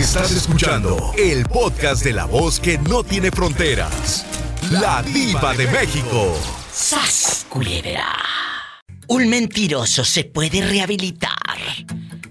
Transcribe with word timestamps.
Estás 0.00 0.30
escuchando 0.30 1.12
el 1.18 1.44
podcast 1.44 2.02
de 2.02 2.14
la 2.14 2.24
voz 2.24 2.58
que 2.58 2.78
no 2.78 3.04
tiene 3.04 3.30
fronteras. 3.30 4.24
La 4.70 5.02
diva 5.02 5.52
de 5.52 5.66
México. 5.66 6.34
¡Sas, 6.72 7.44
culebra! 7.50 8.06
Un 9.08 9.28
mentiroso 9.28 10.02
se 10.02 10.24
puede 10.24 10.66
rehabilitar. 10.66 11.28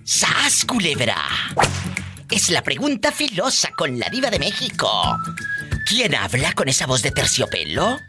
¡Sas, 0.04 0.66
culebra! 0.66 1.24
Es 2.32 2.50
la 2.50 2.64
pregunta 2.64 3.12
filosa 3.12 3.70
con 3.78 4.00
la 4.00 4.10
diva 4.10 4.32
de 4.32 4.40
México. 4.40 4.90
¿Quién 5.88 6.16
habla 6.16 6.54
con 6.54 6.70
esa 6.70 6.88
voz 6.88 7.04
de 7.04 7.12
terciopelo? 7.12 8.00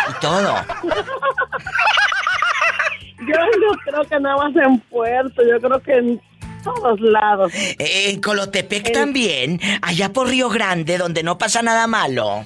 y 0.09 0.19
todo. 0.19 0.53
Yo 3.19 3.37
no 3.61 3.77
creo 3.85 4.03
que 4.03 4.19
nada 4.19 4.35
más 4.35 4.53
en 4.57 4.77
Puerto, 4.81 5.41
yo 5.49 5.61
creo 5.61 5.79
que 5.79 5.93
en 5.93 6.21
todos 6.65 6.99
lados. 6.99 7.53
En 7.79 8.19
Colotepec 8.19 8.91
también, 8.91 9.61
allá 9.81 10.11
por 10.11 10.27
Río 10.27 10.49
Grande, 10.49 10.97
donde 10.97 11.23
no 11.23 11.37
pasa 11.37 11.61
nada 11.61 11.87
malo. 11.87 12.43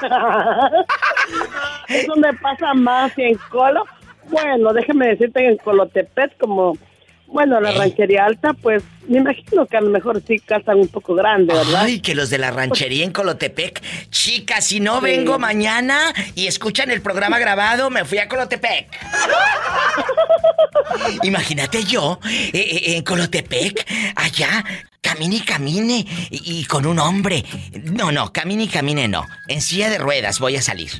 es 1.88 2.06
donde 2.06 2.32
pasa 2.32 2.72
más 2.72 3.12
y 3.18 3.24
en 3.24 3.38
Colo. 3.50 3.84
Bueno, 4.30 4.72
déjame 4.72 5.08
decirte 5.08 5.40
que 5.40 5.48
en 5.48 5.58
Colotepec 5.58 6.38
como 6.38 6.78
bueno, 7.32 7.60
la 7.60 7.72
ranchería 7.72 8.26
alta, 8.26 8.52
pues 8.52 8.84
me 9.08 9.18
imagino 9.18 9.66
que 9.66 9.76
a 9.76 9.80
lo 9.80 9.88
mejor 9.88 10.22
sí 10.26 10.38
castan 10.38 10.78
un 10.78 10.88
poco 10.88 11.14
grande, 11.14 11.54
¿verdad? 11.54 11.84
Ay, 11.84 12.00
que 12.00 12.14
los 12.14 12.28
de 12.28 12.38
la 12.38 12.50
ranchería 12.50 13.04
en 13.04 13.10
Colotepec. 13.10 13.80
Chicas, 14.10 14.66
si 14.66 14.80
no 14.80 15.00
vengo 15.00 15.38
mañana 15.38 16.12
y 16.34 16.46
escuchan 16.46 16.90
el 16.90 17.00
programa 17.00 17.38
grabado, 17.38 17.88
me 17.88 18.04
fui 18.04 18.18
a 18.18 18.28
Colotepec. 18.28 18.88
Imagínate 21.22 21.84
yo 21.84 22.18
eh, 22.24 22.50
eh, 22.52 22.96
en 22.96 23.02
Colotepec, 23.02 23.86
allá, 24.14 24.62
camine 25.00 25.36
y 25.36 25.40
camine 25.40 26.06
y, 26.30 26.64
con 26.66 26.84
un 26.84 26.98
hombre. 26.98 27.44
No, 27.92 28.12
no, 28.12 28.30
camine 28.30 28.64
y 28.64 28.68
camine 28.68 29.08
no. 29.08 29.26
En 29.48 29.62
silla 29.62 29.88
de 29.88 29.96
ruedas 29.96 30.38
voy 30.38 30.56
a 30.56 30.62
salir. 30.62 30.90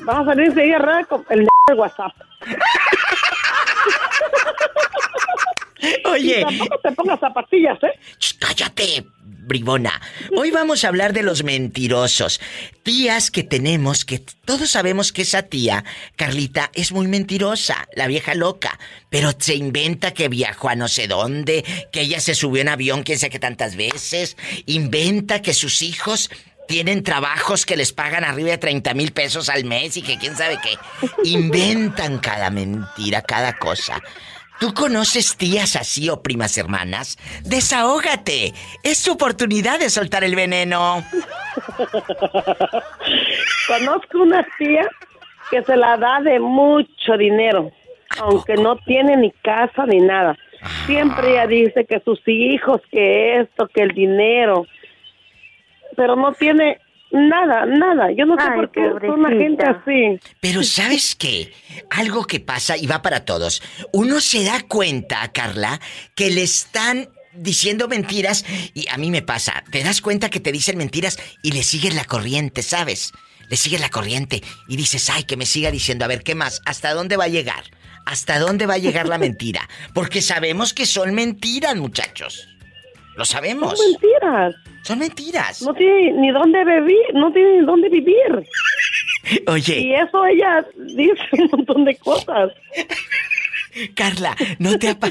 Vas 0.00 0.18
a 0.18 0.24
salir 0.24 0.46
en 0.46 0.54
silla 0.54 0.64
de 0.64 0.78
ruedas 0.78 1.06
con 1.06 1.24
el 1.30 1.46
de 1.68 1.74
WhatsApp. 1.74 2.12
Oye. 6.04 6.42
tampoco 6.42 6.78
te 6.82 6.92
pongas 6.92 7.20
zapatillas, 7.20 7.78
¿eh? 7.82 7.98
cállate, 8.38 9.04
bribona. 9.46 10.00
Hoy 10.36 10.50
vamos 10.50 10.84
a 10.84 10.88
hablar 10.88 11.12
de 11.12 11.22
los 11.22 11.44
mentirosos. 11.44 12.40
Tías 12.82 13.30
que 13.30 13.42
tenemos 13.42 14.04
que 14.04 14.18
todos 14.44 14.70
sabemos 14.70 15.12
que 15.12 15.22
esa 15.22 15.42
tía, 15.42 15.84
Carlita, 16.16 16.70
es 16.74 16.92
muy 16.92 17.06
mentirosa, 17.06 17.88
la 17.94 18.06
vieja 18.06 18.34
loca. 18.34 18.78
Pero 19.10 19.32
se 19.38 19.54
inventa 19.54 20.12
que 20.12 20.28
viajó 20.28 20.68
a 20.68 20.76
no 20.76 20.88
sé 20.88 21.06
dónde, 21.06 21.64
que 21.92 22.02
ella 22.02 22.20
se 22.20 22.34
subió 22.34 22.62
en 22.62 22.68
avión 22.68 23.02
quién 23.02 23.18
sé 23.18 23.30
qué 23.30 23.38
tantas 23.38 23.76
veces. 23.76 24.36
Inventa 24.66 25.42
que 25.42 25.54
sus 25.54 25.82
hijos 25.82 26.30
tienen 26.66 27.02
trabajos 27.02 27.66
que 27.66 27.76
les 27.76 27.92
pagan 27.92 28.24
arriba 28.24 28.50
de 28.50 28.58
30 28.58 28.94
mil 28.94 29.12
pesos 29.12 29.48
al 29.48 29.64
mes 29.64 29.96
y 29.96 30.02
que 30.02 30.18
quién 30.18 30.36
sabe 30.36 30.58
qué. 30.62 30.76
Inventan 31.24 32.18
cada 32.18 32.50
mentira, 32.50 33.22
cada 33.22 33.58
cosa. 33.58 34.00
¿Tú 34.64 34.72
conoces 34.72 35.36
tías 35.36 35.76
así 35.76 36.08
o 36.08 36.22
primas 36.22 36.56
hermanas? 36.56 37.18
Desahógate. 37.44 38.54
Es 38.82 39.04
tu 39.04 39.12
oportunidad 39.12 39.78
de 39.78 39.90
soltar 39.90 40.24
el 40.24 40.34
veneno. 40.34 41.04
Conozco 43.68 44.22
una 44.22 44.42
tía 44.56 44.88
que 45.50 45.62
se 45.64 45.76
la 45.76 45.98
da 45.98 46.22
de 46.22 46.40
mucho 46.40 47.18
dinero, 47.18 47.72
aunque 48.18 48.54
no 48.54 48.76
tiene 48.86 49.18
ni 49.18 49.32
casa 49.32 49.84
ni 49.84 49.98
nada. 49.98 50.34
Siempre 50.86 51.32
ella 51.32 51.46
dice 51.46 51.84
que 51.84 52.00
sus 52.00 52.26
hijos, 52.26 52.80
que 52.90 53.40
esto, 53.40 53.68
que 53.68 53.82
el 53.82 53.90
dinero, 53.90 54.64
pero 55.94 56.16
no 56.16 56.32
tiene 56.32 56.80
Nada, 57.14 57.64
nada. 57.64 58.10
Yo 58.10 58.26
no 58.26 58.36
sé 58.36 58.50
por 58.56 58.72
qué 58.72 58.80
una 59.08 59.30
gente 59.30 59.64
así. 59.64 60.18
Pero 60.40 60.64
¿sabes 60.64 61.14
qué? 61.14 61.52
Algo 61.90 62.24
que 62.24 62.40
pasa 62.40 62.76
y 62.76 62.88
va 62.88 63.02
para 63.02 63.24
todos. 63.24 63.62
Uno 63.92 64.20
se 64.20 64.42
da 64.42 64.62
cuenta, 64.66 65.30
Carla, 65.30 65.80
que 66.16 66.30
le 66.30 66.42
están 66.42 67.08
diciendo 67.32 67.86
mentiras 67.86 68.44
y 68.74 68.88
a 68.88 68.96
mí 68.96 69.12
me 69.12 69.22
pasa. 69.22 69.62
Te 69.70 69.84
das 69.84 70.00
cuenta 70.00 70.28
que 70.28 70.40
te 70.40 70.50
dicen 70.50 70.76
mentiras 70.76 71.16
y 71.40 71.52
le 71.52 71.62
sigues 71.62 71.94
la 71.94 72.04
corriente, 72.04 72.62
¿sabes? 72.62 73.12
Le 73.48 73.56
sigues 73.56 73.80
la 73.80 73.90
corriente 73.90 74.42
y 74.66 74.76
dices, 74.76 75.08
ay, 75.08 75.22
que 75.22 75.36
me 75.36 75.46
siga 75.46 75.70
diciendo, 75.70 76.04
a 76.04 76.08
ver, 76.08 76.24
¿qué 76.24 76.34
más? 76.34 76.62
¿Hasta 76.66 76.94
dónde 76.94 77.16
va 77.16 77.24
a 77.24 77.28
llegar? 77.28 77.62
¿Hasta 78.06 78.40
dónde 78.40 78.66
va 78.66 78.74
a 78.74 78.78
llegar 78.78 79.06
la 79.06 79.18
mentira? 79.18 79.68
Porque 79.92 80.20
sabemos 80.20 80.74
que 80.74 80.84
son 80.84 81.14
mentiras, 81.14 81.76
muchachos. 81.76 82.48
Lo 83.16 83.24
sabemos. 83.24 83.78
Son 83.78 83.90
mentiras. 83.92 84.54
Son 84.82 84.98
mentiras. 84.98 85.62
No 85.62 85.74
tiene 85.74 86.12
ni 86.12 86.30
dónde 86.30 86.64
vivir, 86.64 87.14
no 87.14 87.32
tiene 87.32 87.60
ni 87.60 87.66
dónde 87.66 87.88
vivir. 87.88 88.46
Oye. 89.46 89.78
Y 89.80 89.94
eso 89.94 90.26
ella 90.26 90.66
dice 90.76 91.22
un 91.32 91.48
montón 91.52 91.84
de 91.84 91.96
cosas. 91.96 92.52
Carla, 93.94 94.36
no 94.58 94.78
te 94.78 94.90
apa... 94.90 95.10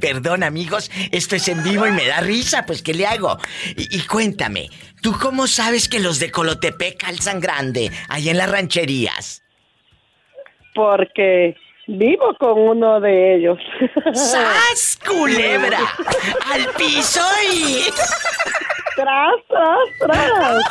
Perdón, 0.00 0.42
amigos, 0.42 0.90
esto 1.12 1.36
es 1.36 1.46
en 1.48 1.62
vivo 1.62 1.86
y 1.86 1.90
me 1.90 2.06
da 2.06 2.20
risa, 2.20 2.64
pues 2.64 2.82
¿qué 2.82 2.94
le 2.94 3.06
hago? 3.06 3.36
Y, 3.76 3.98
y, 3.98 4.00
cuéntame, 4.06 4.70
¿tú 5.02 5.12
cómo 5.20 5.46
sabes 5.46 5.90
que 5.90 6.00
los 6.00 6.18
de 6.18 6.30
Colotepec 6.30 6.96
calzan 6.96 7.38
grande 7.38 7.90
ahí 8.08 8.30
en 8.30 8.38
las 8.38 8.50
rancherías? 8.50 9.42
Porque 10.74 11.54
Vivo 11.92 12.32
con 12.38 12.56
uno 12.56 13.00
de 13.00 13.34
ellos. 13.34 13.58
¡Sas, 14.12 14.96
culebra! 15.06 15.80
¡Al 16.46 16.66
piso 16.76 17.20
y... 17.52 17.82
¡Tras, 18.94 19.34
tras, 19.48 19.78
tras! 19.98 20.64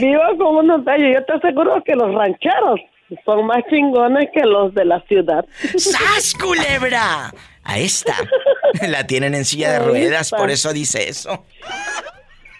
Vivo 0.00 0.22
con 0.38 0.64
uno 0.64 0.78
de 0.78 0.94
ellos. 0.94 1.08
Yo 1.14 1.24
te 1.24 1.32
aseguro 1.32 1.82
que 1.84 1.96
los 1.96 2.14
rancheros 2.14 2.78
son 3.24 3.46
más 3.46 3.64
chingones 3.68 4.28
que 4.32 4.46
los 4.46 4.72
de 4.74 4.84
la 4.84 5.00
ciudad. 5.08 5.44
¡Sas, 5.76 6.34
culebra! 6.34 7.32
A 7.64 7.78
esta. 7.78 8.14
La 8.88 9.08
tienen 9.08 9.34
en 9.34 9.44
silla 9.44 9.72
de 9.72 9.78
ruedas, 9.80 10.30
por 10.30 10.50
eso 10.50 10.72
dice 10.72 11.08
eso. 11.08 11.44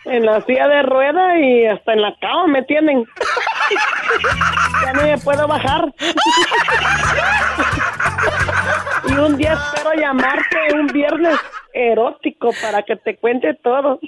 En 0.09 0.25
la 0.25 0.41
silla 0.47 0.67
de 0.69 0.83
ruedas 0.83 1.39
y 1.41 1.67
hasta 1.67 1.93
en 1.93 2.03
la 2.03 2.17
cama 2.21 2.47
me 2.47 2.63
tienen. 2.63 3.05
ya 4.85 4.93
no 4.95 5.03
me 5.03 5.19
puedo 5.19 5.47
bajar. 5.47 5.93
y 9.09 9.13
un 9.13 9.37
día 9.37 9.53
espero 9.53 9.93
llamarte 9.95 10.57
un 10.75 10.87
viernes 10.87 11.37
erótico 11.75 12.51
para 12.63 12.83
que 12.83 12.97
te 12.97 13.17
cuente 13.19 13.55
todo. 13.63 14.01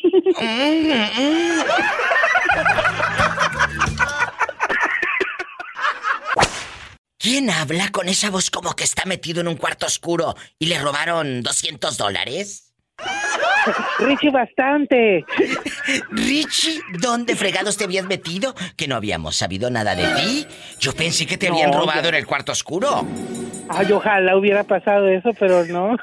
¿Quién 7.19 7.51
habla 7.51 7.91
con 7.93 8.09
esa 8.09 8.31
voz 8.31 8.51
como 8.51 8.75
que 8.75 8.85
está 8.85 9.05
metido 9.05 9.43
en 9.43 9.49
un 9.49 9.57
cuarto 9.57 9.85
oscuro 9.85 10.35
y 10.59 10.67
le 10.67 10.79
robaron 10.79 11.43
200 11.43 11.99
dólares? 11.99 12.70
Richie, 13.99 14.31
bastante. 14.31 15.25
Richie, 16.11 16.81
¿dónde 16.99 17.37
fregados 17.37 17.77
te 17.77 17.85
habías 17.85 18.07
metido? 18.07 18.55
Que 18.77 18.89
no 18.89 18.97
habíamos 18.97 19.37
sabido 19.37 19.71
nada 19.71 19.95
de 19.95 20.07
ti. 20.21 20.47
Yo 20.79 20.93
pensé 20.93 21.27
que 21.27 21.37
te 21.37 21.49
habían 21.49 21.73
robado 21.73 22.09
en 22.09 22.15
el 22.15 22.27
cuarto 22.27 22.53
oscuro. 22.53 23.07
Ay, 23.69 23.93
ojalá 23.93 24.37
hubiera 24.37 24.65
pasado 24.65 25.09
eso, 25.09 25.33
pero 25.39 25.65
no. 25.65 25.97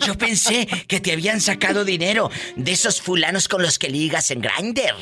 Yo 0.00 0.16
pensé 0.16 0.66
que 0.86 1.00
te 1.00 1.12
habían 1.12 1.40
sacado 1.40 1.84
dinero 1.84 2.30
de 2.56 2.72
esos 2.72 3.00
fulanos 3.00 3.48
con 3.48 3.62
los 3.62 3.78
que 3.78 3.88
ligas 3.88 4.30
en 4.30 4.40
Grindr. 4.40 4.94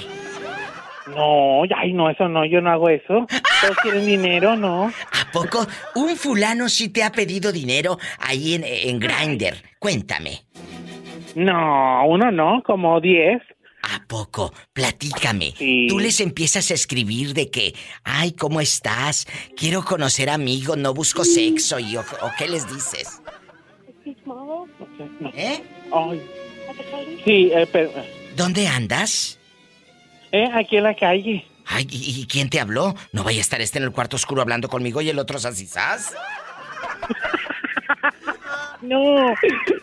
No, 1.14 1.62
ay, 1.76 1.92
no, 1.92 2.08
eso 2.08 2.28
no, 2.28 2.44
yo 2.44 2.60
no 2.60 2.70
hago 2.70 2.88
eso. 2.88 3.26
Todos 3.60 3.76
quieren 3.82 4.06
dinero, 4.06 4.56
¿no? 4.56 4.86
¿A 4.86 5.32
poco 5.32 5.66
un 5.94 6.16
fulano 6.16 6.68
sí 6.68 6.88
te 6.88 7.02
ha 7.02 7.10
pedido 7.10 7.50
dinero 7.50 7.98
ahí 8.18 8.54
en, 8.54 8.64
en 8.64 9.00
Grindr? 9.00 9.56
Cuéntame. 9.78 10.42
No, 11.34 12.06
uno 12.06 12.30
no, 12.30 12.62
como 12.64 13.00
diez. 13.00 13.42
¿A 13.82 14.02
poco? 14.06 14.52
Platícame. 14.72 15.54
Tú 15.88 15.98
les 15.98 16.20
empiezas 16.20 16.70
a 16.70 16.74
escribir 16.74 17.32
de 17.32 17.50
que, 17.50 17.74
ay, 18.04 18.32
¿cómo 18.32 18.60
estás? 18.60 19.26
Quiero 19.56 19.82
conocer 19.82 20.28
amigos, 20.28 20.76
no 20.76 20.92
busco 20.92 21.24
sexo. 21.24 21.78
Y, 21.78 21.96
¿O 21.96 22.04
qué 22.38 22.46
les 22.46 22.68
dices? 22.72 23.22
No 24.26 24.66
sé, 24.96 25.08
no. 25.18 25.30
¿Eh? 25.34 25.62
Ay. 25.92 26.22
Sí, 27.24 27.50
eh, 27.54 27.66
pero... 27.72 27.90
¿Dónde 28.36 28.68
andas? 28.68 29.38
Eh, 30.30 30.48
aquí 30.52 30.76
en 30.76 30.84
la 30.84 30.94
calle. 30.94 31.44
Ay, 31.66 31.86
¿y, 31.90 32.20
y 32.20 32.26
quién 32.26 32.50
te 32.50 32.60
habló? 32.60 32.94
No 33.12 33.24
vaya 33.24 33.38
a 33.38 33.40
estar 33.40 33.60
este 33.60 33.78
en 33.78 33.84
el 33.84 33.92
cuarto 33.92 34.16
oscuro 34.16 34.42
hablando 34.42 34.68
conmigo 34.68 35.00
y 35.00 35.08
el 35.08 35.18
otro 35.18 35.38
sasizás. 35.38 36.14
No, 38.82 39.34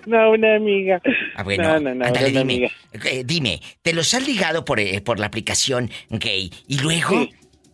no, 0.06 0.32
una 0.32 0.56
amiga. 0.56 1.02
Ah, 1.36 1.44
bueno, 1.44 1.64
no, 1.64 1.80
no, 1.80 1.96
no, 1.96 2.06
ándale, 2.06 2.30
una 2.32 2.40
dime. 2.40 2.42
amiga. 2.42 2.70
Eh, 3.06 3.24
dime, 3.26 3.60
¿te 3.82 3.94
los 3.94 4.14
has 4.14 4.28
ligado 4.28 4.66
por, 4.66 4.80
eh, 4.80 5.02
por 5.02 5.20
la 5.20 5.28
aplicación 5.28 5.90
gay? 6.10 6.52
Y 6.68 6.80
luego, 6.80 7.22
Sí. 7.22 7.30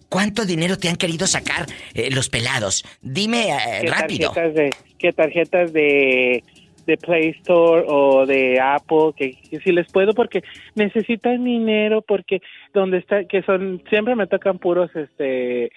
¿cuánto 0.09 0.45
dinero 0.45 0.77
te 0.77 0.89
han 0.89 0.95
querido 0.97 1.25
sacar 1.27 1.65
eh, 1.93 2.09
los 2.11 2.29
pelados? 2.29 2.83
Dime 3.01 3.49
eh, 3.49 3.81
¿Qué 3.81 3.87
rápido. 3.87 4.31
tarjetas 4.31 4.53
de, 4.55 4.69
qué 4.99 5.11
tarjetas 5.13 5.73
de, 5.73 6.43
de 6.85 6.97
Play 6.97 7.29
Store 7.39 7.85
o 7.87 8.25
de 8.25 8.59
Apple? 8.59 9.11
Que, 9.15 9.33
que 9.49 9.59
si 9.61 9.71
les 9.71 9.91
puedo 9.91 10.13
porque 10.13 10.43
necesitan 10.75 11.43
dinero 11.43 12.01
porque 12.01 12.41
donde 12.73 12.97
está, 12.97 13.23
que 13.25 13.41
son, 13.43 13.81
siempre 13.89 14.15
me 14.15 14.27
tocan 14.27 14.59
puros, 14.59 14.91
este, 14.95 15.71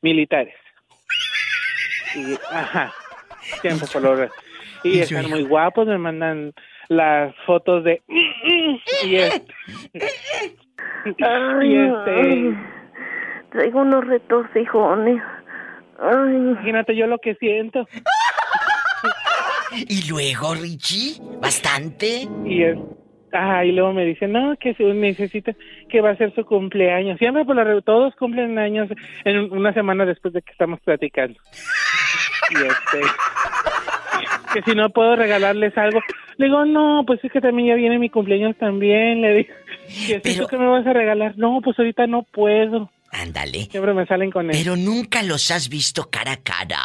militares. 0.00 0.54
Y, 2.14 2.34
ajá, 2.50 2.94
siempre 3.60 3.86
por 3.92 4.02
lo 4.02 4.16
Yo, 4.94 5.02
están 5.02 5.30
muy 5.30 5.42
guapos, 5.44 5.86
me 5.86 5.98
mandan 5.98 6.52
las 6.88 7.34
fotos 7.46 7.84
de... 7.84 8.02
Y, 9.04 9.16
es- 9.16 9.42
Ay, 11.22 11.68
y 11.72 11.76
este... 11.76 12.56
Traigo 13.50 13.80
unos 13.80 14.06
retorcijones. 14.06 15.22
Ay. 15.98 16.34
Imagínate 16.36 16.94
yo 16.96 17.06
lo 17.06 17.18
que 17.18 17.34
siento. 17.36 17.86
Y 19.88 20.08
luego, 20.08 20.54
Richie, 20.54 21.20
bastante. 21.40 22.28
Y 22.44 22.62
es, 22.62 22.78
ah, 23.32 23.64
y 23.64 23.72
luego 23.72 23.92
me 23.92 24.04
dice, 24.04 24.26
no, 24.28 24.56
que 24.58 24.74
se 24.74 24.84
necesita, 24.84 25.52
que 25.88 26.00
va 26.00 26.10
a 26.10 26.16
ser 26.16 26.34
su 26.34 26.44
cumpleaños. 26.44 27.18
Siempre 27.18 27.44
por 27.44 27.56
la 27.56 27.64
re- 27.64 27.82
todos 27.82 28.14
cumplen 28.16 28.58
años 28.58 28.88
en 29.24 29.38
un- 29.38 29.52
una 29.56 29.72
semana 29.72 30.04
después 30.06 30.34
de 30.34 30.42
que 30.42 30.52
estamos 30.52 30.80
platicando. 30.80 31.38
Y 32.50 32.54
este, 32.56 33.00
que 34.64 34.70
si 34.70 34.76
no 34.76 34.90
puedo 34.90 35.16
regalarles 35.16 35.76
algo. 35.76 36.00
Le 36.38 36.46
digo, 36.46 36.64
no, 36.64 37.04
pues 37.06 37.22
es 37.24 37.30
que 37.32 37.40
también 37.40 37.68
ya 37.68 37.74
viene 37.74 37.98
mi 37.98 38.10
cumpleaños 38.10 38.56
también. 38.56 39.20
Le 39.22 39.34
digo, 39.34 39.54
y 39.88 40.12
es 40.12 40.20
Pero- 40.22 40.42
¿tú 40.42 40.46
qué 40.48 40.58
me 40.58 40.66
vas 40.66 40.86
a 40.86 40.92
regalar? 40.92 41.36
No, 41.36 41.60
pues 41.62 41.78
ahorita 41.78 42.06
no 42.06 42.22
puedo. 42.22 42.90
Ándale. 43.12 43.64
Siempre 43.70 43.94
me 43.94 44.06
salen 44.06 44.30
con 44.30 44.50
eso. 44.50 44.58
Pero 44.62 44.76
nunca 44.76 45.22
los 45.22 45.50
has 45.50 45.68
visto 45.68 46.08
cara 46.10 46.32
a 46.32 46.36
cara. 46.42 46.80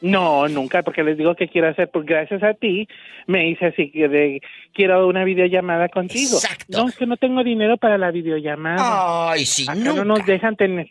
No, 0.00 0.48
nunca, 0.48 0.82
porque 0.82 1.04
les 1.04 1.16
digo 1.16 1.36
que 1.36 1.46
quiero 1.46 1.68
hacer, 1.68 1.88
pues 1.92 2.04
gracias 2.04 2.42
a 2.42 2.54
ti 2.54 2.88
me 3.28 3.48
hice 3.48 3.66
así 3.66 3.88
que 3.92 4.08
de 4.08 4.40
quiero 4.74 5.06
una 5.06 5.22
videollamada 5.22 5.88
contigo. 5.90 6.34
Exacto. 6.34 6.78
No, 6.82 6.88
es 6.88 6.96
que 6.96 7.06
no 7.06 7.16
tengo 7.16 7.44
dinero 7.44 7.76
para 7.76 7.98
la 7.98 8.10
videollamada. 8.10 9.30
Ay, 9.30 9.44
sí, 9.46 9.62
Acá 9.62 9.76
nunca. 9.76 9.94
no 9.94 10.16
nos 10.16 10.26
dejan 10.26 10.56
tener. 10.56 10.90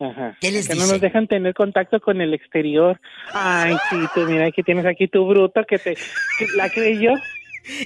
Ajá. 0.00 0.36
¿Qué 0.40 0.50
les 0.50 0.68
Acá 0.68 0.78
no 0.78 0.86
nos 0.86 1.00
dejan 1.00 1.28
tener 1.28 1.52
contacto 1.52 2.00
con 2.00 2.20
el 2.22 2.32
exterior. 2.32 2.98
Ay, 3.32 3.76
sí, 3.90 3.96
tú 4.14 4.22
mira 4.22 4.50
que 4.50 4.62
tienes 4.62 4.86
aquí 4.86 5.08
tu 5.08 5.26
bruto 5.26 5.62
que 5.68 5.78
te 5.78 5.94
que 5.94 6.46
la 6.56 6.70
creyó. 6.70 7.12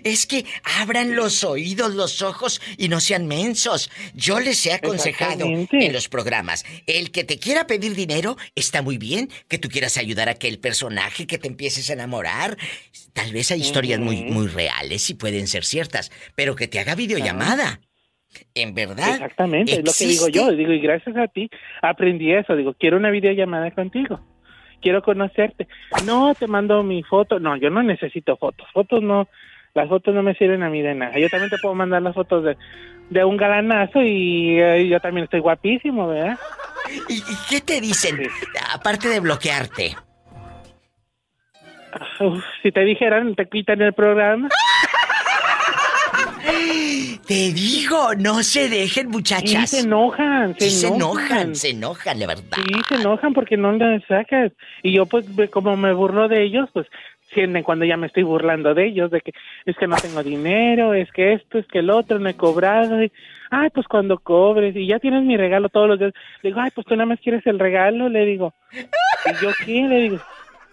Es 0.04 0.26
que 0.26 0.44
abran 0.80 1.16
los 1.16 1.42
oídos, 1.42 1.94
los 1.94 2.22
ojos 2.22 2.62
y 2.78 2.88
no 2.88 3.00
sean 3.00 3.26
mensos. 3.26 3.90
Yo 4.14 4.38
les 4.38 4.64
he 4.66 4.72
aconsejado 4.72 5.44
en 5.44 5.92
los 5.92 6.08
programas, 6.08 6.64
el 6.86 7.10
que 7.10 7.24
te 7.24 7.38
quiera 7.38 7.66
pedir 7.66 7.96
dinero 7.96 8.36
está 8.54 8.82
muy 8.82 8.98
bien, 8.98 9.28
que 9.48 9.58
tú 9.58 9.68
quieras 9.68 9.98
ayudar 9.98 10.28
a 10.28 10.32
aquel 10.32 10.60
personaje, 10.60 11.26
que 11.26 11.38
te 11.38 11.48
empieces 11.48 11.90
a 11.90 11.94
enamorar. 11.94 12.56
Tal 13.12 13.32
vez 13.32 13.50
hay 13.50 13.60
historias 13.60 13.98
muy, 13.98 14.22
muy 14.22 14.46
reales 14.46 15.10
y 15.10 15.14
pueden 15.14 15.48
ser 15.48 15.64
ciertas, 15.64 16.12
pero 16.36 16.54
que 16.54 16.68
te 16.68 16.78
haga 16.78 16.94
videollamada. 16.94 17.80
En 18.54 18.74
verdad. 18.74 19.10
Exactamente, 19.10 19.72
es 19.72 19.84
lo 19.84 19.92
que 19.96 20.06
digo 20.06 20.28
yo. 20.28 20.50
Digo, 20.52 20.72
y 20.72 20.80
gracias 20.80 21.16
a 21.16 21.28
ti 21.28 21.50
aprendí 21.82 22.32
eso. 22.32 22.56
Digo, 22.56 22.74
quiero 22.74 22.96
una 22.96 23.10
videollamada 23.10 23.70
contigo. 23.70 24.20
Quiero 24.80 25.02
conocerte. 25.02 25.66
No, 26.04 26.34
te 26.34 26.46
mando 26.46 26.82
mi 26.82 27.02
foto. 27.02 27.40
No, 27.40 27.56
yo 27.56 27.70
no 27.70 27.82
necesito 27.82 28.36
fotos. 28.36 28.66
Fotos 28.72 29.02
no. 29.02 29.28
Las 29.74 29.88
fotos 29.88 30.14
no 30.14 30.22
me 30.22 30.34
sirven 30.34 30.62
a 30.62 30.70
mí 30.70 30.82
de 30.82 30.94
nada. 30.94 31.18
Yo 31.18 31.28
también 31.28 31.50
te 31.50 31.58
puedo 31.58 31.74
mandar 31.74 32.02
las 32.02 32.14
fotos 32.14 32.44
de, 32.44 32.56
de 33.10 33.24
un 33.24 33.36
galanazo 33.36 34.02
y 34.02 34.60
eh, 34.60 34.86
yo 34.88 35.00
también 35.00 35.24
estoy 35.24 35.40
guapísimo, 35.40 36.08
¿verdad? 36.08 36.38
¿Y, 37.08 37.14
y 37.14 37.36
qué 37.48 37.60
te 37.60 37.80
dicen? 37.80 38.20
Aparte 38.72 39.08
de 39.08 39.20
bloquearte. 39.20 39.96
Uf, 42.20 42.42
si 42.62 42.72
te 42.72 42.80
dijeran, 42.80 43.34
te 43.34 43.46
quitan 43.46 43.80
el 43.82 43.92
programa. 43.92 44.48
Te 47.26 47.52
digo, 47.52 48.14
no 48.18 48.42
se 48.42 48.68
dejen, 48.68 49.08
muchachas. 49.08 49.70
se 49.70 49.80
enojan, 49.80 50.54
se 50.58 50.70
Sí 50.70 50.70
se 50.70 50.86
enojan. 50.88 51.24
enojan, 51.26 51.54
se 51.54 51.70
enojan, 51.70 52.18
de 52.18 52.26
verdad. 52.26 52.58
Sí, 52.66 52.74
se 52.88 52.94
enojan 52.96 53.32
porque 53.32 53.56
no 53.56 53.72
las 53.72 54.04
sacas. 54.04 54.52
Y 54.82 54.92
yo, 54.92 55.06
pues, 55.06 55.26
como 55.50 55.76
me 55.76 55.92
burlo 55.94 56.28
de 56.28 56.42
ellos, 56.44 56.68
pues, 56.72 56.86
sienten 57.32 57.62
cuando 57.62 57.84
ya 57.84 57.96
me 57.96 58.06
estoy 58.06 58.22
burlando 58.22 58.74
de 58.74 58.86
ellos, 58.86 59.10
de 59.10 59.20
que 59.20 59.32
es 59.64 59.76
que 59.76 59.86
no 59.86 59.96
tengo 59.96 60.22
dinero, 60.22 60.94
es 60.94 61.10
que 61.12 61.32
esto, 61.32 61.58
es 61.58 61.66
que 61.66 61.80
el 61.80 61.90
otro, 61.90 62.18
no 62.18 62.28
he 62.28 62.34
cobrado. 62.34 63.02
Y, 63.02 63.10
ay, 63.50 63.70
pues 63.70 63.86
cuando 63.88 64.18
cobres, 64.18 64.76
y 64.76 64.86
ya 64.86 64.98
tienes 64.98 65.22
mi 65.24 65.36
regalo 65.36 65.68
todos 65.70 65.88
los 65.88 65.98
días. 65.98 66.12
Le 66.42 66.50
digo, 66.50 66.60
ay, 66.60 66.70
pues 66.74 66.86
tú 66.86 66.94
nada 66.94 67.06
más 67.06 67.20
quieres 67.20 67.46
el 67.46 67.58
regalo, 67.58 68.08
le 68.08 68.24
digo. 68.26 68.52
¿Y 68.72 69.42
yo 69.42 69.50
qué? 69.64 69.82
Le 69.82 70.00
digo. 70.00 70.18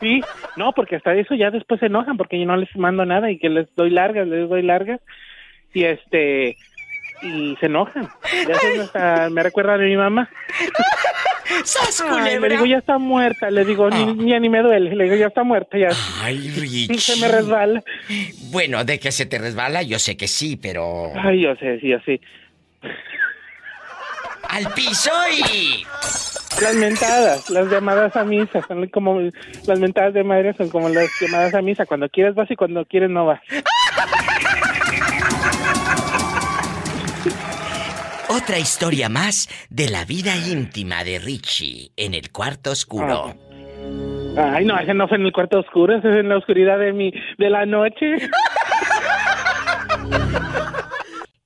Sí, 0.01 0.19
no, 0.57 0.71
porque 0.73 0.95
hasta 0.95 1.13
eso 1.13 1.35
ya 1.35 1.51
después 1.51 1.79
se 1.79 1.85
enojan 1.85 2.18
porque 2.18 2.39
yo 2.39 2.45
no 2.47 2.57
les 2.57 2.75
mando 2.75 3.06
nada 3.06 3.29
y 3.29 3.38
que 3.38 3.50
les 3.50 3.68
doy 3.75 3.91
largas, 3.91 4.27
les 4.27 4.50
doy 4.50 4.63
largas. 4.63 5.00
Y 5.73 5.83
este, 5.85 6.57
y 7.21 7.56
se 7.59 7.65
enojan. 7.68 8.09
Ya 8.47 8.56
se 8.56 8.81
hasta 8.81 9.29
me 9.29 9.44
recuerdan 9.44 9.81
a 9.81 9.83
mi 9.83 9.95
mamá. 9.95 10.29
¡Sas, 11.65 12.01
Ay, 12.09 12.39
le 12.39 12.50
digo, 12.50 12.65
ya 12.65 12.77
está 12.77 12.97
muerta. 12.97 13.51
Le 13.51 13.65
digo, 13.65 13.89
Ah. 13.91 13.95
ni, 14.15 14.29
ya 14.31 14.39
ni 14.39 14.50
me 14.50 14.62
duele. 14.62 14.95
Le 14.95 15.03
digo, 15.03 15.15
ya 15.15 15.27
está 15.27 15.44
muerta. 15.44 15.77
Ya 15.77 15.89
Ay, 16.21 16.50
Richie. 16.57 16.97
se 16.97 17.18
me 17.18 17.27
resbala. 17.27 17.83
Bueno, 18.51 18.83
de 18.85 19.00
que 19.00 19.12
se 19.12 19.25
te 19.25 19.38
resbala, 19.38 19.81
yo 19.83 20.00
sé 20.00 20.15
que 20.18 20.27
sí, 20.27 20.57
pero. 20.62 21.12
Ay, 21.15 21.41
yo 21.41 21.56
sé, 21.57 21.79
sí, 21.79 21.89
yo 21.89 21.97
sí. 22.06 22.19
¡Al 24.50 24.68
piso 24.73 25.12
y. 25.31 25.85
Las 26.62 26.75
mentadas, 26.75 27.50
las 27.50 27.69
llamadas 27.71 28.15
a 28.15 28.23
misa, 28.23 28.62
son 28.68 28.85
como 28.89 29.19
las 29.65 29.79
mentadas 29.79 30.13
de 30.13 30.23
madre 30.23 30.53
son 30.53 30.69
como 30.69 30.89
las 30.89 31.07
llamadas 31.19 31.53
a 31.56 31.62
misa. 31.62 31.85
Cuando 31.85 32.07
quieres 32.09 32.35
vas 32.35 32.51
y 32.51 32.56
cuando 32.56 32.85
quieres 32.85 33.09
no 33.09 33.25
vas. 33.25 33.39
Otra 38.30 38.59
historia 38.59 39.09
más 39.09 39.49
de 39.69 39.90
la 39.90 40.06
vida 40.06 40.35
íntima 40.35 41.04
de 41.04 41.19
Richie 41.19 41.92
en 41.97 42.13
el 42.13 42.31
cuarto 42.31 42.71
oscuro. 42.71 43.35
Ay, 44.37 44.63
no, 44.66 44.80
ese 44.80 44.94
no 44.94 45.07
fue 45.07 45.18
en 45.18 45.25
el 45.25 45.33
cuarto 45.33 45.59
oscuro, 45.59 45.97
ese 45.97 46.09
es 46.09 46.16
en 46.16 46.30
la 46.30 46.37
oscuridad 46.37 46.80
de 46.80 46.94
mi, 46.94 47.11
de 47.37 47.49
la 47.49 47.66
noche. 47.66 48.16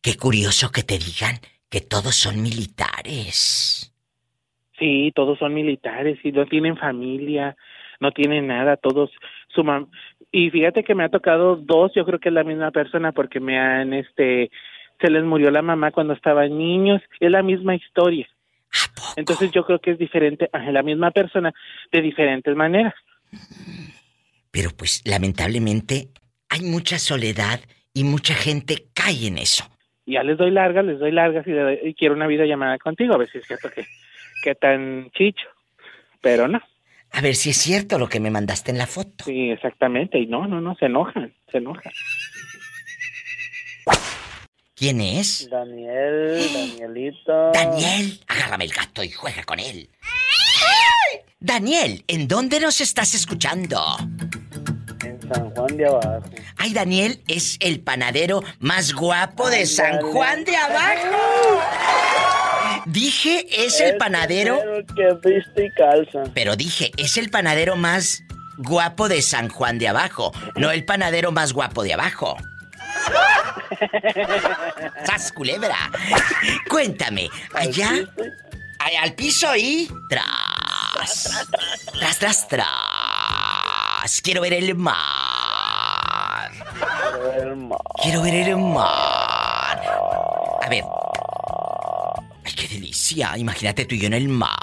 Qué 0.01 0.15
curioso 0.17 0.71
que 0.71 0.83
te 0.83 0.99
digan 0.99 1.39
que 1.69 1.81
todos 1.81 2.15
son 2.15 2.41
militares. 2.43 3.91
Sí, 4.77 5.11
todos 5.15 5.39
son 5.39 5.53
militares 5.53 6.19
y 6.23 6.31
no 6.31 6.45
tienen 6.45 6.77
familia, 6.77 7.55
no 7.99 8.11
tienen 8.11 8.45
nada, 8.47 8.77
todos 8.77 9.09
su 9.47 9.63
mam 9.63 9.87
y 10.31 10.49
fíjate 10.49 10.83
que 10.83 10.95
me 10.95 11.05
ha 11.05 11.09
tocado 11.09 11.55
dos, 11.55 11.93
yo 11.95 12.05
creo 12.05 12.19
que 12.19 12.27
es 12.27 12.35
la 12.35 12.43
misma 12.43 12.71
persona 12.71 13.13
porque 13.13 13.39
me 13.39 13.57
han 13.57 13.93
este 13.93 14.51
se 14.99 15.09
les 15.09 15.23
murió 15.23 15.51
la 15.51 15.61
mamá 15.61 15.91
cuando 15.91 16.13
estaban 16.13 16.57
niños, 16.57 17.01
es 17.19 17.31
la 17.31 17.43
misma 17.43 17.75
historia. 17.75 18.27
¿A 18.71 18.93
poco? 18.95 19.13
Entonces 19.17 19.51
yo 19.51 19.65
creo 19.65 19.79
que 19.79 19.91
es 19.91 19.97
diferente, 19.99 20.49
ajá, 20.51 20.71
la 20.71 20.83
misma 20.83 21.11
persona 21.11 21.53
de 21.91 22.01
diferentes 22.01 22.55
maneras. 22.55 22.93
Pero 24.51 24.69
pues 24.77 25.01
lamentablemente 25.05 26.09
hay 26.49 26.61
mucha 26.61 26.97
soledad 26.99 27.59
y 27.93 28.03
mucha 28.03 28.33
gente 28.33 28.85
cae 28.93 29.27
en 29.27 29.37
eso. 29.37 29.65
Ya 30.05 30.23
les 30.23 30.37
doy 30.37 30.51
largas, 30.51 30.85
les 30.85 30.99
doy 30.99 31.11
largas 31.11 31.45
y, 31.47 31.51
le 31.51 31.61
doy- 31.61 31.79
y 31.83 31.93
quiero 31.93 32.13
una 32.15 32.27
videollamada 32.27 32.77
contigo, 32.77 33.13
a 33.15 33.17
ver 33.17 33.29
si 33.29 33.39
es 33.39 33.45
cierto 33.47 33.69
que, 33.71 33.85
que 34.43 34.55
tan 34.55 35.09
chicho. 35.11 35.47
Pero 36.21 36.47
no, 36.47 36.61
A 37.11 37.21
ver 37.21 37.35
si 37.35 37.49
es 37.51 37.57
cierto 37.57 37.97
lo 37.97 38.07
que 38.07 38.19
me 38.19 38.29
mandaste 38.31 38.71
en 38.71 38.77
la 38.77 38.87
foto. 38.87 39.25
sí, 39.25 39.49
exactamente, 39.51 40.19
y 40.19 40.27
no, 40.27 40.47
no, 40.47 40.61
no, 40.61 40.75
se 40.75 40.85
enojan, 40.85 41.33
se 41.51 41.57
enojan. 41.57 41.91
¿Quién 44.75 44.99
es? 44.99 45.47
Daniel, 45.49 46.49
Danielito. 46.53 47.51
Daniel, 47.53 48.19
agárrame 48.27 48.65
el 48.65 48.71
gato 48.73 49.03
y 49.03 49.11
juega 49.11 49.43
con 49.43 49.59
él. 49.59 49.89
Daniel, 51.39 52.03
¿en 52.07 52.27
dónde 52.27 52.59
nos 52.59 52.81
estás 52.81 53.13
escuchando? 53.15 53.81
En 55.05 55.21
San 55.33 55.49
Juan 55.51 55.77
de 55.77 55.85
Abajo. 55.87 56.23
Ay, 56.57 56.73
Daniel 56.73 57.21
es 57.27 57.57
el 57.61 57.79
panadero 57.79 58.41
más 58.59 58.91
guapo 58.93 59.49
de 59.49 59.65
San. 59.65 60.01
Juan 60.01 60.43
de 60.43 60.57
Abajo. 60.57 61.61
Dije, 62.87 63.45
es 63.65 63.79
el 63.79 63.89
Ese 63.89 63.97
panadero, 63.97 64.59
que 64.95 65.07
viste 65.29 65.65
y 65.67 65.71
calza. 65.71 66.23
pero 66.33 66.55
dije, 66.57 66.91
es 66.97 67.15
el 67.17 67.29
panadero 67.29 67.77
más 67.77 68.23
guapo 68.57 69.07
de 69.07 69.21
San 69.21 69.49
Juan 69.49 69.79
de 69.79 69.87
abajo, 69.87 70.31
no 70.55 70.71
el 70.71 70.85
panadero 70.85 71.31
más 71.31 71.53
guapo 71.53 71.83
de 71.83 71.93
abajo. 71.93 72.37
¡Sas, 75.05 75.31
culebra! 75.31 75.91
Cuéntame, 76.69 77.29
allá... 77.53 77.91
Al 79.01 79.13
piso 79.13 79.55
y... 79.55 79.89
Tras. 80.09 81.47
Tras, 81.99 82.19
tras, 82.19 82.47
tras. 82.47 84.21
Quiero 84.21 84.41
ver 84.41 84.53
el 84.53 84.75
mar. 84.75 86.51
Quiero 88.03 88.21
ver 88.21 88.35
el 88.35 88.57
mar. 88.57 89.81
A 90.61 90.69
ver. 90.69 90.83
Ay, 92.43 92.53
qué 92.53 92.67
delicia. 92.67 93.35
Imagínate 93.37 93.85
tú 93.85 93.95
y 93.95 93.99
yo 94.01 94.07
en 94.07 94.13
el 94.13 94.27
mar. 94.27 94.53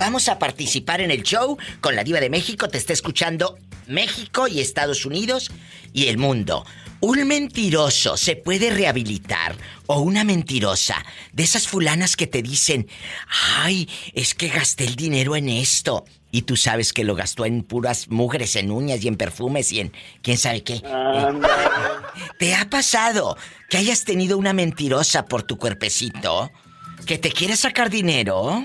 Vamos 0.00 0.30
a 0.30 0.38
participar 0.38 1.02
en 1.02 1.10
el 1.10 1.22
show 1.22 1.58
con 1.82 1.94
la 1.94 2.02
diva 2.02 2.20
de 2.20 2.30
México. 2.30 2.68
Te 2.68 2.78
está 2.78 2.94
escuchando 2.94 3.58
México 3.86 4.48
y 4.48 4.60
Estados 4.60 5.04
Unidos 5.04 5.50
y 5.92 6.06
el 6.06 6.16
mundo. 6.16 6.64
¿Un 7.00 7.26
mentiroso 7.28 8.16
se 8.16 8.34
puede 8.34 8.70
rehabilitar? 8.70 9.54
¿O 9.84 10.00
una 10.00 10.24
mentirosa? 10.24 11.04
De 11.34 11.42
esas 11.42 11.68
fulanas 11.68 12.16
que 12.16 12.26
te 12.26 12.40
dicen, 12.40 12.88
ay, 13.58 13.90
es 14.14 14.34
que 14.34 14.48
gasté 14.48 14.86
el 14.86 14.96
dinero 14.96 15.36
en 15.36 15.50
esto. 15.50 16.06
Y 16.32 16.42
tú 16.42 16.56
sabes 16.56 16.94
que 16.94 17.04
lo 17.04 17.14
gastó 17.14 17.44
en 17.44 17.62
puras 17.62 18.08
mugres, 18.08 18.56
en 18.56 18.70
uñas 18.70 19.04
y 19.04 19.08
en 19.08 19.16
perfumes 19.16 19.70
y 19.70 19.80
en 19.80 19.92
quién 20.22 20.38
sabe 20.38 20.62
qué. 20.62 20.80
¿Te 22.38 22.54
ha 22.54 22.70
pasado 22.70 23.36
que 23.68 23.76
hayas 23.76 24.04
tenido 24.04 24.38
una 24.38 24.54
mentirosa 24.54 25.26
por 25.26 25.42
tu 25.42 25.58
cuerpecito? 25.58 26.50
¿Que 27.04 27.18
te 27.18 27.30
quiere 27.30 27.54
sacar 27.54 27.90
dinero? 27.90 28.64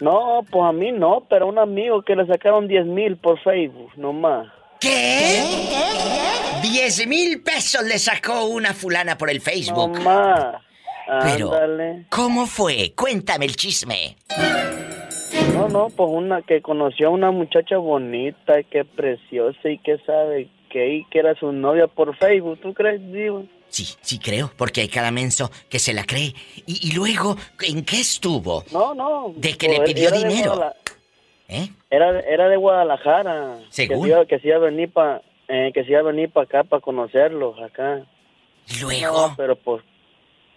No, 0.00 0.44
pues 0.50 0.64
a 0.64 0.72
mí 0.72 0.92
no, 0.92 1.26
pero 1.28 1.46
a 1.46 1.48
un 1.48 1.58
amigo 1.58 2.02
que 2.02 2.16
le 2.16 2.26
sacaron 2.26 2.66
10 2.66 2.86
mil 2.86 3.16
por 3.16 3.38
Facebook, 3.40 3.90
nomás. 3.96 4.48
¿Qué? 4.80 5.42
10 6.62 7.06
mil 7.06 7.42
pesos 7.42 7.84
le 7.84 7.98
sacó 7.98 8.44
una 8.46 8.72
fulana 8.72 9.16
por 9.18 9.30
el 9.30 9.40
Facebook. 9.40 9.98
Nomás. 9.98 10.56
Pero, 11.22 11.52
Ándale. 11.52 12.06
¿cómo 12.08 12.46
fue? 12.46 12.92
Cuéntame 12.94 13.44
el 13.44 13.56
chisme. 13.56 14.16
No, 15.54 15.68
no, 15.68 15.88
pues 15.88 16.08
una 16.10 16.42
que 16.42 16.62
conoció 16.62 17.08
a 17.08 17.10
una 17.10 17.30
muchacha 17.30 17.76
bonita, 17.76 18.62
que 18.62 18.84
preciosa 18.84 19.68
y 19.68 19.78
que 19.78 19.98
sabe 20.06 20.48
que, 20.70 20.94
y 20.94 21.04
que 21.06 21.18
era 21.18 21.34
su 21.34 21.52
novia 21.52 21.88
por 21.88 22.16
Facebook. 22.16 22.60
¿Tú 22.60 22.72
crees, 22.72 23.00
digo? 23.12 23.44
Sí, 23.70 23.86
sí 24.00 24.18
creo, 24.18 24.50
porque 24.56 24.82
hay 24.82 24.88
cada 24.88 25.10
menso 25.10 25.50
que 25.68 25.78
se 25.78 25.94
la 25.94 26.04
cree. 26.04 26.34
Y, 26.66 26.88
y 26.88 26.92
luego, 26.92 27.36
¿en 27.62 27.84
qué 27.84 28.00
estuvo? 28.00 28.64
No, 28.72 28.94
no. 28.94 29.32
De 29.36 29.56
que 29.56 29.68
pues, 29.68 29.78
le 29.78 29.84
pidió 29.86 30.08
era 30.08 30.18
de 30.18 30.28
dinero. 30.28 30.72
¿Eh? 31.48 31.68
Era, 31.88 32.20
era 32.20 32.48
de 32.48 32.56
Guadalajara. 32.56 33.58
¿Según? 33.70 34.02
Que 34.02 34.02
se 34.02 34.08
iba, 34.08 34.24
que 34.26 34.38
se 34.40 34.48
iba 34.48 34.56
a 34.56 34.60
venir 34.60 34.92
para 34.92 35.20
para 36.32 36.44
acá 36.44 36.64
para 36.64 36.80
conocerlos 36.80 37.60
acá. 37.60 38.04
Y 38.68 38.80
luego, 38.80 39.28
No, 39.28 39.34
pero 39.36 39.56
pues 39.56 39.82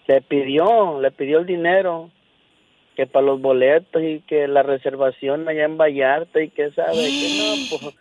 le 0.08 0.22
pidió, 0.22 1.00
le 1.00 1.12
pidió 1.12 1.40
el 1.40 1.46
dinero 1.46 2.10
que 2.96 3.08
para 3.08 3.26
los 3.26 3.42
boletos 3.42 4.02
y 4.04 4.22
que 4.22 4.48
la 4.48 4.62
reservación 4.62 5.48
allá 5.48 5.66
en 5.66 5.78
Vallarta 5.78 6.42
y 6.42 6.50
que 6.50 6.72
sabe 6.72 6.96
que 6.96 7.38
no, 7.40 7.78
pues 7.80 7.96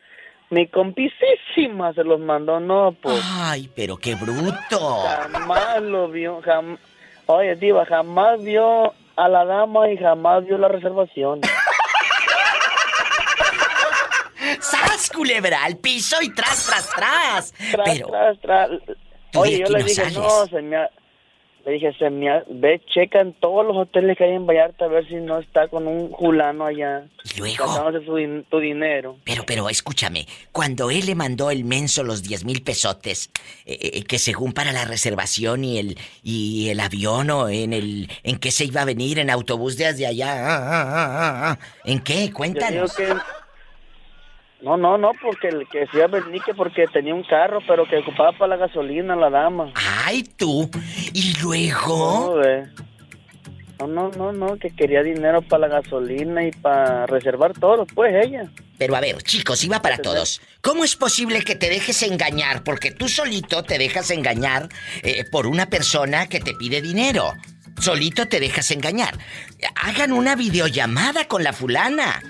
mi 0.53 0.67
compisísima 0.69 1.93
se 1.95 2.05
los 2.05 2.21
mandó, 2.21 2.61
no, 2.61 2.95
pues 3.01 3.21
ay, 3.41 3.71
pero 3.75 3.97
qué 3.97 4.15
bruto. 4.15 4.99
jamás 5.33 5.81
lo 5.83 6.09
vio, 6.09 6.41
jamás, 6.43 6.79
oye, 7.27 7.57
diva, 7.57 7.87
jamás 7.87 8.39
vio 8.43 8.93
a 9.17 9.29
la 9.29 9.45
dama 9.47 9.91
y 9.91 9.97
jamás 9.97 10.45
vio 10.45 10.59
la 10.59 10.69
reservación. 10.69 11.41
¡Sas, 14.61 15.11
culebra! 15.11 15.65
Al 15.65 15.77
piso 15.79 16.17
y 16.21 16.33
tras, 16.35 16.67
tras, 16.67 16.91
tras. 16.95 17.53
Tras, 17.73 17.89
Pero, 17.89 18.07
tras, 18.09 18.41
tras. 18.41 18.71
Oye, 19.37 19.61
yo 19.61 19.67
le 19.69 19.83
dije, 19.85 19.95
sales. 19.95 20.19
no, 20.19 20.47
se 20.47 20.61
me 20.63 20.77
ha- 20.77 20.91
Le 21.65 21.73
dije, 21.73 21.93
se 21.97 22.11
me 22.11 22.29
ve, 22.51 22.81
checa 22.93 23.21
en 23.21 23.35
todos 23.35 23.65
los 23.65 23.77
hoteles 23.77 24.19
que 24.19 24.25
hay 24.25 24.33
en 24.33 24.47
Vallarta 24.47 24.87
a 24.87 24.89
ver 24.89 25.07
si 25.07 25.15
no 25.15 25.39
está 25.39 25.69
con 25.69 25.87
un 25.87 26.11
fulano 26.19 26.65
allá. 26.67 27.07
y 27.37 27.39
luego, 27.39 27.65
su 28.05 28.17
din- 28.17 28.45
tu 28.51 28.59
dinero. 28.59 29.17
pero, 29.25 29.45
pero, 29.47 29.69
escúchame. 29.69 30.27
Cuando 30.51 30.91
él 30.91 31.07
le 31.07 31.15
mandó 31.15 31.51
el 31.53 31.63
menso 31.65 32.03
los 32.03 32.25
10 32.25 32.45
mil 32.45 32.63
pesotes, 32.63 33.31
eh, 33.65 33.79
eh, 33.95 34.03
que 34.03 34.19
según 34.19 34.53
para 34.53 34.73
la 34.73 34.85
reservación 34.85 35.63
y 35.65 35.79
el, 35.79 35.99
y 36.25 36.69
el 36.71 36.81
avión 36.81 37.31
o 37.31 37.49
en 37.49 37.73
el, 37.73 38.09
en 38.25 38.39
qué 38.39 38.51
se 38.51 38.65
iba 38.65 38.83
a 38.83 38.85
venir, 38.85 39.21
en 39.21 39.31
autobús 39.31 39.77
desde 39.77 40.07
allá, 40.07 40.33
ah, 40.33 40.57
ah, 40.59 40.83
ah, 40.83 41.17
ah, 41.21 41.51
ah. 41.53 41.59
¿en 41.85 42.01
qué? 42.01 42.15
Yo 42.15 42.21
digo 42.23 42.37
Cuéntanos. 42.39 42.97
que... 42.97 43.07
No, 44.63 44.77
no, 44.77 44.97
no, 44.97 45.11
porque 45.21 45.49
el 45.49 45.67
que 45.67 45.89
iba 45.93 46.05
a 46.05 46.07
venir 46.07 46.41
que 46.43 46.55
porque 46.55 46.87
tenía 46.87 47.15
un 47.15 47.25
carro, 47.25 47.59
pero 47.67 47.85
que 47.85 47.99
ocupaba 47.99 48.31
para 48.33 48.57
la 48.57 48.67
gasolina 48.67 49.17
la 49.17 49.29
dama. 49.29 49.73
Ay, 50.05 50.23
tú. 50.23 50.71
Y 51.13 51.37
luego. 51.43 52.41
No, 53.81 53.87
no, 53.89 54.11
no, 54.11 54.33
no, 54.33 54.57
que 54.59 54.71
quería 54.71 55.03
dinero 55.03 55.43
para 55.43 55.67
la 55.67 55.81
gasolina 55.81 56.47
y 56.47 56.53
para 56.53 57.07
reservar 57.07 57.53
todo, 57.55 57.85
pues 57.87 58.15
ella. 58.25 58.49
Pero 58.79 58.95
a 58.95 59.01
ver, 59.01 59.21
chicos, 59.25 59.65
iba 59.65 59.83
para 59.83 59.99
todos. 59.99 60.41
¿Cómo 60.61 60.85
es 60.85 60.95
posible 60.95 61.43
que 61.43 61.57
te 61.57 61.69
dejes 61.69 62.01
engañar? 62.05 62.63
Porque 62.63 62.93
tú 62.93 63.09
solito 63.09 63.65
te 63.65 63.79
dejas 63.79 64.13
engañar 64.13 64.69
eh, 65.03 65.25
por 65.31 65.49
una 65.49 65.67
persona 65.67 66.29
que 66.29 66.39
te 66.39 66.55
pide 66.55 66.81
dinero. 66.81 67.33
Solito 67.81 68.29
te 68.29 68.39
dejas 68.39 68.71
engañar. 68.71 69.19
Hagan 69.75 70.13
una 70.13 70.37
videollamada 70.37 71.27
con 71.27 71.43
la 71.43 71.53
fulana. 71.53 72.23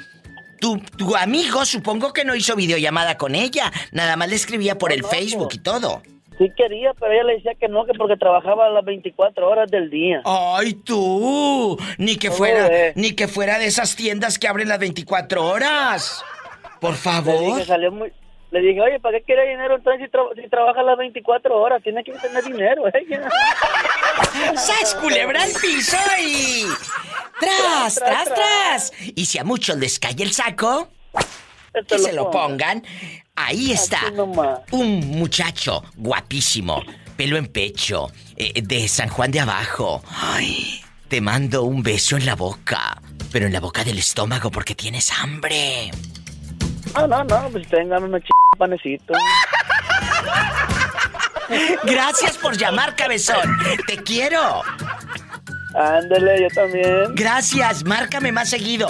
Tu, 0.63 0.79
tu 0.97 1.17
amigo 1.17 1.65
supongo 1.65 2.13
que 2.13 2.25
no 2.25 2.37
hizo 2.37 2.55
videollamada 2.55 3.19
con 3.19 3.35
ella. 3.35 3.73
Nada 3.91 4.15
más 4.15 4.29
le 4.29 4.37
escribía 4.37 4.79
por 4.79 4.91
No, 4.91 4.95
el 4.95 5.03
no, 5.03 5.09
Facebook 5.09 5.49
y 5.55 5.59
todo. 5.59 6.03
Sí 6.39 6.49
quería, 6.57 6.93
pero 7.01 7.13
ella 7.13 7.25
le 7.25 7.35
decía 7.35 7.53
que 7.59 7.67
no, 7.69 7.85
que 7.85 7.93
porque 7.95 8.17
trabajaba 8.17 8.69
las 8.71 8.85
24 8.85 9.49
horas 9.49 9.69
del 9.73 9.91
día. 9.91 10.23
¡Ay, 10.25 10.75
tú! 10.75 11.77
Ni 11.99 12.15
que 12.17 12.31
fuera, 12.31 12.69
eh. 12.69 12.93
ni 12.95 13.11
que 13.17 13.27
fuera 13.27 13.59
de 13.59 13.67
esas 13.67 13.97
tiendas 13.97 14.39
que 14.39 14.47
abren 14.47 14.69
las 14.69 14.79
24 14.79 15.45
horas. 15.45 16.25
Por 16.81 16.93
Le 16.93 16.97
favor. 16.97 17.55
dije, 17.57 17.65
salió 17.67 17.91
muy... 17.91 18.13
Le 18.53 18.61
dije, 18.61 18.81
oye, 18.83 19.01
¿para 19.01 19.19
qué 19.19 19.25
quiere 19.25 19.49
dinero 19.51 19.77
entonces 19.77 20.07
si, 20.07 20.13
tra- 20.17 20.41
si 20.41 20.49
trabaja 20.49 20.83
las 20.85 20.97
24 20.97 21.57
horas? 21.61 21.83
Tiene 21.83 22.05
que 22.05 22.13
tener 22.13 22.45
dinero, 22.45 22.85
ella. 22.95 23.29
¡Sas, 24.55 24.95
culebra 24.95 25.43
al 25.43 25.51
piso 25.61 25.97
y... 26.25 26.67
¡Tras, 27.41 27.95
tras, 27.97 28.25
tras! 28.35 28.93
Y 29.15 29.27
si 29.27 29.39
a 29.39 29.45
muchos 29.45 29.77
les 29.77 29.99
cae 29.99 30.15
el 30.19 30.33
saco, 30.33 30.89
que 31.87 31.99
se 31.99 32.13
lo 32.13 32.31
pongan. 32.31 32.85
Ahí 33.35 33.73
está. 33.73 34.01
Un 34.71 35.01
muchacho 35.19 35.83
guapísimo, 35.97 36.83
pelo 37.17 37.37
en 37.37 37.47
pecho, 37.47 38.11
eh, 38.37 38.61
de 38.63 38.87
San 38.89 39.09
Juan 39.09 39.31
de 39.31 39.41
Abajo. 39.41 40.03
Ay, 40.09 40.83
te 41.09 41.21
mando 41.21 41.63
un 41.65 41.83
beso 41.83 42.17
en 42.17 42.27
la 42.27 42.37
boca, 42.37 43.01
pero 43.33 43.47
en 43.47 43.53
la 43.53 43.61
boca 43.61 43.85
del 43.85 43.99
estómago 43.99 44.51
porque 44.51 44.75
tienes 44.75 45.11
hambre. 45.13 45.91
No, 46.95 47.07
no, 47.07 47.25
no, 47.25 47.49
pues 47.51 47.67
tengan 47.69 48.05
una 48.05 48.21
ch... 48.21 48.29
panecito. 48.59 49.15
Gracias 51.85 52.39
por 52.39 52.57
llamar, 52.57 52.97
cabezón. 52.97 53.59
Te 53.87 53.97
quiero. 53.99 54.63
Ándele, 55.75 56.43
yo 56.43 56.49
también. 56.49 57.15
Gracias, 57.15 57.85
márcame 57.85 58.33
más 58.33 58.51
seguido. 58.51 58.89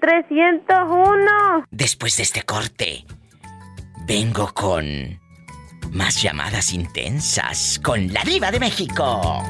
5301. 0.00 1.66
Después 1.70 2.16
de 2.16 2.22
este 2.22 2.42
corte, 2.42 3.04
vengo 4.06 4.52
con 4.54 5.20
más 5.92 6.22
llamadas 6.22 6.72
intensas 6.72 7.80
con 7.82 8.12
la 8.12 8.22
diva 8.22 8.50
de 8.50 8.60
México. 8.60 9.42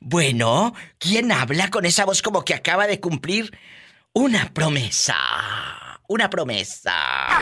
Bueno, 0.00 0.74
¿quién 0.98 1.32
habla 1.32 1.70
con 1.70 1.84
esa 1.84 2.04
voz 2.04 2.22
como 2.22 2.44
que 2.44 2.54
acaba 2.54 2.86
de 2.86 3.00
cumplir 3.00 3.56
una 4.12 4.52
promesa? 4.52 5.16
Una 6.08 6.30
promesa. 6.30 6.94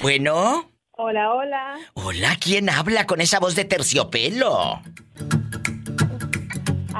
Bueno. 0.00 0.70
Hola, 0.92 1.34
hola. 1.34 1.76
Hola, 1.94 2.36
¿quién 2.40 2.70
habla 2.70 3.04
con 3.04 3.20
esa 3.20 3.40
voz 3.40 3.56
de 3.56 3.64
terciopelo? 3.64 4.80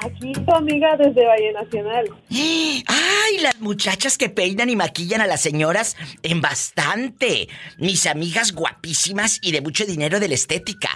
Aquí 0.04 0.32
tu 0.32 0.52
amiga 0.54 0.96
desde 0.96 1.26
Valle 1.26 1.52
Nacional. 1.52 2.06
¡Ay! 2.30 3.38
Las 3.40 3.60
muchachas 3.60 4.16
que 4.18 4.28
peinan 4.28 4.70
y 4.70 4.76
maquillan 4.76 5.20
a 5.20 5.26
las 5.26 5.40
señoras 5.40 5.96
en 6.22 6.40
bastante. 6.40 7.48
Mis 7.78 8.06
amigas 8.06 8.52
guapísimas 8.52 9.38
y 9.42 9.52
de 9.52 9.60
mucho 9.60 9.84
dinero 9.84 10.20
de 10.20 10.28
la 10.28 10.34
estética. 10.34 10.90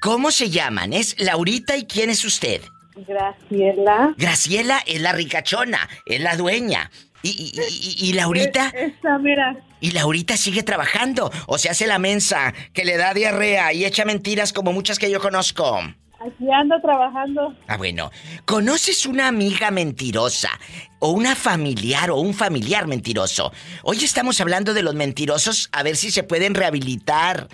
¿Cómo 0.00 0.30
se 0.30 0.50
llaman? 0.50 0.92
¿Es 0.92 1.18
Laurita 1.20 1.76
y 1.76 1.86
quién 1.86 2.10
es 2.10 2.24
usted? 2.24 2.62
Graciela. 2.96 4.14
Graciela 4.16 4.82
es 4.86 5.00
la 5.00 5.12
ricachona, 5.12 5.88
es 6.06 6.20
la 6.20 6.36
dueña. 6.36 6.90
¿Y, 7.22 7.30
y, 7.30 8.06
y, 8.06 8.10
y 8.10 8.12
Laurita? 8.12 8.72
Esta, 8.74 9.18
mira. 9.18 9.56
Y 9.80 9.90
Laurita 9.92 10.36
sigue 10.36 10.62
trabajando. 10.62 11.30
O 11.46 11.58
se 11.58 11.68
hace 11.68 11.86
la 11.86 11.98
mensa, 11.98 12.54
que 12.72 12.84
le 12.84 12.96
da 12.96 13.14
diarrea 13.14 13.72
y 13.72 13.84
echa 13.84 14.04
mentiras 14.04 14.52
como 14.52 14.72
muchas 14.72 14.98
que 14.98 15.10
yo 15.10 15.20
conozco. 15.20 15.80
Aquí 16.20 16.50
ando 16.52 16.80
trabajando. 16.80 17.54
Ah, 17.68 17.76
bueno. 17.76 18.10
¿Conoces 18.44 19.06
una 19.06 19.28
amiga 19.28 19.70
mentirosa? 19.70 20.50
O 20.98 21.10
una 21.10 21.36
familiar 21.36 22.10
o 22.10 22.16
un 22.16 22.34
familiar 22.34 22.88
mentiroso. 22.88 23.52
Hoy 23.84 23.98
estamos 23.98 24.40
hablando 24.40 24.74
de 24.74 24.82
los 24.82 24.94
mentirosos, 24.94 25.68
a 25.72 25.84
ver 25.84 25.96
si 25.96 26.10
se 26.10 26.24
pueden 26.24 26.54
rehabilitar. 26.54 27.48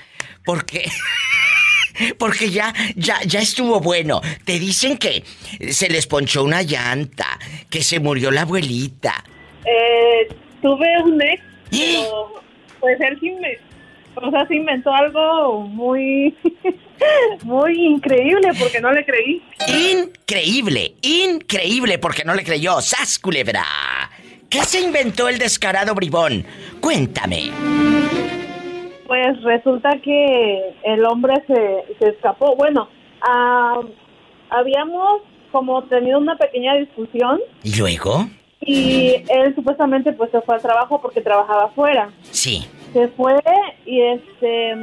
Porque. 0.45 0.85
Porque 2.19 2.51
ya, 2.51 2.75
ya, 2.97 3.23
ya 3.23 3.39
estuvo 3.39 3.79
bueno. 3.81 4.21
Te 4.45 4.59
dicen 4.59 4.99
que 4.99 5.23
se 5.71 5.89
les 5.89 6.09
ponchó 6.09 6.43
una 6.43 6.63
llanta, 6.63 7.39
que 7.71 7.85
se 7.85 8.01
murió 8.01 8.33
la 8.33 8.43
abuelita. 8.43 9.23
Eh, 9.65 10.27
tuve 10.61 11.03
un 11.05 11.23
ex, 11.23 11.41
pero 11.71 12.43
pues 12.81 13.01
él 13.01 13.17
sí 13.21 13.31
me, 13.31 13.59
o 14.17 14.31
sea, 14.31 14.47
se 14.47 14.57
inventó 14.57 14.93
algo 14.93 15.63
muy, 15.63 16.35
muy 17.45 17.73
increíble 17.87 18.51
porque 18.59 18.81
no 18.81 18.93
le 18.93 19.05
creí. 19.05 19.43
Increíble, 19.69 20.95
increíble 21.03 21.99
porque 21.99 22.25
no 22.25 22.35
le 22.35 22.45
creyó. 22.45 22.81
¡Sas, 22.81 23.19
culebra! 23.19 23.65
¿Qué 24.49 24.63
se 24.63 24.81
inventó 24.81 25.29
el 25.29 25.39
descarado 25.39 25.95
bribón? 25.95 26.45
Cuéntame. 26.81 27.51
Pues 29.07 29.43
resulta 29.43 29.99
que 30.03 30.75
el 30.85 31.05
hombre 31.05 31.35
se, 31.47 31.97
se 31.99 32.09
escapó. 32.11 32.57
Bueno, 32.57 32.89
ah, 33.23 33.81
habíamos 34.51 35.23
como 35.51 35.83
tenido 35.85 36.19
una 36.19 36.37
pequeña 36.37 36.75
discusión. 36.75 37.41
¿Y 37.63 37.77
luego? 37.77 38.29
Y 38.61 39.23
él 39.29 39.55
supuestamente 39.55 40.13
pues 40.13 40.31
se 40.31 40.41
fue 40.41 40.55
al 40.55 40.63
trabajo 40.63 41.01
porque 41.01 41.21
trabajaba 41.21 41.65
afuera. 41.65 42.11
Sí. 42.31 42.67
Se 42.93 43.09
fue 43.09 43.35
y 43.85 44.01
este 44.01 44.75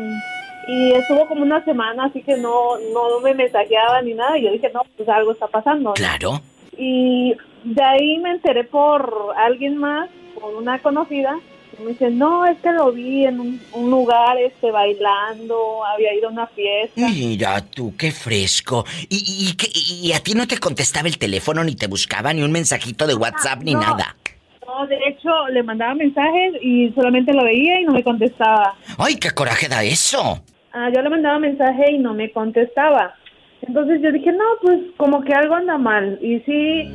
y 0.68 0.92
estuvo 0.94 1.28
como 1.28 1.42
una 1.44 1.64
semana 1.66 2.06
así 2.06 2.22
que 2.22 2.38
no 2.38 2.78
no 2.94 3.20
me 3.22 3.34
mensajeaba 3.34 4.02
ni 4.02 4.14
nada 4.14 4.38
y 4.38 4.44
yo 4.44 4.52
dije 4.52 4.70
no 4.74 4.82
pues 4.98 5.08
algo 5.10 5.32
está 5.32 5.48
pasando. 5.48 5.94
Claro. 5.94 6.42
y 6.78 7.34
de 7.64 7.84
ahí 7.84 8.18
me 8.20 8.32
enteré 8.32 8.64
por 8.64 9.34
alguien 9.38 9.78
más 9.78 10.10
por 10.40 10.56
una 10.56 10.80
conocida 10.80 11.36
y 11.78 11.84
me 11.84 11.90
dice 11.92 12.10
no 12.10 12.46
es 12.46 12.58
que 12.60 12.72
lo 12.72 12.92
vi 12.92 13.26
en 13.26 13.40
un, 13.40 13.62
un 13.74 13.90
lugar 13.92 14.38
este 14.38 14.72
bailando 14.72 15.84
había 15.86 16.14
ido 16.16 16.30
a 16.30 16.32
una 16.32 16.48
fiesta 16.48 16.94
Mira 17.10 17.62
tú, 17.62 17.94
qué 17.98 18.12
fresco. 18.12 18.86
¿Y, 19.10 19.18
y, 19.18 19.68
y 20.04 20.10
y 20.10 20.14
a 20.14 20.20
ti 20.20 20.34
no 20.34 20.48
te 20.48 20.58
contestaba 20.58 21.08
el 21.08 21.18
teléfono, 21.18 21.64
ni 21.64 21.76
te 21.76 21.88
buscaba, 21.88 22.34
ni 22.34 22.42
un 22.44 22.52
mensajito 22.52 23.08
de 23.08 23.16
WhatsApp, 23.16 23.62
ni 23.64 23.74
no. 23.74 23.82
nada? 23.82 24.16
no 24.66 24.88
de 24.88 24.96
hecho 25.08 25.30
le 25.52 25.64
mandaba 25.64 25.94
mensajes 25.96 26.54
y 26.62 26.90
solamente 26.96 27.34
lo 27.34 27.44
veía 27.44 27.82
y 27.82 27.84
no 27.84 27.92
me 27.94 28.04
contestaba 28.04 28.76
¡Ay, 28.98 29.16
qué 29.16 29.32
coraje 29.32 29.68
da 29.68 29.84
eso! 29.84 30.42
Ah, 30.74 30.90
yo 30.94 31.02
le 31.02 31.10
mandaba 31.10 31.40
mensaje 31.40 31.92
y 31.92 31.98
no 31.98 32.14
me 32.14 32.32
contestaba. 32.32 33.16
Entonces 33.62 34.02
yo 34.02 34.12
dije, 34.12 34.32
no, 34.32 34.44
pues 34.62 34.80
como 34.98 35.22
que 35.24 35.34
algo 35.34 35.56
anda 35.56 35.78
mal. 35.78 36.18
Y 36.22 36.40
sí, 36.40 36.90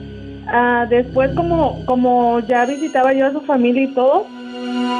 ah, 0.48 0.86
después 0.88 1.30
como, 1.34 1.84
como 1.86 2.40
ya 2.40 2.64
visitaba 2.66 3.12
yo 3.12 3.26
a 3.26 3.32
su 3.32 3.40
familia 3.42 3.82
y 3.84 3.94
todo, 3.94 4.26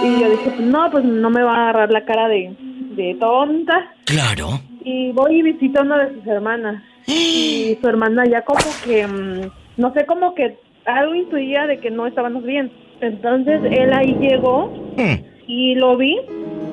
y 0.04 0.20
yo 0.20 0.30
dije, 0.30 0.50
pues 0.56 0.60
no, 0.60 0.90
pues 0.90 1.04
no 1.04 1.30
me 1.30 1.42
va 1.42 1.54
a 1.56 1.62
agarrar 1.70 1.90
la 1.90 2.04
cara 2.04 2.28
de, 2.28 2.54
de 2.96 3.16
tonta. 3.18 3.92
Claro. 4.04 4.60
Y 4.84 5.10
voy 5.12 5.36
y 5.38 5.42
visito 5.42 5.80
a 5.80 5.82
una 5.84 5.98
de 6.06 6.14
sus 6.14 6.26
hermanas. 6.26 6.82
Y 7.08 7.76
su 7.80 7.88
hermana 7.88 8.24
ya 8.28 8.42
como 8.42 8.60
que, 8.84 9.06
mm, 9.06 9.40
no 9.76 9.92
sé, 9.92 10.06
como 10.06 10.34
que 10.34 10.58
algo 10.84 11.14
intuía 11.14 11.66
de 11.66 11.78
que 11.78 11.90
no 11.90 12.06
estábamos 12.06 12.42
bien. 12.44 12.70
Entonces 13.00 13.60
él 13.70 13.92
ahí 13.92 14.16
llegó 14.20 14.68
Mm. 14.96 15.14
y 15.46 15.74
lo 15.76 15.96
vi 15.96 16.16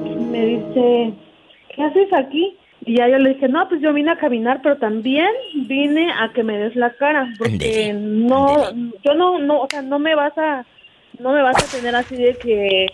y 0.05 0.15
me 0.15 0.45
dice, 0.45 1.13
¿qué 1.75 1.83
haces 1.83 2.11
aquí? 2.13 2.57
Y 2.85 2.97
ya 2.97 3.07
yo 3.07 3.17
le 3.17 3.33
dije, 3.35 3.47
no, 3.47 3.67
pues 3.69 3.81
yo 3.81 3.93
vine 3.93 4.11
a 4.11 4.17
caminar, 4.17 4.59
pero 4.61 4.77
también 4.77 5.29
vine 5.67 6.11
a 6.11 6.33
que 6.33 6.43
me 6.43 6.57
des 6.57 6.75
la 6.75 6.91
cara, 6.95 7.33
porque 7.37 7.93
no, 7.93 8.71
yo 9.03 9.13
no, 9.13 9.39
no, 9.39 9.61
o 9.61 9.67
sea, 9.69 9.81
no 9.81 9.99
me 9.99 10.15
vas 10.15 10.37
a, 10.37 10.65
no 11.19 11.31
me 11.31 11.41
vas 11.41 11.55
a 11.63 11.77
tener 11.77 11.95
así 11.95 12.17
de 12.17 12.35
que, 12.35 12.87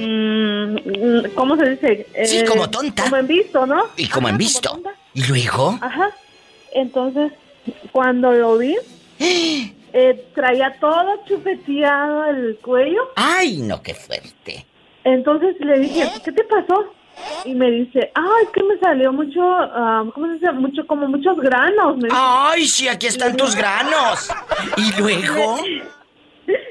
mm, 0.00 1.34
¿cómo 1.34 1.56
se 1.56 1.70
dice? 1.70 2.06
Sí, 2.24 2.38
Eh, 2.38 2.44
como 2.44 2.68
tonta. 2.68 3.04
Como 3.04 3.16
en 3.16 3.26
visto, 3.26 3.66
¿no? 3.66 3.84
Y 3.96 4.08
como 4.08 4.28
han 4.28 4.38
visto. 4.38 4.68
tonta. 4.70 4.90
¿Y 5.14 5.26
luego? 5.28 5.78
Ajá. 5.80 6.10
Entonces, 6.72 7.32
cuando 7.92 8.32
lo 8.32 8.58
vi, 8.58 8.74
eh, 9.20 10.24
traía 10.34 10.74
todo 10.80 11.20
chupeteado 11.28 12.24
el 12.26 12.56
cuello. 12.60 13.00
¡Ay, 13.16 13.58
no, 13.58 13.80
qué 13.82 13.94
fuerte! 13.94 14.66
Entonces 15.04 15.54
le 15.60 15.78
dije, 15.80 16.08
¿qué 16.24 16.32
te 16.32 16.42
pasó? 16.44 16.92
Y 17.44 17.54
me 17.54 17.70
dice, 17.70 18.10
ah, 18.14 18.34
es 18.42 18.48
que 18.50 18.62
me 18.62 18.78
salió 18.78 19.12
mucho, 19.12 19.40
ah, 19.42 20.04
¿cómo 20.14 20.26
se 20.26 20.34
dice? 20.34 20.52
Mucho, 20.52 20.86
como 20.86 21.08
muchos 21.08 21.36
granos. 21.38 21.96
Me 21.96 22.08
dice. 22.08 22.16
¡Ay, 22.18 22.64
sí, 22.66 22.88
aquí 22.88 23.06
están 23.06 23.36
tus 23.36 23.54
granos! 23.54 24.30
¿Y 24.76 25.00
luego? 25.00 25.56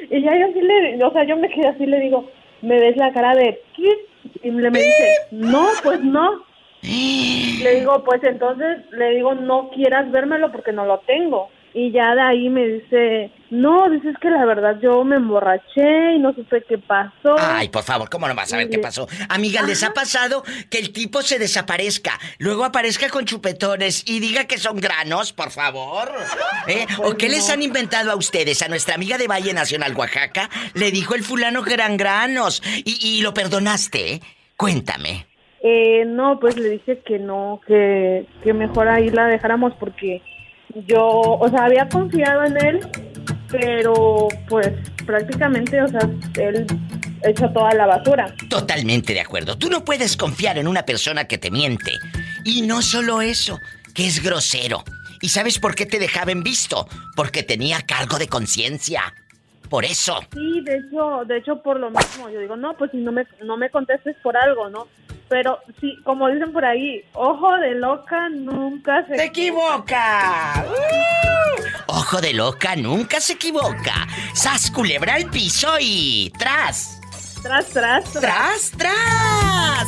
Y 0.10 0.22
ya 0.22 0.38
yo 0.38 0.46
así 0.48 0.62
le, 0.62 1.04
o 1.04 1.12
sea, 1.12 1.24
yo 1.24 1.38
me 1.38 1.50
quedé 1.50 1.68
así, 1.70 1.86
le 1.86 2.00
digo, 2.00 2.30
¿me 2.62 2.80
ves 2.80 2.96
la 2.98 3.12
cara 3.14 3.36
de 3.36 3.62
qué? 3.76 4.08
Y 4.44 4.52
le 4.52 4.70
me 4.70 4.80
dice, 4.80 5.16
no, 5.32 5.68
pues 5.84 6.02
no. 6.02 6.44
Le 6.84 7.76
digo, 7.80 8.04
pues 8.04 8.22
entonces, 8.24 8.80
le 8.92 9.12
digo, 9.12 9.34
no 9.36 9.70
quieras 9.70 10.12
vérmelo 10.12 10.52
porque 10.52 10.74
no 10.74 10.86
lo 10.86 11.00
tengo. 11.00 11.50
Y 11.76 11.92
ya 11.92 12.14
de 12.14 12.22
ahí 12.22 12.50
me 12.50 12.68
dice, 12.68 13.32
no, 13.50 13.90
dices 13.90 14.16
que 14.22 14.30
la 14.30 14.46
verdad 14.46 14.78
yo 14.80 15.04
me 15.04 15.16
emborraché 15.16 16.14
y 16.16 16.20
no 16.20 16.32
supe 16.34 16.64
qué 16.70 16.78
pasó. 16.78 17.36
Ay, 17.40 17.70
por 17.70 17.82
favor, 17.82 18.10
¿cómo 18.12 18.28
no 18.28 18.36
vas 18.36 18.54
a 18.54 18.58
ver 18.58 18.70
qué 18.70 18.78
pasó? 18.78 19.08
Amiga, 19.28 19.64
¿les 19.64 19.84
ha 19.84 19.92
pasado 19.92 20.44
que 20.70 20.78
el 20.78 20.94
tipo 20.94 21.24
se 21.24 21.40
desaparezca, 21.40 22.20
luego 22.38 22.64
aparezca 22.64 23.10
con 23.10 23.26
chupetones 23.26 24.08
y 24.08 24.20
diga 24.20 24.46
que 24.46 24.60
son 24.60 24.78
granos, 24.78 25.34
por 25.34 25.50
favor? 25.50 26.12
¿Eh? 26.68 26.86
¿O 27.04 27.16
qué 27.16 27.28
les 27.28 27.50
han 27.50 27.64
inventado 27.64 28.12
a 28.12 28.16
ustedes? 28.16 28.62
A 28.62 28.68
nuestra 28.68 28.94
amiga 28.94 29.18
de 29.18 29.28
Valle 29.28 29.54
Nacional, 29.54 29.96
Oaxaca, 29.96 30.52
le 30.76 30.92
dijo 30.92 31.16
el 31.16 31.24
fulano 31.24 31.64
que 31.64 31.74
eran 31.74 31.98
granos 31.98 32.62
y, 32.86 33.00
y 33.02 33.22
lo 33.24 33.34
perdonaste, 33.34 34.14
¿eh? 34.14 34.22
Cuéntame. 34.58 35.26
Eh, 35.64 36.04
no, 36.06 36.40
pues 36.40 36.58
le 36.58 36.70
dije 36.70 37.02
que 37.06 37.20
no, 37.20 37.62
que, 37.66 38.28
que 38.44 38.54
mejor 38.54 38.90
ahí 38.90 39.10
la 39.10 39.28
dejáramos 39.28 39.74
porque 39.80 40.22
yo, 40.88 41.06
o 41.06 41.50
sea, 41.50 41.66
había 41.66 41.88
confiado 41.90 42.44
en 42.44 42.66
él, 42.66 42.80
pero 43.50 44.28
pues 44.50 44.70
prácticamente, 45.06 45.82
o 45.82 45.88
sea, 45.88 46.02
él 46.40 46.66
echó 47.24 47.50
toda 47.52 47.74
la 47.74 47.86
basura. 47.86 48.34
Totalmente 48.50 49.14
de 49.14 49.22
acuerdo. 49.22 49.58
Tú 49.58 49.70
no 49.70 49.84
puedes 49.86 50.18
confiar 50.18 50.58
en 50.58 50.68
una 50.68 50.84
persona 50.86 51.26
que 51.26 51.38
te 51.38 51.52
miente. 51.52 51.92
Y 52.44 52.64
no 52.64 52.82
solo 52.82 53.22
eso, 53.22 53.60
que 53.94 54.08
es 54.08 54.24
grosero. 54.24 54.84
¿Y 55.22 55.30
sabes 55.30 55.60
por 55.60 55.76
qué 55.76 55.86
te 55.86 56.00
dejaba 56.00 56.32
en 56.32 56.44
visto? 56.44 56.88
Porque 57.16 57.44
tenía 57.44 57.82
cargo 57.82 58.18
de 58.18 58.28
conciencia. 58.28 59.14
Por 59.70 59.86
eso. 59.86 60.20
Sí, 60.34 60.62
de 60.62 60.78
hecho, 60.78 61.24
de 61.26 61.38
hecho 61.38 61.64
por 61.64 61.80
lo 61.80 61.90
mismo, 61.90 62.30
yo 62.30 62.40
digo, 62.40 62.56
no, 62.56 62.76
pues 62.78 62.92
si 62.92 62.98
no 62.98 63.12
me, 63.12 63.26
no 63.44 63.58
me 63.58 63.70
contestes 63.70 64.16
por 64.22 64.38
algo, 64.38 64.70
¿no? 64.70 64.88
Pero 65.30 65.60
sí, 65.80 65.96
como 66.04 66.30
dicen 66.30 66.52
por 66.52 66.66
ahí, 66.66 67.04
ojo 67.14 67.58
de 67.58 67.76
loca 67.76 68.30
nunca 68.30 69.06
se... 69.08 69.16
¡Se 69.18 69.26
equivoca! 69.26 70.66
Ojo 71.88 72.22
de 72.22 72.34
loca 72.34 72.76
nunca 72.76 73.20
se 73.20 73.34
equivoca. 73.34 74.08
Sas 74.34 74.72
culebra 74.72 75.16
al 75.16 75.30
piso 75.30 75.76
y 75.80 76.32
tras. 76.38 77.00
Tras, 77.42 77.70
tras, 77.70 78.12
tras. 78.14 78.72
Tras, 78.72 79.88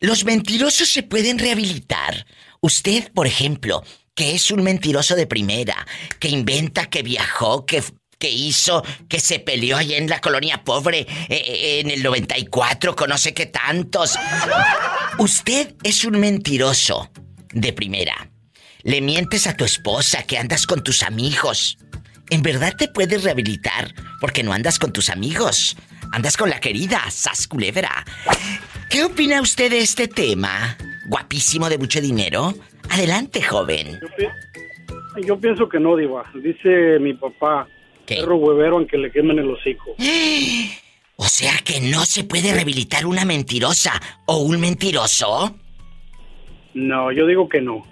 Los 0.00 0.24
mentirosos 0.24 0.88
se 0.88 1.02
pueden 1.02 1.38
rehabilitar. 1.38 2.26
Usted, 2.60 3.12
por 3.12 3.26
ejemplo, 3.26 3.82
que 4.14 4.34
es 4.34 4.50
un 4.50 4.62
mentiroso 4.62 5.16
de 5.16 5.26
primera, 5.26 5.86
que 6.18 6.28
inventa 6.28 6.86
que 6.86 7.02
viajó, 7.02 7.66
que 7.66 7.82
que 8.24 8.30
hizo, 8.30 8.82
que 9.06 9.20
se 9.20 9.38
peleó 9.38 9.76
allá 9.76 9.98
en 9.98 10.08
la 10.08 10.18
colonia 10.18 10.64
pobre 10.64 11.00
eh, 11.00 11.06
eh, 11.28 11.80
en 11.80 11.90
el 11.90 12.02
94 12.02 12.96
con 12.96 13.10
no 13.10 13.18
sé 13.18 13.34
qué 13.34 13.44
tantos. 13.44 14.18
Usted 15.18 15.74
es 15.82 16.06
un 16.06 16.18
mentiroso 16.18 17.10
de 17.52 17.74
primera. 17.74 18.30
le 18.82 19.02
mientes 19.02 19.46
a 19.46 19.54
tu 19.58 19.66
esposa 19.66 20.22
que 20.22 20.38
andas 20.38 20.66
con 20.66 20.82
tus 20.82 21.02
amigos, 21.02 21.76
¿en 22.30 22.40
verdad 22.40 22.72
te 22.78 22.88
puedes 22.88 23.24
rehabilitar 23.24 23.94
porque 24.22 24.42
no 24.42 24.54
andas 24.54 24.78
con 24.78 24.90
tus 24.90 25.10
amigos? 25.10 25.76
Andas 26.10 26.38
con 26.38 26.48
la 26.48 26.60
querida 26.60 27.02
Sas 27.10 27.46
Culebra. 27.46 28.06
¿Qué 28.88 29.04
opina 29.04 29.42
usted 29.42 29.70
de 29.70 29.80
este 29.80 30.08
tema? 30.08 30.78
Guapísimo 31.08 31.68
de 31.68 31.76
mucho 31.76 32.00
dinero. 32.00 32.54
Adelante, 32.88 33.42
joven. 33.42 34.00
Yo, 34.18 34.28
yo 35.26 35.38
pienso 35.38 35.68
que 35.68 35.78
no, 35.78 35.94
Diva. 35.94 36.24
Dice 36.34 36.98
mi 37.00 37.12
papá, 37.12 37.68
¿Qué? 38.06 38.16
perro 38.16 38.36
huevero 38.36 38.76
aunque 38.76 38.98
le 38.98 39.10
quemen 39.10 39.38
el 39.38 39.50
hocico. 39.50 39.94
O 41.16 41.26
sea 41.26 41.52
que 41.64 41.80
no 41.80 42.00
se 42.04 42.24
puede 42.24 42.52
rehabilitar 42.52 43.06
una 43.06 43.24
mentirosa 43.24 43.92
o 44.26 44.38
un 44.38 44.60
mentiroso. 44.60 45.54
No, 46.74 47.12
yo 47.12 47.24
digo 47.28 47.48
que 47.48 47.60
no. 47.60 47.86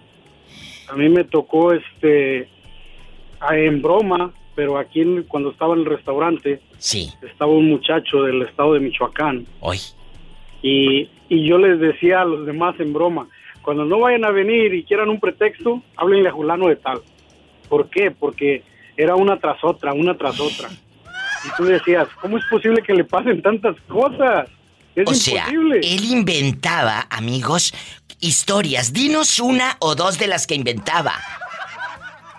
A 0.88 0.96
mí 0.96 1.08
me 1.08 1.22
tocó 1.22 1.72
este 1.72 2.48
en 3.52 3.80
broma, 3.80 4.32
pero 4.56 4.76
aquí 4.76 5.04
cuando 5.28 5.52
estaba 5.52 5.74
en 5.74 5.80
el 5.80 5.86
restaurante 5.86 6.60
Sí, 6.78 7.10
estaba 7.22 7.52
un 7.52 7.68
muchacho 7.68 8.24
del 8.24 8.42
estado 8.42 8.74
de 8.74 8.80
Michoacán 8.80 9.46
hoy. 9.60 9.78
y, 10.62 11.08
y 11.28 11.46
yo 11.48 11.58
les 11.58 11.78
decía 11.78 12.22
a 12.22 12.24
los 12.24 12.44
demás 12.44 12.74
en 12.80 12.92
broma, 12.92 13.28
cuando 13.62 13.84
no 13.84 14.00
vayan 14.00 14.24
a 14.24 14.30
venir 14.32 14.74
y 14.74 14.82
quieran 14.82 15.08
un 15.08 15.20
pretexto, 15.20 15.80
háblenle 15.96 16.28
a 16.28 16.32
Julano 16.32 16.66
de 16.66 16.76
tal. 16.76 17.00
¿Por 17.68 17.88
qué? 17.88 18.10
Porque 18.10 18.64
era 18.96 19.14
una 19.16 19.38
tras 19.38 19.62
otra, 19.62 19.92
una 19.92 20.16
tras 20.16 20.38
otra. 20.40 20.68
Y 20.70 21.48
tú 21.56 21.64
decías, 21.64 22.06
¿cómo 22.20 22.38
es 22.38 22.44
posible 22.50 22.82
que 22.82 22.94
le 22.94 23.04
pasen 23.04 23.42
tantas 23.42 23.74
cosas? 23.88 24.48
Es 24.94 25.08
O 25.08 25.14
sea, 25.14 25.48
imposible. 25.48 25.80
él 25.82 26.04
inventaba, 26.04 27.06
amigos, 27.10 27.74
historias. 28.20 28.92
Dinos 28.92 29.40
una 29.40 29.76
o 29.80 29.94
dos 29.94 30.18
de 30.18 30.26
las 30.28 30.46
que 30.46 30.54
inventaba. 30.54 31.14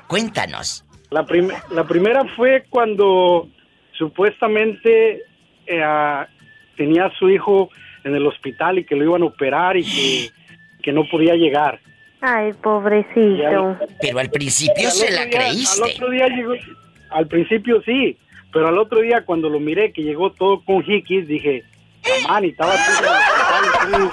Cuéntanos. 0.08 0.86
La, 1.10 1.26
prim- 1.26 1.52
la 1.72 1.84
primera 1.86 2.24
fue 2.36 2.66
cuando 2.70 3.48
supuestamente 3.98 5.24
eh, 5.66 6.26
tenía 6.78 7.06
a 7.06 7.18
su 7.18 7.30
hijo 7.30 7.70
en 8.04 8.16
el 8.16 8.26
hospital 8.28 8.80
y 8.80 8.86
que 8.86 8.96
lo 8.96 9.04
iban 9.06 9.22
a 9.24 9.26
operar 9.26 9.78
y 9.78 9.84
que, 9.84 10.30
que 10.82 10.92
no 10.92 11.04
podía 11.10 11.36
llegar. 11.36 11.80
Ay, 12.26 12.54
pobrecito. 12.54 13.78
Pero 14.00 14.20
al 14.20 14.30
principio 14.30 14.86
Al 14.88 14.92
se 14.94 15.12
la 15.12 15.26
día- 15.26 15.40
creíste. 15.40 15.84
Al 15.84 15.90
otro 15.92 16.10
día 16.10 16.28
llegó, 16.28 16.54
al 17.10 17.28
principio 17.28 17.82
sí, 17.86 18.18
pero 18.54 18.70
al 18.70 18.78
otro 18.78 19.02
día 19.02 19.26
cuando 19.26 19.50
lo 19.50 19.60
miré 19.60 19.92
que 19.92 20.04
llegó 20.04 20.32
todo 20.32 20.62
con 20.64 20.82
jiquis, 20.84 21.28
dije, 21.28 21.64
man, 22.28 22.46
y 22.46 22.50
estaba 22.50 22.74
tú 22.76 24.10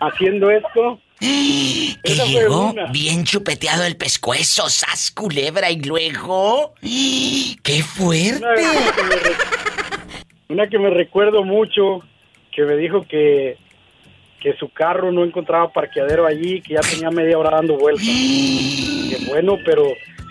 haciendo 0.00 0.50
esto. 0.50 1.00
Que 2.04 2.12
Esa 2.12 2.24
llegó 2.26 2.70
una. 2.70 2.86
bien 2.92 3.24
chupeteado 3.24 3.82
el 3.84 3.96
pescuezo, 3.96 4.68
sas 4.68 5.10
culebra 5.10 5.68
y 5.70 5.80
luego. 5.82 6.74
¡Qué 6.80 7.82
fuerte! 7.82 8.38
una 8.40 8.92
que 8.94 9.02
me 9.02 9.16
re- 9.16 9.36
una 10.48 10.66
que 10.68 10.78
me 10.78 10.90
recuerdo 10.90 11.42
mucho, 11.42 12.02
que 12.54 12.62
me 12.62 12.76
dijo 12.76 13.02
que, 13.08 13.58
que 14.40 14.54
su 14.54 14.68
carro 14.70 15.10
no 15.12 15.24
encontraba 15.24 15.72
parqueadero 15.72 16.26
allí, 16.26 16.60
que 16.62 16.74
ya 16.74 16.80
tenía 16.80 17.10
media 17.10 17.38
hora 17.38 17.50
dando 17.50 17.76
vueltas. 17.76 18.06
Que 18.06 19.26
bueno, 19.28 19.58
pero 19.64 19.84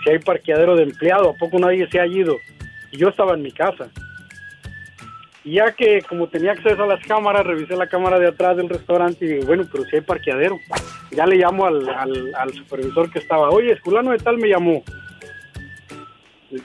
si 0.04 0.10
hay 0.10 0.20
parqueadero 0.20 0.76
de 0.76 0.84
empleado, 0.84 1.32
¿a 1.32 1.34
poco 1.34 1.60
nadie 1.60 1.88
se 1.89 2.00
ha 2.00 2.08
ido? 2.08 2.38
Y 2.91 2.98
yo 2.98 3.10
estaba 3.10 3.34
en 3.34 3.41
mi 3.41 3.52
casa. 3.52 3.89
Y 5.43 5.54
ya 5.56 5.72
que 5.72 6.02
como 6.02 6.28
tenía 6.28 6.52
acceso 6.52 6.84
a 6.84 6.88
las 6.88 7.06
cámaras, 7.06 7.46
revisé 7.46 7.76
la 7.76 7.88
cámara 7.88 8.20
de 8.20 8.28
atrás 8.28 8.58
del 8.58 8.70
restaurante 8.70 9.26
y 9.26 9.30
digo, 9.30 9.46
bueno, 9.46 9.65
pero 9.72 9.86
si 9.86 9.96
hay 9.96 10.02
parqueadero. 10.02 10.60
Ya 11.12 11.26
le 11.26 11.38
llamo 11.38 11.65
al, 11.65 11.88
al, 11.88 12.36
al 12.36 12.54
supervisor 12.54 13.10
que 13.10 13.20
estaba, 13.20 13.50
oye, 13.50 13.76
fulano 13.78 14.12
de 14.12 14.17
tal 14.17 14.38
me 14.38 14.50
llamó. 14.50 14.84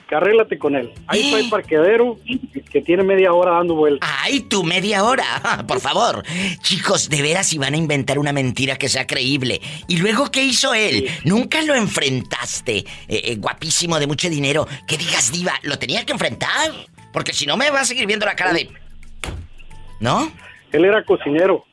Arréglate 0.09 0.57
con 0.57 0.75
él. 0.75 0.91
Ahí 1.07 1.21
está 1.21 1.39
el 1.39 1.49
parqueadero 1.49 2.17
que 2.71 2.81
tiene 2.81 3.03
media 3.03 3.33
hora 3.33 3.51
dando 3.51 3.75
vueltas. 3.75 4.09
¡Ay, 4.21 4.41
tu 4.41 4.63
media 4.63 5.03
hora! 5.03 5.63
Por 5.67 5.81
favor. 5.81 6.23
Chicos, 6.61 7.09
de 7.09 7.21
veras 7.21 7.47
si 7.47 7.57
van 7.57 7.73
a 7.73 7.77
inventar 7.77 8.17
una 8.17 8.31
mentira 8.31 8.77
que 8.77 8.87
sea 8.87 9.05
creíble. 9.05 9.61
¿Y 9.87 9.97
luego 9.97 10.31
qué 10.31 10.43
hizo 10.43 10.73
él? 10.73 11.09
Nunca 11.25 11.61
lo 11.63 11.75
enfrentaste. 11.75 12.77
Eh, 12.77 12.85
eh, 13.07 13.35
guapísimo, 13.35 13.99
de 13.99 14.07
mucho 14.07 14.29
dinero. 14.29 14.67
Que 14.87 14.97
digas, 14.97 15.31
diva, 15.31 15.53
¿lo 15.63 15.77
tenía 15.77 16.05
que 16.05 16.13
enfrentar? 16.13 16.71
Porque 17.11 17.33
si 17.33 17.45
no 17.45 17.57
me 17.57 17.69
va 17.69 17.81
a 17.81 17.85
seguir 17.85 18.07
viendo 18.07 18.25
la 18.25 18.35
cara 18.35 18.53
de... 18.53 18.69
¿No? 19.99 20.31
Él 20.71 20.85
era 20.85 21.03
cocinero. 21.03 21.65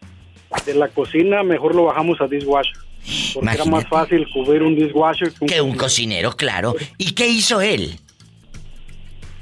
De 0.67 0.75
la 0.75 0.89
cocina 0.89 1.45
mejor 1.45 1.75
lo 1.77 1.85
bajamos 1.85 2.21
a 2.21 2.27
dishwasher. 2.27 2.90
Porque 3.35 3.51
era 3.55 3.65
más 3.65 3.89
fácil 3.89 4.27
cubrir 4.33 4.63
un 4.63 4.77
dishwasher 4.77 5.33
que 5.33 5.45
un... 5.45 5.49
Que 5.49 5.61
un 5.61 5.75
cocinero, 5.77 6.37
claro. 6.37 6.75
¿Y 6.99 7.13
qué 7.13 7.29
hizo 7.29 7.61
él? 7.61 7.99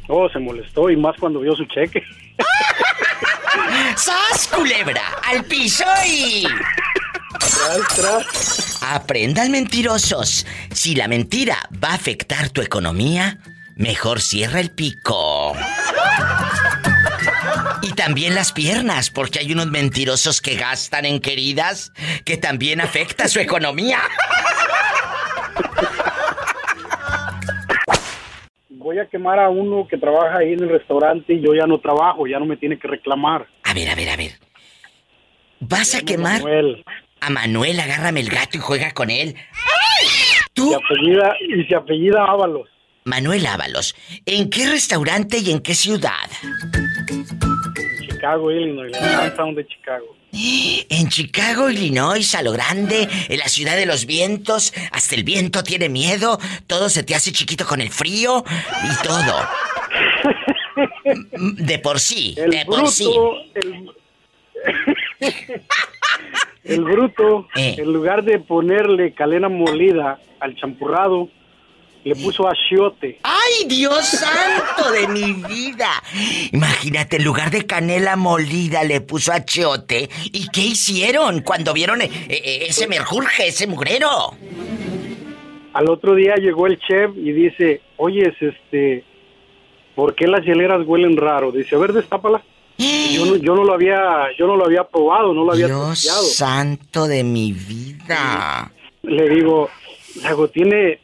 Oh, 0.08 0.28
se 0.30 0.38
molestó 0.38 0.90
y 0.90 0.96
más 0.96 1.16
cuando 1.18 1.40
vio 1.40 1.54
su 1.54 1.64
cheque. 1.66 2.02
¡Sas, 3.96 4.48
culebra! 4.48 5.02
¡Al 5.24 5.44
piso 5.44 5.84
y... 6.06 6.46
Tras, 7.38 7.96
tras. 7.96 8.82
Aprendan 8.82 9.50
mentirosos. 9.50 10.46
Si 10.72 10.94
la 10.94 11.08
mentira 11.08 11.58
va 11.82 11.90
a 11.90 11.94
afectar 11.94 12.50
tu 12.50 12.62
economía, 12.62 13.38
mejor 13.76 14.20
cierra 14.20 14.60
el 14.60 14.70
pico. 14.70 15.54
También 17.98 18.36
las 18.36 18.52
piernas, 18.52 19.10
porque 19.10 19.40
hay 19.40 19.50
unos 19.52 19.66
mentirosos 19.66 20.40
que 20.40 20.54
gastan 20.54 21.04
en 21.04 21.18
queridas 21.18 21.92
que 22.24 22.36
también 22.36 22.80
afecta 22.80 23.26
su 23.26 23.40
economía. 23.40 23.98
Voy 28.68 29.00
a 29.00 29.06
quemar 29.06 29.40
a 29.40 29.48
uno 29.48 29.88
que 29.90 29.98
trabaja 29.98 30.38
ahí 30.38 30.52
en 30.52 30.62
el 30.62 30.68
restaurante 30.68 31.34
y 31.34 31.40
yo 31.44 31.54
ya 31.54 31.66
no 31.66 31.80
trabajo, 31.80 32.28
ya 32.28 32.38
no 32.38 32.46
me 32.46 32.56
tiene 32.56 32.78
que 32.78 32.86
reclamar. 32.86 33.48
A 33.64 33.74
ver, 33.74 33.90
a 33.90 33.96
ver, 33.96 34.10
a 34.10 34.16
ver. 34.16 34.38
¿Vas 35.58 35.94
a 35.96 35.98
Se 35.98 36.04
quemar 36.04 36.40
Manuel. 36.40 36.84
a 37.20 37.30
Manuel? 37.30 37.80
Agárrame 37.80 38.20
el 38.20 38.30
gato 38.30 38.58
y 38.58 38.60
juega 38.60 38.92
con 38.92 39.10
él. 39.10 39.34
Tú, 40.54 40.72
apellida, 40.72 41.34
y 41.40 41.64
se 41.64 41.74
apellida 41.74 42.24
Ábalos. 42.24 42.68
Manuel 43.04 43.44
Ábalos, 43.46 43.96
¿en 44.24 44.50
qué 44.50 44.68
restaurante 44.68 45.38
y 45.38 45.50
en 45.50 45.60
qué 45.60 45.74
ciudad? 45.74 46.28
Chicago, 48.18 48.50
Illinois, 48.50 48.90
la 48.90 48.98
Downtown 49.28 49.54
de 49.54 49.66
Chicago. 49.66 50.16
En 50.32 51.08
Chicago, 51.08 51.70
Illinois, 51.70 52.34
a 52.34 52.42
lo 52.42 52.52
grande, 52.52 53.08
en 53.28 53.38
la 53.38 53.48
ciudad 53.48 53.76
de 53.76 53.86
los 53.86 54.04
vientos, 54.06 54.74
hasta 54.92 55.14
el 55.14 55.24
viento 55.24 55.62
tiene 55.62 55.88
miedo, 55.88 56.38
todo 56.66 56.88
se 56.90 57.02
te 57.02 57.14
hace 57.14 57.32
chiquito 57.32 57.64
con 57.66 57.80
el 57.80 57.90
frío 57.90 58.44
y 58.84 59.06
todo. 59.06 59.48
De 61.56 61.78
por 61.78 61.98
sí, 61.98 62.34
El 62.36 62.50
de 62.50 62.64
por 62.66 62.88
sí. 62.88 63.04
bruto, 63.04 63.36
el, 63.54 63.90
el 66.64 66.84
bruto, 66.84 67.48
Eh. 67.56 67.76
en 67.78 67.92
lugar 67.92 68.22
de 68.24 68.38
ponerle 68.38 69.12
calena 69.14 69.48
molida 69.48 70.20
al 70.40 70.54
champurrado, 70.56 71.28
le 72.04 72.14
puso 72.16 72.48
achiote. 72.48 73.18
¡Ay, 73.22 73.66
Dios 73.66 74.04
santo 74.06 74.90
de 74.92 75.08
mi 75.08 75.32
vida! 75.32 76.02
Imagínate, 76.52 77.16
en 77.16 77.24
lugar 77.24 77.50
de 77.50 77.66
canela 77.66 78.16
molida 78.16 78.84
le 78.84 79.00
puso 79.00 79.32
achiote. 79.32 80.08
¿Y 80.24 80.48
qué 80.48 80.60
hicieron 80.62 81.40
cuando 81.40 81.72
vieron 81.72 82.00
eh, 82.02 82.10
eh, 82.28 82.66
ese 82.68 82.86
merjurje, 82.86 83.48
ese 83.48 83.66
mugrero? 83.66 84.34
Al 85.74 85.88
otro 85.88 86.14
día 86.14 86.36
llegó 86.36 86.66
el 86.66 86.78
chef 86.78 87.10
y 87.16 87.32
dice, 87.32 87.82
oye, 87.96 88.32
este, 88.40 89.04
¿por 89.94 90.14
qué 90.14 90.26
las 90.26 90.44
hieleras 90.44 90.86
huelen 90.86 91.16
raro? 91.16 91.52
Dice, 91.52 91.74
a 91.74 91.78
ver, 91.78 91.92
destápala. 91.92 92.42
Yo 92.78 93.26
no, 93.26 93.36
yo 93.36 93.56
no 93.56 93.64
lo 93.64 93.74
había, 93.74 94.28
yo 94.38 94.46
no 94.46 94.56
lo 94.56 94.64
había 94.64 94.84
probado, 94.84 95.34
no 95.34 95.44
lo 95.44 95.52
había 95.52 95.66
Dios 95.66 95.98
santo 96.34 97.08
de 97.08 97.24
mi 97.24 97.52
vida. 97.52 98.70
Le 99.02 99.28
digo, 99.28 99.68
Lago, 100.22 100.48
tiene, 100.48 101.00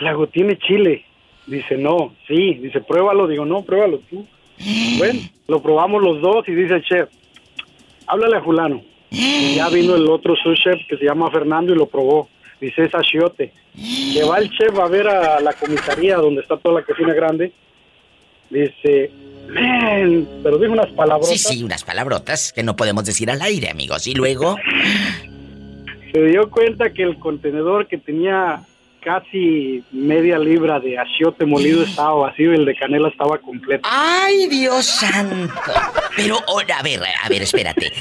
Lago, 0.00 0.26
tiene 0.26 0.58
chile. 0.58 1.04
Dice, 1.46 1.76
no, 1.76 2.14
sí. 2.26 2.54
Dice, 2.54 2.80
pruébalo. 2.80 3.26
Digo, 3.26 3.44
no, 3.44 3.62
pruébalo 3.62 4.00
tú. 4.10 4.26
Bueno, 4.98 5.20
lo 5.48 5.62
probamos 5.62 6.02
los 6.02 6.20
dos 6.20 6.48
y 6.48 6.54
dice 6.54 6.74
el 6.74 6.84
chef, 6.84 7.08
háblale 8.06 8.36
a 8.36 8.42
fulano. 8.42 8.82
Y 9.10 9.56
ya 9.56 9.68
vino 9.68 9.94
el 9.94 10.08
otro 10.08 10.34
sous 10.36 10.58
chef 10.58 10.80
que 10.88 10.96
se 10.96 11.04
llama 11.04 11.30
Fernando 11.30 11.72
y 11.72 11.76
lo 11.76 11.86
probó. 11.86 12.28
Dice, 12.60 12.84
es 12.84 12.94
achiote. 12.94 13.52
Que 13.74 14.24
va 14.24 14.38
el 14.38 14.50
chef 14.50 14.78
a 14.78 14.86
ver 14.88 15.08
a 15.08 15.40
la 15.40 15.52
comisaría 15.52 16.16
donde 16.16 16.40
está 16.42 16.56
toda 16.56 16.80
la 16.80 16.86
cocina 16.86 17.12
grande. 17.12 17.52
Dice, 18.50 19.10
man, 19.48 20.26
pero 20.42 20.58
dijo 20.58 20.72
unas 20.72 20.90
palabras. 20.92 21.28
Sí, 21.28 21.38
sí, 21.38 21.64
unas 21.64 21.84
palabrotas 21.84 22.52
que 22.52 22.62
no 22.62 22.76
podemos 22.76 23.04
decir 23.04 23.30
al 23.30 23.42
aire, 23.42 23.70
amigos. 23.70 24.06
Y 24.06 24.14
luego, 24.14 24.56
Se 26.12 26.24
dio 26.24 26.48
cuenta 26.50 26.92
que 26.92 27.02
el 27.02 27.18
contenedor 27.18 27.88
que 27.88 27.98
tenía 27.98 28.62
casi 29.04 29.84
media 29.92 30.38
libra 30.38 30.80
de 30.80 30.98
achiote 30.98 31.44
molido 31.44 31.82
estaba 31.84 32.14
vacío 32.14 32.52
y 32.52 32.56
el 32.56 32.64
de 32.64 32.74
canela 32.74 33.08
estaba 33.08 33.38
completo. 33.38 33.86
¡Ay, 33.90 34.48
Dios 34.48 34.86
santo! 34.86 35.52
Pero, 36.16 36.38
oh, 36.48 36.60
a 36.60 36.82
ver, 36.82 37.00
a 37.22 37.28
ver, 37.28 37.42
espérate. 37.42 37.92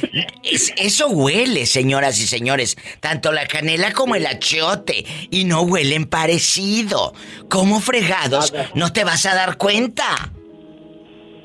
Es- 0.44 0.74
eso 0.78 1.10
huele, 1.10 1.66
señoras 1.66 2.20
y 2.22 2.26
señores. 2.28 2.78
Tanto 3.00 3.32
la 3.32 3.46
canela 3.46 3.92
como 3.92 4.16
el 4.16 4.26
achiote. 4.26 5.06
Y 5.30 5.44
no 5.44 5.62
huelen 5.64 6.06
parecido. 6.06 7.14
¿Cómo 7.50 7.80
fregados? 7.82 8.54
¿No 8.74 8.94
te 8.94 9.04
vas 9.04 9.26
a 9.26 9.36
dar 9.36 9.58
cuenta? 9.58 10.06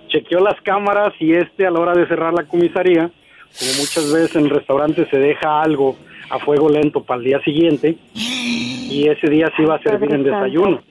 Chequeó 0.09 0.40
las 0.40 0.61
cámaras 0.62 1.12
y 1.21 1.35
este 1.35 1.66
a 1.66 1.71
la 1.71 1.81
hora 1.81 1.94
de 1.94 2.07
cerrar 2.07 2.33
la 2.33 2.44
comisaría, 2.44 3.11
como 3.59 3.73
muchas 3.79 4.11
veces 4.12 4.37
en 4.37 4.49
restaurantes 4.49 5.09
se 5.11 5.18
deja 5.18 5.61
algo 5.61 5.97
a 6.31 6.38
fuego 6.38 6.69
lento 6.69 7.03
para 7.03 7.19
el 7.19 7.25
día 7.25 7.41
siguiente 7.43 7.97
y 8.14 9.09
ese 9.09 9.29
día 9.29 9.51
se 9.57 9.62
iba 9.62 9.77
a 9.77 9.83
servir 9.83 10.12
en 10.12 10.25
desayuno. 10.25 10.83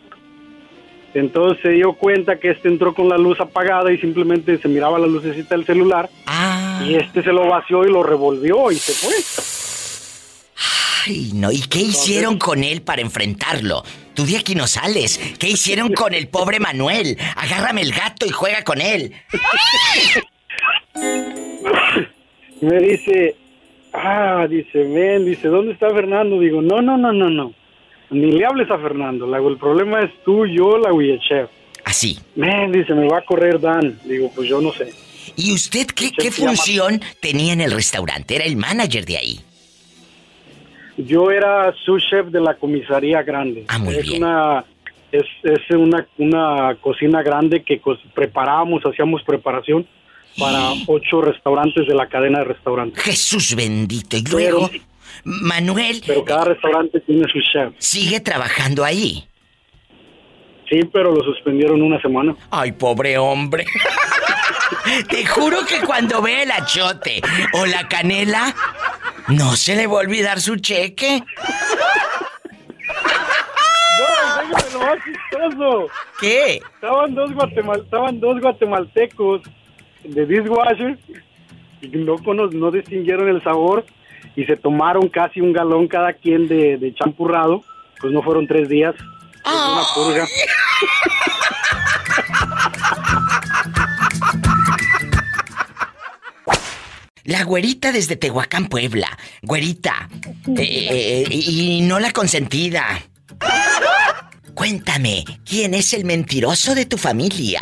Entonces 1.13 1.61
se 1.61 1.69
dio 1.69 1.93
cuenta 1.93 2.37
que 2.37 2.51
este 2.51 2.67
entró 2.67 2.93
con 2.93 3.09
la 3.09 3.17
luz 3.17 3.39
apagada 3.39 3.91
y 3.91 3.97
simplemente 3.97 4.57
se 4.59 4.67
miraba 4.67 4.99
la 4.99 5.07
lucecita 5.07 5.55
del 5.55 5.65
celular 5.65 6.09
y 6.85 6.95
este 6.95 7.23
se 7.23 7.31
lo 7.31 7.47
vació 7.47 7.85
y 7.85 7.91
lo 7.91 8.03
revolvió 8.03 8.71
y 8.71 8.75
se 8.75 8.93
fue. 8.93 9.13
Ay, 11.05 11.31
no. 11.33 11.51
¿Y 11.51 11.61
qué 11.61 11.79
hicieron 11.79 12.37
con 12.37 12.63
él 12.63 12.81
para 12.81 13.01
enfrentarlo? 13.01 13.83
Tú 14.13 14.25
de 14.25 14.37
aquí 14.37 14.55
no 14.55 14.67
sales. 14.67 15.19
¿Qué 15.39 15.47
hicieron 15.47 15.93
con 15.93 16.13
el 16.13 16.27
pobre 16.27 16.59
Manuel? 16.59 17.17
Agárrame 17.35 17.81
el 17.81 17.93
gato 17.93 18.25
y 18.25 18.29
juega 18.29 18.63
con 18.63 18.81
él. 18.81 19.13
Me 22.61 22.79
dice, 22.79 23.35
ah, 23.97 24.47
dice, 24.47 24.83
ven, 24.83 25.25
dice, 25.25 25.47
¿dónde 25.47 25.73
está 25.73 25.89
Fernando? 25.89 26.39
Digo, 26.39 26.61
no, 26.61 26.81
no, 26.81 26.97
no, 26.97 27.11
no, 27.11 27.29
no. 27.29 27.53
Ni 28.09 28.31
le 28.31 28.45
hables 28.45 28.69
a 28.71 28.77
Fernando. 28.77 29.33
Hago, 29.33 29.49
el 29.49 29.57
problema 29.57 30.01
es 30.01 30.11
tú, 30.23 30.45
yo, 30.45 30.77
la 30.77 30.91
chef. 31.19 31.49
Así. 31.83 32.19
Men, 32.35 32.71
dice, 32.71 32.93
me 32.93 33.07
va 33.07 33.19
a 33.19 33.21
correr 33.21 33.59
Dan. 33.59 33.99
Digo, 34.05 34.31
pues 34.35 34.47
yo 34.49 34.61
no 34.61 34.71
sé. 34.71 34.89
¿Y 35.35 35.53
usted 35.53 35.87
qué, 35.87 36.11
qué 36.11 36.31
se 36.31 36.41
llama- 36.41 36.55
función 36.55 37.01
tenía 37.21 37.53
en 37.53 37.61
el 37.61 37.71
restaurante? 37.71 38.35
Era 38.35 38.45
el 38.45 38.57
manager 38.57 39.05
de 39.05 39.17
ahí. 39.17 39.39
Yo 40.97 41.29
era 41.31 41.73
su 41.85 41.99
chef 41.99 42.27
de 42.27 42.41
la 42.41 42.55
comisaría 42.55 43.21
grande. 43.23 43.65
Ah, 43.67 43.77
muy 43.77 43.95
es 43.95 44.03
bien. 44.03 44.23
Una, 44.23 44.65
es, 45.11 45.25
es 45.43 45.69
una, 45.71 46.07
una 46.17 46.75
cocina 46.81 47.21
grande 47.21 47.61
que 47.63 47.79
preparábamos, 48.13 48.83
hacíamos 48.85 49.21
preparación 49.23 49.85
para 50.37 50.71
ocho 50.87 51.21
restaurantes 51.21 51.87
de 51.87 51.95
la 51.95 52.07
cadena 52.07 52.39
de 52.39 52.45
restaurantes. 52.45 53.03
Jesús 53.03 53.55
bendito. 53.55 54.17
Y 54.17 54.23
luego, 54.23 54.69
Manuel 55.23 56.01
Pero 56.05 56.23
cada 56.23 56.45
restaurante 56.45 56.99
tiene 57.01 57.25
su 57.31 57.39
chef. 57.41 57.73
sigue 57.77 58.19
trabajando 58.19 58.83
ahí. 58.83 59.27
Sí, 60.69 60.81
pero 60.91 61.13
lo 61.13 61.23
suspendieron 61.23 61.81
una 61.81 62.01
semana. 62.01 62.35
Ay, 62.51 62.73
pobre 62.73 63.17
hombre. 63.17 63.65
Te 65.09 65.25
juro 65.25 65.65
que 65.65 65.79
cuando 65.85 66.21
ve 66.21 66.43
el 66.43 66.51
achote 66.51 67.21
o 67.53 67.65
la 67.65 67.87
canela, 67.87 68.53
no 69.29 69.55
se 69.55 69.75
le 69.75 69.87
va 69.87 69.93
a 69.93 70.01
olvidar 70.01 70.41
su 70.41 70.57
cheque. 70.57 71.23
No, 73.99 74.79
lo 74.79 74.85
más 74.85 74.97
chistoso. 75.05 75.87
¿Qué? 76.19 76.55
Estaban 76.75 77.15
dos, 77.15 77.33
guatemal 77.33 77.81
estaban 77.81 78.19
dos 78.19 78.41
guatemaltecos 78.41 79.41
de 80.07 80.25
dishwasher 80.25 80.97
y 81.81 81.87
no, 81.89 82.15
no 82.51 82.71
distinguieron 82.71 83.29
el 83.29 83.43
sabor 83.43 83.85
y 84.35 84.45
se 84.45 84.55
tomaron 84.55 85.09
casi 85.09 85.41
un 85.41 85.53
galón 85.53 85.87
cada 85.87 86.13
quien 86.13 86.47
de, 86.47 86.77
de 86.77 86.93
champurrado. 86.93 87.63
Pues 87.99 88.13
no 88.13 88.21
fueron 88.21 88.47
tres 88.47 88.69
días. 88.69 88.95
Es 88.95 89.51
una 89.51 89.83
purga. 89.95 90.27
La 97.23 97.43
güerita 97.43 97.91
desde 97.91 98.15
Tehuacán, 98.15 98.67
Puebla. 98.67 99.09
Güerita. 99.41 100.07
Eh, 100.55 101.25
eh, 101.25 101.25
y 101.29 101.81
no 101.81 101.99
la 101.99 102.11
consentida. 102.11 102.85
Cuéntame, 104.53 105.25
¿quién 105.45 105.73
es 105.73 105.93
el 105.93 106.05
mentiroso 106.05 106.73
de 106.73 106.85
tu 106.85 106.97
familia? 106.97 107.61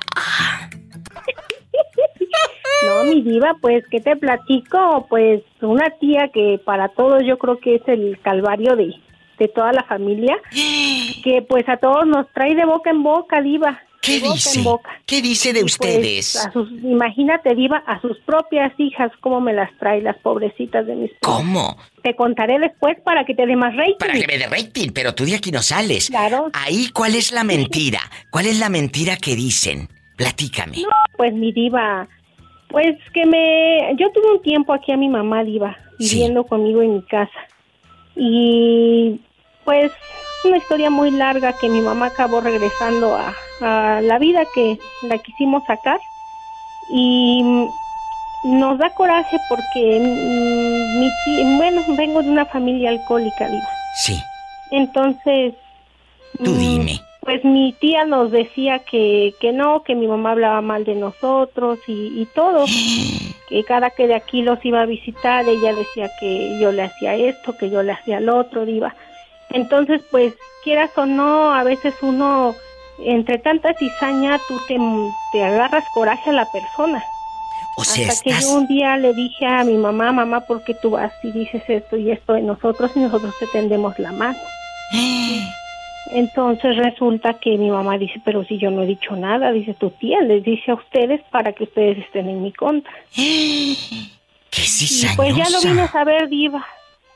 Mi 3.06 3.22
diva, 3.22 3.56
pues, 3.62 3.84
¿qué 3.89 4.00
te 4.02 4.15
platico? 4.15 5.06
Pues 5.10 5.41
una 5.62 5.89
tía 6.00 6.30
que 6.34 6.60
para 6.63 6.89
todos 6.89 7.24
yo 7.26 7.38
creo 7.38 7.60
que 7.60 7.76
es 7.76 7.82
el 7.88 8.20
calvario 8.22 8.76
de, 8.76 8.94
de 9.39 9.48
toda 9.48 9.72
la 9.74 9.84
familia, 9.84 10.38
que 11.24 11.41
pues 11.48 11.68
a 11.70 11.78
todos 11.78 12.06
nos 12.08 12.32
trae 12.34 12.56
de 12.56 12.65
boca 12.65 12.89
en 12.89 13.04
boca, 13.04 13.41
diva. 13.41 13.82
¿Qué 14.02 14.20
boca 14.20 14.34
dice? 14.36 14.60
en 14.60 14.65
boca. 14.65 14.89
¿Qué 15.08 15.22
dice 15.22 15.52
de 15.52 15.60
Y, 15.60 15.63
pues, 15.63 15.74
ustedes? 15.74 16.36
a 16.36 16.52
sus, 16.52 16.70
imagínate, 16.84 17.56
diva, 17.56 17.78
a 17.88 18.00
sus 18.02 18.20
propias 18.20 18.72
hijas, 18.78 19.12
cómo 19.20 19.41
me 19.41 19.52
las 19.52 19.76
trae 19.80 20.00
las 20.02 20.15
pobrecitas 20.18 20.86
de 20.86 20.96
mis 20.96 21.12
¿Cómo? 21.22 21.76
Te 22.04 22.15
contaré 22.15 22.60
después 22.60 22.98
para 23.04 23.26
que 23.26 23.34
te 23.34 23.48
dé 23.48 23.56
más 23.56 23.76
rating. 23.76 23.96
Para 23.98 24.13
que 24.13 24.28
me 24.28 24.38
dé 24.38 24.46
rating, 24.48 24.89
pero 24.94 25.15
tú 25.15 25.26
de 25.26 25.36
aquí 25.36 25.50
no 25.52 25.63
sales. 25.63 26.10
Claro. 26.10 26.52
Ahí, 26.54 26.89
¿cuál 26.94 27.15
es 27.15 27.32
la 27.32 27.44
mentira? 27.44 28.00
¿Cuál 28.30 28.46
es 28.46 28.60
la 28.60 28.70
mentira 28.70 29.18
que 29.18 29.36
dicen? 29.36 29.89
Platícame. 30.18 30.78
No, 30.78 30.89
pues 31.18 31.34
mi 31.34 31.52
diva, 31.52 32.08
pues 32.69 32.95
que 33.13 33.25
me... 33.25 33.95
Yo 33.97 34.12
tuve 34.12 34.34
un 34.34 34.41
tiempo 34.41 34.73
aquí 34.73 34.91
a 34.91 34.97
mi 34.97 35.08
mamá 35.10 35.43
diva, 35.43 35.78
viviendo 35.99 36.43
conmigo 36.43 36.82
en 36.82 36.95
mi 36.95 37.01
casa. 37.04 37.39
Y 38.15 39.19
pues 39.63 39.91
una 40.43 40.58
historia 40.58 40.89
muy 40.89 41.12
larga 41.12 41.54
que 41.60 41.67
mi 41.69 41.82
mamá 41.82 42.08
acabó 42.08 42.39
regresando 42.41 43.15
a, 43.15 43.34
a 43.62 44.01
la 44.01 44.19
vida 44.19 44.43
que 44.54 44.78
la 45.04 45.17
quisimos 45.17 45.63
sacar. 45.65 45.99
Y 46.91 47.41
nos 48.43 48.78
da 48.78 48.89
coraje 48.91 49.38
porque 49.49 49.99
mm, 49.99 50.99
mi 50.99 51.10
tía- 51.25 51.58
bueno, 51.58 51.82
vengo 51.97 52.21
de 52.21 52.30
una 52.30 52.45
familia 52.45 52.89
alcohólica, 52.91 53.47
diva. 53.49 53.69
Sí. 54.04 54.21
Entonces... 54.71 55.54
Tú 56.43 56.51
mm, 56.51 56.60
dime. 56.60 56.99
Pues 57.26 57.44
mi 57.44 57.74
tía 57.74 58.06
nos 58.06 58.32
decía 58.32 58.80
que, 58.80 59.34
que 59.40 59.52
no, 59.52 59.82
que 59.84 59.96
mi 59.96 60.08
mamá 60.08 60.32
hablaba 60.32 60.62
mal 60.62 60.86
de 60.86 60.94
nosotros 60.94 61.80
y, 61.88 62.22
y 62.22 62.26
todo. 62.34 62.66
Que 63.48 63.64
cada 63.64 63.92
que 63.92 64.08
de 64.08 64.16
aquí 64.16 64.42
los 64.42 64.58
iba 64.66 64.82
a 64.82 64.88
visitar, 64.88 65.48
ella 65.48 65.76
decía 65.76 66.10
que 66.20 66.58
yo 66.60 66.72
le 66.72 66.82
hacía 66.82 67.14
esto, 67.14 67.56
que 67.56 67.70
yo 67.70 67.84
le 67.84 67.92
hacía 67.92 68.20
lo 68.20 68.38
otro, 68.38 68.66
diva. 68.66 68.96
Entonces, 69.52 70.02
pues, 70.10 70.34
quieras 70.64 70.90
o 70.98 71.06
no, 71.06 71.54
a 71.54 71.64
veces 71.64 71.94
uno, 72.02 72.56
entre 72.98 73.38
tanta 73.38 73.76
cizaña, 73.76 74.40
tú 74.48 74.60
te, 74.68 74.80
te 75.32 75.44
agarras 75.44 75.86
coraje 75.94 76.32
a 76.32 76.34
la 76.34 76.52
persona. 76.52 77.04
O 77.78 77.84
sea, 77.84 78.08
Hasta 78.08 78.24
que 78.24 78.32
yo 78.42 78.56
un 78.56 78.66
día 78.66 78.98
le 78.98 79.14
dije 79.14 79.46
a 79.46 79.64
mi 79.64 79.78
mamá, 79.78 80.12
mamá, 80.12 80.42
¿por 80.42 80.64
qué 80.64 80.74
tú 80.74 80.90
vas 80.90 81.14
y 81.22 81.32
dices 81.32 81.62
esto 81.68 81.98
y 81.98 82.10
esto 82.10 82.34
de 82.34 82.42
nosotros 82.42 82.92
y 82.96 83.00
nosotros 83.00 83.36
te 83.40 83.46
tendemos 83.46 84.00
la 84.00 84.12
mano? 84.12 84.40
Entonces 86.12 86.78
resulta 86.78 87.34
que 87.36 87.58
mi 87.58 87.70
mamá 87.70 87.98
dice, 87.98 88.22
pero 88.24 88.44
si 88.46 88.58
yo 88.58 88.70
no 88.70 88.84
he 88.84 88.86
dicho 88.86 89.15
nada, 89.15 89.52
dice 89.52 89.74
tu 89.74 89.89
tía, 89.89 90.22
les 90.22 90.44
dice 90.44 90.72
a 90.72 90.76
ustedes 90.76 91.22
para 91.32 91.54
que 91.54 91.63
ustedes 91.63 91.98
estén 91.98 92.30
en 92.30 92.44
mi 92.44 92.54
contra. 92.54 92.91
¡Qué 93.15 94.62
Y 94.62 95.15
pues 95.15 95.36
ya 95.36 95.50
lo 95.50 95.62
vine 95.62 95.82
a 95.82 95.91
saber, 95.91 96.30
diva, 96.30 96.65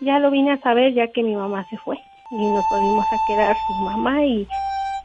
ya 0.01 0.19
lo 0.19 0.31
vine 0.31 0.53
a 0.53 0.57
saber 0.59 0.93
ya 0.93 1.07
que 1.07 1.23
mi 1.23 1.35
mamá 1.35 1.65
se 1.69 1.77
fue 1.77 1.97
y 2.31 2.35
nos 2.35 2.63
volvimos 2.69 3.05
a 3.11 3.17
quedar 3.27 3.55
sin 3.67 3.85
mamá 3.85 4.25
y 4.25 4.47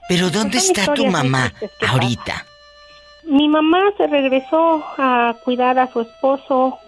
Pero 0.09 0.31
¿dónde 0.31 0.59
está 0.59 0.93
tu 0.95 1.07
mamá 1.07 1.53
que 1.59 1.87
ahorita? 1.87 2.45
Mi 3.25 3.49
mamá 3.49 3.81
se 3.97 4.07
regresó 4.07 4.85
a 4.99 5.35
cuidar 5.45 5.79
a 5.79 5.91
su 5.91 6.03
esposo 6.03 6.79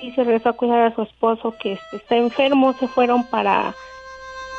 y 0.00 0.12
se 0.12 0.24
regresó 0.24 0.50
a 0.50 0.52
cuidar 0.52 0.82
a 0.82 0.94
su 0.94 1.02
esposo 1.02 1.54
que 1.58 1.72
este, 1.72 1.96
está 1.96 2.16
enfermo. 2.16 2.74
Se 2.78 2.86
fueron 2.86 3.24
para 3.24 3.74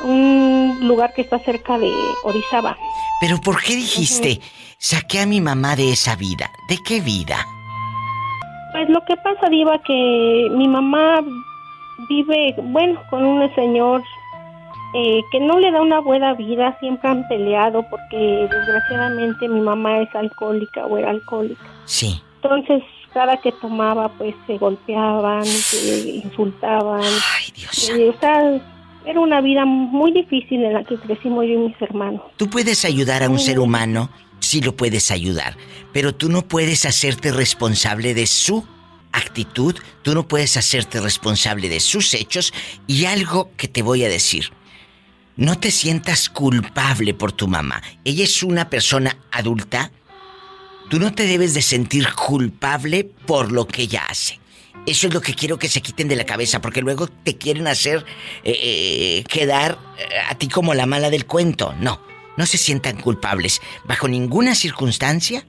un 0.04 0.78
lugar 0.82 1.12
que 1.14 1.22
está 1.22 1.38
cerca 1.40 1.78
de 1.78 1.90
Orizaba. 2.24 2.76
Pero 3.20 3.38
¿por 3.38 3.62
qué 3.62 3.76
dijiste, 3.76 4.40
saqué 4.78 5.20
a 5.20 5.26
mi 5.26 5.40
mamá 5.40 5.76
de 5.76 5.92
esa 5.92 6.16
vida? 6.16 6.50
¿De 6.68 6.78
qué 6.86 7.00
vida? 7.00 7.46
Pues 8.72 8.88
lo 8.88 9.04
que 9.04 9.16
pasa, 9.16 9.48
Diva, 9.48 9.78
que 9.82 10.48
mi 10.50 10.66
mamá 10.66 11.22
vive, 12.08 12.54
bueno, 12.58 13.00
con 13.10 13.24
un 13.24 13.54
señor 13.54 14.02
eh, 14.94 15.22
que 15.30 15.40
no 15.40 15.58
le 15.58 15.70
da 15.70 15.80
una 15.80 16.00
buena 16.00 16.34
vida, 16.34 16.76
siempre 16.80 17.08
han 17.08 17.26
peleado 17.28 17.82
porque 17.88 18.48
desgraciadamente 18.50 19.48
mi 19.48 19.60
mamá 19.60 20.00
es 20.00 20.14
alcohólica 20.14 20.84
o 20.86 20.98
era 20.98 21.10
alcohólica. 21.10 21.64
Sí. 21.84 22.20
Entonces, 22.42 22.82
cada 23.14 23.36
que 23.38 23.52
tomaba, 23.52 24.08
pues 24.10 24.34
se 24.46 24.58
golpeaban, 24.58 25.44
se 25.44 26.10
insultaban. 26.24 27.02
Ay, 27.02 27.52
Dios. 27.54 27.90
o 28.14 28.18
sea, 28.18 28.60
era 29.04 29.20
una 29.20 29.40
vida 29.40 29.64
muy 29.64 30.12
difícil 30.12 30.64
en 30.64 30.74
la 30.74 30.84
que 30.84 30.96
crecimos 30.96 31.44
yo 31.46 31.54
y 31.54 31.58
mis 31.58 31.82
hermanos. 31.82 32.22
Tú 32.36 32.48
puedes 32.48 32.84
ayudar 32.84 33.22
a 33.22 33.28
un 33.28 33.38
ser 33.38 33.58
humano, 33.58 34.10
sí 34.40 34.60
lo 34.60 34.76
puedes 34.76 35.10
ayudar, 35.10 35.56
pero 35.92 36.14
tú 36.14 36.28
no 36.28 36.42
puedes 36.42 36.84
hacerte 36.84 37.32
responsable 37.32 38.14
de 38.14 38.26
su 38.26 38.64
actitud, 39.12 39.76
tú 40.02 40.14
no 40.14 40.26
puedes 40.26 40.56
hacerte 40.56 41.00
responsable 41.00 41.68
de 41.68 41.80
sus 41.80 42.14
hechos 42.14 42.52
y 42.86 43.04
algo 43.04 43.50
que 43.56 43.68
te 43.68 43.82
voy 43.82 44.04
a 44.04 44.08
decir. 44.08 44.50
no 45.34 45.58
te 45.58 45.70
sientas 45.70 46.28
culpable 46.28 47.14
por 47.14 47.32
tu 47.32 47.48
mamá. 47.48 47.82
Ella 48.04 48.24
es 48.24 48.42
una 48.42 48.68
persona 48.68 49.16
adulta. 49.30 49.90
Tú 50.90 50.98
no 50.98 51.14
te 51.14 51.26
debes 51.26 51.54
de 51.54 51.62
sentir 51.62 52.06
culpable 52.12 53.04
por 53.04 53.50
lo 53.50 53.66
que 53.66 53.82
ella 53.82 54.02
hace. 54.10 54.41
Eso 54.86 55.06
es 55.06 55.14
lo 55.14 55.20
que 55.20 55.34
quiero 55.34 55.58
que 55.58 55.68
se 55.68 55.80
quiten 55.80 56.08
de 56.08 56.16
la 56.16 56.24
cabeza, 56.24 56.60
porque 56.60 56.80
luego 56.80 57.06
te 57.06 57.36
quieren 57.36 57.68
hacer 57.68 58.04
eh, 58.42 58.58
eh, 58.62 59.24
quedar 59.28 59.78
eh, 59.98 60.04
a 60.28 60.34
ti 60.34 60.48
como 60.48 60.74
la 60.74 60.86
mala 60.86 61.08
del 61.08 61.26
cuento. 61.26 61.74
No, 61.78 62.00
no 62.36 62.46
se 62.46 62.58
sientan 62.58 63.00
culpables 63.00 63.60
bajo 63.84 64.08
ninguna 64.08 64.54
circunstancia 64.56 65.46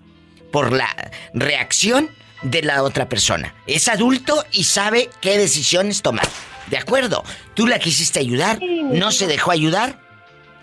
por 0.52 0.72
la 0.72 0.88
reacción 1.34 2.10
de 2.44 2.62
la 2.62 2.84
otra 2.84 3.10
persona. 3.10 3.56
Es 3.66 3.88
adulto 3.88 4.46
y 4.52 4.66
sabe 4.66 5.10
qué 5.20 5.38
decisiones 5.38 6.04
tomar. 6.04 6.28
¿De 6.68 6.78
acuerdo? 6.78 7.24
Tú 7.56 7.66
la 7.66 7.80
quisiste 7.80 8.20
ayudar, 8.20 8.60
no 8.62 9.12
se 9.12 9.28
dejó 9.28 9.52
ayudar. 9.52 10.02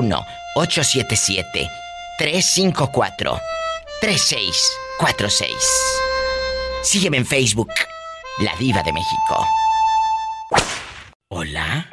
1-877-354-3646. 4.99 5.47
Sígueme 6.83 7.17
en 7.17 7.25
Facebook, 7.25 7.69
La 8.39 8.55
Diva 8.57 8.83
de 8.83 8.93
México. 8.93 9.45
Hola. 11.29 11.89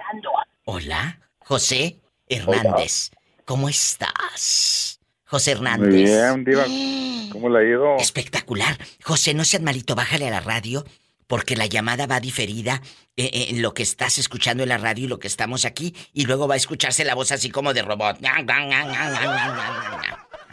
Hola, 0.64 1.19
José 1.38 2.01
Hernández. 2.29 3.11
¿Cómo 3.45 3.69
estás? 3.69 5.01
José 5.25 5.53
Hernández. 5.53 5.88
Muy 5.88 6.05
bien, 6.05 6.45
Diva. 6.45 6.64
¿Cómo 7.33 7.49
le 7.49 7.59
ha 7.59 7.69
ido? 7.69 7.97
Espectacular. 7.97 8.79
José, 9.03 9.35
no 9.35 9.45
seas 9.45 9.62
malito, 9.62 9.95
bájale 9.95 10.29
a 10.29 10.31
la 10.31 10.40
radio 10.40 10.85
porque 11.27 11.57
la 11.57 11.67
llamada 11.67 12.07
va 12.07 12.21
diferida 12.21 12.83
eh, 13.17 13.31
eh, 13.33 13.47
en 13.51 13.62
lo 13.62 13.75
que 13.75 13.83
estás 13.83 14.19
escuchando 14.19 14.62
en 14.62 14.69
la 14.69 14.79
radio 14.79 15.05
y 15.07 15.09
lo 15.09 15.19
que 15.19 15.27
estamos 15.27 15.64
aquí 15.64 15.95
y 16.12 16.27
luego 16.27 16.47
va 16.47 16.55
a 16.55 16.59
escucharse 16.59 17.05
la 17.05 17.14
voz 17.14 17.33
así 17.33 17.51
como 17.51 17.73
de 17.73 17.83
robot. 17.83 18.19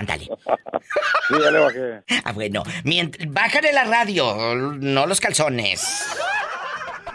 Ándale. 0.01 0.25
Sí, 1.27 1.35
ya 1.43 1.51
le 1.51 1.59
bajé. 1.59 2.01
Ah, 2.25 2.31
bueno. 2.31 2.63
Mient- 2.83 3.17
bájale 3.31 3.71
la 3.71 3.83
radio, 3.83 4.55
no 4.55 5.05
los 5.05 5.19
calzones. 5.19 6.05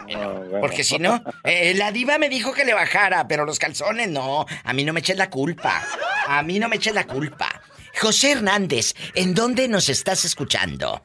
No, 0.09 0.33
bueno. 0.35 0.61
Porque 0.61 0.85
si 0.85 0.97
no, 0.99 1.21
eh, 1.43 1.73
la 1.75 1.91
diva 1.91 2.17
me 2.17 2.29
dijo 2.29 2.53
que 2.53 2.63
le 2.63 2.73
bajara, 2.73 3.27
pero 3.27 3.45
los 3.45 3.59
calzones 3.59 4.07
no. 4.09 4.45
A 4.63 4.71
mí 4.73 4.85
no 4.85 4.93
me 4.93 5.01
eches 5.01 5.17
la 5.17 5.29
culpa. 5.29 5.83
A 6.27 6.41
mí 6.43 6.59
no 6.59 6.69
me 6.69 6.77
eches 6.77 6.93
la 6.93 7.05
culpa. 7.05 7.49
José 7.99 8.31
Hernández, 8.33 8.93
¿en 9.15 9.33
dónde 9.33 9.67
nos 9.67 9.89
estás 9.89 10.23
escuchando? 10.23 11.03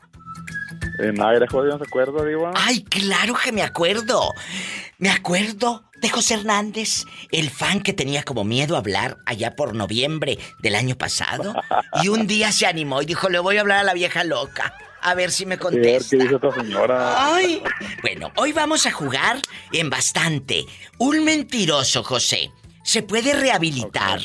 En 1.01 1.21
aire, 1.21 1.47
¿no 1.51 1.79
se 1.79 1.85
acuerda, 1.85 2.25
Diva? 2.25 2.53
Ay, 2.55 2.85
claro 2.85 3.35
que 3.35 3.51
me 3.51 3.63
acuerdo. 3.63 4.33
Me 4.99 5.11
acuerdo 5.11 5.85
de 6.03 6.11
José 6.11 6.35
Hernández, 6.35 7.05
el 7.31 7.49
fan 7.49 7.81
que 7.81 7.93
tenía 7.93 8.25
como 8.25 8.45
miedo 8.45 8.75
a 8.75 8.79
hablar 8.81 9.19
allá 9.25 9.55
por 9.57 9.75
noviembre 9.75 10.37
del 10.59 10.75
año 10.75 10.97
pasado. 10.99 11.55
Y 12.03 12.09
un 12.09 12.27
día 12.27 12.51
se 12.53 12.67
animó 12.67 13.01
y 13.03 13.07
dijo, 13.07 13.29
le 13.29 13.39
voy 13.39 13.57
a 13.57 13.61
hablar 13.61 13.79
a 13.79 13.83
la 13.85 13.95
vieja 13.95 14.25
loca. 14.25 14.75
A 15.01 15.15
ver 15.15 15.31
si 15.31 15.47
me 15.47 15.57
Sí, 15.57 15.61
a 15.63 15.71
ver 15.71 15.73
contesta. 15.75 16.17
qué 16.17 16.23
dice 16.25 16.35
esta 16.35 16.53
señora. 16.53 17.35
Ay. 17.35 17.63
Bueno, 18.03 18.33
hoy 18.37 18.53
vamos 18.53 18.85
a 18.87 18.93
jugar 18.93 19.41
en 19.73 19.91
bastante. 19.91 20.65
Un 20.99 21.25
mentiroso, 21.25 22.03
José, 22.05 22.51
¿se 22.85 23.03
puede 23.03 23.33
rehabilitar? 23.33 24.21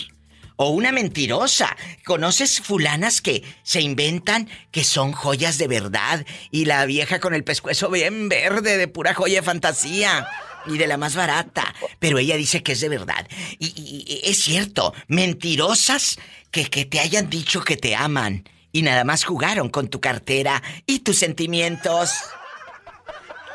O 0.55 0.69
una 0.69 0.91
mentirosa. 0.91 1.75
¿Conoces 2.03 2.59
fulanas 2.59 3.21
que 3.21 3.43
se 3.61 3.81
inventan 3.81 4.49
que 4.71 4.83
son 4.83 5.11
joyas 5.11 5.59
de 5.59 5.67
verdad 5.67 6.25
y 6.49 6.65
la 6.65 6.85
vieja 6.85 7.19
con 7.19 7.35
el 7.35 7.43
pescuezo 7.43 7.91
bien 7.91 8.29
verde 8.29 8.77
de 8.77 8.87
pura 8.87 9.13
joya 9.13 9.41
de 9.41 9.45
fantasía? 9.45 10.27
Y 10.67 10.77
de 10.77 10.87
la 10.87 10.97
más 10.97 11.15
barata. 11.15 11.73
Pero 11.99 12.17
ella 12.17 12.35
dice 12.37 12.61
que 12.63 12.73
es 12.73 12.81
de 12.81 12.89
verdad. 12.89 13.27
Y, 13.59 13.67
y- 13.67 14.21
y 14.25 14.29
es 14.29 14.39
cierto, 14.41 14.93
mentirosas 15.07 16.17
que, 16.51 16.65
que 16.69 16.85
te 16.85 16.99
hayan 16.99 17.29
dicho 17.29 17.61
que 17.61 17.77
te 17.77 17.95
aman 17.95 18.43
y 18.71 18.81
nada 18.81 19.03
más 19.03 19.23
jugaron 19.23 19.69
con 19.69 19.87
tu 19.89 19.99
cartera 20.01 20.61
y 20.85 20.99
tus 20.99 21.17
sentimientos. 21.17 22.11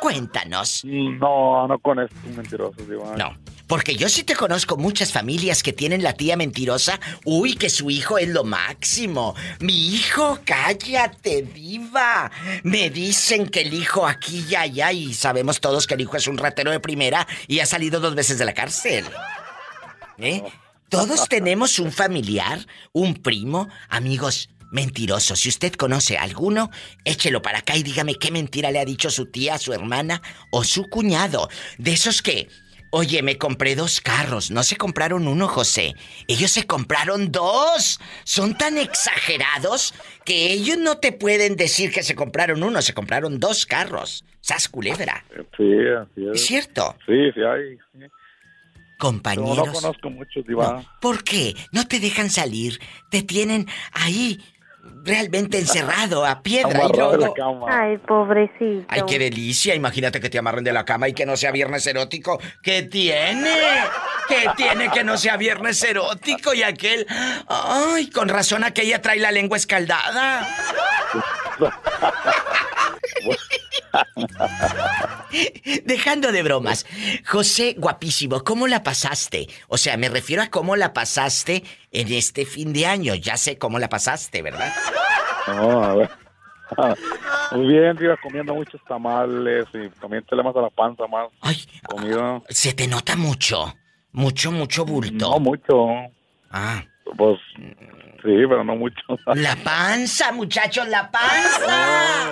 Cuéntanos. 0.00 0.82
No, 0.84 1.68
no 1.68 1.78
con 1.78 2.00
estos 2.00 2.24
mentirosos, 2.36 2.88
Diva. 2.88 3.14
No, 3.16 3.36
porque 3.72 3.96
yo 3.96 4.10
sí 4.10 4.22
te 4.22 4.36
conozco 4.36 4.76
muchas 4.76 5.12
familias 5.12 5.62
que 5.62 5.72
tienen 5.72 6.02
la 6.02 6.12
tía 6.12 6.36
mentirosa. 6.36 7.00
Uy, 7.24 7.54
que 7.54 7.70
su 7.70 7.88
hijo 7.88 8.18
es 8.18 8.28
lo 8.28 8.44
máximo. 8.44 9.34
Mi 9.60 9.94
hijo, 9.94 10.40
cállate, 10.44 11.40
diva. 11.40 12.30
Me 12.64 12.90
dicen 12.90 13.48
que 13.48 13.62
el 13.62 13.72
hijo 13.72 14.06
aquí 14.06 14.44
y 14.46 14.56
allá 14.56 14.92
y 14.92 15.14
sabemos 15.14 15.58
todos 15.62 15.86
que 15.86 15.94
el 15.94 16.02
hijo 16.02 16.18
es 16.18 16.26
un 16.26 16.36
ratero 16.36 16.70
de 16.70 16.80
primera 16.80 17.26
y 17.48 17.60
ha 17.60 17.64
salido 17.64 17.98
dos 17.98 18.14
veces 18.14 18.36
de 18.36 18.44
la 18.44 18.52
cárcel. 18.52 19.06
¿Eh? 20.18 20.42
Todos 20.90 21.26
tenemos 21.30 21.78
un 21.78 21.92
familiar, 21.92 22.66
un 22.92 23.14
primo, 23.14 23.70
amigos. 23.88 24.50
Mentirosos. 24.70 25.40
Si 25.40 25.50
usted 25.50 25.72
conoce 25.74 26.16
a 26.16 26.22
alguno, 26.22 26.70
échelo 27.04 27.40
para 27.42 27.58
acá 27.58 27.76
y 27.76 27.82
dígame 27.82 28.14
qué 28.16 28.30
mentira 28.30 28.70
le 28.70 28.80
ha 28.80 28.84
dicho 28.86 29.10
su 29.10 29.26
tía, 29.26 29.58
su 29.58 29.74
hermana 29.74 30.22
o 30.50 30.64
su 30.64 30.88
cuñado. 30.88 31.50
De 31.76 31.92
esos 31.92 32.22
que, 32.22 32.48
oye, 32.92 33.22
me 33.22 33.38
compré 33.38 33.74
dos 33.74 34.00
carros. 34.00 34.50
No 34.50 34.62
se 34.62 34.76
compraron 34.76 35.26
uno, 35.26 35.48
José. 35.48 35.94
Ellos 36.28 36.50
se 36.52 36.66
compraron 36.66 37.32
dos. 37.32 37.98
Son 38.24 38.56
tan 38.56 38.78
exagerados 38.78 39.94
que 40.24 40.52
ellos 40.52 40.78
no 40.78 40.98
te 40.98 41.10
pueden 41.10 41.56
decir 41.56 41.90
que 41.90 42.02
se 42.02 42.14
compraron 42.14 42.62
uno, 42.62 42.80
se 42.82 42.94
compraron 42.94 43.40
dos 43.40 43.66
carros. 43.66 44.24
Sas 44.40 44.68
culebra. 44.68 45.24
Sí, 45.56 45.64
así 46.00 46.26
es. 46.28 46.34
¿Es 46.34 46.46
cierto? 46.46 46.96
Sí, 47.06 47.14
sí 47.34 47.40
hay. 47.42 47.76
sí. 47.76 47.98
No, 47.98 48.08
Compañeros. 48.98 49.56
no 49.66 49.72
conozco 49.72 50.10
muchos, 50.10 50.46
Diva. 50.46 50.74
No, 50.74 50.86
¿Por 51.00 51.24
qué? 51.24 51.56
No 51.72 51.88
te 51.88 51.98
dejan 51.98 52.30
salir. 52.30 52.78
Te 53.10 53.22
tienen 53.22 53.66
ahí 53.92 54.40
realmente 55.04 55.58
encerrado 55.58 56.24
a 56.26 56.42
piedra 56.42 56.70
y 56.70 56.84
Amarrado 56.84 57.16
lodo. 57.16 57.34
cama. 57.34 57.66
Ay, 57.68 57.98
pobrecito. 57.98 58.84
Ay, 58.88 59.02
qué 59.06 59.18
delicia. 59.18 59.74
Imagínate 59.74 60.20
que 60.20 60.28
te 60.28 60.38
amarren 60.38 60.64
de 60.64 60.72
la 60.72 60.84
cama 60.84 61.08
y 61.08 61.12
que 61.12 61.26
no 61.26 61.36
sea 61.36 61.50
viernes 61.52 61.86
erótico. 61.86 62.40
¿Qué 62.62 62.82
tiene? 62.82 63.50
¿Qué 64.28 64.46
tiene 64.56 64.90
que 64.90 65.04
no 65.04 65.16
sea 65.16 65.36
viernes 65.36 65.82
erótico? 65.82 66.54
Y 66.54 66.62
aquel. 66.62 67.06
Ay, 67.48 68.10
con 68.10 68.28
razón 68.28 68.64
aquella 68.64 69.00
trae 69.00 69.18
la 69.18 69.30
lengua 69.30 69.56
escaldada. 69.56 70.46
Dejando 75.84 76.32
de 76.32 76.42
bromas. 76.42 76.86
José, 77.26 77.74
guapísimo, 77.78 78.42
¿cómo 78.44 78.66
la 78.66 78.82
pasaste? 78.82 79.46
O 79.68 79.78
sea, 79.78 79.96
me 79.96 80.08
refiero 80.08 80.42
a 80.42 80.48
cómo 80.48 80.76
la 80.76 80.92
pasaste 80.92 81.62
en 81.90 82.12
este 82.12 82.44
fin 82.46 82.72
de 82.72 82.86
año. 82.86 83.14
Ya 83.14 83.36
sé 83.36 83.58
cómo 83.58 83.78
la 83.78 83.88
pasaste, 83.88 84.42
¿verdad? 84.42 84.72
No, 85.48 85.84
a 85.84 85.94
ver. 85.94 86.10
Muy 87.52 87.66
bien, 87.66 87.96
Diva, 87.96 88.16
comiendo 88.22 88.54
muchos 88.54 88.80
tamales 88.88 89.66
y 89.74 89.88
también 90.00 90.24
te 90.24 90.34
le 90.34 90.42
más 90.42 90.56
a 90.56 90.62
la 90.62 90.70
panza 90.70 91.06
más 91.06 91.28
Ay, 91.42 91.56
comida. 91.86 92.40
se 92.48 92.72
te 92.72 92.86
nota 92.88 93.14
mucho. 93.16 93.74
Mucho, 94.12 94.50
mucho 94.52 94.84
bulto. 94.84 95.30
No 95.30 95.38
mucho. 95.38 95.86
Ah, 96.50 96.82
Pues 97.16 97.38
sí, 98.22 98.30
pero 98.48 98.64
no 98.64 98.76
mucho. 98.76 99.02
la 99.34 99.56
panza, 99.56 100.32
muchachos, 100.32 100.88
la 100.88 101.10
panza. 101.10 102.30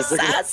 ¡Sas! 0.00 0.52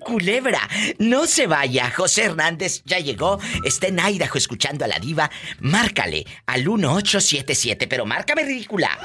Culebra, 0.00 0.60
no 0.98 1.26
se 1.26 1.46
vaya. 1.46 1.90
José 1.90 2.24
Hernández 2.24 2.82
ya 2.84 2.98
llegó. 2.98 3.38
Está 3.64 3.88
en 3.88 3.98
Idaho 3.98 4.38
escuchando 4.38 4.84
a 4.84 4.88
la 4.88 4.98
diva. 4.98 5.30
Márcale 5.60 6.26
al 6.46 6.64
1877, 6.64 7.86
pero 7.86 8.06
márcame 8.06 8.44
ridícula. 8.44 8.98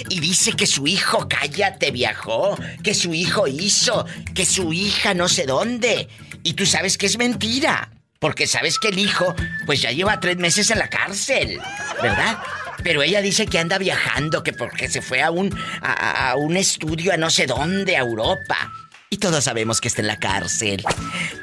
y 0.09 0.19
dice 0.19 0.53
que 0.53 0.65
su 0.65 0.87
hijo 0.87 1.27
cállate 1.29 1.91
viajó, 1.91 2.57
que 2.83 2.95
su 2.95 3.13
hijo 3.13 3.47
hizo, 3.47 4.07
que 4.33 4.47
su 4.47 4.73
hija 4.73 5.13
no 5.13 5.29
sé 5.29 5.45
dónde 5.45 6.07
y 6.41 6.53
tú 6.53 6.65
sabes 6.65 6.97
que 6.97 7.05
es 7.05 7.19
mentira 7.19 7.91
porque 8.17 8.47
sabes 8.47 8.79
que 8.79 8.87
el 8.87 8.97
hijo 8.97 9.35
pues 9.67 9.83
ya 9.83 9.91
lleva 9.91 10.19
tres 10.19 10.37
meses 10.37 10.71
en 10.71 10.79
la 10.79 10.89
cárcel, 10.89 11.59
¿verdad? 12.01 12.39
Pero 12.83 13.03
ella 13.03 13.21
dice 13.21 13.45
que 13.45 13.59
anda 13.59 13.77
viajando, 13.77 14.41
que 14.41 14.53
porque 14.53 14.89
se 14.89 15.03
fue 15.03 15.21
a 15.21 15.29
un, 15.29 15.55
a, 15.81 16.31
a 16.31 16.35
un 16.35 16.57
estudio 16.57 17.13
a 17.13 17.17
no 17.17 17.29
sé 17.29 17.45
dónde, 17.45 17.95
a 17.95 17.99
Europa. 17.99 18.71
Y 19.13 19.17
todos 19.17 19.43
sabemos 19.43 19.79
que 19.79 19.89
está 19.89 20.01
en 20.01 20.07
la 20.07 20.17
cárcel. 20.17 20.83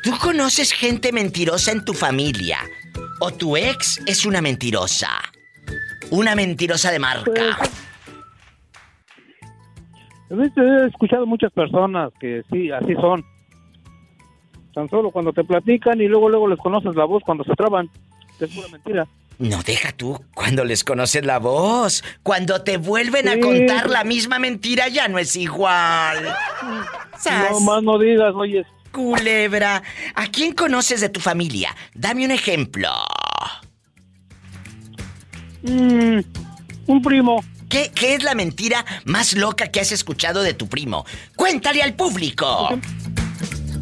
¿Tú 0.02 0.10
conoces 0.20 0.72
gente 0.72 1.12
mentirosa 1.12 1.70
en 1.70 1.84
tu 1.84 1.94
familia? 1.94 2.58
¿O 3.20 3.30
tu 3.30 3.56
ex 3.56 4.02
es 4.08 4.26
una 4.26 4.42
mentirosa? 4.42 5.10
Una 6.10 6.34
mentirosa 6.34 6.90
de 6.90 6.98
marca. 6.98 7.58
He 10.30 10.86
escuchado 10.88 11.26
muchas 11.26 11.52
personas 11.52 12.12
que 12.18 12.42
sí, 12.50 12.72
así 12.72 12.92
son. 12.94 13.24
Tan 14.74 14.90
solo 14.90 15.12
cuando 15.12 15.32
te 15.32 15.44
platican 15.44 16.00
y 16.00 16.08
luego 16.08 16.28
luego 16.28 16.48
les 16.48 16.58
conoces 16.58 16.96
la 16.96 17.04
voz 17.04 17.22
cuando 17.24 17.44
se 17.44 17.54
traban. 17.54 17.88
Es 18.40 18.52
pura 18.52 18.66
mentira. 18.72 19.06
No 19.40 19.62
deja 19.62 19.90
tú 19.92 20.22
cuando 20.34 20.64
les 20.66 20.84
conoces 20.84 21.24
la 21.24 21.38
voz. 21.38 22.04
Cuando 22.22 22.60
te 22.60 22.76
vuelven 22.76 23.26
a 23.26 23.40
contar 23.40 23.88
la 23.88 24.04
misma 24.04 24.38
mentira 24.38 24.88
ya 24.88 25.08
no 25.08 25.18
es 25.18 25.34
igual. 25.34 26.36
¡Sas! 27.18 27.52
No 27.52 27.60
más 27.60 27.82
no 27.82 27.98
digas, 27.98 28.34
oye. 28.34 28.66
Culebra, 28.92 29.82
¿a 30.14 30.26
quién 30.26 30.52
conoces 30.52 31.00
de 31.00 31.08
tu 31.08 31.20
familia? 31.20 31.74
Dame 31.94 32.26
un 32.26 32.32
ejemplo. 32.32 32.90
Mm, 35.62 36.20
un 36.86 37.02
primo. 37.02 37.42
¿Qué, 37.70 37.90
¿Qué 37.94 38.16
es 38.16 38.22
la 38.22 38.34
mentira 38.34 38.84
más 39.06 39.32
loca 39.34 39.68
que 39.68 39.80
has 39.80 39.90
escuchado 39.90 40.42
de 40.42 40.52
tu 40.52 40.68
primo? 40.68 41.06
Cuéntale 41.34 41.82
al 41.82 41.94
público. 41.94 42.68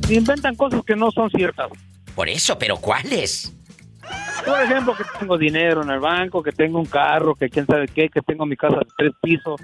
Inventan 0.09 0.55
cosas 0.55 0.83
que 0.87 0.95
no 0.95 1.11
son 1.11 1.29
ciertas. 1.31 1.69
Por 2.15 2.29
eso, 2.29 2.57
pero 2.61 2.77
¿cuáles? 2.77 3.53
Por 4.45 4.63
ejemplo, 4.63 4.97
que 4.97 5.05
tengo 5.19 5.37
dinero 5.37 5.83
en 5.83 5.91
el 5.91 6.01
banco, 6.01 6.43
que 6.43 6.53
tengo 6.53 6.79
un 6.79 6.87
carro, 6.87 7.35
que 7.35 7.51
quién 7.51 7.67
sabe 7.67 7.87
qué, 7.87 8.09
que 8.09 8.23
tengo 8.23 8.47
mi 8.47 8.57
casa 8.57 8.77
de 8.79 8.87
tres 8.97 9.13
pisos. 9.21 9.61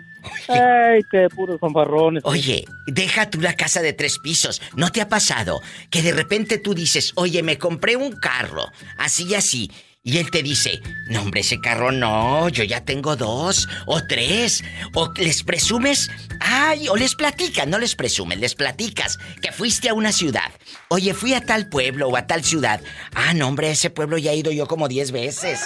Ay, 0.49 1.01
qué 1.11 1.29
puros 1.35 1.59
fanfarrones. 1.59 2.23
Oye, 2.27 2.65
deja 2.87 3.31
tú 3.31 3.41
la 3.41 3.55
casa 3.55 3.81
de 3.81 3.93
tres 3.93 4.19
pisos. 4.19 4.61
¿No 4.77 4.91
te 4.91 5.01
ha 5.01 5.09
pasado 5.09 5.61
que 5.91 6.03
de 6.03 6.13
repente 6.13 6.59
tú 6.59 6.75
dices, 6.75 7.13
oye, 7.17 7.43
me 7.43 7.57
compré 7.57 7.97
un 7.97 8.13
carro, 8.13 8.67
así 8.99 9.27
y 9.27 9.35
así? 9.35 9.71
Y 10.07 10.19
él 10.19 10.31
te 10.31 10.43
dice, 10.43 10.83
no 11.09 11.23
hombre, 11.23 11.41
ese 11.41 11.63
carro 11.63 11.91
no, 11.91 12.51
yo 12.51 12.63
ya 12.63 12.85
tengo 12.85 13.17
dos 13.17 13.67
o 13.87 14.03
tres. 14.07 14.63
O 14.93 15.11
les 15.17 15.43
presumes, 15.43 16.11
ay, 16.41 16.89
o 16.89 16.97
les 16.97 17.15
platicas, 17.15 17.67
no 17.67 17.79
les 17.79 17.95
presumes, 17.95 18.39
les 18.39 18.55
platicas 18.55 19.19
que 19.41 19.51
fuiste 19.51 19.89
a 19.89 19.95
una 19.95 20.13
ciudad. 20.13 20.53
Oye, 20.89 21.15
fui 21.15 21.33
a 21.33 21.41
tal 21.41 21.71
pueblo 21.71 22.09
o 22.09 22.19
a 22.19 22.27
tal 22.27 22.45
ciudad. 22.45 22.83
Ah, 23.15 23.33
no 23.33 23.49
hombre, 23.49 23.71
ese 23.71 23.89
pueblo 23.89 24.19
ya 24.19 24.33
he 24.33 24.37
ido 24.37 24.53
yo 24.53 24.67
como 24.67 24.89
diez 24.89 25.11
veces. 25.11 25.63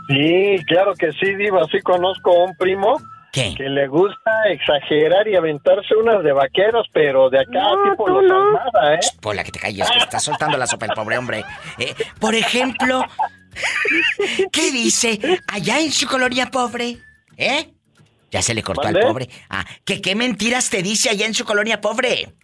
Sí, 0.08 0.56
claro 0.66 0.94
que 0.94 1.12
sí, 1.12 1.34
diva. 1.34 1.64
Sí 1.70 1.80
conozco 1.80 2.30
a 2.30 2.44
un 2.44 2.56
primo 2.56 2.98
¿Qué? 3.32 3.54
que 3.56 3.68
le 3.68 3.88
gusta 3.88 4.30
exagerar 4.50 5.26
y 5.26 5.34
aventarse 5.34 5.94
unas 5.96 6.22
de 6.22 6.32
vaqueros, 6.32 6.86
pero 6.92 7.30
de 7.30 7.40
acá 7.40 7.64
tipo 7.90 8.08
los 8.08 8.30
Almada, 8.30 8.94
¿eh? 8.94 9.00
Pola, 9.20 9.42
que 9.42 9.50
te 9.50 9.58
calles, 9.58 9.90
que 9.90 9.98
está 9.98 10.20
soltando 10.20 10.56
la 10.56 10.66
sopa 10.66 10.86
el 10.86 10.92
pobre 10.92 11.18
hombre. 11.18 11.44
Eh, 11.78 11.94
por 12.20 12.34
ejemplo, 12.34 13.04
¿qué 14.52 14.70
dice 14.70 15.18
allá 15.52 15.80
en 15.80 15.90
su 15.90 16.06
colonia 16.06 16.50
pobre? 16.50 16.98
¿Eh? 17.36 17.72
Ya 18.30 18.42
se 18.42 18.54
le 18.54 18.62
cortó 18.62 18.86
al 18.86 18.98
pobre. 18.98 19.28
Ah, 19.48 19.64
¿que 19.84 20.00
qué 20.00 20.14
mentiras 20.14 20.68
te 20.70 20.82
dice 20.82 21.10
allá 21.10 21.26
en 21.26 21.34
su 21.34 21.44
colonia 21.44 21.80
pobre? 21.80 22.34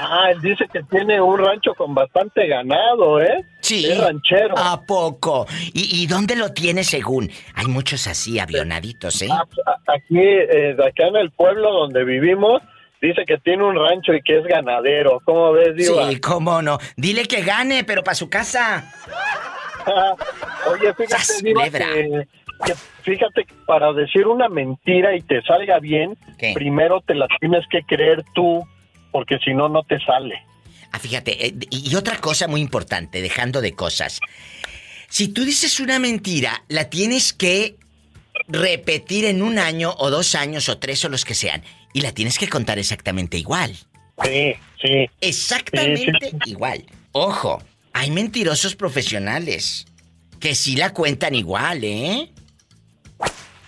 Ah, 0.00 0.30
él 0.30 0.40
dice 0.40 0.64
que 0.72 0.82
tiene 0.84 1.20
un 1.20 1.38
rancho 1.38 1.74
con 1.74 1.94
bastante 1.94 2.46
ganado, 2.46 3.20
¿eh? 3.20 3.44
Sí. 3.60 3.86
Es 3.90 3.98
ranchero. 4.00 4.54
¿A 4.56 4.80
poco? 4.86 5.46
¿Y, 5.74 6.02
y 6.02 6.06
dónde 6.06 6.36
lo 6.36 6.52
tiene 6.52 6.84
según? 6.84 7.30
Hay 7.54 7.66
muchos 7.66 8.06
así, 8.06 8.38
avionaditos, 8.38 9.22
¿eh? 9.22 9.28
Ah, 9.30 9.44
Aquí, 9.88 10.18
eh, 10.18 10.76
acá 10.86 11.08
en 11.08 11.16
el 11.16 11.30
pueblo 11.32 11.72
donde 11.72 12.04
vivimos, 12.04 12.62
dice 13.00 13.24
que 13.26 13.38
tiene 13.38 13.64
un 13.64 13.74
rancho 13.74 14.12
y 14.14 14.22
que 14.22 14.38
es 14.38 14.44
ganadero. 14.44 15.20
¿Cómo 15.24 15.52
ves, 15.52 15.74
diva? 15.74 16.08
Sí, 16.10 16.20
cómo 16.20 16.62
no. 16.62 16.78
Dile 16.96 17.24
que 17.24 17.42
gane, 17.42 17.84
pero 17.84 18.04
para 18.04 18.14
su 18.14 18.28
casa. 18.28 18.84
Oye, 20.70 20.92
fíjate, 20.94 21.06
¡Sas, 21.24 21.42
Diva, 21.42 21.64
que, 21.64 22.26
que 22.66 22.74
fíjate 23.02 23.44
que 23.44 23.54
para 23.66 23.92
decir 23.92 24.26
una 24.26 24.48
mentira 24.48 25.16
y 25.16 25.22
te 25.22 25.40
salga 25.42 25.78
bien, 25.78 26.16
¿Qué? 26.38 26.52
primero 26.54 27.00
te 27.00 27.14
la 27.14 27.26
tienes 27.40 27.64
que 27.70 27.82
creer 27.82 28.22
tú, 28.34 28.62
porque 29.10 29.38
si 29.38 29.54
no, 29.54 29.68
no 29.68 29.82
te 29.82 29.98
sale. 30.00 30.42
Ah, 30.92 30.98
fíjate, 30.98 31.46
eh, 31.46 31.54
y 31.70 31.94
otra 31.94 32.18
cosa 32.20 32.48
muy 32.48 32.60
importante, 32.60 33.20
dejando 33.20 33.60
de 33.60 33.72
cosas. 33.72 34.20
Si 35.08 35.28
tú 35.28 35.44
dices 35.44 35.80
una 35.80 35.98
mentira, 35.98 36.62
la 36.68 36.90
tienes 36.90 37.32
que 37.32 37.76
repetir 38.46 39.24
en 39.24 39.42
un 39.42 39.58
año 39.58 39.94
o 39.98 40.10
dos 40.10 40.34
años 40.34 40.68
o 40.68 40.78
tres 40.78 41.04
o 41.04 41.08
los 41.08 41.24
que 41.24 41.34
sean. 41.34 41.62
Y 41.92 42.00
la 42.02 42.12
tienes 42.12 42.38
que 42.38 42.48
contar 42.48 42.78
exactamente 42.78 43.38
igual. 43.38 43.74
Sí, 44.22 44.54
sí. 44.82 45.10
Exactamente 45.20 46.30
igual. 46.46 46.84
Ojo, 47.12 47.62
hay 47.92 48.10
mentirosos 48.10 48.76
profesionales 48.76 49.86
que 50.40 50.54
sí 50.54 50.76
la 50.76 50.92
cuentan 50.92 51.34
igual, 51.34 51.82
¿eh? 51.82 52.30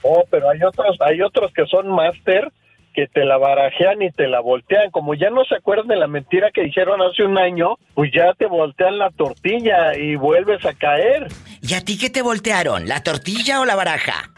Oh, 0.03 0.25
pero 0.31 0.51
hay 0.51 0.63
otros, 0.63 0.97
hay 1.01 1.21
otros 1.21 1.53
que 1.53 1.67
son 1.67 1.89
máster 1.89 2.51
que 2.95 3.07
te 3.07 3.25
la 3.25 3.39
barajean 3.39 4.03
y 4.03 4.11
te 4.11 4.29
la 4.29 4.41
voltean. 4.41 4.91
Como 4.91 5.15
ya 5.15 5.31
no 5.31 5.45
se 5.45 5.57
acuerdan 5.57 5.89
de 5.89 5.97
la 5.97 6.07
mentira 6.07 6.51
que 6.53 6.63
dijeron 6.63 7.01
hace 7.03 7.23
un 7.23 7.39
año, 7.39 7.77
pues 7.95 8.11
ya 8.15 8.33
te 8.35 8.47
voltean 8.47 8.99
la 8.99 9.11
tortilla 9.11 9.97
y 9.97 10.17
vuelves 10.17 10.65
a 10.65 10.75
caer. 10.75 11.29
¿Y 11.63 11.75
a 11.75 11.85
ti 11.85 11.99
qué 11.99 12.11
te 12.11 12.23
voltearon? 12.23 12.89
¿La 12.89 13.03
tortilla 13.03 13.61
o 13.61 13.65
la 13.65 13.75
baraja? 13.75 14.31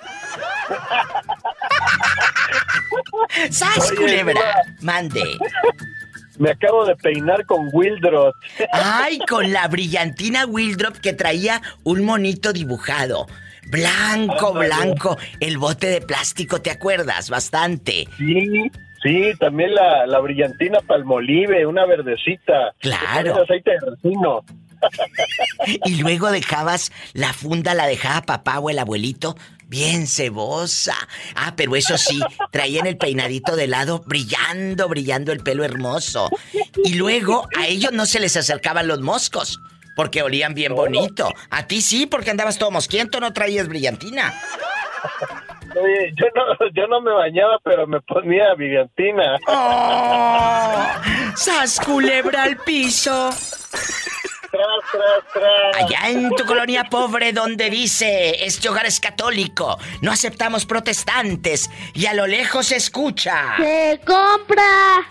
¡Sas, 3.51 3.91
Oye, 3.91 3.97
culebra! 3.97 4.41
Mande. 4.81 5.23
Me 6.39 6.51
acabo 6.51 6.85
de 6.85 6.97
peinar 6.97 7.45
con 7.47 7.69
Wildrot. 7.73 8.35
Ay, 8.73 9.19
con 9.29 9.53
la 9.53 9.69
brillantina 9.69 10.47
Wildrop 10.47 10.97
que 10.97 11.13
traía 11.13 11.61
un 11.85 12.05
monito 12.05 12.53
dibujado. 12.53 13.27
Blanco, 13.73 14.49
Ándale. 14.49 14.67
blanco. 14.69 15.17
El 15.41 15.59
bote 15.59 15.89
de 15.89 16.01
plástico, 16.01 16.61
¿te 16.61 16.71
acuerdas? 16.71 17.31
Bastante. 17.31 18.07
Sí, 18.19 18.71
sí, 19.03 19.33
también 19.41 19.75
la, 19.75 20.07
la 20.07 20.21
brillantina 20.21 20.79
palmolive, 20.87 21.67
una 21.67 21.87
verdecita. 21.87 22.75
Claro. 22.81 23.43
Aceite 23.43 23.71
de 23.73 23.79
resino. 23.91 24.45
Y 25.85 25.95
luego 26.03 26.31
dejabas 26.33 26.91
la 27.13 27.33
funda, 27.33 27.73
la 27.73 27.87
dejaba 27.87 28.23
papá 28.23 28.59
o 28.59 28.69
el 28.69 28.79
abuelito 28.81 29.37
bien 29.69 30.07
cebosa. 30.07 30.97
Ah, 31.35 31.55
pero 31.57 31.77
eso 31.77 31.97
sí, 31.97 32.21
traían 32.51 32.87
el 32.87 32.99
peinadito 32.99 33.57
de 33.57 33.69
lado, 33.69 34.03
brillando, 34.07 34.89
brillando 34.89 35.33
el 35.33 35.41
pelo 35.41 35.65
hermoso. 35.65 36.29
Y 36.85 36.95
luego 36.95 37.49
a 37.57 37.69
ellos 37.69 37.93
no 37.93 38.05
se 38.07 38.21
les 38.21 38.37
acercaban 38.37 38.87
los 38.89 39.01
moscos, 39.01 39.61
porque 39.97 40.23
olían 40.23 40.55
bien 40.55 40.75
bonito. 40.75 41.33
A 41.51 41.67
ti 41.67 41.83
sí, 41.83 42.07
porque 42.07 42.31
andabas 42.31 42.59
todo 42.59 42.71
mosquiento, 42.71 43.21
no 43.21 43.33
traías 43.33 43.69
brillantina. 43.69 44.33
Oye, 45.75 46.13
yo 46.17 46.27
no, 46.35 46.71
yo 46.75 46.87
no 46.87 47.01
me 47.01 47.13
bañaba, 47.13 47.59
pero 47.65 47.87
me 47.87 48.01
ponía 48.03 48.55
brillantina. 48.55 49.39
¡Oh! 49.47 50.87
¡Sas 51.35 51.81
culebra 51.81 52.43
al 52.43 52.59
piso! 52.59 53.31
Tras, 54.51 54.67
tras, 54.93 55.33
tras. 55.33 55.85
Allá 55.85 56.11
en 56.11 56.29
tu 56.31 56.45
colonia 56.45 56.85
pobre 56.85 57.33
donde 57.33 57.71
dice, 57.71 58.45
este 58.45 58.69
hogar 58.69 58.85
es 58.85 59.01
católico, 59.01 59.79
no 60.03 60.13
aceptamos 60.13 60.67
protestantes 60.67 61.71
y 61.95 62.05
a 62.05 62.13
lo 62.13 62.27
lejos 62.27 62.67
se 62.67 62.77
escucha. 62.77 63.57
Se 63.57 63.99
compra 64.05 65.09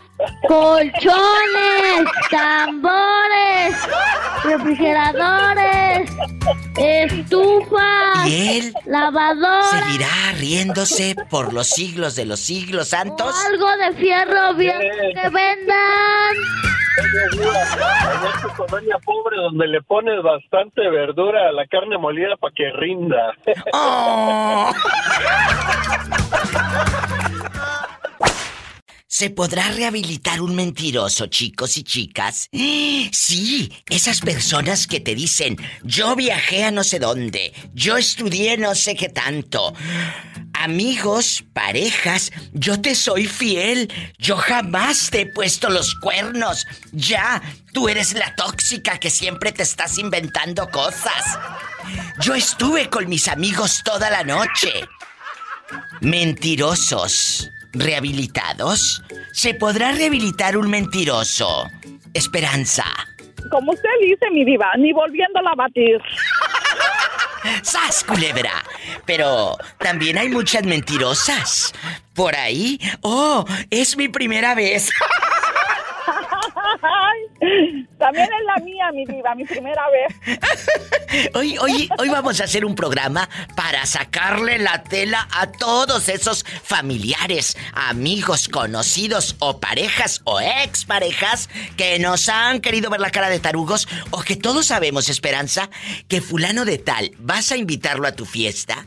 colchones, 0.47 2.05
tambores, 2.29 3.75
refrigeradores, 4.43 6.11
estufas, 6.77 8.27
Y 8.27 8.59
él 8.59 8.73
lavadoras, 8.85 9.69
seguirá 9.71 10.07
riéndose 10.37 11.15
por 11.29 11.53
los 11.53 11.67
siglos 11.67 12.15
de 12.15 12.25
los 12.25 12.39
siglos 12.39 12.89
santos. 12.89 13.35
algo 13.47 13.67
de 13.77 13.93
fierro 13.93 14.53
viejo 14.55 14.79
que 14.79 15.29
vendan. 15.29 16.35
Oye, 17.01 17.37
mira, 17.39 17.63
allá 17.63 18.31
en 18.35 18.41
tu 18.41 18.49
colonia 18.55 18.97
pobre 19.05 19.37
donde 19.37 19.67
le 19.67 19.81
pones 19.81 20.21
bastante 20.21 20.89
verdura 20.89 21.47
a 21.49 21.51
la 21.53 21.65
carne 21.67 21.97
molida 21.97 22.35
para 22.37 22.53
que 22.53 22.69
rinda. 22.71 23.33
¡Oh! 23.73 24.71
¿Se 29.13 29.29
podrá 29.29 29.69
rehabilitar 29.71 30.39
un 30.39 30.55
mentiroso, 30.55 31.27
chicos 31.27 31.75
y 31.75 31.83
chicas? 31.83 32.47
Sí, 33.11 33.69
esas 33.89 34.21
personas 34.21 34.87
que 34.87 35.01
te 35.01 35.15
dicen, 35.15 35.57
yo 35.83 36.15
viajé 36.15 36.63
a 36.63 36.71
no 36.71 36.85
sé 36.85 36.97
dónde, 36.97 37.53
yo 37.73 37.97
estudié 37.97 38.55
no 38.55 38.73
sé 38.73 38.95
qué 38.95 39.09
tanto. 39.09 39.73
Amigos, 40.53 41.43
parejas, 41.51 42.31
yo 42.53 42.79
te 42.79 42.95
soy 42.95 43.25
fiel, 43.25 43.91
yo 44.17 44.37
jamás 44.37 45.09
te 45.09 45.21
he 45.21 45.25
puesto 45.25 45.69
los 45.69 45.93
cuernos. 45.95 46.65
Ya, 46.93 47.41
tú 47.73 47.89
eres 47.89 48.13
la 48.13 48.33
tóxica 48.35 48.97
que 48.97 49.09
siempre 49.09 49.51
te 49.51 49.63
estás 49.63 49.97
inventando 49.97 50.69
cosas. 50.69 51.37
Yo 52.21 52.33
estuve 52.33 52.89
con 52.89 53.09
mis 53.09 53.27
amigos 53.27 53.81
toda 53.83 54.09
la 54.09 54.23
noche. 54.23 54.71
Mentirosos. 55.99 57.51
¿Rehabilitados? 57.73 59.01
¿Se 59.31 59.53
podrá 59.53 59.91
rehabilitar 59.91 60.57
un 60.57 60.69
mentiroso? 60.69 61.69
Esperanza. 62.13 62.85
Como 63.49 63.71
usted 63.71 63.89
dice, 64.01 64.29
mi 64.31 64.45
diva, 64.45 64.67
ni 64.77 64.93
volviéndola 64.93 65.51
a 65.51 65.55
batir. 65.55 65.99
¡Sas, 67.63 68.03
culebra! 68.03 68.63
Pero 69.05 69.57
también 69.77 70.17
hay 70.17 70.29
muchas 70.29 70.63
mentirosas. 70.63 71.73
por 72.13 72.35
ahí. 72.35 72.79
Oh, 73.01 73.45
es 73.69 73.97
mi 73.97 74.09
primera 74.09 74.53
vez. 74.53 74.89
También 77.97 78.25
es 78.25 78.45
la 78.45 78.63
mía, 78.63 78.91
mi 78.93 79.05
diva, 79.05 79.33
mi 79.33 79.45
primera 79.45 79.83
vez. 79.89 80.39
Hoy, 81.33 81.57
hoy, 81.57 81.89
hoy 81.97 82.07
vamos 82.07 82.39
a 82.39 82.45
hacer 82.45 82.63
un 82.63 82.73
programa 82.73 83.27
para 83.55 83.85
sacarle 83.85 84.57
la 84.59 84.81
tela 84.83 85.27
a 85.33 85.51
todos 85.51 86.07
esos 86.07 86.45
familiares, 86.63 87.57
amigos, 87.73 88.47
conocidos 88.47 89.35
o 89.39 89.59
parejas 89.59 90.21
o 90.23 90.39
exparejas 90.39 91.49
que 91.75 91.99
nos 91.99 92.29
han 92.29 92.61
querido 92.61 92.89
ver 92.89 93.01
la 93.01 93.11
cara 93.11 93.29
de 93.29 93.39
tarugos 93.39 93.89
o 94.11 94.21
que 94.21 94.37
todos 94.37 94.67
sabemos, 94.67 95.09
Esperanza, 95.09 95.69
que 96.07 96.21
fulano 96.21 96.63
de 96.63 96.77
tal, 96.77 97.11
vas 97.17 97.51
a 97.51 97.57
invitarlo 97.57 98.07
a 98.07 98.13
tu 98.13 98.25
fiesta 98.25 98.85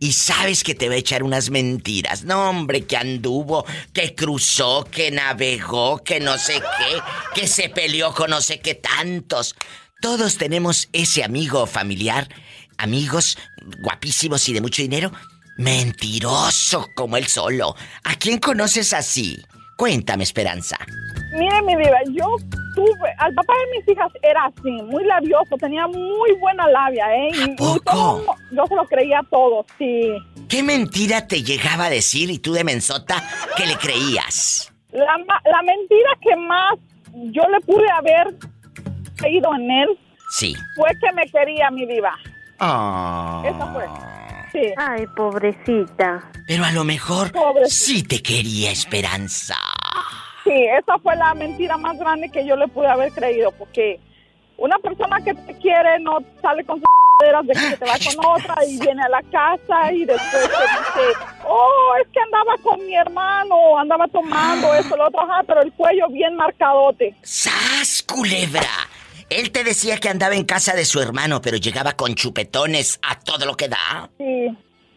y 0.00 0.12
sabes 0.12 0.62
que 0.62 0.74
te 0.74 0.88
va 0.88 0.94
a 0.94 0.98
echar 0.98 1.22
unas 1.22 1.50
mentiras. 1.50 2.24
No, 2.24 2.48
hombre, 2.50 2.84
que 2.84 2.96
anduvo, 2.96 3.64
que 3.92 4.14
cruzó, 4.14 4.84
que 4.90 5.10
navegó, 5.10 5.98
que 5.98 6.20
no 6.20 6.38
sé 6.38 6.54
qué, 6.54 7.40
que 7.40 7.46
se 7.46 7.68
peleó 7.68 8.14
con 8.14 8.30
no 8.30 8.40
sé 8.40 8.60
qué 8.60 8.74
tantos. 8.74 9.54
Todos 10.00 10.36
tenemos 10.36 10.88
ese 10.92 11.24
amigo 11.24 11.66
familiar, 11.66 12.28
amigos 12.76 13.38
guapísimos 13.80 14.48
y 14.48 14.52
de 14.52 14.60
mucho 14.60 14.82
dinero, 14.82 15.12
mentiroso 15.56 16.88
como 16.94 17.16
él 17.16 17.26
solo. 17.26 17.74
¿A 18.04 18.14
quién 18.14 18.38
conoces 18.38 18.92
así? 18.92 19.42
Cuéntame, 19.76 20.24
Esperanza. 20.24 20.78
Mire, 21.32 21.62
mi 21.62 21.76
vida, 21.76 21.98
yo 22.10 22.24
tuve, 22.74 23.10
al 23.18 23.34
papá 23.34 23.52
de 23.52 23.78
mis 23.78 23.88
hijas 23.88 24.10
era 24.22 24.44
así, 24.46 24.70
muy 24.70 25.04
labioso, 25.04 25.56
tenía 25.58 25.86
muy 25.86 26.32
buena 26.40 26.66
labia, 26.68 27.04
¿eh? 27.14 27.28
Y- 27.34 27.50
y 27.52 27.56
todo- 27.56 28.24
yo 28.52 28.66
se 28.66 28.74
lo 28.74 28.84
creía 28.86 29.20
todo, 29.30 29.66
sí. 29.78 30.10
¿Qué 30.48 30.62
mentira 30.62 31.26
te 31.26 31.42
llegaba 31.42 31.86
a 31.86 31.90
decir 31.90 32.30
y 32.30 32.38
tú 32.38 32.52
de 32.52 32.64
mensota 32.64 33.22
que 33.56 33.66
le 33.66 33.76
creías? 33.76 34.72
La, 34.92 35.18
ma- 35.18 35.42
la 35.44 35.62
mentira 35.62 36.10
que 36.22 36.36
más 36.36 36.74
yo 37.32 37.42
le 37.48 37.60
pude 37.60 37.90
haber 37.90 38.34
creído 39.16 39.54
en 39.54 39.70
él 39.70 39.98
Sí. 40.30 40.54
fue 40.76 40.90
que 41.00 41.12
me 41.14 41.26
quería, 41.26 41.70
mi 41.70 41.84
diva. 41.86 42.14
Ah. 42.60 43.42
Esa 43.44 43.66
fue. 43.72 43.84
Sí. 44.52 44.72
Ay, 44.78 45.04
pobrecita. 45.14 46.30
Pero 46.46 46.64
a 46.64 46.72
lo 46.72 46.84
mejor 46.84 47.30
sí 47.66 48.02
te 48.02 48.22
quería 48.22 48.70
Esperanza. 48.70 49.56
Sí, 50.48 50.64
esa 50.64 50.98
fue 50.98 51.14
la 51.16 51.34
mentira 51.34 51.76
más 51.76 51.98
grande 51.98 52.30
que 52.30 52.46
yo 52.46 52.56
le 52.56 52.68
pude 52.68 52.86
haber 52.86 53.12
creído, 53.12 53.52
porque 53.52 54.00
una 54.56 54.78
persona 54.78 55.20
que 55.22 55.34
te 55.34 55.58
quiere 55.58 55.98
no 56.00 56.18
sale 56.40 56.64
con 56.64 56.78
sus 56.78 56.88
de 57.18 57.52
que 57.52 57.76
te 57.76 57.84
va 57.84 57.98
con 57.98 58.36
otra 58.36 58.54
y 58.64 58.78
viene 58.80 59.02
a 59.02 59.08
la 59.08 59.22
casa 59.22 59.92
y 59.92 60.04
después 60.04 60.30
te 60.30 60.38
dice, 60.38 61.18
oh, 61.46 61.92
es 62.00 62.08
que 62.12 62.20
andaba 62.20 62.56
con 62.62 62.86
mi 62.86 62.94
hermano, 62.94 63.78
andaba 63.78 64.06
tomando 64.08 64.72
esto, 64.74 64.96
lo 64.96 65.08
otro, 65.08 65.20
ajá, 65.22 65.42
pero 65.46 65.62
el 65.62 65.72
cuello 65.72 66.08
bien 66.08 66.36
marcadote. 66.36 67.14
¡Sas, 67.22 68.04
culebra! 68.04 68.88
Él 69.28 69.50
te 69.50 69.64
decía 69.64 69.98
que 69.98 70.08
andaba 70.08 70.36
en 70.36 70.44
casa 70.44 70.74
de 70.74 70.84
su 70.84 71.00
hermano, 71.00 71.42
pero 71.42 71.56
llegaba 71.56 71.92
con 71.92 72.14
chupetones 72.14 72.98
a 73.02 73.18
todo 73.18 73.44
lo 73.44 73.56
que 73.56 73.68
da. 73.68 74.08
Sí, 74.16 74.48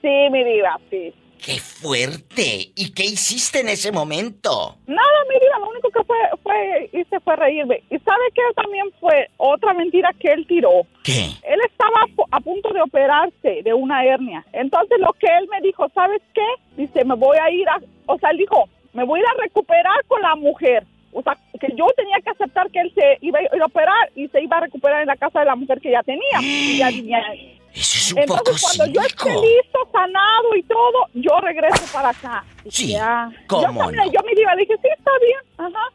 sí, 0.01 0.29
mi 0.31 0.43
diva, 0.43 0.79
sí. 0.89 1.13
¡Qué 1.43 1.59
fuerte! 1.59 2.71
¿Y 2.75 2.93
qué 2.93 3.03
hiciste 3.05 3.61
en 3.61 3.69
ese 3.69 3.91
momento? 3.91 4.75
Nada, 4.85 5.17
mi 5.27 5.35
vida, 5.39 5.57
lo 5.59 5.69
único 5.69 5.89
que 5.89 6.03
fue, 6.03 6.17
fue 6.43 6.89
hice 6.93 7.19
fue 7.21 7.35
reírme. 7.35 7.81
¿Y 7.89 7.97
sabe 7.99 8.23
qué 8.35 8.41
también 8.55 8.85
fue 8.99 9.27
otra 9.37 9.73
mentira 9.73 10.11
que 10.19 10.27
él 10.31 10.45
tiró? 10.47 10.69
¿Qué? 11.03 11.25
Él 11.43 11.59
estaba 11.69 12.01
a 12.03 12.07
pu- 12.15 12.27
a 12.31 12.39
punto 12.41 12.69
de 12.73 12.81
operarse 12.81 13.61
de 13.63 13.73
una 13.73 14.05
hernia. 14.05 14.45
Entonces 14.53 14.99
lo 14.99 15.13
que 15.13 15.27
él 15.39 15.47
me 15.49 15.61
dijo, 15.61 15.89
¿sabes 15.95 16.21
qué? 16.35 16.45
Dice, 16.77 17.03
me 17.05 17.15
voy 17.15 17.37
a 17.37 17.49
ir 17.51 17.67
a... 17.69 17.79
O 18.05 18.19
sea, 18.19 18.29
él 18.29 18.37
dijo, 18.37 18.69
me 18.93 19.03
voy 19.03 19.19
a 19.19 19.23
ir 19.23 19.27
a 19.29 19.41
recuperar 19.41 20.05
con 20.07 20.21
la 20.21 20.35
mujer. 20.35 20.85
O 21.13 21.21
sea, 21.23 21.35
que 21.59 21.67
yo 21.75 21.87
tenía 21.97 22.17
que 22.23 22.29
aceptar 22.29 22.69
que 22.71 22.79
él 22.81 22.91
se 22.93 23.17
iba 23.21 23.39
a 23.39 23.41
ir 23.55 23.61
a 23.61 23.65
operar 23.65 24.11
y 24.15 24.27
se 24.29 24.41
iba 24.43 24.57
a 24.57 24.61
recuperar 24.61 25.01
en 25.01 25.07
la 25.07 25.15
casa 25.17 25.39
de 25.39 25.45
la 25.45 25.55
mujer 25.55 25.81
que 25.81 25.91
ya 25.91 26.03
tenía. 26.03 26.39
Y 26.41 26.77
ya 26.77 26.87
ahí. 27.17 27.57
Eso 27.73 27.97
es 27.97 28.13
un 28.13 28.19
Entonces, 28.19 28.61
poco 28.61 28.75
cuando 28.77 28.93
yo 28.93 29.01
esté 29.07 29.29
listo, 29.29 29.79
sanado 29.91 30.55
y 30.55 30.63
todo, 30.63 31.07
yo 31.13 31.39
regreso 31.39 31.83
para 31.93 32.09
acá. 32.09 32.43
Sí, 32.69 32.91
Ya. 32.91 33.29
¿cómo 33.47 33.61
yo, 33.63 33.91
no? 33.91 34.11
yo 34.11 34.19
me 34.25 34.35
diva, 34.35 34.55
dije, 34.57 34.73
sí, 34.81 34.87
está 34.97 35.11
bien. 35.21 35.39
Ajá. 35.57 35.87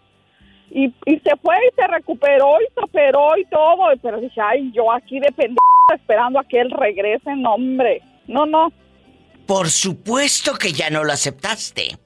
Y, 0.70 0.86
y 1.06 1.18
se 1.20 1.36
fue 1.36 1.54
y 1.70 1.74
se 1.74 1.86
recuperó 1.86 2.56
y 2.60 2.72
se 2.74 2.80
operó 2.80 3.36
y 3.36 3.44
todo. 3.46 3.84
Pero 4.02 4.20
dije, 4.20 4.40
ay, 4.40 4.70
yo 4.72 4.90
aquí 4.90 5.20
de 5.20 5.30
pendeja 5.32 5.60
esperando 5.94 6.38
a 6.40 6.44
que 6.44 6.60
él 6.60 6.70
regrese. 6.70 7.36
No, 7.36 7.54
hombre. 7.54 8.02
No, 8.26 8.46
no. 8.46 8.72
Por 9.46 9.68
supuesto 9.70 10.54
que 10.56 10.72
ya 10.72 10.90
no 10.90 11.04
lo 11.04 11.12
aceptaste. 11.12 11.96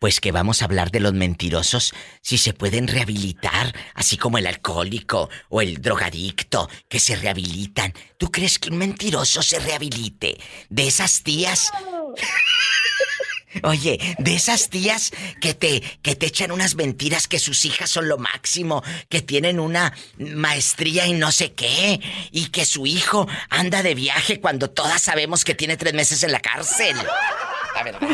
Pues 0.00 0.18
que 0.18 0.32
vamos 0.32 0.62
a 0.62 0.64
hablar 0.64 0.90
de 0.90 0.98
los 0.98 1.12
mentirosos, 1.12 1.92
si 2.22 2.38
se 2.38 2.54
pueden 2.54 2.88
rehabilitar, 2.88 3.74
así 3.94 4.16
como 4.16 4.38
el 4.38 4.46
alcohólico 4.46 5.28
o 5.50 5.60
el 5.60 5.82
drogadicto, 5.82 6.70
que 6.88 6.98
se 6.98 7.16
rehabilitan. 7.16 7.92
¿Tú 8.16 8.30
crees 8.30 8.58
que 8.58 8.70
un 8.70 8.78
mentiroso 8.78 9.42
se 9.42 9.58
rehabilite? 9.58 10.38
De 10.70 10.86
esas 10.86 11.22
tías. 11.22 11.70
Oye, 13.62 14.16
de 14.18 14.34
esas 14.34 14.70
tías 14.70 15.10
que 15.42 15.52
te, 15.52 15.82
que 16.00 16.16
te 16.16 16.26
echan 16.26 16.50
unas 16.50 16.76
mentiras 16.76 17.28
que 17.28 17.38
sus 17.38 17.66
hijas 17.66 17.90
son 17.90 18.08
lo 18.08 18.16
máximo, 18.16 18.82
que 19.10 19.20
tienen 19.20 19.60
una 19.60 19.92
maestría 20.16 21.06
y 21.08 21.12
no 21.12 21.30
sé 21.30 21.52
qué, 21.52 22.00
y 22.30 22.46
que 22.46 22.64
su 22.64 22.86
hijo 22.86 23.28
anda 23.50 23.82
de 23.82 23.94
viaje 23.94 24.40
cuando 24.40 24.70
todas 24.70 25.02
sabemos 25.02 25.44
que 25.44 25.54
tiene 25.54 25.76
tres 25.76 25.92
meses 25.92 26.22
en 26.22 26.32
la 26.32 26.40
cárcel. 26.40 26.96
La 27.74 27.82
verdad. 27.82 28.08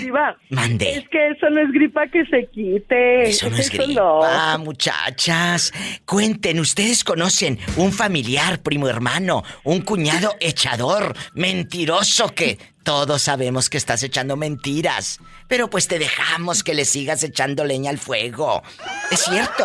Diva, 0.00 0.36
Mande. 0.50 0.90
Es 0.98 1.08
que 1.08 1.28
eso 1.28 1.50
no 1.50 1.60
es 1.60 1.70
gripa 1.72 2.06
que 2.08 2.24
se 2.26 2.46
quite. 2.46 3.28
Eso 3.28 3.50
no 3.50 3.56
es 3.56 3.70
gripa, 3.70 4.58
muchachas. 4.58 5.72
Cuenten, 6.04 6.60
¿ustedes 6.60 7.04
conocen 7.04 7.58
un 7.76 7.92
familiar, 7.92 8.60
primo 8.60 8.88
hermano, 8.88 9.42
un 9.64 9.82
cuñado 9.82 10.34
echador, 10.40 11.14
mentiroso 11.34 12.28
que 12.28 12.58
todos 12.82 13.22
sabemos 13.22 13.68
que 13.68 13.78
estás 13.78 14.02
echando 14.02 14.36
mentiras? 14.36 15.20
Pero 15.48 15.68
pues 15.68 15.88
te 15.88 15.98
dejamos 15.98 16.62
que 16.62 16.74
le 16.74 16.84
sigas 16.84 17.22
echando 17.22 17.64
leña 17.64 17.90
al 17.90 17.98
fuego. 17.98 18.62
Es 19.10 19.20
cierto. 19.20 19.64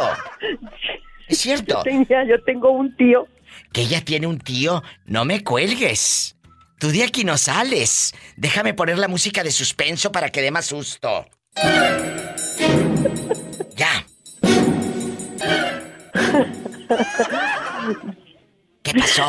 Es 1.28 1.38
cierto. 1.38 1.78
Yo, 1.78 1.84
tenía, 1.84 2.26
yo 2.26 2.43
tengo 2.43 2.72
un 2.72 2.95
tío. 2.95 3.28
Que 3.72 3.82
ella 3.82 4.02
tiene 4.04 4.28
un 4.28 4.39
tío. 4.39 4.84
No 5.06 5.24
me 5.26 5.43
cuelgues. 5.43 6.36
Tú 6.82 6.88
de 6.88 7.04
aquí 7.04 7.24
no 7.24 7.38
sales. 7.38 8.12
Déjame 8.36 8.74
poner 8.74 8.98
la 8.98 9.08
música 9.08 9.44
de 9.44 9.52
suspenso 9.52 10.12
para 10.12 10.30
que 10.30 10.42
dé 10.42 10.50
más 10.50 10.66
susto. 10.66 11.28
ya. 13.76 14.04
¿Qué 18.82 18.94
pasó? 18.98 19.26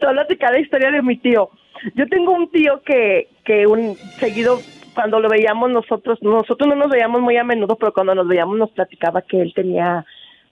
Te 0.00 0.06
a 0.06 0.10
platicar 0.10 0.50
la 0.50 0.58
historia 0.58 0.90
de 0.90 1.02
mi 1.02 1.16
tío. 1.18 1.50
Yo 1.94 2.08
tengo 2.08 2.32
un 2.32 2.50
tío 2.50 2.82
que, 2.84 3.28
que 3.44 3.68
un 3.68 3.94
seguido 4.18 4.60
cuando 4.94 5.20
lo 5.20 5.28
veíamos 5.28 5.70
nosotros, 5.70 6.18
nosotros 6.20 6.68
no 6.68 6.74
nos 6.74 6.88
veíamos 6.88 7.20
muy 7.20 7.36
a 7.36 7.44
menudo, 7.44 7.76
pero 7.76 7.92
cuando 7.92 8.16
nos 8.16 8.26
veíamos 8.26 8.58
nos 8.58 8.72
platicaba 8.72 9.22
que 9.22 9.40
él 9.40 9.52
tenía 9.54 10.04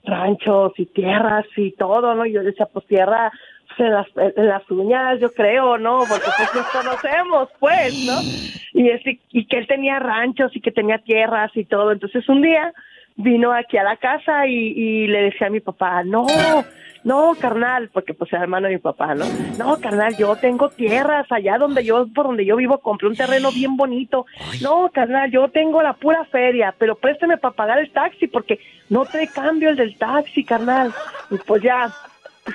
ranchos 0.05 0.71
y 0.77 0.85
tierras 0.85 1.45
y 1.57 1.73
todo, 1.73 2.15
¿no? 2.15 2.25
Y 2.25 2.31
yo 2.31 2.41
decía, 2.41 2.67
pues 2.71 2.85
tierra 2.87 3.33
en 3.79 3.91
las, 3.91 4.07
en 4.15 4.47
las 4.47 4.69
uñas, 4.69 5.19
yo 5.19 5.31
creo, 5.31 5.77
¿no? 5.77 5.99
Porque 6.09 6.29
pues 6.37 6.55
nos 6.55 6.67
conocemos, 6.67 7.49
pues, 7.59 8.05
¿no? 8.05 8.19
Y, 8.73 8.89
ese, 8.89 9.19
y 9.31 9.45
que 9.45 9.57
él 9.57 9.67
tenía 9.67 9.99
ranchos 9.99 10.55
y 10.55 10.61
que 10.61 10.71
tenía 10.71 10.99
tierras 10.99 11.51
y 11.55 11.65
todo. 11.65 11.91
Entonces 11.91 12.27
un 12.29 12.41
día 12.41 12.73
vino 13.15 13.51
aquí 13.51 13.77
a 13.77 13.83
la 13.83 13.97
casa 13.97 14.47
y, 14.47 14.53
y 14.53 15.07
le 15.07 15.23
decía 15.23 15.47
a 15.47 15.49
mi 15.49 15.59
papá, 15.59 16.03
no, 16.03 16.27
no, 17.03 17.35
carnal, 17.39 17.89
porque 17.93 18.13
pues 18.13 18.31
era 18.33 18.43
hermano 18.43 18.67
de 18.67 18.73
mi 18.73 18.79
papá, 18.79 19.15
¿no? 19.15 19.25
No, 19.57 19.79
carnal, 19.79 20.17
yo 20.17 20.35
tengo 20.35 20.69
tierras 20.69 21.25
allá 21.31 21.57
donde 21.57 21.85
yo, 21.85 22.05
por 22.13 22.27
donde 22.27 22.45
yo 22.45 22.57
vivo, 22.57 22.79
compré 22.79 23.07
un 23.07 23.15
terreno 23.15 23.49
bien 23.51 23.77
bonito. 23.77 24.25
No, 24.61 24.89
carnal, 24.93 25.31
yo 25.31 25.47
tengo 25.47 25.81
la 25.81 25.93
pura 25.93 26.25
feria, 26.25 26.75
pero 26.77 26.95
préstame 26.95 27.37
para 27.37 27.55
pagar 27.55 27.79
el 27.79 27.91
taxi 27.91 28.27
porque 28.27 28.59
no 28.89 29.05
te 29.05 29.25
cambio 29.27 29.69
el 29.69 29.77
del 29.77 29.97
taxi, 29.97 30.43
carnal. 30.43 30.93
Y 31.31 31.37
pues 31.37 31.61
ya, 31.63 31.93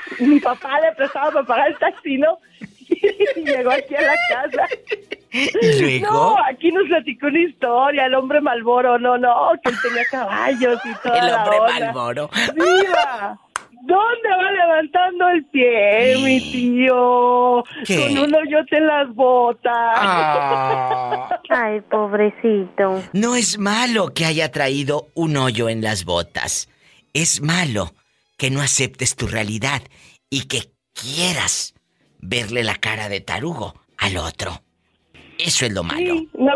mi 0.20 0.40
papá 0.40 0.80
le 0.80 0.92
prestaba 0.92 1.30
para 1.30 1.46
pagar 1.46 1.68
el 1.68 1.78
taxi, 1.78 2.18
¿no? 2.18 2.38
Y 3.36 3.44
llegó 3.44 3.70
aquí 3.70 3.94
a 3.94 4.02
la 4.02 4.14
casa. 4.28 4.68
¿Y 5.32 5.80
luego? 5.80 6.12
No, 6.12 6.36
aquí 6.44 6.70
nos 6.70 6.86
platicó 6.88 7.26
una 7.26 7.40
historia, 7.40 8.06
el 8.06 8.14
hombre 8.14 8.40
Malboro, 8.40 8.98
no, 8.98 9.16
no, 9.16 9.50
que 9.62 9.70
él 9.70 9.76
tenía 9.82 10.04
caballos 10.10 10.78
y 10.84 10.94
todo. 11.02 11.14
El 11.14 11.32
hombre 11.32 11.58
Malboro. 11.80 12.30
¡Viva! 12.54 13.38
¿Dónde 13.84 14.28
va 14.28 14.52
levantando 14.52 15.28
el 15.30 15.44
pie, 15.46 16.14
mi 16.18 16.40
tío? 16.52 17.64
¿Qué? 17.84 18.14
Con 18.14 18.18
un 18.18 18.34
hoyote 18.34 18.76
en 18.76 18.86
las 18.86 19.12
botas. 19.12 19.72
Ah. 19.74 21.40
Ay, 21.48 21.80
pobrecito. 21.80 23.02
No 23.12 23.34
es 23.34 23.58
malo 23.58 24.14
que 24.14 24.24
haya 24.24 24.52
traído 24.52 25.08
un 25.14 25.36
hoyo 25.36 25.68
en 25.68 25.82
las 25.82 26.04
botas. 26.04 26.68
Es 27.12 27.42
malo 27.42 27.92
que 28.42 28.50
no 28.50 28.60
aceptes 28.60 29.14
tu 29.14 29.28
realidad 29.28 29.82
y 30.28 30.48
que 30.48 30.72
quieras 30.94 31.74
verle 32.18 32.64
la 32.64 32.74
cara 32.74 33.08
de 33.08 33.20
tarugo 33.20 33.72
al 33.98 34.16
otro. 34.16 34.64
Eso 35.38 35.64
es 35.64 35.72
lo 35.72 35.84
malo. 35.84 36.14
Sí, 36.14 36.28
no, 36.34 36.50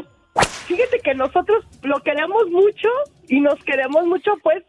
fíjate 0.66 0.99
que 0.99 1.14
nosotros 1.14 1.64
lo 1.82 2.03
queremos 2.03 2.51
mucho 2.51 2.89
y 3.28 3.39
nos 3.39 3.62
queremos 3.62 4.05
mucho, 4.05 4.32
pues, 4.43 4.64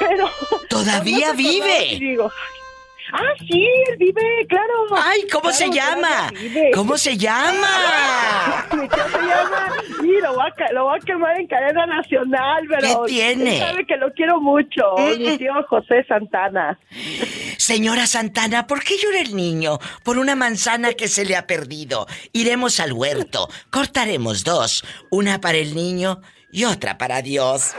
pero... 0.00 0.28
¡Todavía 0.68 1.32
vive! 1.36 1.98
digo, 2.00 2.32
ah, 3.12 3.34
sí, 3.48 3.66
él 3.88 3.96
vive, 3.98 4.46
claro. 4.48 4.74
¡Ay, 4.96 5.26
cómo 5.32 5.52
se 5.52 5.70
llama! 5.70 6.30
claro. 6.30 6.70
¿Cómo 6.74 6.96
se 6.96 7.16
llama? 7.16 8.66
Mi 8.72 8.88
tío 8.88 9.04
se 9.08 9.26
llama, 9.26 9.72
sí, 10.00 10.12
lo 10.22 10.34
voy, 10.34 10.46
a, 10.46 10.72
lo 10.72 10.84
voy 10.84 10.98
a 10.98 11.04
quemar 11.04 11.40
en 11.40 11.46
cadena 11.46 11.86
nacional, 11.86 12.64
pero... 12.68 13.04
¿Qué 13.04 13.12
tiene? 13.12 13.58
él 13.58 13.66
sabe 13.66 13.86
que 13.86 13.96
lo 13.96 14.12
quiero 14.12 14.40
mucho, 14.40 14.82
mi 15.18 15.38
tío 15.38 15.52
José 15.68 16.04
Santana. 16.08 16.78
Señora 17.58 18.06
Santana, 18.06 18.66
¿por 18.66 18.82
qué 18.82 18.94
llora 18.98 19.20
el 19.20 19.34
niño? 19.34 19.78
Por 20.02 20.18
una 20.18 20.36
manzana 20.36 20.94
que 20.94 21.08
se 21.08 21.24
le 21.24 21.36
ha 21.36 21.46
perdido. 21.46 22.06
Iremos 22.32 22.80
al 22.80 22.92
huerto, 22.92 23.48
cortaremos 23.70 24.44
dos, 24.44 24.84
una 25.10 25.40
para 25.40 25.58
el 25.58 25.74
niño 25.74 26.20
y 26.52 26.64
otra 26.64 26.98
para 26.98 27.22
Dios. 27.22 27.74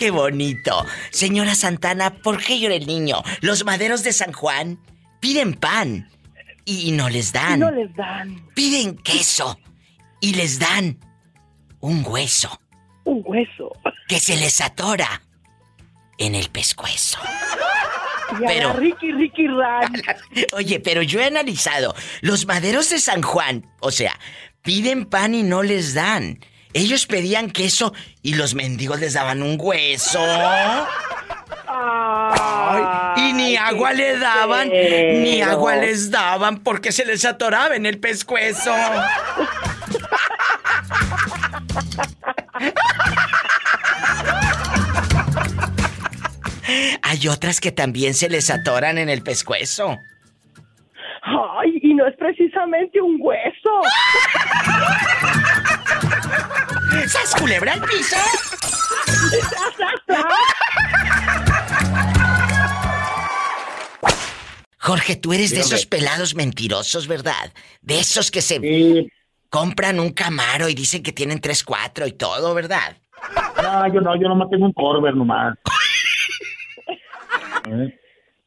¡Qué 0.00 0.10
bonito! 0.10 0.86
Señora 1.10 1.54
Santana, 1.54 2.08
¿por 2.22 2.42
qué 2.42 2.58
llora 2.58 2.74
el 2.74 2.86
niño? 2.86 3.22
Los 3.42 3.66
maderos 3.66 4.02
de 4.02 4.14
San 4.14 4.32
Juan 4.32 4.80
piden 5.20 5.52
pan 5.52 6.08
y 6.64 6.90
no 6.92 7.10
les 7.10 7.34
dan. 7.34 7.60
No 7.60 7.70
les 7.70 7.94
dan 7.94 8.48
Piden 8.54 8.96
queso 8.96 9.60
y 10.18 10.32
les 10.36 10.58
dan 10.58 10.98
un 11.80 12.02
hueso 12.06 12.58
un 13.04 13.22
hueso. 13.26 13.72
que 14.08 14.20
se 14.20 14.38
les 14.38 14.62
atora 14.62 15.20
en 16.16 16.34
el 16.34 16.48
pescuezo. 16.48 17.18
Y 18.40 18.44
a 18.44 18.48
Pero- 18.48 18.68
la 18.68 18.74
Ricky, 18.80 19.12
Ricky 19.12 19.48
Ran. 19.48 19.92
Oye, 20.54 20.80
pero 20.80 21.02
yo 21.02 21.20
he 21.20 21.26
analizado, 21.26 21.94
los 22.22 22.46
maderos 22.46 22.88
de 22.88 23.00
San 23.00 23.20
Juan, 23.20 23.66
o 23.80 23.90
sea, 23.90 24.18
piden 24.62 25.04
pan 25.04 25.34
y 25.34 25.42
no 25.42 25.62
les 25.62 25.92
dan. 25.92 26.38
Ellos 26.72 27.06
pedían 27.06 27.50
queso 27.50 27.92
y 28.22 28.34
los 28.34 28.54
mendigos 28.54 29.00
les 29.00 29.14
daban 29.14 29.42
un 29.42 29.56
hueso. 29.58 30.20
Ay, 31.66 32.82
y 33.16 33.32
ni 33.32 33.56
agua 33.56 33.92
le 33.92 34.16
daban, 34.18 34.68
ni 34.68 35.42
agua 35.42 35.76
les 35.76 36.10
daban 36.10 36.58
porque 36.58 36.92
se 36.92 37.04
les 37.04 37.24
atoraba 37.24 37.74
en 37.74 37.86
el 37.86 37.98
pescuezo. 37.98 38.72
Hay 47.02 47.26
otras 47.28 47.60
que 47.60 47.72
también 47.72 48.14
se 48.14 48.28
les 48.28 48.48
atoran 48.50 48.98
en 48.98 49.08
el 49.08 49.22
pescuezo. 49.22 49.96
Ay, 51.22 51.80
y 51.82 51.94
no 51.94 52.06
es 52.06 52.16
precisamente 52.16 53.00
un 53.00 53.16
hueso. 53.20 53.80
¡Sas 57.08 57.34
culebra 57.38 57.74
al 57.74 57.82
piso! 57.82 58.16
Jorge, 64.78 65.16
tú 65.16 65.32
eres 65.32 65.50
de 65.50 65.60
esos 65.60 65.86
pelados 65.86 66.34
mentirosos, 66.34 67.06
¿verdad? 67.06 67.52
De 67.82 68.00
esos 68.00 68.30
que 68.30 68.42
se 68.42 69.10
compran 69.48 70.00
un 70.00 70.12
camaro 70.12 70.68
y 70.68 70.74
dicen 70.74 71.02
que 71.02 71.12
tienen 71.12 71.40
3-4 71.40 72.08
y 72.08 72.12
todo, 72.12 72.54
¿verdad? 72.54 72.96
No, 73.62 73.92
yo 73.92 74.00
no, 74.00 74.20
yo 74.20 74.28
nomás 74.28 74.48
tengo 74.50 74.66
un 74.66 74.72
Corver 74.72 75.14
nomás. 75.14 75.56
¿Eh? 77.68 77.98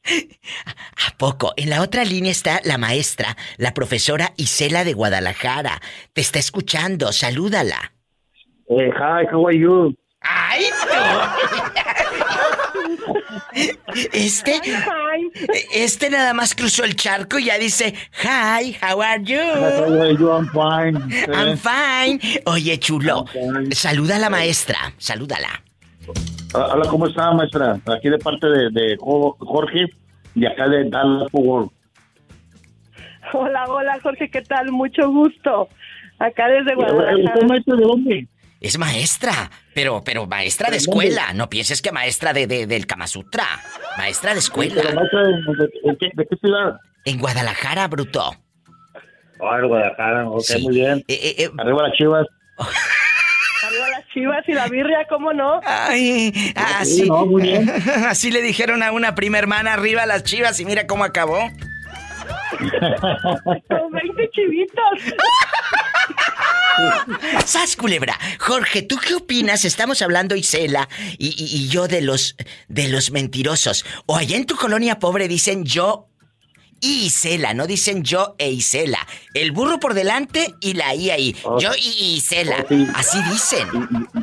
¿A 0.05 1.17
poco? 1.17 1.53
En 1.55 1.69
la 1.69 1.81
otra 1.81 2.03
línea 2.03 2.31
está 2.31 2.61
la 2.63 2.77
maestra, 2.77 3.37
la 3.57 3.73
profesora 3.73 4.33
Isela 4.37 4.83
de 4.83 4.93
Guadalajara. 4.93 5.81
Te 6.13 6.21
está 6.21 6.39
escuchando, 6.39 7.11
salúdala. 7.11 7.93
Eh, 8.69 8.89
hi, 8.95 9.25
how 9.31 9.47
are 9.47 9.57
you? 9.57 9.95
¡Ay, 10.21 10.65
Este, 14.13 14.61
este 15.73 16.09
nada 16.09 16.33
más 16.33 16.55
cruzó 16.55 16.83
el 16.83 16.95
charco 16.95 17.37
y 17.37 17.45
ya 17.45 17.57
dice, 17.57 17.93
Hi, 18.23 18.77
how 18.81 19.01
are 19.01 19.23
you? 19.23 19.37
How 19.37 20.01
are 20.01 20.17
you? 20.17 20.29
I'm 20.29 20.47
fine. 20.49 20.97
I'm 21.33 21.57
fine. 21.57 22.41
Oye, 22.45 22.79
chulo, 22.79 23.25
saluda 23.71 24.15
a 24.15 24.19
la 24.19 24.29
maestra, 24.29 24.93
salúdala. 24.97 25.63
Ah, 26.53 26.69
Hola, 26.73 26.89
¿cómo 26.89 27.07
está, 27.07 27.31
maestra? 27.31 27.79
Aquí 27.95 28.09
de 28.09 28.17
parte 28.19 28.47
de, 28.47 28.69
de 28.71 28.97
Jo- 28.99 29.35
Jorge 29.39 29.85
y 30.35 30.45
acá 30.45 30.67
de 30.67 30.89
Dallas 30.89 31.27
Worth. 31.33 31.71
Hola, 33.33 33.65
hola, 33.67 33.99
Jorge, 34.01 34.29
¿qué 34.29 34.41
tal? 34.41 34.71
Mucho 34.71 35.09
gusto. 35.09 35.69
Acá 36.19 36.47
desde 36.49 36.71
Eh, 36.71 36.75
Guadalajara. 36.75 37.17
¿Usted 37.33 37.47
maestra 37.47 37.75
de 37.75 37.83
dónde? 37.83 38.27
Es 38.61 38.77
maestra, 38.77 39.49
pero, 39.73 40.01
pero 40.05 40.25
maestra 40.25 40.69
de 40.69 40.77
escuela. 40.77 41.33
No 41.33 41.49
pienses 41.49 41.81
que 41.81 41.91
maestra 41.91 42.31
de, 42.33 42.47
de- 42.47 42.65
del 42.67 42.85
Kama 42.87 43.07
Sutra. 43.07 43.43
Maestra 43.97 44.29
de 44.33 44.35
Pero 44.35 44.39
escuela. 44.39 44.93
maestra 44.95 45.21
de, 45.23 45.31
de- 45.33 45.91
de 45.91 45.97
qué, 45.99 46.09
de 46.13 46.25
qué 46.27 46.35
ciudad? 46.37 46.77
En 47.05 47.19
Guadalajara, 47.19 47.87
bruto. 47.87 48.21
Ah, 49.41 49.57
en 49.59 49.67
Guadalajara, 49.67 50.29
ok, 50.29 50.41
Sí. 50.41 50.61
muy 50.63 50.75
bien. 50.75 51.03
Eh, 51.07 51.35
eh, 51.39 51.49
Arriba 51.57 51.83
las 51.83 51.93
chivas. 51.97 52.25
Chivas 54.13 54.43
y 54.47 54.53
la 54.53 54.67
birria, 54.67 55.05
¿cómo 55.09 55.33
no? 55.33 55.59
Ay, 55.65 56.53
así. 56.55 57.01
Sí, 57.03 57.09
no, 57.09 57.25
muy 57.25 57.41
bien. 57.41 57.69
Así 58.07 58.29
le 58.31 58.41
dijeron 58.41 58.83
a 58.83 58.91
una 58.91 59.15
prima 59.15 59.39
hermana 59.39 59.73
arriba 59.73 60.05
las 60.05 60.23
chivas 60.23 60.59
y 60.59 60.65
mira 60.65 60.85
cómo 60.87 61.03
acabó. 61.03 61.39
Con 62.59 63.91
20 63.91 64.29
chivitos. 64.31 65.15
¡Sas, 67.45 67.75
culebra! 67.75 68.17
Jorge, 68.39 68.81
¿tú 68.81 68.97
qué 68.97 69.13
opinas? 69.15 69.63
Estamos 69.65 70.01
hablando 70.01 70.35
Isela 70.35 70.89
y, 71.17 71.27
y- 71.29 71.57
y 71.65 71.69
yo 71.69 71.87
de 71.87 72.01
los 72.01 72.35
de 72.67 72.87
los 72.87 73.11
mentirosos. 73.11 73.85
O 74.05 74.15
allá 74.17 74.35
en 74.37 74.45
tu 74.45 74.55
colonia 74.55 74.99
pobre 74.99 75.27
dicen 75.27 75.65
yo 75.65 76.07
y 76.83 77.05
Isela, 77.05 77.53
no 77.53 77.65
dicen 77.65 78.03
yo 78.03 78.35
e 78.37 78.51
Isela. 78.51 78.99
El 79.33 79.51
burro 79.53 79.79
por 79.79 79.93
delante 79.93 80.53
y 80.59 80.73
la 80.73 80.93
I 80.93 81.09
ahí. 81.11 81.35
Oh. 81.43 81.57
Yo 81.57 81.69
y 81.77 82.15
Isela. 82.17 82.57
Oh, 82.63 82.65
sí. 82.67 82.85
Así 82.93 83.17
dicen. 83.31 83.67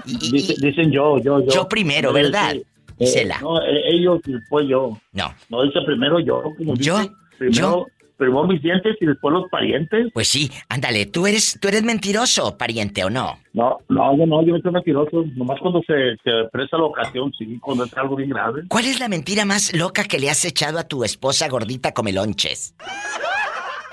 Dice- 0.05 0.55
dicen 0.59 0.93
yo, 0.93 1.19
yo, 1.19 1.41
yo. 1.41 1.51
Yo 1.51 1.69
primero, 1.69 2.13
¿verdad? 2.13 2.53
sí. 2.53 2.65
Isela. 2.99 3.37
Eh, 3.37 3.43
no, 3.43 3.63
eh, 3.63 3.83
ellos 3.95 4.21
y 4.27 4.33
después 4.35 4.67
yo. 4.69 5.01
No. 5.13 5.35
No, 5.49 5.63
dice 5.63 5.81
primero 5.87 6.21
yo. 6.21 6.43
Como 6.59 6.75
¿Yo? 6.77 6.99
dice. 6.99 7.11
Primero, 7.39 7.87
primero 8.21 8.45
mis 8.45 8.63
dientes 8.63 8.97
y 9.01 9.07
después 9.07 9.33
los 9.33 9.49
parientes. 9.49 10.09
Pues 10.13 10.29
sí, 10.29 10.51
ándale, 10.69 11.07
tú 11.07 11.27
eres 11.27 11.59
tú 11.61 11.69
eres 11.69 11.83
mentiroso, 11.83 12.57
pariente 12.57 13.03
o 13.03 13.11
no. 13.11 13.39
No, 13.55 13.79
no, 13.89 14.17
yo 14.17 14.27
no, 14.27 14.45
yo 14.45 14.53
no 14.55 14.61
soy 14.61 14.73
mentiroso. 14.73 15.25
Nomás 15.35 15.59
cuando 15.61 15.81
se, 15.87 16.17
se 16.23 16.31
presta 16.53 16.77
la 16.77 16.85
ocasión, 16.85 17.33
sí, 17.37 17.59
cuando 17.61 17.85
es 17.85 17.97
algo 17.97 18.17
bien 18.17 18.31
grave. 18.31 18.63
¿Cuál 18.69 18.85
es 18.85 19.01
la 19.01 19.09
mentira 19.09 19.45
más 19.45 19.75
loca 19.75 20.05
que 20.05 20.19
le 20.19 20.31
has 20.31 20.45
echado 20.45 20.79
a 20.79 20.85
tu 20.85 21.03
esposa 21.03 21.49
gordita 21.49 21.93
come 21.93 22.13
lonches? 22.13 22.77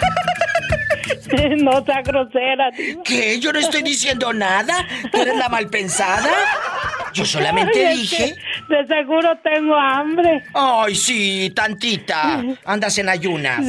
No 1.64 1.84
sea 1.86 2.02
grosera, 2.02 2.72
diva. 2.72 3.04
¿Qué? 3.04 3.40
Yo 3.40 3.52
no 3.54 3.60
estoy 3.60 3.82
diciendo 3.82 4.34
nada. 4.34 4.86
¿Tú 5.12 5.22
eres 5.22 5.36
la 5.38 5.50
malpensada? 5.50 6.30
Yo 7.14 7.26
solamente 7.26 7.88
Ay, 7.88 7.98
dije... 7.98 8.36
De 8.70 8.86
seguro 8.88 9.38
tengo 9.44 9.76
hambre. 9.76 10.44
Ay, 10.54 10.96
sí, 10.96 11.52
tantita. 11.56 12.44
Andas 12.66 12.98
en 13.00 13.10
ayunas. 13.10 13.66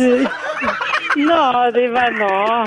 No, 1.16 1.72
diva, 1.72 2.10
no. 2.10 2.64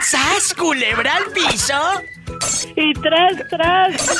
¡Sas, 0.00 0.54
culebra 0.54 1.16
al 1.16 1.24
piso! 1.32 1.74
Y 2.76 2.92
tras, 2.94 3.48
tras. 3.48 4.16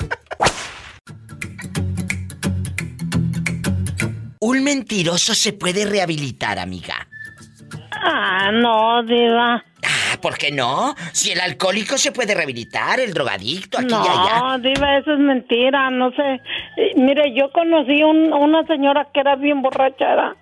Un 4.40 4.62
mentiroso 4.62 5.34
se 5.34 5.52
puede 5.54 5.86
rehabilitar, 5.86 6.58
amiga. 6.58 7.08
Ah, 7.90 8.50
no, 8.52 9.02
diva. 9.02 9.64
Ah, 10.16 10.20
¿por 10.20 10.38
qué 10.38 10.50
no? 10.52 10.94
Si 11.12 11.30
el 11.32 11.40
alcohólico 11.40 11.96
se 11.98 12.12
puede 12.12 12.34
rehabilitar, 12.34 12.98
el 13.00 13.12
drogadicto, 13.12 13.78
aquí 13.78 13.88
y 13.90 13.94
allá. 13.94 14.40
No, 14.40 14.58
diva, 14.58 14.98
eso 14.98 15.12
es 15.12 15.18
mentira, 15.18 15.90
no 15.90 16.10
sé. 16.12 16.40
Eh, 16.76 16.92
mire, 16.96 17.32
yo 17.34 17.50
conocí 17.52 18.02
un- 18.02 18.32
una 18.32 18.64
señora 18.66 19.08
que 19.12 19.20
era 19.20 19.36
bien 19.36 19.62
borrachera. 19.62 20.34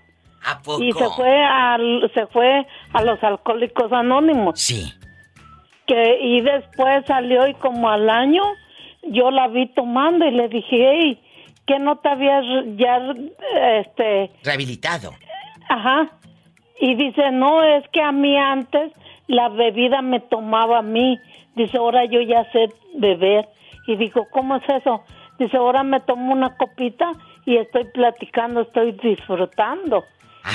¿A 0.47 0.61
poco? 0.63 0.83
Y 0.83 0.93
se 0.93 1.09
fue 1.17 1.43
al, 1.43 2.11
se 2.13 2.27
fue 2.27 2.67
a 2.93 3.03
los 3.03 3.23
alcohólicos 3.23 3.91
anónimos. 3.93 4.61
Sí. 4.61 4.93
Que, 5.87 6.19
y 6.21 6.41
después 6.41 7.05
salió 7.07 7.47
y 7.47 7.55
como 7.55 7.89
al 7.91 8.09
año 8.11 8.43
yo 9.05 9.31
la 9.31 9.49
vi 9.49 9.67
tomando 9.75 10.27
y 10.27 10.31
le 10.31 10.49
dije, 10.49 10.77
hey, 10.93 11.21
que 11.67 11.79
no 11.79 11.97
te 11.97 12.09
habías 12.11 12.45
ya, 12.77 12.99
este, 13.81 14.31
Rehabilitado. 14.43 15.13
Ajá. 15.69 16.11
Y 16.81 16.95
dice, 16.95 17.31
no, 17.31 17.63
es 17.63 17.85
que 17.91 18.03
a 18.03 18.13
mí 18.13 18.37
antes 18.37 18.93
la 19.27 19.49
bebida 19.49 20.03
me 20.03 20.21
tomaba 20.21 20.79
a 20.79 20.83
mí. 20.83 21.19
Dice, 21.55 21.79
ahora 21.79 22.05
yo 22.05 22.21
ya 22.21 22.45
sé 22.53 22.69
beber. 22.95 23.49
Y 23.87 23.97
digo, 23.97 24.27
¿cómo 24.31 24.57
es 24.57 24.69
eso? 24.69 25.03
Dice, 25.39 25.57
ahora 25.57 25.83
me 25.83 26.01
tomo 26.01 26.33
una 26.33 26.57
copita 26.57 27.11
y 27.45 27.57
estoy 27.57 27.85
platicando, 27.85 28.63
estoy 28.63 28.93
disfrutando. 28.93 30.05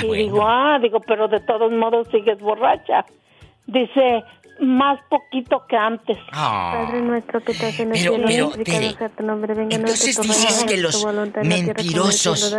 y 0.02 0.16
digo, 0.16 0.46
ah, 0.46 0.78
digo, 0.80 1.00
pero 1.00 1.28
de 1.28 1.40
todos 1.40 1.70
modos 1.72 2.08
sigues 2.08 2.40
borracha. 2.40 3.04
Dice, 3.66 4.24
más 4.60 5.00
poquito 5.08 5.64
que 5.68 5.76
antes. 5.76 6.18
Padre 6.32 7.00
nuestro 7.02 7.40
que 7.42 7.52
estás 7.52 7.78
en 7.80 7.88
el 7.88 7.98
Pero, 7.98 8.14
cielo, 8.26 8.50
pero, 8.54 8.64
Tere, 8.64 8.90
sea 8.92 9.08
tu 9.08 9.22
nombre, 9.24 9.54
venga 9.54 9.76
entonces 9.76 10.20
dices 10.20 10.64
que 10.64 10.76
los 10.76 11.06
mentirosos 11.42 12.54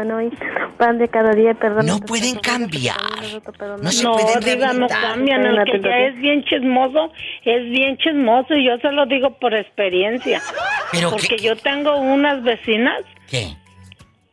cada 1.12 1.32
día, 1.32 1.54
perdón. 1.54 1.86
No 1.86 2.00
pueden 2.00 2.36
cambiar. 2.40 2.98
No 3.82 3.92
se 3.92 4.04
no, 4.04 4.14
pueden 4.14 4.40
diva, 4.40 4.74
no 4.74 4.88
cambian. 4.88 5.46
El 5.46 5.64
que 5.66 5.80
ya 5.80 5.98
es 6.08 6.16
bien 6.18 6.44
chismoso, 6.44 7.12
es 7.44 7.70
bien 7.70 7.98
chismoso. 7.98 8.56
Y 8.56 8.66
yo 8.66 8.78
se 8.80 8.92
lo 8.92 9.06
digo 9.06 9.38
por 9.40 9.54
experiencia. 9.54 10.42
Pero 10.92 11.12
Porque 11.12 11.38
yo 11.38 11.56
tengo 11.56 11.98
unas 11.98 12.44
vecinas 12.44 13.02
¿Qué? 13.30 13.56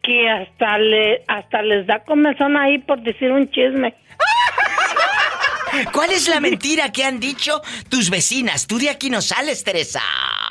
que 0.03 0.29
hasta, 0.29 0.79
le, 0.79 1.23
hasta 1.29 1.63
les 1.63 1.87
da 1.87 2.03
comezón 2.05 2.57
ahí 2.57 2.79
por 2.79 3.01
decir 3.03 3.31
un 3.31 3.51
chisme. 3.51 3.95
¿Cuál 5.93 6.11
es 6.11 6.29
la 6.29 6.41
mentira 6.41 6.91
que 6.93 7.05
han 7.05 7.21
dicho 7.21 7.61
tus 7.89 8.11
vecinas? 8.11 8.67
Tú 8.67 8.79
de 8.79 8.91
aquí 8.91 9.11
no 9.11 9.21
sales, 9.21 9.65
Teresa. 9.65 10.01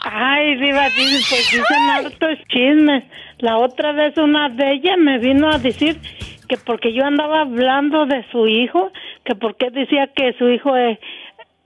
Ay, 0.04 0.56
Diva, 0.56 0.88
pues 0.96 1.30
dicen 1.52 1.90
hartos 1.90 2.38
chismes. 2.50 3.04
La 3.40 3.58
otra 3.58 3.92
vez 3.92 4.18
una 4.18 4.50
de 4.50 4.74
ellas 4.74 4.98
me 4.98 5.20
vino 5.20 5.50
a 5.50 5.60
decir 5.60 6.00
que 6.48 6.58
porque 6.58 6.94
yo 6.94 7.04
andaba 7.04 7.42
hablando 7.42 8.06
de 8.06 8.26
su 8.32 8.48
hijo, 8.48 8.92
que 9.26 9.36
porque 9.36 9.70
decía 9.70 10.08
que 10.16 10.34
su 10.38 10.50
hijo 10.50 10.76
eh, 10.76 11.00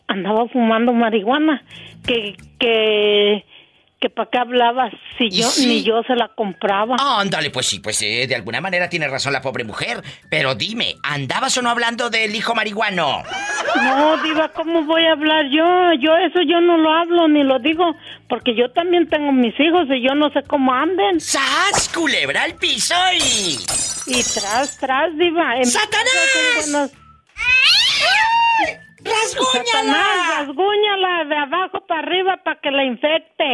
andaba 0.08 0.48
fumando 0.48 0.92
marihuana, 0.94 1.64
que 2.06 2.36
que 2.60 3.46
que 4.02 4.10
para 4.10 4.30
qué 4.32 4.40
hablaba 4.40 4.90
si 5.20 5.30
yo 5.30 5.48
sí? 5.48 5.68
ni 5.68 5.84
yo 5.84 6.02
se 6.08 6.16
la 6.16 6.28
compraba. 6.30 6.96
Ándale, 7.20 7.52
pues 7.52 7.68
sí, 7.68 7.80
pues 7.80 8.02
eh, 8.02 8.26
de 8.28 8.34
alguna 8.36 8.60
manera 8.60 8.90
tiene 8.90 9.08
razón 9.08 9.32
la 9.32 9.42
pobre 9.42 9.64
mujer. 9.64 10.02
Pero 10.28 10.56
dime, 10.56 10.96
¿andabas 11.04 11.56
o 11.58 11.62
no 11.62 11.70
hablando 11.70 12.10
del 12.10 12.36
hijo 12.36 12.56
marihuano? 12.56 13.22
No, 13.76 14.18
Diva, 14.24 14.50
¿cómo 14.50 14.84
voy 14.86 15.06
a 15.06 15.12
hablar 15.12 15.46
yo? 15.52 15.94
Yo 16.00 16.18
eso 16.18 16.40
yo 16.42 16.60
no 16.62 16.78
lo 16.78 16.92
hablo 16.92 17.28
ni 17.28 17.44
lo 17.44 17.60
digo, 17.60 17.96
porque 18.28 18.56
yo 18.56 18.72
también 18.72 19.08
tengo 19.08 19.32
mis 19.32 19.54
hijos 19.60 19.86
y 19.90 20.02
yo 20.02 20.16
no 20.16 20.32
sé 20.32 20.42
cómo 20.48 20.74
anden. 20.74 21.20
¡Sas, 21.22 21.88
culebra 21.94 22.44
al 22.44 22.56
piso 22.56 22.96
y... 23.14 23.58
Y 24.08 24.24
tras, 24.24 24.78
tras, 24.80 25.16
Diva. 25.16 25.58
en- 25.58 25.66
¡Satanás! 25.68 26.92
¡Rasguñala! 29.04 29.64
Satanás, 29.66 30.38
rasguñala 30.48 31.24
de 31.26 31.36
abajo 31.38 31.86
para 31.88 32.02
arriba 32.02 32.38
para 32.44 32.60
que 32.62 32.70
la 32.72 32.84
infecte. 32.84 33.54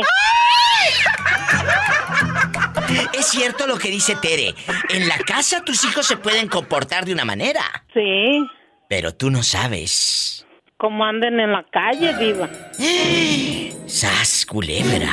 Es 3.14 3.28
cierto 3.28 3.68
lo 3.68 3.78
que 3.78 3.90
dice 3.90 4.16
Tere. 4.16 4.54
En 4.90 5.08
la 5.08 5.18
casa 5.18 5.64
tus 5.64 5.84
hijos 5.86 6.06
se 6.06 6.18
pueden 6.18 6.48
comportar 6.48 7.06
de 7.06 7.14
una 7.14 7.26
manera. 7.26 7.62
Sí. 7.94 8.48
Pero 8.88 9.14
tú 9.14 9.30
no 9.30 9.44
sabes. 9.44 10.46
Como 10.78 11.04
anden 11.04 11.40
en 11.40 11.52
la 11.52 11.66
calle, 11.72 12.14
Diva. 12.18 12.50
¡Sas, 13.88 14.46
culebra! 14.46 15.10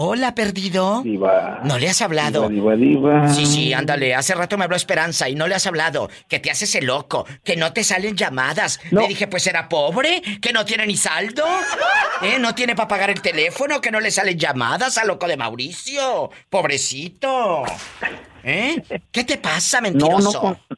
Hola, 0.00 0.32
perdido. 0.32 1.02
Diva. 1.02 1.58
¿No 1.64 1.76
le 1.76 1.88
has 1.88 2.00
hablado? 2.02 2.48
Diva, 2.48 2.76
diva, 2.76 3.10
diva. 3.22 3.28
Sí, 3.34 3.46
sí, 3.46 3.72
ándale. 3.72 4.14
Hace 4.14 4.32
rato 4.34 4.56
me 4.56 4.62
habló 4.62 4.76
Esperanza 4.76 5.28
y 5.28 5.34
no 5.34 5.48
le 5.48 5.56
has 5.56 5.66
hablado. 5.66 6.08
Que 6.28 6.38
te 6.38 6.52
haces 6.52 6.72
el 6.76 6.86
loco, 6.86 7.26
que 7.42 7.56
no 7.56 7.72
te 7.72 7.82
salen 7.82 8.16
llamadas. 8.16 8.78
Le 8.92 9.08
dije, 9.08 9.26
pues 9.26 9.46
era 9.48 9.68
pobre, 9.68 10.22
que 10.40 10.52
no 10.52 10.64
tiene 10.64 10.86
ni 10.86 10.96
saldo. 10.96 11.44
¿Eh? 12.22 12.36
No 12.38 12.54
tiene 12.54 12.76
para 12.76 12.86
pagar 12.86 13.10
el 13.10 13.20
teléfono, 13.20 13.80
que 13.80 13.90
no 13.90 13.98
le 13.98 14.12
salen 14.12 14.38
llamadas 14.38 14.98
al 14.98 15.08
loco 15.08 15.26
de 15.26 15.36
Mauricio. 15.36 16.30
Pobrecito. 16.48 17.64
¿Eh? 18.44 18.80
¿Qué 19.10 19.24
te 19.24 19.38
pasa, 19.38 19.80
No, 19.80 19.88
no, 19.90 19.98
mentiroso? 19.98 20.40
con- 20.40 20.58
no, 20.70 20.76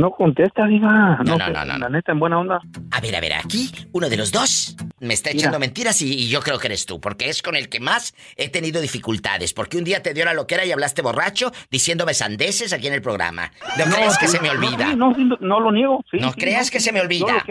no 0.00 0.10
contesta, 0.10 0.66
Diva. 0.66 1.18
No, 1.24 1.36
No, 1.36 1.38
no, 1.38 1.50
no, 1.50 1.64
no, 1.64 1.78
La 1.78 1.88
neta, 1.88 2.12
en 2.12 2.18
buena 2.20 2.38
onda. 2.38 2.60
A 2.90 3.00
ver, 3.00 3.14
a 3.16 3.20
ver, 3.20 3.34
aquí 3.34 3.70
uno 3.92 4.08
de 4.08 4.16
los 4.16 4.32
dos 4.32 4.76
me 5.00 5.14
está 5.14 5.30
echando 5.30 5.58
mentiras 5.58 6.00
y, 6.02 6.28
yo 6.28 6.40
creo 6.40 6.58
que 6.58 6.66
eres 6.68 6.86
tú, 6.86 7.00
porque 7.00 7.28
es 7.28 7.42
con 7.42 7.56
el 7.56 7.68
que 7.68 7.80
más 7.80 8.14
he 8.36 8.48
tenido 8.48 8.80
dificultades. 8.80 9.52
Porque 9.54 9.78
un 9.78 9.84
día 9.84 10.02
te 10.02 10.12
dio 10.14 10.24
la 10.24 10.34
loquera 10.34 10.64
y 10.64 10.72
hablaste 10.72 11.02
borracho 11.02 11.52
diciéndome 11.70 12.14
sandeces 12.14 12.72
aquí 12.72 12.86
en 12.88 12.94
el 12.94 13.02
programa. 13.02 13.52
No, 13.78 13.84
creas 13.84 14.18
que 14.18 14.28
se 14.28 14.40
me 14.40 14.50
olvida. 14.50 14.94
No, 14.96 15.14
no, 15.40 15.60
lo 15.60 15.72
niego. 15.72 16.04
sí, 16.10 16.18
No 16.18 16.32
creas 16.32 16.70
que 16.70 16.80
se 16.80 16.92
me 16.92 17.00
olvida. 17.00 17.44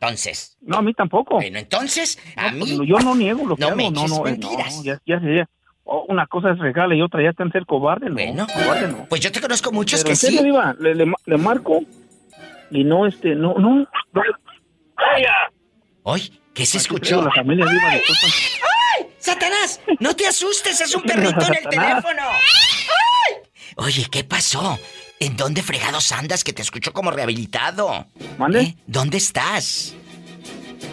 Entonces, 0.00 0.56
no, 0.62 0.78
a 0.78 0.82
mí 0.82 0.94
tampoco. 0.94 1.34
bueno, 1.36 1.58
entonces, 1.58 2.18
a 2.34 2.50
No, 2.52 2.64
mí. 2.64 2.74
pues, 2.76 2.88
Yo 2.88 2.98
no 3.00 3.14
niego 3.14 3.46
lo 3.46 3.54
que 3.56 3.60
No 3.60 3.68
hago. 3.68 3.76
me 3.76 3.90
no, 3.90 4.08
no, 4.08 4.26
eh, 4.26 4.30
mentiras. 4.30 4.82
ya, 4.82 4.98
ya. 5.06 5.46
Oh, 5.92 6.04
una 6.06 6.24
cosa 6.28 6.52
es 6.52 6.58
regala 6.60 6.94
y 6.94 7.02
otra 7.02 7.20
ya 7.20 7.30
está 7.30 7.42
en 7.42 7.50
ser 7.50 7.66
cobarde, 7.66 8.06
no. 8.08 8.14
Bueno, 8.14 8.46
cobarde 8.46 8.86
no. 8.86 9.06
pues 9.08 9.20
yo 9.20 9.32
te 9.32 9.40
conozco 9.40 9.72
muchos 9.72 10.04
Pero 10.04 10.10
que 10.10 10.16
sí. 10.16 10.38
Le, 10.78 10.94
le, 10.94 11.12
le 11.26 11.36
marco 11.36 11.80
y 12.70 12.84
no, 12.84 13.06
este, 13.06 13.34
no, 13.34 13.54
no. 13.54 13.88
Hoy, 16.04 16.40
¿qué 16.54 16.64
se 16.64 16.78
escuchó? 16.78 17.16
traigo 17.16 17.24
La 17.24 17.34
familia 17.34 17.66
Diva, 17.66 17.90
disculpa. 17.90 18.26
¡Ay! 18.96 19.06
¡Satanás! 19.18 19.80
¡No 19.98 20.14
te 20.14 20.28
asustes! 20.28 20.80
¡Es 20.80 20.94
un 20.94 21.02
perrito 21.02 21.44
en 21.44 21.54
el 21.54 21.68
teléfono! 21.68 22.22
¡Ay! 22.22 23.36
Oye, 23.74 24.06
¿qué 24.12 24.22
pasó? 24.22 24.78
¿En 25.18 25.36
dónde 25.36 25.60
fregados 25.60 26.12
andas 26.12 26.44
que 26.44 26.52
te 26.52 26.62
escucho 26.62 26.92
como 26.92 27.10
rehabilitado? 27.10 28.06
¿Mande? 28.38 28.60
¿Eh? 28.60 28.76
¿Dónde 28.86 29.16
estás? 29.16 29.96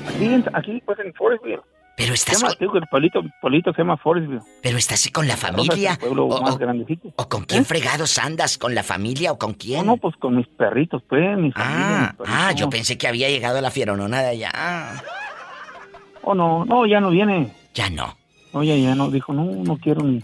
Aquí, 0.10 0.44
aquí, 0.54 0.82
pues 0.84 0.98
en 0.98 1.14
Forestville. 1.14 1.62
Pero 1.98 2.10
Se 2.10 2.14
estás 2.14 2.42
llama, 2.42 2.56
con, 2.56 2.78
el 2.78 2.88
pueblito, 2.90 3.20
el 3.20 3.34
pueblito 3.42 3.74
se 3.74 3.80
llama 3.80 3.98
Forestville. 3.98 4.42
pero 4.62 4.78
estás 4.78 5.10
con 5.12 5.28
la 5.28 5.34
es 5.34 5.40
familia. 5.40 5.94
el 5.94 5.98
pueblo 5.98 6.26
o, 6.28 6.42
más 6.44 6.56
o- 6.56 6.60
o 7.24 7.28
con 7.30 7.44
quién 7.46 7.66
fregados 7.66 8.20
andas? 8.20 8.60
¿Con 8.60 8.76
la 8.76 8.84
familia 8.84 9.32
o 9.32 9.40
con 9.40 9.56
quién? 9.56 9.84
No, 9.86 9.94
no, 9.94 9.98
pues 9.98 10.16
con 10.18 10.36
mis 10.36 10.48
perritos, 10.48 11.02
pues, 11.10 11.38
mis 11.40 11.52
ah, 11.56 12.14
familias, 12.14 12.20
mis 12.20 12.30
ah, 12.30 12.52
yo 12.52 12.70
pensé 12.70 12.98
que 13.00 13.08
había 13.08 13.30
llegado 13.30 13.60
la 13.62 13.72
fieronona 13.72 14.22
de 14.22 14.28
allá. 14.28 15.04
Oh, 16.22 16.36
no, 16.36 16.66
no, 16.66 16.86
ya 16.86 17.00
no 17.00 17.10
viene. 17.10 17.52
Ya 17.74 17.90
no. 17.90 18.16
No, 18.54 18.64
ya, 18.64 18.76
no, 18.96 19.10
dijo, 19.10 19.34
no, 19.34 19.44
no 19.46 19.78
quiero 19.78 20.04
ni... 20.04 20.24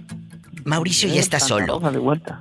Mauricio 0.66 1.10
ya 1.10 1.16
Eh, 1.16 1.20
está 1.20 1.40
solo. 1.40 1.82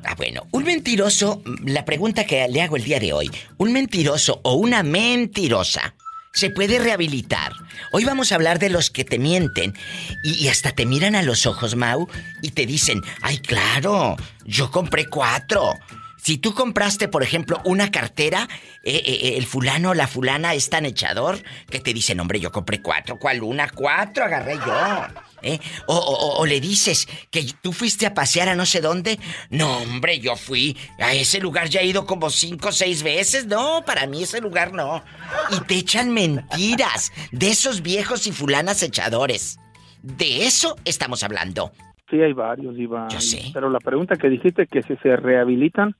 Ah, 0.05 0.15
bueno, 0.17 0.43
un 0.53 0.63
mentiroso, 0.65 1.43
la 1.65 1.85
pregunta 1.85 2.25
que 2.25 2.47
le 2.49 2.61
hago 2.63 2.77
el 2.77 2.85
día 2.85 3.01
de 3.01 3.13
hoy, 3.13 3.31
¿un 3.59 3.73
mentiroso 3.73 4.41
o 4.45 4.55
una 4.55 4.83
mentirosa 4.83 5.95
se 6.33 6.51
puede 6.51 6.79
rehabilitar? 6.79 7.53
Hoy 7.91 8.05
vamos 8.05 8.33
a 8.33 8.37
hablar 8.37 8.59
de 8.59 8.71
los 8.71 8.91
que 8.91 9.05
te 9.05 9.19
mienten 9.19 9.75
y, 10.23 10.49
hasta 10.49 10.73
te 10.73 10.87
miran 10.87 11.15
a 11.15 11.23
los 11.23 11.47
ojos, 11.47 11.77
Mau, 11.77 12.09
y 12.41 12.53
te 12.53 12.67
dicen, 12.67 13.03
ay, 13.21 13.39
claro, 13.39 14.17
yo 14.45 14.71
compré 14.71 15.07
cuatro. 15.07 15.75
Si 16.17 16.39
tú 16.39 16.55
compraste, 16.55 17.09
por 17.09 17.23
ejemplo, 17.23 17.61
una 17.65 17.91
cartera, 17.91 18.49
eh, 18.85 19.03
eh, 19.05 19.35
el 19.37 19.47
fulano 19.47 19.91
o 19.91 19.95
la 19.95 20.07
fulana 20.07 20.55
es 20.55 20.71
tan 20.71 20.87
echador 20.87 21.43
que 21.69 21.81
te 21.81 21.93
dicen, 21.93 22.21
hombre, 22.21 22.39
yo 22.39 22.53
compré 22.53 22.81
cuatro. 22.81 23.19
¿Cuál 23.19 23.43
una? 23.43 23.69
Cuatro 23.69 24.25
agarré 24.25 24.55
yo. 24.55 25.32
¿Eh? 25.43 25.59
O, 25.87 25.97
o- 25.97 26.39
o 26.41 26.47
le 26.47 26.61
dices 26.61 27.09
que 27.31 27.45
tú 27.61 27.73
fuiste 27.73 28.07
a 28.07 28.15
pasear 28.15 28.49
a 28.49 28.55
no 28.55 28.65
sé 28.65 28.81
dónde. 28.81 29.19
No, 29.51 29.79
hombre, 29.79 30.21
yo 30.21 30.37
fui. 30.37 30.77
A 31.01 31.13
ese 31.15 31.41
lugar 31.41 31.69
ya 31.69 31.81
he 31.81 31.87
ido 31.87 32.07
como 32.07 32.31
cinco 32.31 32.69
o 32.69 32.73
seis 32.73 33.03
veces. 33.03 33.47
No, 33.47 33.83
para 33.85 34.07
mí 34.07 34.23
ese 34.23 34.41
lugar 34.41 34.73
no. 34.73 35.03
Y 35.51 35.61
te 35.67 35.75
echan 35.75 36.11
mentiras 36.13 37.13
de 37.33 37.51
esos 37.51 37.83
viejos 37.83 38.27
y 38.27 38.33
fulanas 38.33 38.83
echadores. 38.83 39.59
De 40.03 40.47
eso 40.47 40.77
estamos 40.85 41.23
hablando. 41.23 41.73
Sí, 42.11 42.21
hay 42.21 42.33
varios, 42.35 42.79
Iba. 42.79 43.09
Yo 43.09 43.21
sé. 43.21 43.51
Pero 43.55 43.71
la 43.71 43.79
pregunta 43.81 44.17
que 44.17 44.29
dijiste, 44.29 44.67
que 44.67 44.83
si 44.83 44.97
se 44.97 45.17
rehabilitan... 45.17 45.97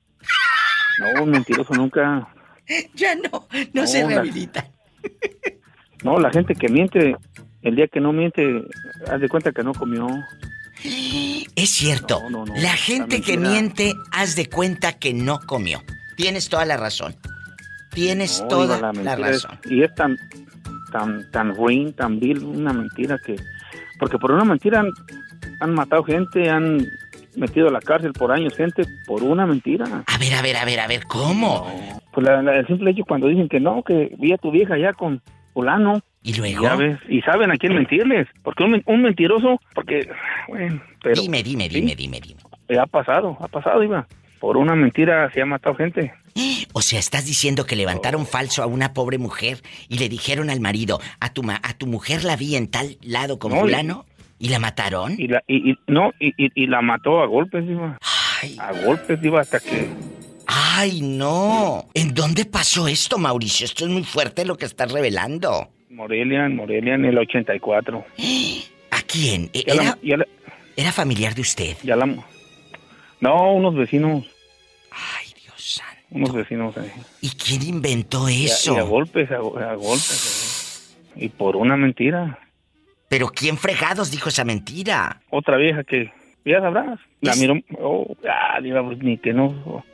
No, 1.17 1.25
mentiroso 1.25 1.73
nunca... 1.73 2.27
Ya 2.95 3.13
no, 3.15 3.47
no 3.73 3.85
se 3.87 4.03
la- 4.03 4.07
rehabilita. 4.07 4.69
No, 6.03 6.17
la 6.19 6.31
gente 6.31 6.53
que 6.55 6.69
miente, 6.69 7.15
el 7.63 7.75
día 7.75 7.87
que 7.87 7.99
no 7.99 8.13
miente, 8.13 8.63
haz 9.09 9.19
de 9.21 9.29
cuenta 9.29 9.51
que 9.51 9.63
no 9.63 9.73
comió. 9.73 10.07
Es 11.55 11.69
cierto. 11.71 12.19
No, 12.23 12.29
no, 12.29 12.45
no, 12.45 12.53
la 12.61 12.73
gente 12.73 13.21
que 13.21 13.37
miente, 13.37 13.93
haz 14.11 14.35
de 14.35 14.49
cuenta 14.49 14.93
que 14.93 15.13
no 15.13 15.39
comió. 15.45 15.81
Tienes 16.17 16.49
toda 16.49 16.65
la 16.65 16.77
razón. 16.77 17.15
Tienes 17.91 18.43
toda 18.49 18.79
la, 18.81 18.91
es- 19.29 19.43
razón. 19.43 19.59
y 19.69 19.83
es 19.83 19.93
tan, 19.95 20.17
tan, 20.91 21.29
tan 21.31 21.55
ruin, 21.55 21.93
tan 21.93 22.19
vil, 22.19 22.43
una 22.43 22.73
mentira 22.73 23.17
que... 23.23 23.35
Porque 23.99 24.17
por 24.17 24.31
una 24.31 24.43
mentira 24.43 24.79
han, 24.81 24.89
han 25.59 25.73
matado 25.73 26.03
gente, 26.03 26.49
han 26.49 26.85
metido 27.35 27.67
a 27.69 27.71
la 27.71 27.79
cárcel 27.79 28.11
por 28.13 28.31
años 28.31 28.55
gente 28.55 28.83
por 29.05 29.23
una 29.23 29.45
mentira. 29.45 29.85
A 30.07 30.17
ver, 30.17 30.33
a 30.33 30.41
ver, 30.41 30.57
a 30.57 30.65
ver, 30.65 30.79
a 30.79 30.87
ver, 30.87 31.05
¿cómo? 31.05 31.71
Pues 32.11 32.25
la- 32.27 32.41
la- 32.41 32.57
el 32.57 32.67
simple 32.67 32.91
hecho 32.91 33.03
cuando 33.07 33.27
dicen 33.27 33.47
que 33.47 33.59
no, 33.59 33.83
que 33.83 34.15
vi 34.19 34.33
a 34.33 34.37
tu 34.37 34.51
vieja 34.51 34.77
ya 34.77 34.91
con 34.93 35.21
fulano. 35.53 36.01
Y 36.23 36.33
luego. 36.35 36.63
Ya 36.63 36.75
ves, 36.75 36.97
y 37.09 37.21
saben 37.21 37.51
a 37.51 37.55
quién 37.57 37.75
mentirles. 37.75 38.27
Porque 38.43 38.63
un, 38.63 38.81
un 38.85 39.01
mentiroso, 39.01 39.59
porque, 39.75 40.09
bueno, 40.47 40.81
pero... 41.01 41.21
dime, 41.21 41.43
dime, 41.43 41.67
¿sí? 41.69 41.75
dime, 41.81 41.95
dime, 41.95 42.19
dime. 42.21 42.39
Eh, 42.69 42.77
ha 42.79 42.85
pasado, 42.85 43.37
ha 43.41 43.47
pasado, 43.47 43.83
Iba. 43.83 44.07
Por 44.39 44.57
una 44.57 44.75
mentira 44.75 45.29
se 45.33 45.41
ha 45.41 45.45
matado 45.45 45.75
gente. 45.75 46.13
O 46.75 46.81
sea, 46.81 46.97
estás 46.97 47.25
diciendo 47.27 47.65
que 47.67 47.75
levantaron 47.75 48.25
falso 48.25 48.63
a 48.63 48.65
una 48.65 48.93
pobre 48.93 49.19
mujer 49.19 49.59
y 49.89 49.99
le 49.99 50.09
dijeron 50.09 50.49
al 50.49 50.59
marido, 50.59 50.99
a 51.19 51.31
tu 51.31 51.43
ma- 51.43 51.61
a 51.61 51.75
tu 51.75 51.85
mujer 51.85 52.23
la 52.23 52.35
vi 52.35 52.55
en 52.55 52.67
tal 52.67 52.97
lado 53.03 53.37
con 53.37 53.51
No, 53.51 53.57
y- 53.57 53.61
fulano 53.61 54.05
y 54.39 54.49
la 54.49 54.57
mataron. 54.57 55.13
Y 55.19 55.27
la, 55.27 55.43
y, 55.47 55.71
y- 55.71 55.77
no, 55.85 56.11
y, 56.19 56.29
y- 56.43 56.51
y 56.55 56.65
la 56.65 56.81
mató 56.81 57.21
a 57.21 57.27
golpes, 57.27 57.63
Iba. 57.69 57.99
A 58.57 58.71
golpes, 58.85 59.19
Iba, 59.23 59.41
hasta 59.41 59.59
que... 59.59 59.87
Ay, 60.47 61.01
no. 61.01 61.85
¿En 61.93 62.13
dónde 62.13 62.45
pasó 62.45 62.87
esto, 62.87 63.17
Mauricio? 63.17 63.65
Esto 63.65 63.85
es 63.85 63.91
muy 63.91 64.03
fuerte 64.03 64.45
lo 64.45 64.57
que 64.57 64.65
estás 64.65 64.91
revelando. 64.91 65.69
Morelia, 65.89 66.45
en 66.45 66.55
Morelia 66.55 66.95
en 66.95 67.05
el 67.05 67.17
84. 67.17 68.05
¿A 68.91 69.01
quién? 69.03 69.49
¿E- 69.53 69.63
Ya 69.67 69.73
la- 69.75 69.83
¿Era, 69.83 69.97
ya 70.03 70.17
la- 70.17 70.27
era 70.75 70.91
familiar 70.91 71.33
de 71.35 71.41
usted? 71.41 71.77
Ya 71.83 71.95
la... 71.95 72.05
No, 73.21 73.53
unos 73.53 73.75
vecinos. 73.75 74.25
Ay, 74.91 75.27
Dios 75.41 75.55
santo. 75.63 76.01
Unos 76.11 76.33
vecinos. 76.33 76.75
eh. 76.77 76.91
¿Y 77.21 77.29
quién 77.29 77.61
inventó 77.63 78.29
Y 78.29 78.43
a- 78.43 78.45
eso? 78.45 78.73
Y 78.75 78.77
a, 78.77 78.81
golpes, 78.83 79.31
a, 79.31 79.35
a 79.37 79.75
golpes. 79.75 80.93
eh. 81.15 81.23
Y 81.25 81.29
por 81.29 81.55
una 81.55 81.77
mentira. 81.77 82.39
Pero 83.07 83.27
¿quién 83.29 83.57
fregados 83.57 84.09
dijo 84.11 84.29
esa 84.29 84.43
mentira? 84.43 85.21
Otra 85.29 85.57
vieja 85.57 85.83
que, 85.83 86.11
ya 86.43 86.59
sabrás, 86.59 86.99
la 87.21 87.31
Es- 87.31 87.39
miró, 87.39 87.55
oh, 87.79 88.15
ah, 88.27 88.57
pues, 88.59 88.97
ni 88.99 89.17
que 89.19 89.31
no. 89.33 89.85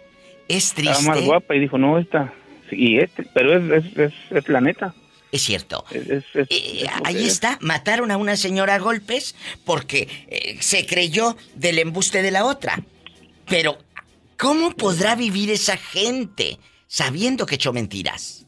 Es 0.49 0.65
Estaba 0.77 0.91
triste. 0.93 1.09
más 1.09 1.21
guapa 1.21 1.55
y 1.55 1.59
dijo, 1.59 1.77
no, 1.77 1.97
esta. 1.97 2.33
Y 2.71 2.97
este, 2.97 3.23
pero 3.33 3.55
es, 3.75 3.85
es, 3.85 3.97
es, 3.97 4.13
es 4.31 4.49
la 4.49 4.59
neta. 4.61 4.93
Es 5.31 5.43
cierto. 5.43 5.85
Es, 5.91 6.09
es- 6.09 6.25
es- 6.33 6.47
Eh, 6.49 6.85
ahí 7.05 7.23
está, 7.25 7.57
mataron 7.61 8.11
a 8.11 8.17
una 8.17 8.35
señora 8.35 8.75
a 8.75 8.79
golpes 8.79 9.35
porque 9.63 10.07
eh, 10.27 10.57
se 10.59 10.85
creyó 10.85 11.37
del 11.55 11.79
embuste 11.79 12.21
de 12.23 12.31
la 12.31 12.45
otra. 12.45 12.81
Pero, 13.47 13.77
¿cómo 14.37 14.71
podrá 14.75 15.15
vivir 15.15 15.49
esa 15.51 15.77
gente 15.77 16.57
sabiendo 16.87 17.45
que 17.45 17.55
echó 17.55 17.71
mentiras? 17.73 18.45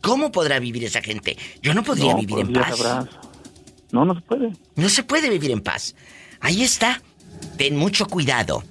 ¿Cómo 0.00 0.30
podrá 0.32 0.58
vivir 0.58 0.84
esa 0.84 1.00
gente? 1.02 1.36
Yo 1.62 1.72
no 1.72 1.82
podría 1.84 2.12
No, 2.12 2.18
vivir 2.20 2.34
pues, 2.36 2.46
en 2.48 2.52
paz. 2.52 2.76
sabrás. 2.78 3.06
No, 3.92 4.04
no 4.04 4.14
se 4.16 4.20
puede. 4.22 4.52
No 4.74 4.88
se 4.88 5.02
puede 5.04 5.30
vivir 5.30 5.52
en 5.52 5.60
paz. 5.60 5.94
Ahí 6.40 6.62
está. 6.64 7.00
Ten 7.56 7.76
mucho 7.76 8.06
cuidado. 8.06 8.64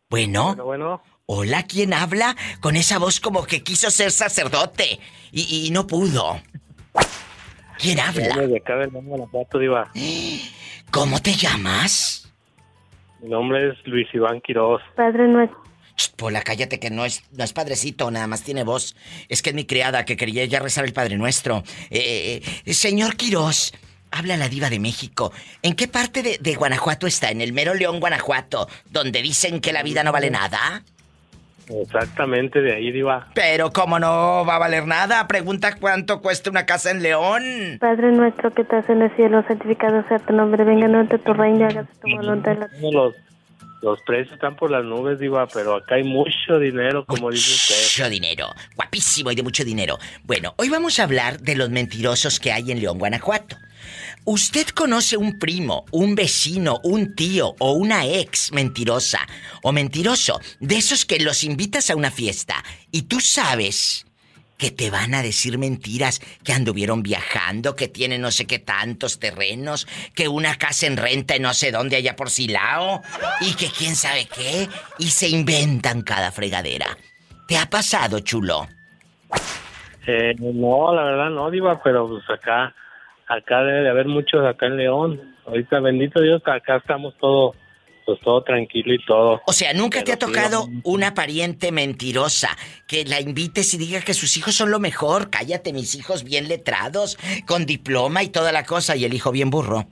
Bueno, 0.09 0.53
Bueno, 0.57 1.01
hola, 1.27 1.63
¿quién 1.63 1.93
habla? 1.93 2.35
Con 2.59 2.75
esa 2.75 2.99
voz 2.99 3.21
como 3.21 3.45
que 3.45 3.63
quiso 3.63 3.89
ser 3.89 4.11
sacerdote 4.11 4.99
y, 5.31 5.65
y 5.65 5.71
no 5.71 5.87
pudo. 5.87 6.41
¿Quién 7.77 7.99
habla? 7.99 8.35
de 8.47 8.57
acá 8.57 8.77
del 8.77 8.89
Guanajuato, 8.89 9.59
Diva. 9.59 9.91
¿Cómo 10.91 11.21
te 11.21 11.33
llamas? 11.33 12.33
Mi 13.21 13.29
nombre 13.29 13.69
es 13.69 13.87
Luis 13.87 14.07
Iván 14.13 14.41
Quiroz. 14.41 14.81
Padre 14.95 15.27
nuestro. 15.27 15.65
Pola, 16.17 16.41
cállate 16.41 16.79
que 16.79 16.89
no 16.89 17.05
es, 17.05 17.23
no 17.31 17.43
es 17.43 17.53
padrecito, 17.53 18.11
nada 18.11 18.27
más 18.27 18.43
tiene 18.43 18.63
voz. 18.63 18.95
Es 19.29 19.41
que 19.41 19.51
es 19.51 19.55
mi 19.55 19.65
criada 19.65 20.03
que 20.05 20.17
quería 20.17 20.43
ya 20.45 20.59
rezar 20.59 20.83
el 20.85 20.93
Padre 20.93 21.17
Nuestro. 21.17 21.63
Eh, 21.89 22.41
eh, 22.65 22.73
señor 22.73 23.15
Quirós, 23.15 23.73
habla 24.11 24.35
la 24.35 24.49
diva 24.49 24.69
de 24.69 24.79
México. 24.79 25.31
¿En 25.61 25.73
qué 25.73 25.87
parte 25.87 26.21
de, 26.21 26.37
de 26.37 26.55
Guanajuato 26.55 27.07
está? 27.07 27.31
¿En 27.31 27.39
el 27.39 27.53
mero 27.53 27.73
León, 27.73 28.01
Guanajuato? 28.01 28.67
Donde 28.89 29.21
dicen 29.21 29.61
que 29.61 29.71
la 29.71 29.83
vida 29.83 30.03
no 30.03 30.11
vale 30.11 30.29
nada. 30.29 30.83
Exactamente, 31.69 32.61
de 32.61 32.73
ahí, 32.73 32.91
Diva. 32.91 33.27
Pero 33.33 33.71
¿cómo 33.71 33.99
no 33.99 34.45
va 34.45 34.55
a 34.55 34.59
valer 34.59 34.85
nada? 34.85 35.27
Pregunta 35.27 35.75
cuánto 35.79 36.21
cuesta 36.21 36.49
una 36.49 36.65
casa 36.65 36.91
en 36.91 37.01
León. 37.01 37.77
Padre 37.79 38.11
nuestro 38.11 38.51
que 38.51 38.61
estás 38.61 38.89
en 38.89 39.01
el 39.01 39.15
cielo, 39.15 39.43
santificado 39.47 40.03
sea 40.07 40.19
tu 40.19 40.33
nombre, 40.33 40.63
venga 40.63 40.87
no 40.87 41.05
tu 41.07 41.33
reino, 41.33 41.65
hágase 41.65 41.89
tu 42.01 42.09
voluntad 42.15 42.53
en 42.53 42.59
la 42.59 42.69
Los, 42.91 43.15
los 43.81 44.01
precios 44.01 44.33
están 44.33 44.55
por 44.55 44.71
las 44.71 44.83
nubes, 44.83 45.19
Diva, 45.19 45.47
pero 45.47 45.75
acá 45.75 45.95
hay 45.95 46.03
mucho 46.03 46.59
dinero, 46.59 47.05
como 47.05 47.31
dice 47.31 47.51
usted. 47.51 48.03
Mucho 48.03 48.09
dinero, 48.09 48.47
guapísimo 48.75 49.31
y 49.31 49.35
de 49.35 49.43
mucho 49.43 49.63
dinero. 49.63 49.97
Bueno, 50.23 50.53
hoy 50.57 50.69
vamos 50.69 50.99
a 50.99 51.03
hablar 51.03 51.39
de 51.39 51.55
los 51.55 51.69
mentirosos 51.69 52.39
que 52.39 52.51
hay 52.51 52.71
en 52.71 52.79
León, 52.79 52.99
Guanajuato. 52.99 53.57
¿Usted 54.23 54.67
conoce 54.69 55.17
un 55.17 55.37
primo, 55.39 55.85
un 55.91 56.15
vecino, 56.15 56.79
un 56.83 57.15
tío 57.15 57.55
o 57.59 57.73
una 57.73 58.05
ex 58.05 58.51
mentirosa 58.51 59.19
o 59.61 59.71
mentiroso 59.71 60.39
de 60.59 60.77
esos 60.77 61.05
que 61.05 61.19
los 61.19 61.43
invitas 61.43 61.89
a 61.89 61.95
una 61.95 62.11
fiesta 62.11 62.63
y 62.91 63.03
tú 63.03 63.19
sabes 63.19 64.05
que 64.57 64.71
te 64.71 64.89
van 64.89 65.13
a 65.13 65.21
decir 65.21 65.57
mentiras, 65.57 66.21
que 66.43 66.53
anduvieron 66.53 67.03
viajando, 67.03 67.75
que 67.75 67.87
tienen 67.87 68.21
no 68.21 68.31
sé 68.31 68.47
qué 68.47 68.59
tantos 68.59 69.19
terrenos, 69.19 69.87
que 70.15 70.27
una 70.27 70.55
casa 70.55 70.87
en 70.87 70.97
renta 70.97 71.35
en 71.35 71.43
no 71.43 71.53
sé 71.53 71.71
dónde 71.71 71.97
allá 71.97 72.15
por 72.15 72.29
Silao 72.29 73.01
y 73.41 73.53
que 73.55 73.67
quién 73.67 73.95
sabe 73.95 74.27
qué 74.33 74.69
y 74.97 75.07
se 75.07 75.27
inventan 75.27 76.01
cada 76.01 76.31
fregadera? 76.31 76.97
¿Te 77.47 77.57
ha 77.57 77.69
pasado, 77.69 78.19
chulo? 78.21 78.67
Eh, 80.07 80.35
no, 80.39 80.93
la 80.93 81.03
verdad 81.03 81.29
no, 81.29 81.49
Diva, 81.49 81.81
pero 81.83 82.07
pues 82.07 82.23
acá, 82.29 82.73
acá 83.27 83.61
debe 83.63 83.81
de 83.81 83.89
haber 83.89 84.07
muchos 84.07 84.45
acá 84.45 84.67
en 84.67 84.77
León. 84.77 85.35
Ahorita, 85.45 85.79
bendito 85.79 86.21
Dios, 86.21 86.41
acá 86.45 86.77
estamos 86.77 87.15
todo, 87.19 87.55
pues 88.05 88.19
todo 88.21 88.43
tranquilo 88.43 88.93
y 88.93 89.05
todo. 89.05 89.41
O 89.45 89.53
sea, 89.53 89.73
nunca 89.73 90.03
te 90.03 90.11
ha 90.11 90.17
tocado 90.17 90.67
una 90.83 91.13
pariente 91.13 91.71
mentirosa 91.71 92.49
que 92.87 93.05
la 93.05 93.19
invites 93.21 93.73
y 93.73 93.77
diga 93.77 94.01
que 94.01 94.13
sus 94.13 94.37
hijos 94.37 94.55
son 94.55 94.71
lo 94.71 94.79
mejor. 94.79 95.29
Cállate, 95.29 95.73
mis 95.73 95.95
hijos 95.95 96.23
bien 96.23 96.47
letrados, 96.47 97.17
con 97.45 97.65
diploma 97.65 98.23
y 98.23 98.29
toda 98.29 98.51
la 98.51 98.63
cosa, 98.63 98.95
y 98.95 99.05
el 99.05 99.13
hijo 99.13 99.31
bien 99.31 99.49
burro. 99.49 99.87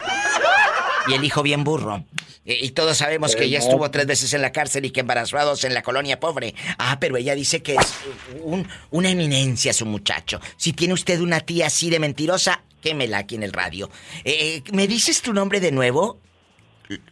Y 1.07 1.13
el 1.13 1.23
hijo 1.23 1.43
bien 1.43 1.63
burro. 1.63 2.03
Eh, 2.45 2.59
Y 2.61 2.69
todos 2.71 2.97
sabemos 2.97 3.35
que 3.35 3.43
Eh, 3.43 3.47
ella 3.47 3.59
estuvo 3.59 3.89
tres 3.91 4.05
veces 4.05 4.33
en 4.33 4.41
la 4.41 4.51
cárcel 4.51 4.85
y 4.85 4.91
que 4.91 5.01
embarazados 5.01 5.63
en 5.63 5.73
la 5.73 5.81
colonia 5.81 6.19
pobre. 6.19 6.53
Ah, 6.77 6.97
pero 6.99 7.17
ella 7.17 7.35
dice 7.35 7.61
que 7.61 7.75
es 7.75 7.95
un- 8.41 8.67
una 8.91 9.09
eminencia 9.09 9.73
su 9.73 9.85
muchacho. 9.85 10.39
Si 10.57 10.73
tiene 10.73 10.93
usted 10.93 11.19
una 11.21 11.39
tía 11.39 11.67
así 11.67 11.89
de 11.89 11.99
mentirosa, 11.99 12.61
quémela 12.81 13.19
aquí 13.19 13.35
en 13.35 13.43
el 13.43 13.53
radio. 13.53 13.89
Eh, 14.23 14.61
¿Me 14.73 14.87
dices 14.87 15.21
tu 15.21 15.33
nombre 15.33 15.59
de 15.59 15.71
nuevo? 15.71 16.19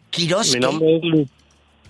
Quirós. 0.10 0.54
Mi 0.54 0.60
nombre 0.60 0.98
es 0.98 1.04
Luis, 1.04 1.30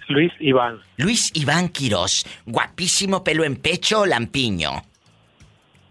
Luis 0.08 0.32
Iván. 0.40 0.80
Luis 0.98 1.32
Iván 1.34 1.70
Quirós, 1.70 2.26
guapísimo 2.46 3.24
pelo 3.24 3.44
en 3.44 3.56
pecho 3.56 4.02
o 4.02 4.06
lampiño. 4.06 4.84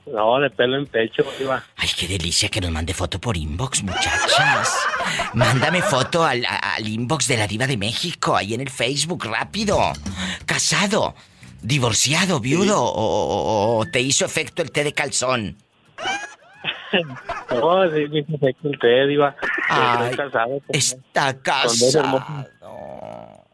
No, 0.06 0.40
de 0.40 0.50
pelo 0.50 0.76
en 0.76 0.86
pecho, 0.86 1.24
Diva. 1.38 1.64
Ay, 1.76 1.88
qué 1.96 2.06
delicia 2.08 2.48
que 2.48 2.61
nos 2.61 2.70
mande 2.70 2.94
foto 2.94 3.20
por 3.20 3.36
inbox, 3.36 3.82
muchachas. 3.82 4.80
Mándame 5.35 5.81
foto 5.83 6.24
al, 6.24 6.45
al 6.49 6.87
inbox 6.89 7.28
de 7.28 7.37
la 7.37 7.47
Diva 7.47 7.66
de 7.66 7.76
México, 7.76 8.37
ahí 8.37 8.55
en 8.55 8.61
el 8.61 8.70
Facebook, 8.70 9.24
rápido. 9.26 9.78
Casado, 10.47 11.14
divorciado, 11.62 12.41
viudo, 12.41 12.83
o, 12.83 12.89
o- 12.93 13.78
o 13.78 13.87
te 13.87 14.01
hizo 14.01 14.24
efecto 14.24 14.62
el 14.62 14.70
té 14.72 14.85
de 14.85 14.93
calzón. 14.93 15.57
No, 17.51 17.85
sí, 17.89 18.05
me 18.11 18.18
hizo 18.20 18.35
efecto 18.35 18.68
el 18.68 18.78
té, 18.81 19.07
Diva. 19.07 19.37
Ay, 19.68 20.11
casado. 20.16 20.49
con- 20.49 20.61
Está 20.70 21.39
casado. 21.41 22.24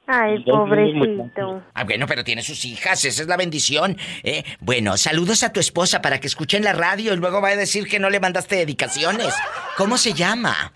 Ay, 0.06 0.42
pobrecito. 0.44 1.62
Ah, 1.74 1.84
bueno, 1.84 2.06
pero 2.06 2.24
tiene 2.24 2.42
sus 2.42 2.64
hijas, 2.64 3.04
esa 3.04 3.22
es 3.22 3.28
la 3.28 3.36
bendición. 3.36 3.98
¿eh? 4.22 4.42
Bueno, 4.60 4.96
saludos 4.96 5.42
a 5.42 5.52
tu 5.52 5.60
esposa 5.60 6.00
para 6.00 6.18
que 6.18 6.28
escuchen 6.28 6.64
la 6.64 6.72
radio 6.72 7.12
y 7.12 7.16
luego 7.16 7.42
va 7.42 7.48
a 7.50 7.56
decir 7.56 7.86
que 7.88 7.98
no 7.98 8.08
le 8.08 8.20
mandaste 8.20 8.56
dedicaciones. 8.56 9.34
¿Cómo 9.76 9.98
se 9.98 10.14
llama? 10.14 10.72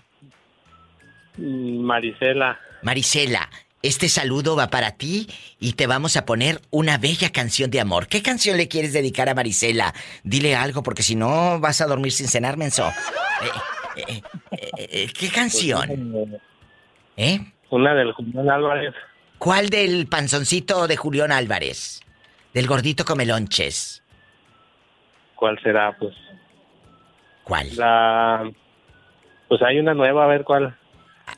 Marisela. 1.37 2.59
Marisela, 2.81 3.49
este 3.83 4.09
saludo 4.09 4.55
va 4.55 4.67
para 4.67 4.91
ti 4.91 5.27
y 5.59 5.73
te 5.73 5.87
vamos 5.87 6.15
a 6.15 6.25
poner 6.25 6.61
una 6.69 6.97
bella 6.97 7.31
canción 7.31 7.71
de 7.71 7.79
amor. 7.79 8.07
¿Qué 8.07 8.21
canción 8.21 8.57
le 8.57 8.67
quieres 8.67 8.93
dedicar 8.93 9.27
a 9.29 9.33
Marisela? 9.33 9.93
Dile 10.23 10.55
algo 10.55 10.83
porque 10.83 11.03
si 11.03 11.15
no 11.15 11.59
vas 11.59 11.81
a 11.81 11.87
dormir 11.87 12.11
sin 12.11 12.27
cenar, 12.27 12.57
menso. 12.57 12.87
Eh, 13.95 14.03
eh, 14.07 14.21
eh, 14.77 15.07
¿Qué 15.17 15.29
canción? 15.29 16.37
¿Eh? 17.17 17.39
Una 17.71 17.93
del 17.95 18.13
Julián 18.13 18.49
Álvarez. 18.49 18.93
¿Cuál 19.39 19.69
del 19.69 20.07
panzoncito 20.07 20.87
de 20.87 20.97
Julián 20.97 21.31
Álvarez? 21.31 22.01
Del 22.53 22.67
gordito 22.67 23.03
comelonches. 23.03 24.03
¿Cuál 25.35 25.59
será? 25.63 25.97
Pues 25.97 26.13
¿Cuál? 27.43 27.75
la... 27.75 28.51
Pues 29.47 29.61
hay 29.63 29.79
una 29.79 29.93
nueva, 29.93 30.25
a 30.25 30.27
ver 30.27 30.43
cuál. 30.43 30.77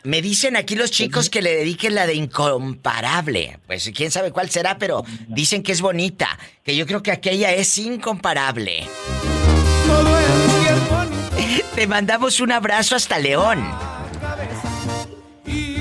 Me 0.04 0.22
dicen 0.22 0.56
aquí 0.56 0.76
los 0.76 0.92
chicos 0.92 1.30
que 1.30 1.42
le 1.42 1.56
dediquen 1.56 1.96
la 1.96 2.08
de 2.08 2.16
incomparable. 2.16 3.60
Pues 3.68 3.92
quién 3.96 4.12
sabe 4.12 4.32
cuál 4.32 4.50
será, 4.50 4.78
pero 4.78 5.04
dicen 5.28 5.64
que 5.64 5.72
es 5.72 5.82
bonita. 5.82 6.38
Que 6.64 6.76
yo 6.76 6.86
creo 6.86 7.04
que 7.04 7.12
aquella 7.12 7.54
es 7.54 7.78
incomparable. 7.78 8.84
Te 11.76 11.88
mandamos 11.88 12.40
un 12.40 12.52
abrazo 12.52 12.96
hasta 12.96 13.20
León. 13.20 13.64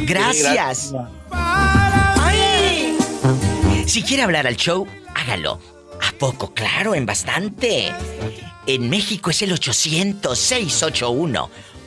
Gracias. 0.06 0.94
¡Ay! 1.30 2.96
Si 3.86 4.02
quiere 4.02 4.22
hablar 4.22 4.46
al 4.46 4.56
show, 4.56 4.86
hágalo. 5.14 5.60
¿A 6.00 6.12
poco? 6.18 6.54
Claro, 6.54 6.94
en 6.94 7.06
bastante. 7.06 7.92
En 8.66 8.90
México 8.90 9.30
es 9.30 9.42
el 9.42 9.52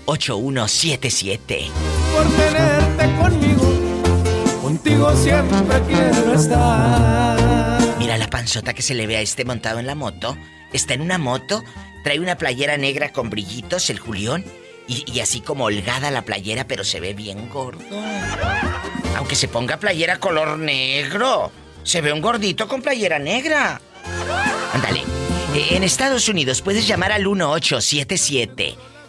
800-681-8177. 0.06 1.69
Por 2.14 2.26
tenerte 2.36 3.15
conmigo, 3.18 3.64
contigo 4.61 5.15
siempre 5.15 5.82
quiero 5.88 6.34
estar. 6.34 7.80
Mira 7.99 8.18
la 8.18 8.30
panzota 8.30 8.73
que 8.73 8.82
se 8.82 8.94
le 8.94 9.07
ve 9.07 9.18
a 9.18 9.22
este 9.22 9.45
montado 9.45 9.80
en 9.80 9.88
la 9.88 9.95
moto. 9.95 10.38
Está 10.73 10.94
en 10.94 11.02
una 11.02 11.18
moto, 11.18 11.64
trae 12.03 12.19
una 12.19 12.38
playera 12.38 12.77
negra 12.77 13.11
con 13.11 13.30
brillitos, 13.30 13.90
el 13.90 13.99
Julión, 13.99 14.45
y, 14.88 15.03
y 15.11 15.19
así 15.22 15.41
como 15.41 15.65
holgada 15.65 16.11
la 16.11 16.22
playera, 16.23 16.68
pero 16.68 16.84
se 16.84 16.99
ve 16.99 17.14
bien 17.14 17.49
gordo. 17.49 17.84
Aunque 19.18 19.36
se 19.36 19.48
ponga 19.48 19.77
playera 19.77 20.19
color 20.19 20.60
negro, 20.60 21.52
se 21.84 22.02
ve 22.02 22.11
un 22.11 22.22
gordito 22.22 22.68
con 22.68 22.82
playera 22.82 23.19
negra. 23.19 23.80
Ándale. 24.73 25.03
En 25.72 25.84
Estados 25.84 26.27
Unidos 26.27 26.61
puedes 26.61 26.86
llamar 26.86 27.14
al 27.14 27.26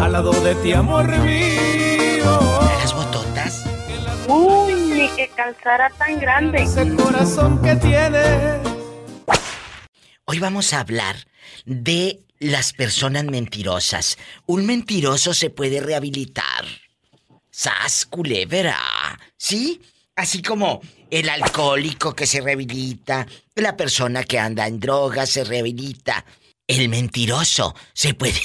Al 0.00 0.12
lado 0.12 0.32
de 0.32 0.54
ti, 0.56 0.72
amor 0.72 1.06
mío. 1.18 2.40
Las 2.78 2.92
bototas. 2.94 3.64
Uy, 4.28 4.74
ni 4.74 5.08
que 5.10 5.28
calzara 5.28 5.90
tan 5.90 6.18
grande. 6.20 6.62
Ese 6.62 6.94
corazón 6.94 7.62
que 7.62 7.76
tiene. 7.76 8.58
Hoy 10.24 10.38
vamos 10.38 10.72
a 10.74 10.80
hablar 10.80 11.16
de 11.64 12.20
las 12.38 12.72
personas 12.72 13.24
mentirosas. 13.24 14.18
Un 14.46 14.66
mentiroso 14.66 15.34
se 15.34 15.50
puede 15.50 15.80
rehabilitar. 15.80 16.64
¡Sas, 17.50 18.06
culebra! 18.06 18.78
¿Sí? 19.36 19.80
Así 20.18 20.42
como 20.42 20.80
el 21.12 21.28
alcohólico 21.28 22.12
que 22.12 22.26
se 22.26 22.40
rehabilita, 22.40 23.24
la 23.54 23.76
persona 23.76 24.24
que 24.24 24.36
anda 24.36 24.66
en 24.66 24.80
drogas 24.80 25.30
se 25.30 25.44
rehabilita. 25.44 26.24
El 26.66 26.88
mentiroso 26.88 27.74
se 27.94 28.14
puede... 28.14 28.40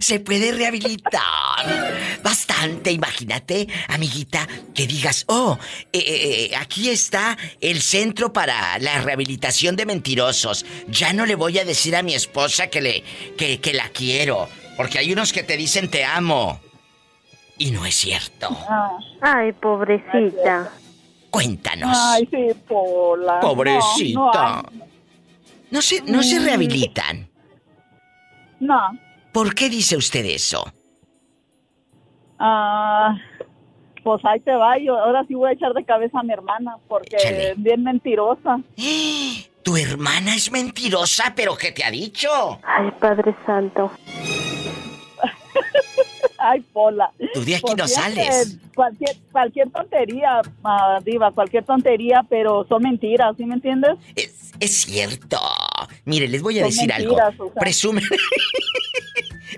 Se 0.00 0.18
puede 0.18 0.50
rehabilitar 0.50 2.22
bastante. 2.22 2.90
Imagínate, 2.90 3.68
amiguita, 3.88 4.48
que 4.74 4.86
digas, 4.86 5.24
oh, 5.26 5.58
eh, 5.92 5.98
eh, 5.98 6.48
eh, 6.52 6.56
aquí 6.56 6.88
está 6.88 7.36
el 7.60 7.82
centro 7.82 8.32
para 8.32 8.78
la 8.78 9.02
rehabilitación 9.02 9.76
de 9.76 9.84
mentirosos. 9.84 10.64
Ya 10.88 11.12
no 11.12 11.26
le 11.26 11.34
voy 11.34 11.58
a 11.58 11.66
decir 11.66 11.96
a 11.96 12.02
mi 12.02 12.14
esposa 12.14 12.68
que 12.68 12.80
le, 12.80 13.04
que, 13.36 13.60
que 13.60 13.74
la 13.74 13.90
quiero, 13.90 14.48
porque 14.78 14.98
hay 14.98 15.12
unos 15.12 15.34
que 15.34 15.42
te 15.42 15.58
dicen 15.58 15.90
te 15.90 16.02
amo. 16.02 16.62
Y 17.58 17.70
no 17.70 17.84
es 17.86 17.94
cierto. 17.94 18.48
Ay, 19.20 19.52
pobrecita. 19.52 20.70
Cuéntanos. 21.30 21.96
Ay, 22.00 22.28
sí, 22.30 22.50
Pola. 22.68 23.34
No, 23.36 23.40
Pobrecita. 23.40 24.62
No, 24.72 24.84
No 25.70 25.82
se, 25.82 26.02
no 26.02 26.22
se 26.22 26.38
Mm. 26.40 26.44
rehabilitan. 26.44 27.28
no, 28.60 28.78
¿Por 29.32 29.54
qué 29.54 29.68
dice 29.68 29.96
usted 29.96 30.24
eso? 30.26 30.64
Ah, 32.38 33.16
pues 34.04 34.24
ahí 34.24 34.38
te 34.40 34.52
va. 34.54 34.78
Yo 34.78 34.96
ahora 34.96 35.24
sí 35.26 35.34
voy 35.34 35.50
a 35.50 35.52
echar 35.54 35.72
de 35.74 35.84
cabeza 35.84 36.20
a 36.20 36.22
mi 36.22 36.32
hermana 36.32 36.76
porque 36.88 37.16
Échale. 37.16 37.50
es 37.52 37.62
bien 37.62 37.82
mentirosa. 37.82 38.60
Tu 39.64 39.76
hermana 39.76 40.34
es 40.36 40.52
mentirosa, 40.52 41.32
pero 41.34 41.56
¿qué 41.56 41.72
te 41.72 41.82
ha 41.84 41.90
dicho? 41.90 42.28
Ay, 42.62 42.90
Padre 43.00 43.34
Santo. 43.46 43.90
Ay, 46.46 46.60
Pola. 46.72 47.10
Tú 47.32 47.44
de 47.44 47.54
aquí 47.56 47.62
Pues 47.62 47.76
no 47.76 47.88
fíjate, 47.88 48.14
sales. 48.14 48.58
Cualquier, 48.74 49.16
cualquier 49.32 49.70
tontería, 49.70 50.40
Diva, 51.04 51.30
cualquier 51.32 51.64
tontería, 51.64 52.24
pero 52.28 52.66
son 52.68 52.82
mentiras, 52.82 53.34
¿sí 53.36 53.44
me 53.46 53.54
entiendes? 53.54 53.96
Es 54.60 54.82
cierto. 54.82 55.38
Mire, 56.04 56.28
les 56.28 56.42
voy 56.42 56.58
a 56.58 56.62
Son 56.62 56.70
decir 56.70 56.88
mentiras, 56.88 57.28
algo. 57.28 57.46
o 57.46 57.52
sea. 57.52 57.60
Presumen. 57.60 58.04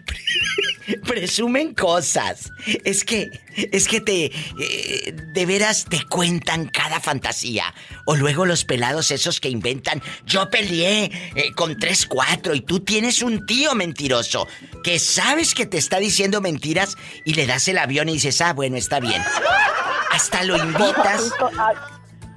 Presumen 1.07 1.75
cosas. 1.75 2.51
Es 2.85 3.05
que, 3.05 3.31
es 3.57 3.89
que 3.89 4.01
te, 4.01 4.27
eh, 4.27 5.15
de 5.33 5.47
veras 5.47 5.87
te 5.89 6.05
cuentan 6.05 6.67
cada 6.69 7.01
fantasía. 7.01 7.75
O 8.05 8.17
luego 8.17 8.47
los 8.47 8.65
pelados 8.65 9.11
esos 9.11 9.41
que 9.41 9.49
inventan, 9.49 10.03
yo 10.25 10.49
peleé 10.51 11.11
eh, 11.35 11.53
con 11.55 11.79
tres, 11.79 12.07
cuatro 12.07 12.55
y 12.55 12.61
tú 12.61 12.81
tienes 12.81 13.23
un 13.23 13.47
tío 13.47 13.75
mentiroso 13.75 14.47
que 14.83 14.99
sabes 14.99 15.55
que 15.55 15.67
te 15.67 15.79
está 15.79 15.99
diciendo 15.99 16.41
mentiras 16.41 16.97
y 17.25 17.35
le 17.35 17.47
das 17.47 17.69
el 17.69 17.79
avión 17.79 18.09
y 18.09 18.15
dices, 18.15 18.41
ah, 18.41 18.53
bueno, 18.53 18.77
está 18.77 19.01
bien. 19.01 19.23
Hasta 20.13 20.45
lo 20.45 20.57
invitas. 20.57 21.33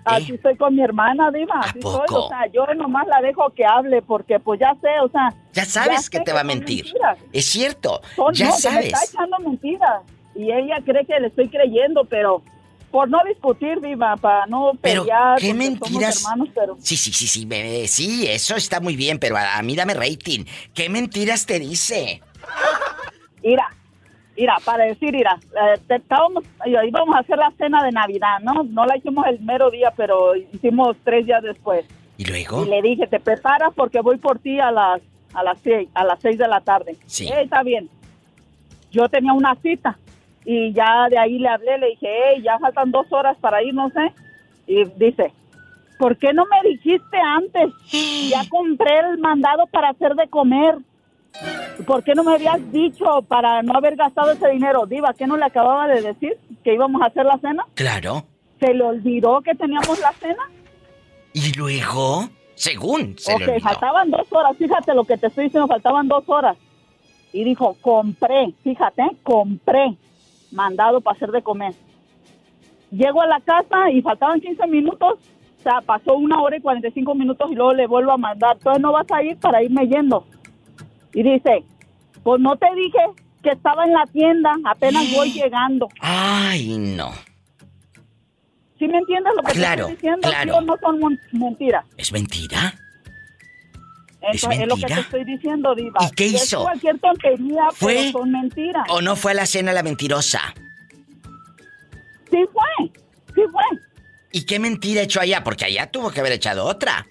Así 0.06 0.34
estoy 0.34 0.56
con 0.58 0.76
mi 0.76 0.82
hermana, 0.82 1.30
Diva. 1.32 1.60
Así 1.60 1.82
soy. 1.82 2.00
poco? 2.08 2.26
O 2.26 2.30
sea, 2.30 2.48
yo 2.52 2.66
nomás 2.76 3.08
la 3.08 3.22
dejo 3.22 3.50
que 3.52 3.66
hable 3.66 4.02
porque, 4.02 4.40
pues 4.40 4.60
ya 4.60 4.74
sé, 4.82 4.88
o 5.04 5.10
sea. 5.10 5.34
Ya 5.54 5.66
sabes 5.66 6.10
que 6.10 6.20
te 6.22 6.34
va 6.34 6.42
a 6.42 6.44
mentir. 6.44 6.86
mentiras. 6.86 7.18
Es 7.32 7.46
cierto. 7.46 8.02
Son- 8.16 8.34
ya 8.34 8.46
no, 8.48 8.52
que 8.52 8.56
me 8.58 8.62
sabes. 8.62 8.86
está 8.94 9.00
echando 9.06 9.40
mentiras. 9.40 10.02
Y 10.36 10.52
ella 10.52 10.78
cree 10.86 11.06
que 11.06 11.20
le 11.20 11.28
estoy 11.28 11.50
creyendo, 11.50 12.06
pero 12.06 12.42
por 12.92 13.10
no 13.10 13.20
discutir, 13.28 13.80
Diva, 13.82 14.16
para 14.18 14.46
no 14.48 14.72
Pero, 14.82 15.04
pelear. 15.04 15.38
¿qué 15.40 15.48
somos 15.50 15.58
mentiras? 15.58 16.24
hermanos, 16.24 16.50
pero 16.56 16.78
Sí, 16.80 16.98
sí, 16.98 17.12
sí, 17.14 17.28
sí, 17.28 17.46
bebé, 17.46 17.88
sí, 17.88 18.26
eso 18.28 18.56
está 18.56 18.80
muy 18.80 18.96
bien, 18.96 19.20
pero 19.20 19.38
a, 19.38 19.58
a 19.58 19.62
mí 19.62 19.76
dame 19.76 19.94
rating. 19.94 20.46
¿Qué 20.74 20.90
mentiras 20.90 21.46
te 21.46 21.60
dice? 21.60 22.22
Mira, 23.44 23.68
mira, 24.40 24.56
para 24.66 24.86
decir, 24.86 25.14
mira, 25.14 25.38
eh, 25.53 25.80
estábamos, 25.90 26.44
eh, 26.66 26.74
íbamos 26.88 27.16
a 27.16 27.20
hacer 27.20 27.38
la 27.38 27.52
cena 27.57 27.84
de 27.84 27.91
Navidad, 27.91 28.40
¿no? 28.41 28.64
No 28.64 28.86
la 28.86 28.98
hicimos 28.98 29.26
el 29.28 29.40
mero 29.41 29.70
día, 29.70 29.91
pero 29.95 30.36
hicimos 30.36 30.95
tres 31.03 31.26
días 31.26 31.44
después. 31.44 31.86
¿Y 32.18 32.26
luego? 32.26 32.66
Y 32.66 32.70
le 32.70 32.82
dije, 32.82 33.07
te 33.07 33.20
preparas 33.20 33.74
porque 33.76 34.02
voy 34.02 34.18
por 34.18 34.40
ti 34.40 34.60
a 34.60 34.72
las 34.72 35.02
a 35.34 35.44
las 35.44 35.60
seis, 35.61 35.88
a 35.94 36.03
las 36.03 36.20
seis 36.22 36.38
de 36.40 36.48
la 36.48 36.60
tarde. 36.61 36.98
Sí. 37.06 37.28
"Eh, 37.28 37.41
está 37.44 37.61
bien. 37.61 37.88
Yo 38.91 39.07
tenía 39.10 39.32
una 39.34 39.53
cita 39.56 39.98
y 40.44 40.74
ya 40.74 41.07
de 41.10 41.20
ahí 41.20 41.38
le 41.38 41.48
hablé, 41.49 41.78
le 41.78 41.88
dije, 41.90 42.07
hey, 42.10 42.41
ya 42.44 42.57
faltan 42.57 42.90
dos 42.91 43.06
horas 43.11 43.38
para 43.40 43.61
ir, 43.61 43.74
no 43.76 43.90
sé. 43.91 44.11
Y 44.66 44.86
dice, 44.98 45.32
¿por 45.99 46.18
qué 46.18 46.34
no 46.34 46.45
me 46.48 46.68
dijiste 46.70 47.18
antes? 47.18 47.70
Ya 48.32 48.41
compré 48.49 48.99
el 48.99 49.20
mandado 49.20 49.68
para 49.68 49.90
hacer 49.90 50.16
de 50.16 50.28
comer. 50.28 50.76
¿Por 51.85 52.03
qué 52.03 52.14
no 52.14 52.23
me 52.23 52.34
habías 52.34 52.72
dicho 52.72 53.22
para 53.27 53.61
no 53.61 53.73
haber 53.73 53.95
gastado 53.95 54.31
ese 54.31 54.49
dinero? 54.49 54.85
Diva, 54.85 55.14
¿qué 55.14 55.26
no 55.27 55.38
le 55.38 55.45
acababa 55.45 55.88
de 55.88 56.01
decir? 56.01 56.38
¿Que 56.64 56.73
íbamos 56.73 57.01
a 57.01 57.06
hacer 57.06 57.26
la 57.26 57.38
cena? 57.39 57.65
Claro. 57.76 58.26
¿Se 58.60 58.73
le 58.73 58.84
olvidó 58.84 59.41
que 59.41 59.56
teníamos 59.56 59.99
la 60.01 60.11
cena? 60.14 60.43
¿Y 61.34 61.53
luego? 61.53 62.27
Según 62.56 63.15
se 63.18 63.34
ok, 63.34 63.39
le 63.39 63.45
olvidó. 63.45 63.60
faltaban 63.69 64.11
dos 64.11 64.27
horas. 64.31 64.57
Fíjate 64.57 64.93
lo 64.93 65.06
que 65.06 65.18
te 65.18 65.27
estoy 65.27 65.45
diciendo, 65.45 65.68
faltaban 65.68 66.07
dos 66.10 66.23
horas. 66.27 66.57
Y 67.31 67.43
dijo, 67.45 67.77
compré, 67.81 68.53
fíjate, 68.64 69.03
compré 69.23 69.95
mandado 70.51 70.99
para 70.99 71.15
hacer 71.15 71.31
de 71.31 71.41
comer. 71.41 71.73
Llego 72.91 73.22
a 73.22 73.27
la 73.27 73.39
casa 73.39 73.89
y 73.91 74.01
faltaban 74.01 74.41
15 74.41 74.68
minutos. 74.68 75.19
O 75.60 75.61
sea, 75.61 75.80
pasó 75.81 76.15
una 76.15 76.41
hora 76.41 76.57
y 76.57 76.61
45 76.61 77.14
minutos 77.15 77.51
y 77.51 77.56
luego 77.56 77.73
le 77.73 77.88
vuelvo 77.88 78.11
a 78.11 78.18
mandar. 78.18 78.57
Entonces 78.57 78.81
no 78.81 78.91
vas 78.91 79.06
a 79.11 79.22
ir 79.23 79.38
para 79.38 79.61
irme 79.64 79.88
yendo. 79.88 80.26
Y 81.14 81.23
dice, 81.23 81.64
pues 82.23 82.40
no 82.40 82.56
te 82.57 82.68
dije 82.76 82.99
que 83.44 83.49
estaba 83.52 83.86
en 83.86 83.94
la 83.94 84.06
tienda, 84.11 84.52
apenas 84.65 85.03
voy 85.14 85.31
llegando. 85.31 85.88
Ay, 86.02 86.77
no. 86.77 87.11
¿Sí 88.77 88.88
me 88.88 88.98
entiendes 88.98 89.34
lo 89.36 89.44
que 89.44 89.53
Claro, 89.53 89.88
te 89.88 89.94
estoy 89.94 89.95
diciendo? 89.95 90.30
claro. 90.30 90.53
¿Sí 90.53 90.57
o 90.57 90.61
no 90.61 90.76
son 90.81 91.19
mentiras? 91.34 91.86
¿Es 91.98 92.11
mentira? 92.14 92.73
Eso 94.34 94.52
es, 94.52 94.60
lo 94.68 94.76
que 94.76 94.81
te 94.81 94.88
mentira? 94.88 94.99
estoy 95.02 95.23
diciendo, 95.26 95.76
Diva. 95.76 95.99
¿Y 96.06 96.11
qué 96.11 96.26
Es 96.27 96.44
hizo? 96.45 96.61
cualquier 96.64 96.99
tontería, 96.99 97.64
¿Fue? 97.73 97.95
pero 97.95 98.11
son 98.11 98.31
mentiras. 98.31 98.84
¿O 98.90 99.02
no 99.02 99.15
fue 99.15 99.31
a 99.31 99.36
la 99.36 99.45
cena 99.45 99.72
la 99.73 99.84
mentirosa? 99.84 100.53
Sí 102.30 102.38
fue, 102.53 102.91
sí 103.36 103.41
fue. 103.52 103.80
¿Y 104.31 104.45
qué 104.45 104.60
mentira 104.60 105.02
echó 105.02 105.19
allá? 105.22 105.44
Porque 105.44 105.65
allá 105.65 105.90
tuvo 105.90 106.11
que 106.11 106.19
haber 106.19 106.34
echado 106.34 106.65
otra. 106.65 107.07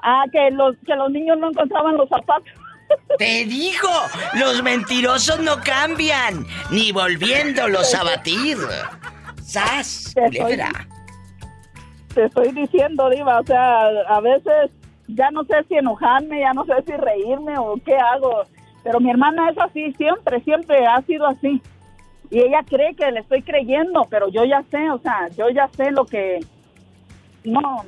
Ah, 0.00 0.24
que 0.30 0.50
los, 0.50 0.76
que 0.86 0.94
los 0.94 1.10
niños 1.10 1.38
no 1.38 1.50
encontraban 1.50 1.96
los 1.96 2.08
zapatos. 2.08 2.48
¡Te 3.18 3.44
digo! 3.44 3.90
Los 4.34 4.62
mentirosos 4.62 5.40
no 5.40 5.60
cambian, 5.60 6.46
ni 6.70 6.92
volviéndolos 6.92 7.94
a 7.94 8.04
batir. 8.04 8.56
¡Sas! 9.42 10.12
Te 10.14 10.26
estoy-! 10.26 10.58
Te 12.14 12.24
estoy 12.24 12.52
diciendo, 12.52 13.10
Diva, 13.10 13.40
o 13.40 13.44
sea, 13.44 13.88
a 14.08 14.20
veces 14.20 14.70
ya 15.08 15.30
no 15.30 15.44
sé 15.44 15.54
si 15.68 15.74
enojarme, 15.74 16.40
ya 16.40 16.52
no 16.52 16.64
sé 16.64 16.74
si 16.86 16.92
reírme 16.92 17.58
o 17.58 17.76
qué 17.84 17.96
hago. 17.96 18.42
Pero 18.82 19.00
mi 19.00 19.10
hermana 19.10 19.50
es 19.50 19.58
así, 19.58 19.92
siempre, 19.94 20.40
siempre 20.40 20.86
ha 20.86 21.02
sido 21.02 21.26
así. 21.26 21.60
Y 22.30 22.40
ella 22.40 22.62
cree 22.66 22.94
que 22.94 23.10
le 23.10 23.20
estoy 23.20 23.42
creyendo, 23.42 24.06
pero 24.10 24.28
yo 24.28 24.44
ya 24.44 24.62
sé, 24.70 24.90
o 24.90 24.98
sea, 24.98 25.28
yo 25.36 25.48
ya 25.50 25.68
sé 25.68 25.90
lo 25.90 26.04
que... 26.04 26.40
No, 27.44 27.84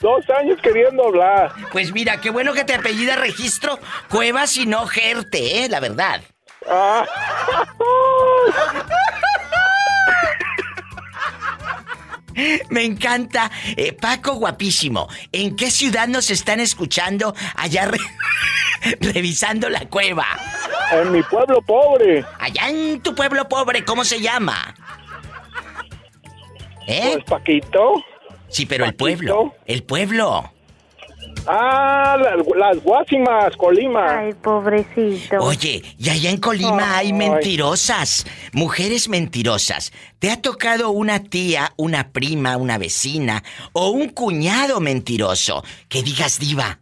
Dos 0.00 0.28
años 0.30 0.58
queriendo 0.60 1.06
hablar. 1.06 1.52
Pues 1.72 1.92
mira, 1.92 2.20
qué 2.20 2.30
bueno 2.30 2.52
que 2.52 2.64
te 2.64 2.74
apellida 2.74 3.16
Registro 3.16 3.78
Cuevas 4.10 4.56
y 4.56 4.66
no 4.66 4.86
Gerte, 4.86 5.64
¿eh? 5.64 5.68
La 5.68 5.80
verdad. 5.80 6.20
Ah. 6.68 7.06
Me 12.70 12.84
encanta. 12.84 13.50
Eh, 13.76 13.92
Paco, 13.92 14.34
guapísimo. 14.34 15.08
¿En 15.32 15.56
qué 15.56 15.70
ciudad 15.70 16.08
nos 16.08 16.30
están 16.30 16.60
escuchando 16.60 17.34
allá 17.56 17.86
re- 17.86 17.98
revisando 19.00 19.68
la 19.68 19.80
cueva? 19.88 20.26
En 20.92 21.12
mi 21.12 21.22
pueblo 21.22 21.60
pobre. 21.62 22.24
Allá 22.38 22.68
en 22.68 23.00
tu 23.00 23.14
pueblo 23.14 23.48
pobre, 23.48 23.84
¿cómo 23.84 24.04
se 24.04 24.20
llama? 24.20 24.74
¿Eh? 26.86 27.10
Pues 27.14 27.24
Paquito. 27.24 28.04
Sí, 28.48 28.66
pero 28.66 28.84
el 28.84 28.94
pueblo. 28.94 29.54
El 29.66 29.82
pueblo. 29.82 30.52
Ah, 31.48 32.16
las, 32.18 32.44
las 32.56 32.82
Guasimas, 32.82 33.56
Colima. 33.56 34.18
Ay, 34.20 34.32
pobrecito. 34.34 35.38
Oye, 35.40 35.82
y 35.98 36.08
allá 36.10 36.30
en 36.30 36.38
Colima 36.38 36.96
hay 36.96 37.06
Ay. 37.08 37.12
mentirosas, 37.12 38.26
mujeres 38.52 39.08
mentirosas. 39.08 39.92
¿Te 40.18 40.30
ha 40.30 40.40
tocado 40.42 40.90
una 40.90 41.22
tía, 41.22 41.72
una 41.76 42.10
prima, 42.12 42.56
una 42.56 42.78
vecina 42.78 43.42
o 43.72 43.90
un 43.90 44.08
cuñado 44.08 44.80
mentiroso 44.80 45.62
que 45.88 46.02
digas 46.02 46.38
diva? 46.38 46.80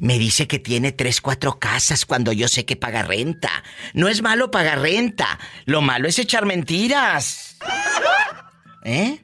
Me 0.00 0.18
dice 0.18 0.46
que 0.46 0.58
tiene 0.58 0.92
tres, 0.92 1.20
cuatro 1.20 1.58
casas 1.58 2.06
cuando 2.06 2.32
yo 2.32 2.48
sé 2.48 2.64
que 2.64 2.76
paga 2.76 3.02
renta. 3.02 3.50
No 3.92 4.08
es 4.08 4.22
malo 4.22 4.50
pagar 4.50 4.80
renta. 4.80 5.38
Lo 5.66 5.82
malo 5.82 6.08
es 6.08 6.18
echar 6.18 6.46
mentiras. 6.46 7.58
¿Eh? 8.84 9.18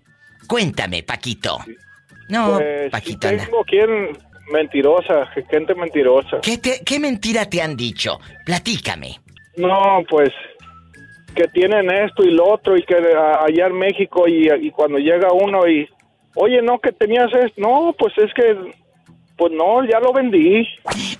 Cuéntame, 0.46 1.02
Paquito. 1.04 1.58
No, 2.28 2.56
Pues, 2.56 2.90
Paquito, 2.90 3.28
anda. 3.28 3.48
quien 3.66 4.18
mentirosa, 4.50 5.26
gente 5.50 5.74
mentirosa. 5.74 6.40
¿Qué, 6.42 6.58
te- 6.58 6.82
¿Qué 6.84 6.98
mentira 7.00 7.46
te 7.48 7.62
han 7.62 7.76
dicho? 7.76 8.18
Platícame. 8.44 9.20
No, 9.56 10.02
pues 10.08 10.30
que 11.34 11.46
tienen 11.48 11.90
esto 11.90 12.24
y 12.24 12.30
lo 12.32 12.48
otro 12.48 12.76
y 12.76 12.82
que 12.82 12.94
a- 12.96 13.44
allá 13.44 13.66
en 13.66 13.78
México 13.78 14.26
y, 14.28 14.48
y 14.50 14.70
cuando 14.70 14.98
llega 14.98 15.32
uno 15.32 15.66
y, 15.68 15.88
oye, 16.34 16.60
no, 16.62 16.78
que 16.80 16.92
tenías 16.92 17.32
esto. 17.32 17.60
No, 17.60 17.94
pues 17.98 18.12
es 18.18 18.32
que, 18.34 18.56
pues 19.36 19.52
no, 19.52 19.84
ya 19.84 20.00
lo 20.00 20.12
vendí. 20.12 20.66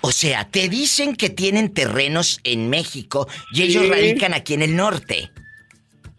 O 0.01 0.11
sea, 0.11 0.45
te 0.49 0.69
dicen 0.69 1.15
que 1.15 1.31
tienen 1.31 1.73
terrenos 1.73 2.41
en 2.45 2.69
México 2.69 3.29
y 3.53 3.63
ellos 3.63 3.85
Sí. 3.85 3.91
radican 3.91 4.35
aquí 4.35 4.55
en 4.55 4.63
el 4.63 4.75
norte. 4.77 5.31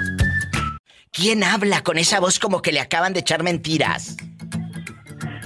¿Quién 1.18 1.44
habla 1.44 1.82
con 1.84 1.98
esa 1.98 2.20
voz 2.20 2.38
como 2.38 2.62
que 2.62 2.72
le 2.72 2.80
acaban 2.80 3.12
de 3.14 3.22
echar 3.22 3.42
mentiras? 3.42 4.16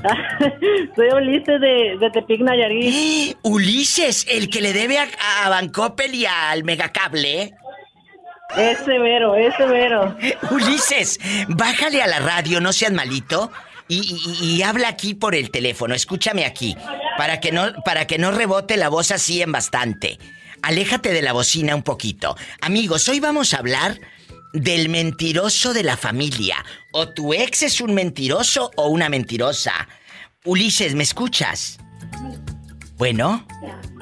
Soy 0.95 1.07
Ulises 1.15 1.61
de, 1.61 1.97
de 1.97 2.09
Tepic 2.11 2.41
Nayarit. 2.41 3.37
Ulises, 3.43 4.25
el 4.29 4.49
que 4.49 4.59
le 4.61 4.73
debe 4.73 4.99
a, 4.99 5.07
a 5.45 5.49
Bancoppel 5.49 6.13
y 6.13 6.25
al 6.25 6.65
Megacable. 6.65 7.53
Ese 8.57 8.99
mero, 8.99 9.35
ese 9.35 9.65
mero. 9.65 10.17
Ulises, 10.51 11.19
bájale 11.47 12.01
a 12.01 12.07
la 12.07 12.19
radio, 12.19 12.59
no 12.59 12.73
seas 12.73 12.91
malito. 12.91 13.49
Y, 13.87 13.99
y- 14.41 14.55
y 14.55 14.61
habla 14.63 14.89
aquí 14.89 15.13
por 15.13 15.35
el 15.35 15.51
teléfono, 15.51 15.93
escúchame 15.95 16.45
aquí, 16.45 16.75
para 17.17 17.39
que 17.39 17.51
no, 17.53 17.73
para 17.85 18.07
que 18.07 18.17
no 18.17 18.31
rebote 18.31 18.75
la 18.77 18.89
voz 18.89 19.11
así 19.11 19.41
en 19.41 19.51
bastante. 19.53 20.17
Aléjate 20.61 21.11
de 21.13 21.21
la 21.21 21.33
bocina 21.33 21.75
un 21.75 21.83
poquito. 21.83 22.35
Amigos, 22.61 23.07
hoy 23.09 23.19
vamos 23.19 23.53
a 23.53 23.57
hablar 23.59 23.99
del 24.53 24.89
mentiroso 24.89 25.73
de 25.73 25.83
la 25.83 25.97
familia. 25.97 26.63
O 26.91 27.09
tu 27.09 27.33
ex 27.33 27.63
es 27.63 27.81
un 27.81 27.93
mentiroso 27.93 28.71
o 28.75 28.87
una 28.87 29.09
mentirosa. 29.09 29.87
Ulises, 30.45 30.95
¿me 30.95 31.03
escuchas? 31.03 31.79
Bueno. 32.97 33.45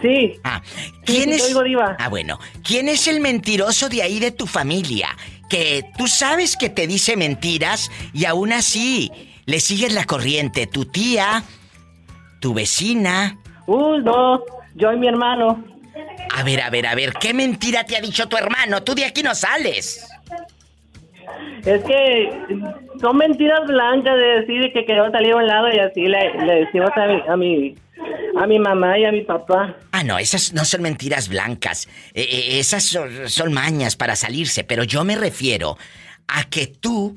Sí. 0.01 0.39
Ah, 0.43 0.61
¿quién 1.05 1.29
sí, 1.29 1.35
es? 1.35 1.43
oigo, 1.43 1.63
diva. 1.63 1.95
Ah, 1.99 2.09
bueno. 2.09 2.39
¿Quién 2.63 2.89
es 2.89 3.07
el 3.07 3.19
mentiroso 3.19 3.89
de 3.89 4.01
ahí 4.03 4.19
de 4.19 4.31
tu 4.31 4.47
familia? 4.47 5.09
Que 5.49 5.83
tú 5.97 6.07
sabes 6.07 6.55
que 6.55 6.69
te 6.69 6.87
dice 6.87 7.17
mentiras 7.17 7.89
y 8.13 8.25
aún 8.25 8.53
así 8.53 9.11
le 9.45 9.59
sigues 9.59 9.93
la 9.93 10.05
corriente. 10.05 10.67
Tu 10.67 10.85
tía, 10.85 11.43
tu 12.39 12.53
vecina. 12.53 13.37
Uy, 13.67 14.01
no, 14.03 14.43
yo 14.75 14.93
y 14.93 14.97
mi 14.97 15.07
hermano. 15.07 15.63
A 16.35 16.43
ver, 16.43 16.61
a 16.61 16.69
ver, 16.69 16.85
a 16.85 16.95
ver, 16.95 17.13
¿qué 17.13 17.33
mentira 17.33 17.83
te 17.85 17.97
ha 17.97 18.01
dicho 18.01 18.27
tu 18.27 18.37
hermano? 18.37 18.83
Tú 18.83 18.95
de 18.95 19.05
aquí 19.05 19.23
no 19.23 19.33
sales. 19.35 20.05
Es 21.65 21.83
que 21.83 22.29
son 22.99 23.17
mentiras 23.17 23.65
blancas 23.67 24.15
de 24.15 24.41
decir 24.41 24.73
que 24.73 24.85
queremos 24.85 25.11
salir 25.11 25.33
a 25.33 25.37
un 25.37 25.47
lado 25.47 25.67
y 25.73 25.79
así 25.79 26.07
le, 26.07 26.31
decimos 26.63 26.91
a 26.95 27.07
mi, 27.07 27.21
a 27.27 27.37
mi 27.37 27.75
a 28.41 28.47
mi 28.47 28.59
mamá 28.59 28.97
y 28.97 29.05
a 29.05 29.11
mi 29.11 29.21
papá. 29.21 29.75
Ah, 29.91 30.03
no, 30.03 30.17
esas 30.17 30.53
no 30.53 30.63
son 30.63 30.81
mentiras 30.81 31.27
blancas. 31.27 31.87
Eh, 32.13 32.21
eh, 32.23 32.59
esas 32.59 32.97
son 33.27 33.53
mañas 33.53 33.95
para 33.95 34.15
salirse, 34.15 34.63
pero 34.63 34.83
yo 34.83 35.03
me 35.03 35.15
refiero 35.15 35.77
a 36.27 36.45
que 36.45 36.67
tú 36.67 37.15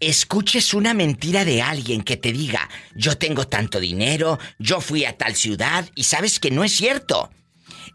escuches 0.00 0.74
una 0.74 0.94
mentira 0.94 1.44
de 1.44 1.62
alguien 1.62 2.02
que 2.02 2.16
te 2.16 2.32
diga, 2.32 2.68
yo 2.94 3.16
tengo 3.16 3.46
tanto 3.46 3.80
dinero, 3.80 4.38
yo 4.58 4.80
fui 4.80 5.04
a 5.04 5.16
tal 5.16 5.34
ciudad 5.34 5.86
y 5.94 6.04
sabes 6.04 6.38
que 6.38 6.50
no 6.50 6.64
es 6.64 6.72
cierto. 6.74 7.30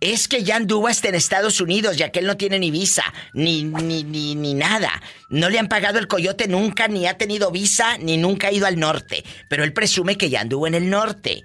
Es 0.02 0.28
que 0.28 0.44
ya 0.44 0.56
anduvo 0.56 0.88
hasta 0.88 1.10
en 1.10 1.16
Estados 1.16 1.62
Unidos 1.62 2.00
y 2.00 2.04
aquel 2.04 2.26
no 2.26 2.36
tiene 2.36 2.58
ni 2.58 2.72
visa, 2.72 3.04
ni, 3.34 3.64
ni, 3.64 4.04
ni, 4.04 4.34
ni 4.34 4.56
nada. 4.56 4.90
No 5.30 5.48
le 5.48 5.60
han 5.60 5.68
pagado 5.68 6.00
el 6.00 6.08
coyote 6.08 6.48
nunca, 6.48 6.88
ni 6.88 7.06
ha 7.06 7.20
tenido 7.20 7.52
visa, 7.52 8.00
ni 8.00 8.18
nunca 8.18 8.48
ha 8.48 8.52
ido 8.52 8.66
al 8.66 8.80
norte. 8.80 9.24
Pero 9.48 9.64
él 9.64 9.74
presume 9.74 10.18
que 10.18 10.32
ya 10.32 10.42
anduvo 10.42 10.66
en 10.66 10.74
el 10.74 10.90
norte. 10.90 11.44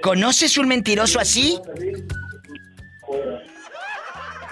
¿Conoces 0.00 0.56
un 0.56 0.68
mentiroso 0.68 1.20
así? 1.20 1.60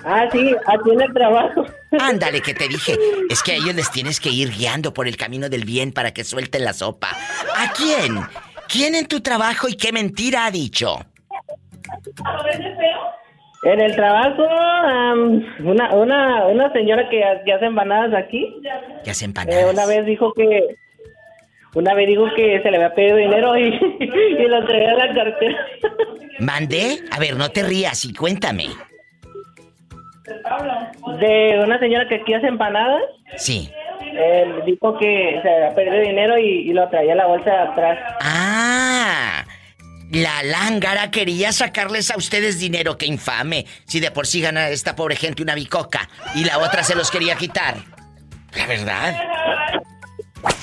Ah, 0.04 0.28
sí, 0.30 0.54
aquí 0.66 0.90
en 0.90 1.00
el 1.00 1.12
trabajo. 1.14 1.64
Ándale, 1.98 2.42
que 2.42 2.52
te 2.52 2.68
dije. 2.68 2.98
Es 3.30 3.42
que 3.42 3.52
a 3.52 3.56
ellos 3.56 3.74
les 3.74 3.90
tienes 3.90 4.20
que 4.20 4.28
ir 4.28 4.50
guiando 4.50 4.92
por 4.92 5.08
el 5.08 5.16
camino 5.16 5.48
del 5.48 5.64
bien 5.64 5.92
para 5.92 6.12
que 6.12 6.24
suelten 6.24 6.62
la 6.62 6.74
sopa. 6.74 7.08
¿A 7.56 7.72
quién? 7.72 8.20
¿Quién 8.68 8.94
en 8.94 9.06
tu 9.06 9.22
trabajo 9.22 9.66
y 9.66 9.76
qué 9.76 9.92
mentira 9.92 10.44
ha 10.44 10.50
dicho? 10.50 10.98
En 13.72 13.80
el 13.80 13.96
trabajo, 13.96 14.42
una, 15.64 15.90
una, 15.94 16.46
una 16.46 16.72
señora 16.72 17.08
que, 17.08 17.24
ha- 17.24 17.42
que 17.42 17.52
hace 17.52 17.64
empanadas 17.66 18.14
aquí, 18.14 18.54
Que 19.04 19.10
hace 19.10 19.24
eh, 19.24 19.28
empanadas. 19.28 19.72
una 19.72 19.86
vez 19.86 20.06
dijo 20.06 20.32
que 20.34 20.76
una 21.74 21.92
vez 21.94 22.06
dijo 22.06 22.26
que 22.36 22.62
se 22.62 22.70
le 22.70 22.76
había 22.76 22.94
pedido 22.94 23.16
dinero 23.16 23.56
y, 23.58 23.64
y 24.38 24.48
lo 24.48 24.64
traía 24.66 24.92
a 24.92 25.06
la 25.06 25.14
cartera. 25.14 25.58
¿Mandé? 26.38 26.98
A 27.10 27.18
ver, 27.18 27.36
no 27.36 27.48
te 27.50 27.62
rías 27.64 28.04
y 28.04 28.14
cuéntame. 28.14 28.68
De 31.20 31.60
una 31.64 31.78
señora 31.78 32.08
que 32.08 32.16
aquí 32.16 32.34
hace 32.34 32.46
empanadas, 32.48 33.02
Sí. 33.36 33.70
él 34.12 34.62
dijo 34.64 34.96
que 34.98 35.38
se 35.42 35.48
había 35.50 35.74
perdido 35.74 36.00
dinero 36.02 36.38
y, 36.38 36.70
y 36.70 36.72
lo 36.72 36.88
traía 36.88 37.12
a 37.12 37.16
la 37.16 37.26
bolsa 37.26 37.50
de 37.50 37.58
atrás. 37.58 37.98
Ah, 38.20 39.44
la 40.10 40.42
lángara 40.42 41.10
quería 41.10 41.52
sacarles 41.52 42.10
a 42.10 42.16
ustedes 42.16 42.58
dinero, 42.58 42.96
qué 42.98 43.06
infame. 43.06 43.66
Si 43.86 44.00
de 44.00 44.10
por 44.10 44.26
sí 44.26 44.40
gana 44.40 44.68
esta 44.68 44.94
pobre 44.96 45.16
gente 45.16 45.42
una 45.42 45.54
bicoca 45.54 46.08
y 46.34 46.44
la 46.44 46.58
otra 46.58 46.84
se 46.84 46.94
los 46.94 47.10
quería 47.10 47.36
quitar. 47.36 47.76
La 48.52 48.66
verdad. 48.66 49.14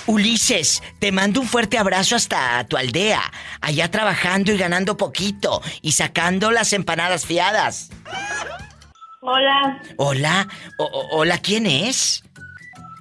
Ulises, 0.05 0.81
te 0.99 1.11
mando 1.11 1.39
un 1.41 1.47
fuerte 1.47 1.77
abrazo 1.77 2.15
hasta 2.15 2.63
tu 2.65 2.77
aldea, 2.77 3.21
allá 3.61 3.89
trabajando 3.89 4.51
y 4.51 4.57
ganando 4.57 4.97
poquito 4.97 5.61
y 5.81 5.93
sacando 5.93 6.51
las 6.51 6.73
empanadas 6.73 7.25
fiadas. 7.25 7.89
Hola, 9.21 9.81
Hola, 9.97 10.47
o- 10.77 11.07
hola, 11.11 11.37
¿quién 11.37 11.65
es? 11.65 12.23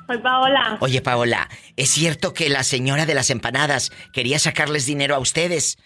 soy 0.06 0.18
Paola. 0.18 0.76
Oye, 0.80 1.00
Paola, 1.00 1.48
¿es 1.76 1.90
cierto 1.90 2.32
que 2.34 2.48
la 2.48 2.62
señora 2.64 3.06
de 3.06 3.14
las 3.14 3.30
empanadas 3.30 3.90
quería 4.12 4.38
sacarles 4.38 4.86
dinero 4.86 5.14
a 5.16 5.18
ustedes? 5.18 5.78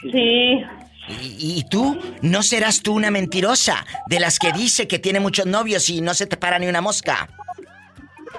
Sí. 0.00 0.64
¿Y, 1.08 1.58
y 1.58 1.64
tú? 1.70 2.00
¿No 2.22 2.42
serás 2.42 2.82
tú 2.82 2.94
una 2.94 3.10
mentirosa 3.10 3.86
de 4.08 4.20
las 4.20 4.38
que 4.38 4.52
dice 4.52 4.88
que 4.88 4.98
tiene 4.98 5.20
muchos 5.20 5.46
novios 5.46 5.88
y 5.88 6.00
no 6.00 6.14
se 6.14 6.26
te 6.26 6.36
para 6.36 6.58
ni 6.58 6.66
una 6.66 6.80
mosca? 6.80 7.28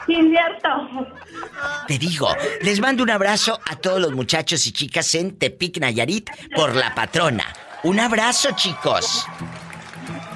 Sí, 0.05 0.15
cierto. 0.15 1.07
Te 1.87 1.97
digo, 1.97 2.29
les 2.61 2.79
mando 2.79 3.03
un 3.03 3.09
abrazo 3.09 3.59
a 3.65 3.75
todos 3.75 3.99
los 3.99 4.13
muchachos 4.13 4.65
y 4.67 4.71
chicas 4.71 5.13
en 5.15 5.37
Tepic 5.37 5.79
Nayarit 5.79 6.29
por 6.55 6.75
la 6.75 6.93
patrona. 6.93 7.45
Un 7.83 7.99
abrazo, 7.99 8.49
chicos. 8.55 9.25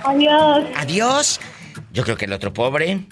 Adiós. 0.03 0.65
Adiós. 0.75 1.39
Yo 1.91 2.03
creo 2.03 2.17
que 2.17 2.25
el 2.25 2.33
otro 2.33 2.53
pobre 2.53 3.05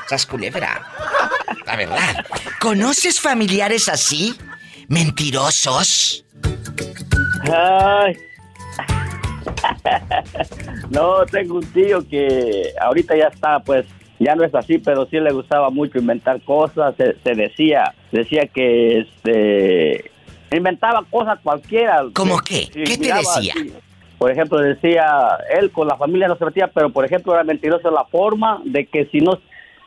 Sas 0.08 0.26
culebra. 0.26 0.82
La 1.66 1.76
verdad. 1.76 2.26
¿Conoces 2.60 3.20
familiares 3.20 3.90
así? 3.90 4.36
¿Mentirosos? 4.88 6.26
No, 10.90 11.26
tengo 11.26 11.56
un 11.56 11.66
tío 11.72 12.08
que 12.08 12.74
ahorita 12.80 13.18
ya 13.18 13.28
está, 13.28 13.60
pues, 13.60 13.86
ya 14.26 14.36
no 14.36 14.44
es 14.44 14.54
así, 14.56 14.80
pero 14.80 15.06
sí 15.06 15.20
le 15.20 15.32
gustaba 15.32 15.70
mucho 15.70 16.00
inventar 16.00 16.42
cosas. 16.42 16.96
Se, 16.98 17.16
se 17.24 17.36
decía, 17.36 17.94
decía 18.12 18.48
que 18.48 19.00
este 19.00 20.12
inventaba 20.52 21.06
cosas 21.10 21.40
cualquiera. 21.44 22.04
¿Cómo 22.14 22.40
qué? 22.40 22.68
¿Qué 22.74 22.98
te 22.98 23.14
decía? 23.14 23.54
así. 23.56 23.74
Por 24.18 24.32
ejemplo, 24.32 24.60
decía, 24.60 25.06
él 25.60 25.72
con 25.72 25.88
la 25.88 25.98
familia 25.98 26.28
no 26.28 26.38
se 26.38 26.46
metía, 26.46 26.68
pero 26.68 26.90
por 26.90 27.06
ejemplo 27.06 27.34
era 27.34 27.44
mentiroso 27.44 27.92
la 27.92 28.06
forma 28.06 28.62
de 28.64 28.86
que 28.86 29.06
si 29.12 29.20
no, 29.20 29.40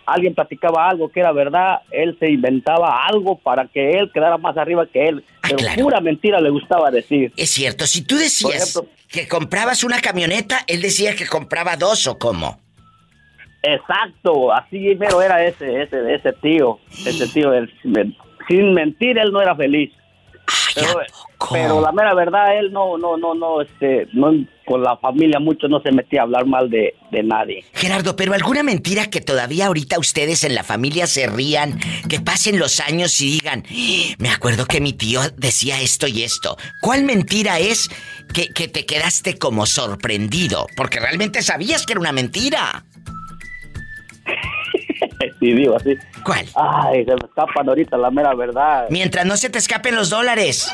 alguien 0.07 0.35
platicaba 0.35 0.89
algo 0.89 1.09
que 1.09 1.21
era 1.21 1.33
verdad, 1.33 1.81
él 1.91 2.17
se 2.21 2.31
inventaba 2.31 3.07
algo 3.07 3.39
para 3.39 3.67
que 3.67 3.99
él 3.99 4.11
quedara 4.13 4.37
más 4.37 4.57
arriba 4.57 4.87
que 4.87 5.09
él. 5.09 5.25
Pero 5.43 5.59
pura 5.83 6.01
mentira 6.01 6.41
le 6.41 6.51
gustaba 6.51 6.91
decir. 6.91 7.33
Es 7.37 7.51
cierto, 7.51 7.87
si 7.87 8.03
tú 8.03 8.17
decías 8.17 8.81
que 9.09 9.27
comprabas 9.27 9.83
una 9.83 10.01
camioneta, 10.01 10.63
él 10.67 10.83
decía 10.83 11.17
que 11.17 11.27
compraba 11.27 11.77
dos 11.77 12.07
o 12.07 12.19
cómo. 12.19 12.61
Exacto, 13.63 14.53
así 14.53 14.95
mero 14.97 15.21
era 15.21 15.45
ese, 15.45 15.83
ese, 15.83 16.15
ese 16.15 16.33
tío, 16.35 16.79
ese 17.05 17.27
tío, 17.29 17.53
él, 17.53 17.73
sin 18.49 18.75
mentir 18.75 19.19
él 19.19 19.33
no 19.33 19.41
era 19.41 19.57
feliz. 19.57 19.93
Pero, 20.75 21.01
pero, 21.51 21.81
la 21.81 21.93
mera 21.93 22.15
verdad, 22.15 22.59
él 22.59 22.73
no, 22.73 22.97
no, 22.97 23.17
no, 23.17 23.35
no, 23.35 23.61
este, 23.61 24.09
no, 24.13 24.33
con 24.65 24.83
la 24.83 24.97
familia 24.97 25.39
mucho 25.41 25.69
no 25.69 25.81
se 25.81 25.93
metía 25.93 26.21
a 26.21 26.23
hablar 26.25 26.47
mal 26.47 26.71
de, 26.71 26.95
de, 27.11 27.23
nadie. 27.23 27.65
Gerardo, 27.75 28.17
pero 28.17 28.33
alguna 28.33 28.63
mentira 28.63 29.07
que 29.07 29.21
todavía 29.21 29.67
ahorita 29.67 29.99
ustedes 29.99 30.45
en 30.45 30.55
la 30.55 30.63
familia 30.63 31.07
se 31.07 31.27
rían, 31.27 31.79
que 32.09 32.21
pasen 32.21 32.59
los 32.59 32.81
años 32.81 33.21
y 33.21 33.31
digan, 33.31 33.65
me 34.19 34.31
acuerdo 34.31 34.67
que 34.67 34.81
mi 34.81 34.93
tío 34.93 35.21
decía 35.37 35.81
esto 35.81 36.07
y 36.07 36.23
esto. 36.23 36.57
¿Cuál 36.81 37.05
mentira 37.05 37.59
es 37.59 37.91
que, 38.33 38.49
que 38.49 38.69
te 38.69 38.87
quedaste 38.87 39.39
como 39.39 39.67
sorprendido? 39.67 40.67
Porque 40.77 41.01
realmente 41.01 41.43
sabías 41.43 41.85
que 41.85 41.93
era 41.93 42.01
una 42.01 42.13
mentira. 42.13 42.85
sí, 45.41 45.53
digo 45.53 45.77
así. 45.77 45.97
¿Cuál? 46.25 46.47
Ay, 46.55 47.05
se 47.05 47.13
me 47.13 47.27
escapan 47.27 47.69
ahorita 47.69 47.97
la 47.97 48.11
mera 48.11 48.35
verdad. 48.35 48.87
Mientras 48.91 49.27
no 49.27 49.37
se 49.37 49.51
te 49.51 49.59
escapen 49.59 49.95
los 49.95 50.11
dólares. 50.11 50.73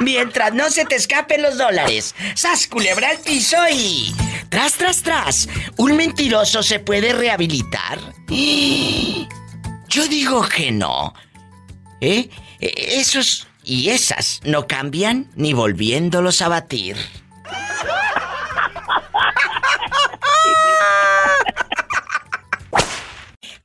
Mientras 0.00 0.54
no 0.54 0.70
se 0.70 0.84
te 0.84 0.94
escapen 0.94 1.42
los 1.42 1.58
dólares. 1.58 2.14
¡Sas, 2.34 2.66
culebra 2.66 3.10
al 3.10 3.18
piso 3.18 3.56
y... 3.70 4.14
Tras, 4.48 4.74
tras, 4.74 5.02
tras. 5.02 5.48
¿Un 5.76 5.96
mentiroso 5.96 6.62
se 6.62 6.78
puede 6.78 7.12
rehabilitar? 7.12 7.98
Yo 8.28 10.06
digo 10.08 10.46
que 10.48 10.70
no. 10.70 11.12
¿Eh? 12.00 12.28
Esos 12.60 13.48
y 13.64 13.90
esas 13.90 14.40
no 14.44 14.66
cambian 14.66 15.28
ni 15.34 15.54
volviéndolos 15.54 16.40
a 16.42 16.48
batir. 16.48 16.96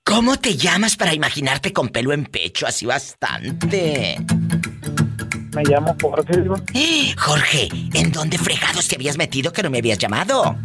¿Cómo 0.09 0.37
te 0.37 0.57
llamas 0.57 0.97
para 0.97 1.13
imaginarte 1.13 1.71
con 1.71 1.89
pelo 1.89 2.11
en 2.11 2.25
pecho 2.25 2.65
así 2.65 2.83
bastante? 2.83 4.17
Me 5.55 5.63
llamo 5.63 5.95
Jorge, 6.01 6.41
digo. 6.41 6.55
¡Eh! 6.73 7.13
Jorge, 7.17 7.69
¿en 7.93 8.11
dónde 8.11 8.39
fregados 8.39 8.87
te 8.87 8.95
habías 8.95 9.19
metido 9.19 9.53
que 9.53 9.61
no 9.61 9.69
me 9.69 9.77
habías 9.77 9.99
llamado? 9.99 10.55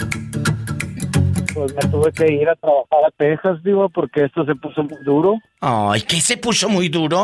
Pues 1.52 1.74
me 1.74 1.90
tuve 1.90 2.10
que 2.12 2.32
ir 2.32 2.48
a 2.48 2.56
trabajar 2.56 3.04
a 3.06 3.10
Texas, 3.18 3.62
digo, 3.62 3.90
porque 3.90 4.24
esto 4.24 4.46
se 4.46 4.54
puso 4.54 4.82
muy 4.82 5.04
duro. 5.04 5.34
Ay, 5.60 6.00
¿qué 6.02 6.22
se 6.22 6.38
puso 6.38 6.70
muy 6.70 6.88
duro? 6.88 7.22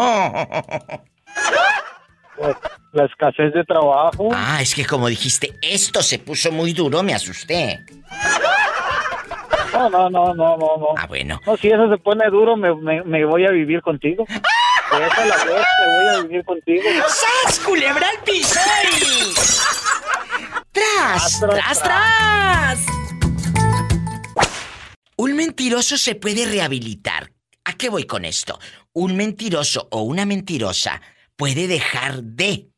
Pues, 2.37 2.57
la 2.93 3.05
escasez 3.07 3.53
de 3.55 3.65
trabajo. 3.65 4.29
Ah, 4.33 4.59
es 4.61 4.75
que 4.75 4.85
como 4.85 5.09
dijiste, 5.09 5.59
esto 5.63 6.03
se 6.03 6.19
puso 6.19 6.53
muy 6.53 6.75
duro, 6.75 7.03
me 7.03 7.15
asusté. 7.15 7.79
No, 9.73 9.89
no, 9.91 10.11
no, 10.11 10.35
no, 10.35 10.57
no, 10.57 10.77
no. 10.77 10.87
Ah, 10.97 11.07
bueno. 11.07 11.41
No, 11.47 11.57
si 11.57 11.69
eso 11.69 11.89
se 11.89 11.99
pone 11.99 12.29
duro, 12.31 12.57
me, 12.57 12.75
me, 13.05 13.25
voy 13.25 13.47
a 13.47 13.51
vivir 13.51 13.83
contigo. 13.83 14.25
Esa 14.91 15.27
la 15.27 15.45
me 15.45 15.51
voy 15.51 16.07
a 16.15 16.23
vivir 16.23 16.45
contigo. 16.45 16.83
¡Sas, 17.09 17.61
culebra 17.61 18.09
al 18.09 18.25
piso! 18.25 18.59
¡Tras, 20.73 21.41
tras, 21.41 21.83
tras! 21.83 22.87
Un 25.17 25.37
mentiroso 25.37 25.97
se 25.97 26.15
puede 26.15 26.47
rehabilitar. 26.47 27.31
¿A 27.65 27.75
qué 27.75 27.89
voy 27.89 28.05
con 28.05 28.25
esto? 28.25 28.59
Un 28.93 29.17
mentiroso 29.17 29.87
o 29.91 30.03
una 30.03 30.27
mentirosa 30.27 31.01
puede 31.37 31.69
dejar 31.69 32.23
de 32.23 32.70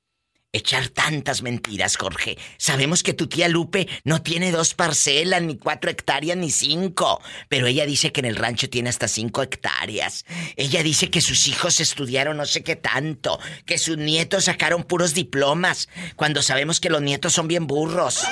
echar 0.52 0.88
tantas 0.88 1.42
mentiras, 1.42 1.96
Jorge. 1.96 2.36
Sabemos 2.58 3.02
que 3.02 3.14
tu 3.14 3.26
tía 3.26 3.48
Lupe 3.48 3.88
no 4.04 4.22
tiene 4.22 4.52
dos 4.52 4.74
parcelas, 4.74 5.42
ni 5.42 5.56
cuatro 5.56 5.90
hectáreas, 5.90 6.36
ni 6.36 6.50
cinco. 6.50 7.20
Pero 7.48 7.66
ella 7.66 7.86
dice 7.86 8.12
que 8.12 8.20
en 8.20 8.26
el 8.26 8.36
rancho 8.36 8.68
tiene 8.68 8.90
hasta 8.90 9.08
cinco 9.08 9.42
hectáreas. 9.42 10.26
Ella 10.56 10.82
dice 10.82 11.10
que 11.10 11.20
sus 11.20 11.48
hijos 11.48 11.80
estudiaron 11.80 12.36
no 12.36 12.46
sé 12.46 12.62
qué 12.62 12.76
tanto, 12.76 13.40
que 13.64 13.78
sus 13.78 13.96
nietos 13.96 14.44
sacaron 14.44 14.84
puros 14.84 15.14
diplomas, 15.14 15.88
cuando 16.16 16.42
sabemos 16.42 16.80
que 16.80 16.90
los 16.90 17.00
nietos 17.00 17.32
son 17.32 17.48
bien 17.48 17.66
burros. 17.66 18.22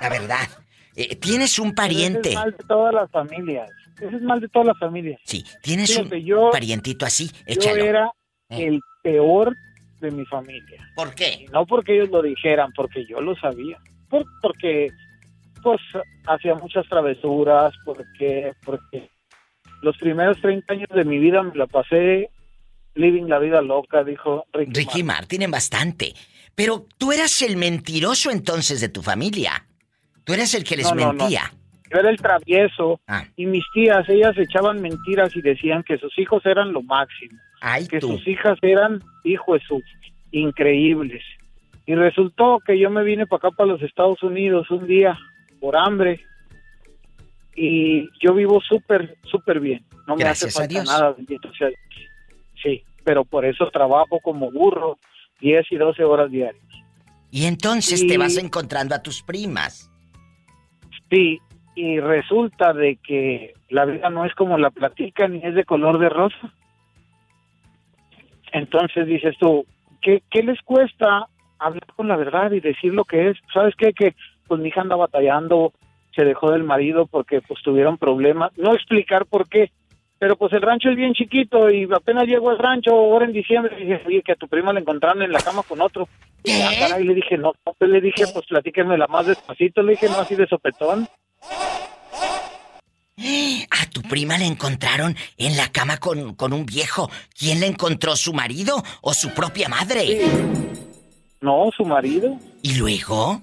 La 0.00 0.08
verdad. 0.08 0.48
Eh, 0.96 1.16
tienes 1.16 1.58
un 1.58 1.74
pariente. 1.74 2.30
es 2.30 2.34
mal 2.36 2.52
de 2.52 2.64
todas 2.68 2.94
las 2.94 3.10
familias. 3.10 3.68
Ese 4.00 4.16
es 4.16 4.22
mal 4.22 4.40
de 4.40 4.48
todas 4.48 4.68
las 4.68 4.78
familias. 4.78 5.20
Sí, 5.24 5.44
tienes 5.60 5.96
un 5.96 6.10
parientito 6.52 7.04
así, 7.04 7.30
échalo. 7.46 7.78
Yo 7.78 7.84
era 7.84 8.12
eh. 8.50 8.66
el 8.66 8.80
peor 9.02 9.56
de 10.04 10.10
mi 10.10 10.24
familia. 10.26 10.86
¿Por 10.94 11.14
qué? 11.14 11.46
no 11.52 11.66
porque 11.66 11.96
ellos 11.96 12.10
lo 12.10 12.22
dijeran, 12.22 12.72
porque 12.72 13.04
yo 13.06 13.20
lo 13.20 13.34
sabía. 13.36 13.78
porque, 14.40 14.88
pues, 15.62 15.80
hacía 16.26 16.54
muchas 16.54 16.86
travesuras, 16.88 17.74
porque, 17.84 18.52
porque 18.64 19.10
los 19.82 19.96
primeros 19.98 20.40
30 20.40 20.72
años 20.72 20.88
de 20.94 21.04
mi 21.04 21.18
vida 21.18 21.42
me 21.42 21.54
la 21.56 21.66
pasé 21.66 22.30
living 22.94 23.24
la 23.28 23.38
vida 23.38 23.60
loca, 23.60 24.04
dijo 24.04 24.46
Ricky, 24.52 24.72
Ricky 24.72 25.02
Martin. 25.02 25.42
en 25.42 25.50
bastante. 25.50 26.14
Pero 26.54 26.86
tú 26.98 27.12
eras 27.12 27.42
el 27.42 27.56
mentiroso 27.56 28.30
entonces 28.30 28.80
de 28.80 28.88
tu 28.88 29.02
familia. 29.02 29.66
Tú 30.22 30.32
eras 30.32 30.54
el 30.54 30.64
que 30.64 30.76
les 30.76 30.94
mentía. 30.94 31.52
Yo 31.92 31.98
era 32.00 32.10
el 32.10 32.16
travieso 32.16 33.00
ah. 33.06 33.24
y 33.36 33.46
mis 33.46 33.64
tías, 33.72 34.08
ellas 34.08 34.36
echaban 34.38 34.80
mentiras 34.80 35.34
y 35.36 35.42
decían 35.42 35.82
que 35.82 35.98
sus 35.98 36.16
hijos 36.18 36.44
eran 36.46 36.72
lo 36.72 36.82
máximo 36.82 37.38
que 37.88 38.00
sus 38.00 38.26
hijas 38.26 38.58
eran, 38.62 39.00
hijo 39.24 39.54
de 39.54 39.60
sus, 39.60 39.82
increíbles. 40.30 41.22
Y 41.86 41.94
resultó 41.94 42.60
que 42.64 42.78
yo 42.78 42.90
me 42.90 43.04
vine 43.04 43.26
para 43.26 43.48
acá, 43.48 43.50
para 43.50 43.72
los 43.72 43.82
Estados 43.82 44.22
Unidos, 44.22 44.70
un 44.70 44.86
día 44.86 45.18
por 45.60 45.76
hambre. 45.76 46.20
Y 47.56 48.08
yo 48.20 48.34
vivo 48.34 48.60
súper, 48.60 49.16
súper 49.24 49.60
bien. 49.60 49.84
No 50.06 50.16
me 50.16 50.24
hace 50.24 50.50
falta 50.50 50.82
nada, 50.82 51.16
Sí, 52.62 52.82
pero 53.04 53.24
por 53.24 53.44
eso 53.44 53.70
trabajo 53.70 54.18
como 54.20 54.50
burro 54.50 54.98
10 55.40 55.66
y 55.70 55.76
12 55.76 56.04
horas 56.04 56.30
diarias. 56.30 56.64
Y 57.30 57.46
entonces 57.46 58.06
te 58.06 58.16
vas 58.16 58.36
encontrando 58.36 58.94
a 58.94 59.02
tus 59.02 59.22
primas. 59.22 59.90
Sí, 61.10 61.38
y 61.74 62.00
resulta 62.00 62.72
de 62.72 62.96
que 62.96 63.54
la 63.68 63.84
vida 63.84 64.08
no 64.10 64.24
es 64.24 64.34
como 64.34 64.56
la 64.56 64.70
platican 64.70 65.32
ni 65.32 65.38
es 65.44 65.54
de 65.54 65.64
color 65.64 65.98
de 65.98 66.08
rosa. 66.08 66.54
Entonces 68.54 69.06
dices 69.06 69.36
tú, 69.38 69.66
¿qué, 70.00 70.22
les 70.32 70.62
cuesta 70.62 71.26
hablar 71.58 71.86
con 71.96 72.06
la 72.06 72.16
verdad 72.16 72.52
y 72.52 72.60
decir 72.60 72.94
lo 72.94 73.04
que 73.04 73.30
es? 73.30 73.36
¿Sabes 73.52 73.74
qué? 73.76 73.92
Que 73.92 74.14
pues 74.46 74.60
mi 74.60 74.68
hija 74.68 74.80
anda 74.80 74.94
batallando, 74.94 75.72
se 76.14 76.24
dejó 76.24 76.52
del 76.52 76.62
marido 76.62 77.06
porque 77.06 77.40
pues 77.40 77.60
tuvieron 77.64 77.98
problemas. 77.98 78.56
No 78.56 78.72
explicar 78.72 79.26
por 79.26 79.48
qué, 79.48 79.72
pero 80.20 80.36
pues 80.36 80.52
el 80.52 80.62
rancho 80.62 80.88
es 80.88 80.96
bien 80.96 81.14
chiquito 81.14 81.68
y 81.68 81.88
apenas 81.92 82.28
llego 82.28 82.50
al 82.50 82.58
rancho 82.60 82.92
ahora 82.92 83.24
en 83.24 83.32
diciembre 83.32 83.74
y 83.76 83.86
dije, 83.86 84.02
oye, 84.06 84.22
que 84.22 84.32
a 84.32 84.36
tu 84.36 84.46
prima 84.46 84.72
la 84.72 84.78
encontraron 84.78 85.22
en 85.22 85.32
la 85.32 85.40
cama 85.40 85.64
con 85.66 85.80
otro. 85.80 86.08
Y 86.44 86.52
ah, 86.52 86.96
le 86.96 87.14
dije, 87.14 87.36
no, 87.36 87.54
pues 87.64 87.90
le 87.90 88.00
dije, 88.00 88.24
pues 88.32 88.46
la 88.50 89.06
más 89.08 89.26
despacito, 89.26 89.82
le 89.82 89.92
dije, 89.92 90.06
no 90.06 90.20
así 90.20 90.36
de 90.36 90.46
sopetón. 90.46 91.08
A 93.70 93.90
tu 93.90 94.02
prima 94.02 94.38
la 94.38 94.44
encontraron 94.44 95.16
en 95.38 95.56
la 95.56 95.70
cama 95.70 95.98
con, 95.98 96.52
un 96.52 96.66
viejo. 96.66 97.10
¿Quién 97.38 97.60
la 97.60 97.66
encontró? 97.66 98.16
¿Su 98.16 98.32
marido 98.32 98.82
o 99.02 99.14
su 99.14 99.30
propia 99.30 99.68
madre? 99.68 100.20
No, 101.40 101.70
su 101.76 101.84
marido. 101.84 102.38
¿Y 102.62 102.76
luego? 102.76 103.42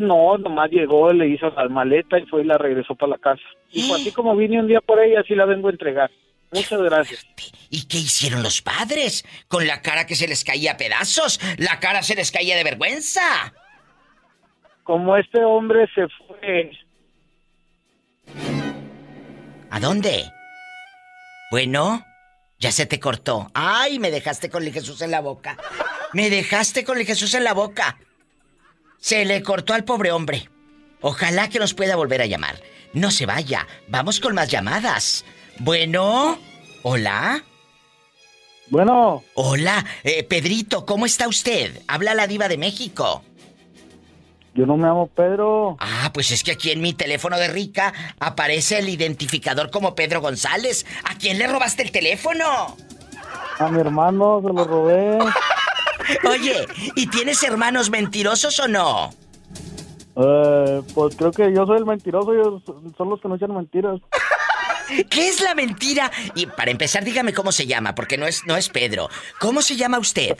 No, 0.00 0.36
nomás 0.36 0.70
llegó, 0.70 1.12
le 1.12 1.28
hizo 1.28 1.48
la 1.50 1.68
maleta 1.68 2.18
y 2.18 2.26
fue 2.26 2.42
y 2.42 2.44
la 2.44 2.58
regresó 2.58 2.94
para 2.94 3.10
la 3.10 3.18
casa. 3.18 3.42
Y 3.70 3.90
así 3.92 4.10
como 4.14 4.36
vine 4.36 4.60
un 4.60 4.66
día 4.66 4.80
por 4.80 5.00
ella, 5.00 5.20
así 5.20 5.34
la 5.34 5.46
vengo 5.46 5.68
a 5.68 5.72
entregar. 5.72 6.10
Muchas 6.52 6.80
gracias. 6.80 7.26
¿Y 7.70 7.86
qué 7.88 7.98
hicieron 7.98 8.42
los 8.42 8.62
padres? 8.62 9.24
Con 9.48 9.66
la 9.66 9.82
cara 9.82 10.06
que 10.06 10.14
se 10.14 10.28
les 10.28 10.44
caía 10.44 10.72
a 10.72 10.76
pedazos. 10.76 11.40
La 11.58 11.80
cara 11.80 12.02
se 12.02 12.14
les 12.14 12.30
caía 12.30 12.56
de 12.56 12.64
vergüenza. 12.64 13.20
Como 14.84 15.16
este 15.16 15.44
hombre 15.44 15.88
se 15.94 16.06
fue 16.08 16.70
¿A 19.70 19.80
dónde? 19.80 20.30
Bueno, 21.50 22.04
ya 22.58 22.72
se 22.72 22.86
te 22.86 22.98
cortó. 22.98 23.50
Ay, 23.54 23.98
me 23.98 24.10
dejaste 24.10 24.50
con 24.50 24.62
el 24.64 24.72
Jesús 24.72 25.02
en 25.02 25.10
la 25.10 25.20
boca. 25.20 25.56
Me 26.12 26.30
dejaste 26.30 26.84
con 26.84 26.98
el 26.98 27.06
Jesús 27.06 27.34
en 27.34 27.44
la 27.44 27.52
boca. 27.52 27.98
Se 28.98 29.24
le 29.24 29.42
cortó 29.42 29.74
al 29.74 29.84
pobre 29.84 30.12
hombre. 30.12 30.48
Ojalá 31.00 31.48
que 31.48 31.58
nos 31.58 31.74
pueda 31.74 31.96
volver 31.96 32.22
a 32.22 32.26
llamar. 32.26 32.60
No 32.92 33.10
se 33.10 33.26
vaya. 33.26 33.66
Vamos 33.88 34.20
con 34.20 34.34
más 34.34 34.50
llamadas. 34.50 35.24
Bueno, 35.58 36.38
hola. 36.82 37.44
Bueno. 38.68 39.22
Hola, 39.34 39.84
eh, 40.02 40.24
Pedrito, 40.24 40.86
¿cómo 40.86 41.06
está 41.06 41.28
usted? 41.28 41.82
Habla 41.86 42.14
la 42.14 42.26
diva 42.26 42.48
de 42.48 42.58
México. 42.58 43.22
Yo 44.56 44.64
no 44.64 44.78
me 44.78 44.88
llamo 44.88 45.06
Pedro. 45.08 45.76
Ah, 45.80 46.10
pues 46.14 46.30
es 46.30 46.42
que 46.42 46.52
aquí 46.52 46.70
en 46.70 46.80
mi 46.80 46.94
teléfono 46.94 47.36
de 47.36 47.48
rica 47.48 47.92
aparece 48.18 48.78
el 48.78 48.88
identificador 48.88 49.70
como 49.70 49.94
Pedro 49.94 50.22
González. 50.22 50.86
¿A 51.04 51.14
quién 51.16 51.38
le 51.38 51.46
robaste 51.46 51.82
el 51.82 51.92
teléfono? 51.92 52.74
A 53.58 53.68
mi 53.68 53.80
hermano 53.80 54.40
se 54.40 54.52
lo 54.52 54.64
robé. 54.64 55.18
Oye, 56.28 56.66
¿y 56.94 57.06
tienes 57.08 57.42
hermanos 57.42 57.90
mentirosos 57.90 58.58
o 58.60 58.68
no? 58.68 59.10
Eh, 60.16 60.82
pues 60.94 61.16
creo 61.16 61.32
que 61.32 61.52
yo 61.52 61.66
soy 61.66 61.76
el 61.76 61.84
mentiroso, 61.84 62.32
ellos 62.32 62.62
son 62.96 63.10
los 63.10 63.20
que 63.20 63.28
no 63.28 63.34
echan 63.34 63.54
mentiras. 63.54 64.00
¿Qué 65.10 65.28
es 65.28 65.42
la 65.42 65.54
mentira? 65.54 66.10
Y 66.34 66.46
para 66.46 66.70
empezar, 66.70 67.04
dígame 67.04 67.34
cómo 67.34 67.52
se 67.52 67.66
llama, 67.66 67.94
porque 67.94 68.16
no 68.16 68.26
es, 68.26 68.46
no 68.46 68.56
es 68.56 68.70
Pedro. 68.70 69.10
¿Cómo 69.38 69.60
se 69.60 69.76
llama 69.76 69.98
usted? 69.98 70.38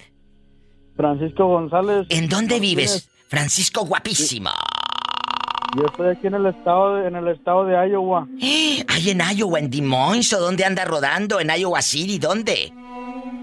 Francisco 0.96 1.46
González. 1.46 2.06
¿En 2.08 2.30
dónde 2.30 2.60
vives? 2.60 3.10
Francisco 3.28 3.84
guapísimo. 3.84 4.50
Yo 5.76 5.84
estoy 5.86 6.08
aquí 6.08 6.26
en 6.28 6.34
el 6.34 6.46
estado 6.46 6.96
de, 6.96 7.08
en 7.08 7.16
el 7.16 7.28
estado 7.28 7.64
de 7.64 7.74
Iowa. 7.88 8.26
¿Hay 8.40 9.10
en 9.10 9.20
Iowa, 9.20 9.58
en 9.58 9.68
Des 9.70 9.82
Moines 9.82 10.32
o 10.32 10.40
dónde 10.40 10.64
anda 10.64 10.84
rodando? 10.84 11.40
¿En 11.40 11.50
Iowa 11.50 11.82
City? 11.82 12.18
¿Dónde? 12.18 12.72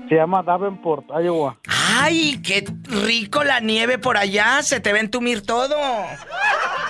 Se 0.09 0.15
llama 0.15 0.41
Davenport, 0.41 1.05
Iowa. 1.23 1.57
¡Ay, 1.67 2.41
qué 2.41 2.65
rico 2.85 3.43
la 3.43 3.59
nieve 3.59 3.97
por 3.97 4.17
allá! 4.17 4.63
Se 4.63 4.79
te 4.79 4.91
va 4.91 4.97
a 4.97 5.01
entumir 5.01 5.45
todo. 5.45 5.75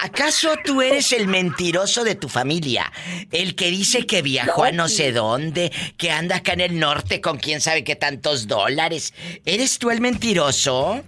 ¿Acaso 0.03 0.55
tú 0.63 0.81
eres 0.81 1.11
el 1.11 1.27
mentiroso 1.27 2.03
de 2.03 2.15
tu 2.15 2.29
familia? 2.29 2.91
El 3.31 3.55
que 3.55 3.69
dice 3.69 4.05
que 4.05 4.21
viajó 4.21 4.63
a 4.63 4.71
no 4.71 4.87
sé 4.87 5.11
dónde, 5.11 5.71
que 5.97 6.11
anda 6.11 6.37
acá 6.37 6.53
en 6.53 6.61
el 6.61 6.79
norte 6.79 7.21
con 7.21 7.37
quién 7.37 7.61
sabe 7.61 7.83
qué 7.83 7.95
tantos 7.95 8.47
dólares. 8.47 9.13
¿Eres 9.45 9.77
tú 9.77 9.91
el 9.91 10.01
mentiroso? 10.01 11.03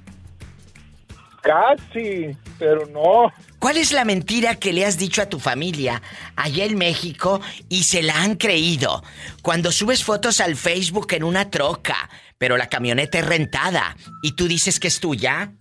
Casi, 1.42 2.36
pero 2.60 2.86
no. 2.88 3.32
¿Cuál 3.64 3.78
es 3.78 3.94
la 3.94 4.04
mentira 4.04 4.56
que 4.56 4.74
le 4.74 4.86
has 4.86 4.98
dicho 4.98 5.22
a 5.22 5.30
tu 5.30 5.40
familia 5.40 6.02
allá 6.36 6.66
en 6.66 6.78
México 6.78 7.40
y 7.70 7.84
se 7.84 8.04
la 8.04 8.22
han 8.22 8.36
creído? 8.36 9.02
Cuando 9.42 9.72
subes 9.72 10.04
fotos 10.04 10.42
al 10.42 10.58
Facebook 10.58 11.08
en 11.14 11.24
una 11.24 11.50
troca, 11.50 12.10
pero 12.38 12.58
la 12.58 12.68
camioneta 12.68 13.20
es 13.20 13.26
rentada 13.26 13.96
y 14.22 14.34
tú 14.34 14.50
dices 14.50 14.82
que 14.82 14.90
es 14.90 15.00
tuya. 15.00 15.54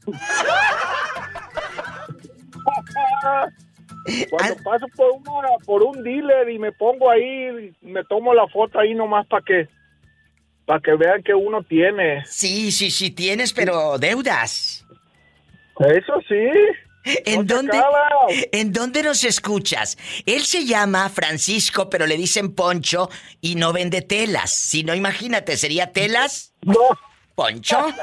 Cuando 4.31 4.57
paso 4.65 4.87
por 4.97 5.13
una, 5.13 5.49
por 5.65 5.85
un 5.85 6.03
dealer 6.03 6.51
y 6.51 6.59
me 6.59 6.73
pongo 6.73 7.09
ahí, 7.09 7.73
me 7.83 8.03
tomo 8.07 8.35
la 8.35 8.49
foto 8.49 8.81
ahí 8.81 8.95
nomás 8.95 9.29
para 9.29 9.45
que 9.45 9.69
para 10.67 10.81
que 10.81 10.97
vean 10.97 11.23
que 11.23 11.35
uno 11.35 11.63
tiene. 11.63 12.25
Sí, 12.27 12.73
sí, 12.73 12.91
sí 12.91 13.13
tienes, 13.13 13.53
pero 13.53 13.97
deudas. 13.97 14.85
Eso 15.79 16.15
sí. 16.29 16.51
¿En 17.25 17.47
dónde, 17.47 17.83
¿En 18.53 18.73
dónde 18.73 19.03
nos 19.03 19.25
escuchas? 19.25 19.99
Él 20.27 20.45
se 20.45 20.65
llama 20.65 21.09
Francisco, 21.09 21.91
pero 21.91 22.07
le 22.07 22.17
dicen 22.17 22.55
Poncho 22.55 23.11
y 23.41 23.57
no 23.57 23.73
vende 23.73 24.03
telas. 24.03 24.53
Si 24.53 24.85
no, 24.85 24.95
imagínate, 24.95 25.57
¿sería 25.57 25.93
telas? 25.93 26.55
No. 26.63 26.99
¿Poncho? 27.35 27.79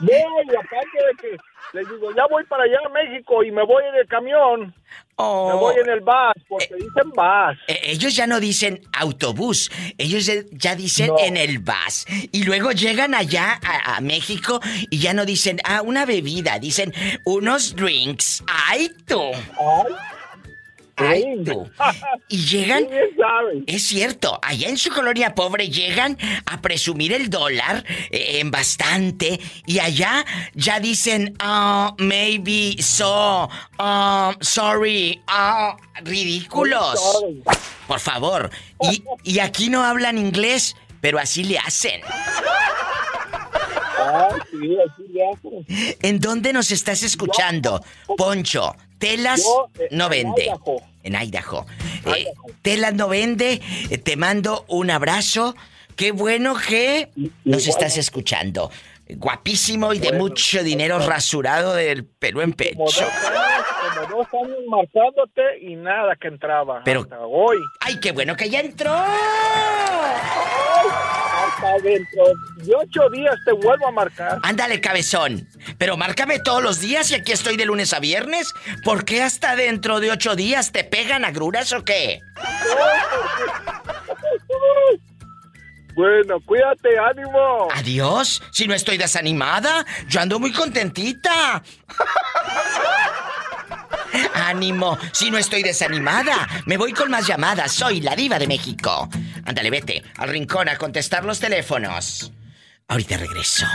No, 0.00 0.08
y 0.08 0.56
aparte 0.56 0.98
de 0.98 1.14
que 1.20 1.36
les 1.74 1.88
digo, 1.88 2.14
ya 2.14 2.26
voy 2.26 2.44
para 2.44 2.64
allá 2.64 2.78
a 2.84 2.88
México 2.88 3.42
y 3.42 3.50
me 3.50 3.64
voy 3.64 3.84
en 3.84 3.94
el 3.96 4.06
camión. 4.06 4.74
Me 5.18 5.54
voy 5.54 5.74
en 5.82 5.88
el 5.90 6.00
bus, 6.00 6.44
porque 6.48 6.74
dicen 6.74 7.10
bus. 7.14 7.58
Eh, 7.68 7.80
ellos 7.84 8.16
ya 8.16 8.26
no 8.26 8.40
dicen 8.40 8.80
autobús, 8.92 9.70
ellos 9.98 10.26
ya- 10.26 10.42
ya 10.50 10.74
dicen 10.74 11.08
No. 11.08 11.18
en 11.18 11.36
el 11.36 11.60
bus. 11.60 12.04
Y 12.32 12.42
luego 12.44 12.72
llegan 12.72 13.14
allá 13.14 13.60
a, 13.62 13.96
a 13.96 14.00
México 14.00 14.60
y 14.90 14.98
ya 14.98 15.14
no 15.14 15.24
dicen, 15.24 15.60
ah, 15.64 15.82
una 15.82 16.04
bebida, 16.04 16.58
dicen 16.58 16.92
unos 17.24 17.76
drinks. 17.76 18.42
¡Ay, 18.46 18.90
tú! 19.06 19.20
¡Ay, 19.22 19.92
Y 22.28 22.38
llegan... 22.38 22.86
Es 23.66 23.86
cierto, 23.88 24.38
allá 24.42 24.68
en 24.68 24.76
su 24.76 24.90
colonia 24.90 25.34
pobre 25.34 25.68
llegan 25.68 26.16
a 26.46 26.60
presumir 26.60 27.12
el 27.12 27.30
dólar 27.30 27.84
eh, 28.10 28.40
en 28.40 28.50
bastante 28.50 29.40
y 29.66 29.78
allá 29.78 30.24
ya 30.54 30.80
dicen, 30.80 31.34
ah, 31.40 31.94
maybe, 31.98 32.80
so, 32.82 33.48
ah, 33.78 34.36
sorry, 34.40 35.20
ah, 35.26 35.76
ridículos. 36.02 37.22
Por 37.86 38.00
favor. 38.00 38.50
Y, 38.80 39.02
y 39.24 39.38
aquí 39.40 39.68
no 39.70 39.82
hablan 39.82 40.18
inglés, 40.18 40.76
pero 41.00 41.18
así 41.18 41.44
le 41.44 41.58
hacen. 41.58 42.00
Ah, 43.96 44.28
sí, 44.50 44.76
así 44.86 45.02
le 45.12 45.30
hacen. 45.30 45.96
¿En 46.02 46.20
dónde 46.20 46.52
nos 46.52 46.70
estás 46.70 47.02
escuchando? 47.02 47.82
Poncho, 48.16 48.76
telas 49.04 49.42
Yo, 49.42 49.70
eh, 49.78 49.88
no 49.90 50.06
en 50.06 50.10
vende. 50.10 50.44
Idaho. 50.44 50.82
En 51.02 51.14
Idaho. 51.14 51.66
Eh, 52.06 52.26
telas 52.62 52.94
no 52.94 53.08
vende. 53.08 53.60
Eh, 53.90 53.98
te 53.98 54.16
mando 54.16 54.64
un 54.68 54.90
abrazo. 54.90 55.54
Qué 55.96 56.10
bueno 56.12 56.54
que 56.56 57.10
nos 57.44 57.66
estás 57.66 57.96
escuchando. 57.98 58.70
Guapísimo 59.08 59.92
y 59.92 59.98
de 59.98 60.08
Bueno, 60.08 60.24
mucho 60.24 60.62
dinero 60.62 60.98
rasurado 60.98 61.74
del 61.74 62.06
pelo 62.06 62.40
en 62.42 62.52
Como 62.52 62.84
dos 62.86 62.94
pecho. 62.96 63.06
años, 63.06 63.66
como 64.08 64.16
dos 64.16 64.26
años 64.42 64.58
marcándote 64.68 65.42
y 65.60 65.76
nada 65.76 66.16
que 66.16 66.28
entraba. 66.28 66.80
Pero- 66.84 67.02
Hasta 67.02 67.20
hoy. 67.20 67.58
¡Ay, 67.80 68.00
qué 68.00 68.12
bueno 68.12 68.34
que 68.36 68.48
ya 68.48 68.60
entró! 68.60 68.94
hasta 71.46 71.78
dentro 71.82 72.24
de 72.56 72.74
ocho 72.74 73.08
días 73.10 73.34
te 73.44 73.52
vuelvo 73.52 73.86
a 73.86 73.90
marcar. 73.92 74.38
Ándale, 74.42 74.80
cabezón. 74.80 75.46
Pero 75.78 75.96
márcame 75.96 76.40
todos 76.40 76.62
los 76.62 76.80
días 76.80 77.10
y 77.10 77.14
aquí 77.14 77.32
estoy 77.32 77.56
de 77.56 77.66
lunes 77.66 77.92
a 77.92 78.00
viernes. 78.00 78.52
¿Por 78.84 79.04
qué 79.04 79.22
hasta 79.22 79.54
dentro 79.54 80.00
de 80.00 80.10
ocho 80.10 80.34
días 80.34 80.72
te 80.72 80.82
pegan 80.84 81.24
agruras 81.24 81.72
o 81.72 81.84
qué? 81.84 82.20
Bueno, 85.94 86.40
cuídate, 86.40 86.98
ánimo. 86.98 87.68
Adiós. 87.72 88.42
Si 88.50 88.66
no 88.66 88.74
estoy 88.74 88.98
desanimada, 88.98 89.86
yo 90.08 90.20
ando 90.20 90.40
muy 90.40 90.52
contentita. 90.52 91.62
Ánimo, 94.34 94.98
si 95.12 95.30
no 95.30 95.38
estoy 95.38 95.62
desanimada, 95.62 96.48
me 96.66 96.76
voy 96.76 96.92
con 96.92 97.10
más 97.10 97.26
llamadas. 97.26 97.72
Soy 97.72 98.00
la 98.00 98.16
diva 98.16 98.38
de 98.38 98.46
México. 98.46 99.08
Ándale, 99.44 99.70
vete 99.70 100.02
al 100.16 100.28
rincón 100.28 100.68
a 100.68 100.76
contestar 100.76 101.24
los 101.24 101.38
teléfonos. 101.40 102.32
Ahorita 102.88 103.16
regreso. 103.16 103.66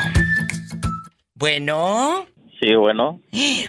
Bueno. 1.34 2.28
Sí, 2.60 2.76
bueno. 2.76 3.22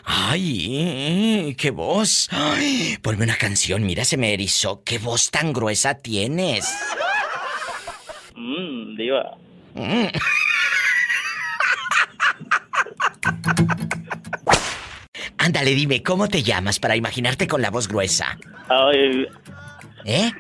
Ay, 0.04 1.54
qué 1.56 1.70
voz. 1.70 2.28
Ay, 2.32 2.98
ponme 3.00 3.22
una 3.22 3.36
canción, 3.36 3.84
mira, 3.84 4.04
se 4.04 4.16
me 4.16 4.32
erizó. 4.34 4.82
¿Qué 4.82 4.98
voz 4.98 5.30
tan 5.30 5.52
gruesa 5.52 5.94
tienes? 5.94 6.68
Diva. 9.00 9.36
Mm. 9.74 10.06
Ándale, 15.38 15.74
dime, 15.74 16.02
¿cómo 16.02 16.28
te 16.28 16.42
llamas 16.42 16.78
para 16.78 16.96
imaginarte 16.96 17.46
con 17.48 17.62
la 17.62 17.70
voz 17.70 17.88
gruesa? 17.88 18.36
Ay, 18.68 19.26
¿Eh? 20.04 20.30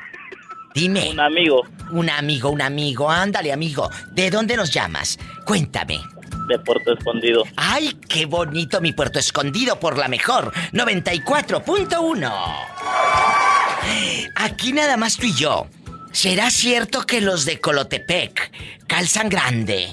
Dime. 0.74 1.10
un 1.10 1.20
amigo 1.20 1.62
Un 1.90 2.08
amigo, 2.10 2.50
un 2.50 2.62
amigo, 2.62 3.10
ándale, 3.10 3.52
amigo. 3.52 3.90
¿De 4.12 4.30
dónde 4.30 4.56
nos 4.56 4.72
llamas? 4.72 5.18
Cuéntame. 5.44 6.00
de 6.48 6.58
Puerto 6.60 6.92
Escondido. 6.92 7.42
¡Ay, 7.56 7.98
qué 8.08 8.26
bonito 8.26 8.80
mi 8.80 8.92
puerto 8.92 9.18
escondido 9.18 9.80
por 9.80 9.98
la 9.98 10.06
mejor! 10.08 10.52
94.1. 10.72 12.32
Aquí 14.36 14.72
nada 14.72 14.96
más 14.96 15.16
tú 15.16 15.26
y 15.26 15.34
yo. 15.34 15.66
¿Será 16.12 16.50
cierto 16.50 17.02
que 17.06 17.20
los 17.20 17.44
de 17.44 17.60
Colotepec 17.60 18.52
calzan 18.86 19.28
grande? 19.28 19.92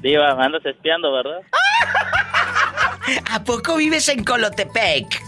Diva, 0.00 0.34
me 0.34 0.44
andas 0.44 0.64
espiando, 0.64 1.12
¿verdad? 1.12 1.40
¿A 3.30 3.44
poco 3.44 3.76
vives 3.76 4.08
en 4.08 4.24
Colotepec? 4.24 5.22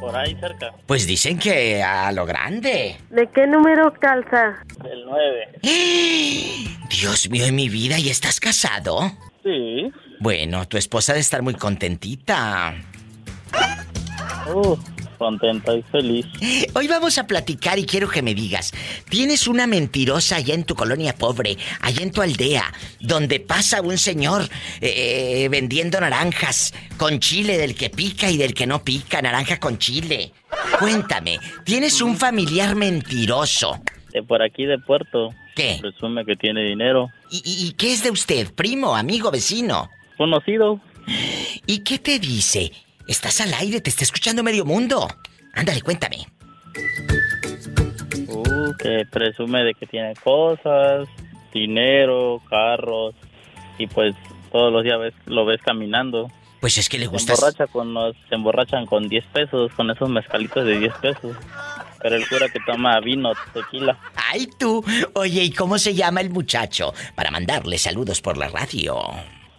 Por 0.00 0.16
ahí 0.16 0.36
cerca. 0.40 0.72
Pues 0.86 1.06
dicen 1.06 1.38
que 1.38 1.82
a 1.82 2.12
lo 2.12 2.26
grande. 2.26 2.96
¿De 3.10 3.26
qué 3.30 3.46
número 3.46 3.92
calza? 3.94 4.62
El 4.84 5.04
9. 5.06 5.58
Dios 6.90 7.30
mío, 7.30 7.46
en 7.46 7.54
mi 7.54 7.68
vida, 7.68 7.98
¿y 7.98 8.10
estás 8.10 8.40
casado? 8.40 9.12
Sí. 9.42 9.90
Bueno, 10.20 10.66
tu 10.68 10.76
esposa 10.76 11.14
de 11.14 11.20
estar 11.20 11.42
muy 11.42 11.54
contentita. 11.54 12.74
Uh, 14.52 14.76
contenta 15.24 15.74
y 15.74 15.82
feliz. 15.84 16.26
Hoy 16.74 16.86
vamos 16.86 17.16
a 17.16 17.26
platicar 17.26 17.78
y 17.78 17.86
quiero 17.86 18.08
que 18.10 18.20
me 18.20 18.34
digas, 18.34 18.72
¿tienes 19.08 19.48
una 19.48 19.66
mentirosa 19.66 20.36
allá 20.36 20.52
en 20.54 20.64
tu 20.64 20.74
colonia 20.74 21.14
pobre, 21.16 21.56
allá 21.80 22.02
en 22.02 22.10
tu 22.12 22.20
aldea, 22.20 22.70
donde 23.00 23.40
pasa 23.40 23.80
un 23.80 23.96
señor 23.96 24.46
eh, 24.82 25.48
vendiendo 25.50 25.98
naranjas 25.98 26.74
con 26.98 27.20
chile 27.20 27.56
del 27.56 27.74
que 27.74 27.88
pica 27.88 28.30
y 28.30 28.36
del 28.36 28.52
que 28.52 28.66
no 28.66 28.84
pica, 28.84 29.22
naranja 29.22 29.58
con 29.58 29.78
chile? 29.78 30.32
Cuéntame, 30.78 31.38
¿tienes 31.64 32.02
un 32.02 32.16
familiar 32.18 32.74
mentiroso? 32.76 33.80
De 34.12 34.22
por 34.22 34.42
aquí 34.42 34.64
de 34.66 34.78
Puerto. 34.78 35.30
¿Qué? 35.56 35.78
Presume 35.80 36.24
que 36.26 36.36
tiene 36.36 36.62
dinero. 36.64 37.08
¿Y, 37.30 37.38
y- 37.44 37.66
y 37.68 37.72
qué 37.72 37.92
es 37.92 38.02
de 38.02 38.10
usted? 38.10 38.52
¿Primo, 38.54 38.94
amigo, 38.94 39.30
vecino? 39.30 39.88
Conocido. 40.18 40.80
¿Y 41.66 41.78
qué 41.78 41.98
te 41.98 42.18
dice? 42.18 42.70
Estás 43.06 43.40
al 43.40 43.52
aire, 43.54 43.80
te 43.80 43.90
está 43.90 44.04
escuchando 44.04 44.42
medio 44.42 44.64
mundo. 44.64 45.08
Ándale, 45.54 45.82
cuéntame. 45.82 46.26
Uh, 48.28 48.72
que 48.78 49.04
presume 49.10 49.62
de 49.62 49.74
que 49.74 49.86
tiene 49.86 50.14
cosas, 50.22 51.08
dinero, 51.52 52.40
carros. 52.48 53.14
Y 53.78 53.86
pues 53.86 54.14
todos 54.50 54.72
los 54.72 54.84
días 54.84 54.98
ves- 54.98 55.14
lo 55.26 55.44
ves 55.44 55.60
caminando. 55.62 56.30
Pues 56.60 56.78
es 56.78 56.88
que 56.88 56.96
le 56.98 57.04
Se 57.04 57.10
gusta... 57.10 57.34
emborracha 57.34 57.66
con 57.66 57.92
los, 57.92 58.16
se 58.28 58.34
emborrachan 58.36 58.86
con 58.86 59.06
10 59.08 59.24
pesos, 59.26 59.70
con 59.74 59.90
esos 59.90 60.08
mezcalitos 60.08 60.64
de 60.64 60.78
10 60.78 60.94
pesos. 60.94 61.36
Pero 62.00 62.16
el 62.16 62.26
cura 62.28 62.48
que 62.48 62.58
toma 62.66 62.98
vino, 63.00 63.32
tequila. 63.52 63.98
¡Ay, 64.32 64.48
tú! 64.58 64.82
Oye, 65.14 65.42
¿y 65.44 65.50
cómo 65.52 65.78
se 65.78 65.94
llama 65.94 66.20
el 66.22 66.30
muchacho? 66.30 66.94
Para 67.14 67.30
mandarle 67.30 67.76
saludos 67.78 68.20
por 68.22 68.38
la 68.38 68.48
radio. 68.48 68.98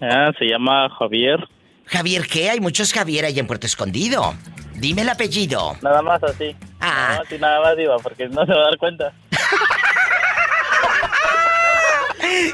Ah, 0.02 0.32
se 0.38 0.46
llama 0.46 0.90
Javier. 0.98 1.48
Javier, 1.88 2.28
¿qué? 2.28 2.50
Hay 2.50 2.60
muchos 2.60 2.94
Javier 2.94 3.26
ahí 3.26 3.40
en 3.40 3.48
Puerto 3.48 3.68
Escondido. 3.68 4.34
Dime 4.76 5.04
el 5.04 5.10
apellido. 5.10 5.78
Nada 5.82 6.02
más 6.02 6.22
así. 6.24 6.56
Ah. 6.80 7.08
Nada 7.10 7.20
más 7.20 7.32
y 7.32 7.38
nada 7.38 7.62
más, 7.62 7.78
Diva, 7.78 7.98
porque 8.00 8.28
no 8.28 8.46
se 8.46 8.52
va 8.52 8.62
a 8.62 8.66
dar 8.66 8.78
cuenta. 8.78 9.14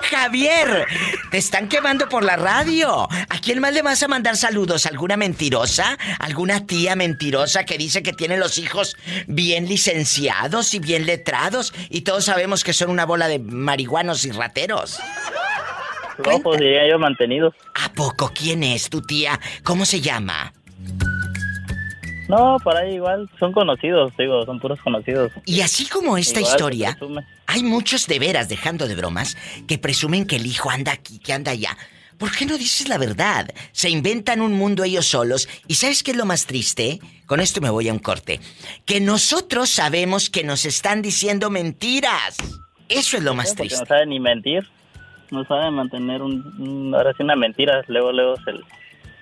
Javier, 0.10 0.86
te 1.32 1.38
están 1.38 1.68
quemando 1.68 2.10
por 2.10 2.24
la 2.24 2.36
radio. 2.36 3.08
¿A 3.12 3.40
quién 3.42 3.60
más 3.60 3.74
le 3.74 3.82
vas 3.82 4.04
a 4.04 4.08
mandar 4.08 4.38
saludos? 4.38 4.86
¿Alguna 4.86 5.18
mentirosa? 5.18 5.98
¿Alguna 6.20 6.66
tía 6.66 6.96
mentirosa 6.96 7.64
que 7.64 7.78
dice 7.78 8.04
que 8.04 8.14
tiene 8.14 8.38
los 8.38 8.58
hijos 8.58 8.98
bien 9.28 9.68
licenciados 9.68 10.74
y 10.74 10.80
bien 10.80 11.06
letrados? 11.06 11.74
Y 11.90 12.02
todos 12.02 12.26
sabemos 12.26 12.64
que 12.64 12.74
son 12.74 12.90
una 12.90 13.06
bola 13.06 13.28
de 13.28 13.40
marihuanos 13.40 14.26
y 14.26 14.32
rateros. 14.32 15.00
Pues 16.22 16.60
diría 16.60 16.90
yo 16.90 17.00
mantenido. 17.00 17.54
¿A 17.76 17.92
poco 17.94 18.32
quién 18.34 18.64
es 18.64 18.90
tu 18.90 19.02
tía? 19.02 19.40
¿Cómo 19.64 19.86
se 19.86 20.02
llama? 20.02 20.54
No, 22.28 22.58
por 22.64 22.78
ahí 22.78 22.96
igual. 22.96 23.30
Son 23.40 23.52
conocidos, 23.52 24.14
digo, 24.18 24.46
son 24.46 24.60
puros 24.60 24.80
conocidos. 24.82 25.32
Y 25.46 25.62
así 25.62 25.88
como 25.88 26.18
esta 26.18 26.40
Igual, 26.40 26.52
historia, 26.54 26.98
hay 27.46 27.64
muchos 27.64 28.08
de 28.08 28.20
veras, 28.20 28.48
dejando 28.48 28.88
de 28.88 28.96
bromas, 28.96 29.36
que 29.68 29.78
presumen 29.78 30.26
que 30.26 30.38
el 30.38 30.46
hijo 30.46 30.70
anda 30.70 30.94
aquí, 30.94 31.20
que 31.20 31.34
anda 31.34 31.52
allá. 31.52 31.78
¿Por 32.18 32.32
qué 32.32 32.46
no 32.46 32.58
dices 32.58 32.88
la 32.88 32.98
verdad? 32.98 33.50
Se 33.72 33.90
inventan 33.90 34.42
un 34.42 34.54
mundo 34.54 34.84
ellos 34.84 35.08
solos. 35.08 35.50
¿Y 35.68 35.74
sabes 35.74 36.04
qué 36.04 36.12
es 36.12 36.18
lo 36.18 36.26
más 36.26 36.46
triste? 36.46 37.00
Con 37.26 37.40
esto 37.40 37.62
me 37.62 37.70
voy 37.72 37.90
a 37.90 37.94
un 37.94 38.00
corte. 38.00 38.40
Que 38.86 39.02
nosotros 39.02 39.70
sabemos 39.70 40.30
que 40.30 40.44
nos 40.44 40.66
están 40.66 41.02
diciendo 41.02 41.50
mentiras. 41.50 42.38
Eso 42.88 43.18
es 43.18 43.24
lo 43.24 43.34
más 43.34 43.56
triste. 43.56 43.80
no 43.80 43.86
saben 43.88 44.10
ni 44.10 44.20
mentir. 44.20 44.70
No 45.32 45.44
saben 45.46 45.74
mantener 45.74 46.22
un, 46.22 46.44
un- 46.60 46.94
ahora 46.96 47.14
sí 47.18 47.24
una 47.24 47.36
mentira. 47.36 47.82
Luego, 47.88 48.12
luego 48.12 48.36
se, 48.38 48.52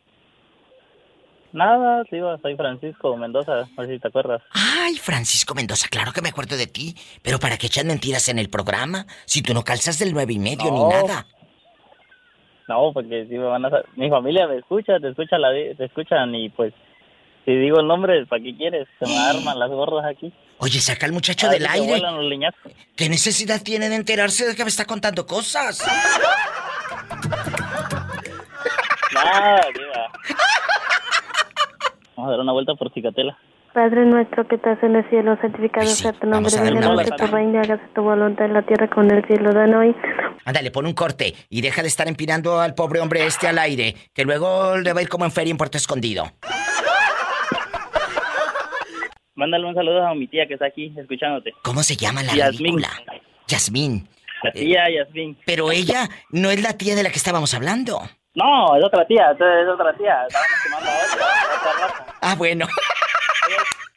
Nada, 1.53 2.03
Diva, 2.11 2.37
soy 2.43 2.55
Francisco 2.57 3.17
Mendoza. 3.17 3.61
A 3.61 3.69
ver 3.83 3.91
si 3.91 4.01
te 4.01 4.09
acuerdas. 4.09 4.43
Ay, 4.51 4.97
Francisco 4.97 5.55
Mendoza, 5.55 5.87
claro 5.89 6.13
que 6.13 6.21
me 6.21 6.31
acuerdo 6.31 6.57
de 6.57 6.67
ti. 6.67 6.97
Pero 7.23 7.39
¿para 7.39 7.57
qué 7.57 7.69
echan 7.69 7.87
mentiras 7.87 8.29
en 8.29 8.41
el 8.41 8.51
programa? 8.51 9.07
Si 9.25 9.41
tú 9.41 9.55
no 9.55 9.63
calzas 9.63 10.01
del 10.01 10.13
nueve 10.13 10.33
y 10.33 10.41
medio 10.41 10.69
ni 10.73 10.83
nada. 10.85 11.29
No, 12.69 12.93
porque 12.93 13.27
si 13.29 13.35
me 13.35 13.45
van 13.45 13.65
a... 13.67 13.71
Mi 13.97 14.09
familia 14.09 14.47
me 14.47 14.57
escucha, 14.57 14.99
te 14.99 15.09
escucha 15.09 15.39
la, 15.39 15.51
te 15.51 15.85
escuchan 15.85 16.35
y 16.35 16.49
pues... 16.51 16.73
Si 17.45 17.55
digo 17.55 17.79
el 17.79 17.87
nombre, 17.87 18.25
¿para 18.25 18.43
qué 18.43 18.57
quieres? 18.57 18.89
Se 18.99 19.07
me 19.07 19.19
arman 19.19 19.59
las 19.59 19.69
gordas 19.69 20.07
aquí. 20.07 20.33
Oye, 20.59 20.81
saca 20.81 21.05
al 21.05 21.13
muchacho 21.13 21.47
del 21.51 21.67
aire. 21.67 22.01
¿Qué 22.97 23.11
necesidad 23.11 23.61
tiene 23.63 23.91
de 23.91 23.97
enterarse 23.97 24.47
de 24.47 24.57
que 24.57 24.65
me 24.65 24.71
está 24.71 24.87
contando 24.87 25.27
cosas? 25.27 25.87
Nada, 29.15 29.61
diva. 29.75 30.11
Vamos 32.17 32.29
a 32.29 32.31
dar 32.31 32.41
una 32.41 32.53
vuelta 32.53 32.75
por 32.77 32.91
Cicatela. 32.93 33.37
Padre 33.75 34.07
nuestro 34.07 34.47
que 34.47 34.55
estás 34.55 34.81
en 34.85 34.97
el 34.97 35.09
cielo, 35.11 35.37
santificado 35.41 35.87
sea 35.87 36.13
tu 36.13 36.29
nombre, 36.29 36.53
venga 36.63 36.93
a 36.93 37.17
tu 37.17 37.27
reino, 37.27 37.61
hágase 37.61 37.83
tu 37.93 38.03
voluntad 38.03 38.47
en 38.47 38.55
la 38.55 38.63
tierra 38.63 38.89
como 38.89 39.11
en 39.11 39.17
el 39.17 39.27
cielo. 39.27 39.53
Dan 39.53 39.75
hoy 39.75 39.95
Ándale, 40.45 40.71
pon 40.71 40.87
un 40.87 40.93
corte 40.95 41.35
y 41.49 41.61
deja 41.61 41.83
de 41.83 41.89
estar 41.89 42.09
empinando 42.09 42.61
al 42.61 42.75
pobre 42.75 43.01
hombre 43.01 43.25
este 43.27 43.49
al 43.49 43.59
aire, 43.59 43.95
que 44.13 44.25
luego 44.25 44.77
le 44.77 44.93
va 44.93 45.01
a 45.01 45.03
ir 45.03 45.09
como 45.09 45.25
en 45.25 45.33
feria 45.33 45.51
en 45.51 45.57
Puerto 45.57 45.79
Escondido. 45.79 46.31
Mándale 49.37 49.67
un 49.67 49.75
saludo 49.75 50.07
a 50.07 50.15
mi 50.15 50.29
tía 50.29 50.47
que 50.47 50.55
está 50.55 50.67
aquí 50.67 50.93
escuchándote. 50.97 51.53
¿Cómo 51.63 51.83
se 51.83 51.97
llama 51.97 52.23
la 52.23 52.35
Yasmín. 52.35 52.77
ridícula? 52.77 52.89
Yasmín. 53.49 54.09
La 54.43 54.53
tía 54.53 54.85
Yasmín. 54.91 55.37
Pero 55.45 55.73
ella 55.73 56.09
no 56.31 56.51
es 56.51 56.63
la 56.63 56.77
tía 56.77 56.95
de 56.95 57.03
la 57.03 57.11
que 57.11 57.17
estábamos 57.17 57.53
hablando. 57.55 58.01
No, 58.35 58.77
es 58.77 58.85
otra 58.85 59.07
tía, 59.07 59.31
es 59.33 59.69
otra 59.69 59.93
tía. 59.97 60.25
Estábamos 60.29 60.63
quemando 60.63 60.91
a 60.91 60.95
otra, 60.95 61.27
otra 61.59 61.89
raza. 61.89 62.15
Ah, 62.21 62.35
bueno. 62.37 62.67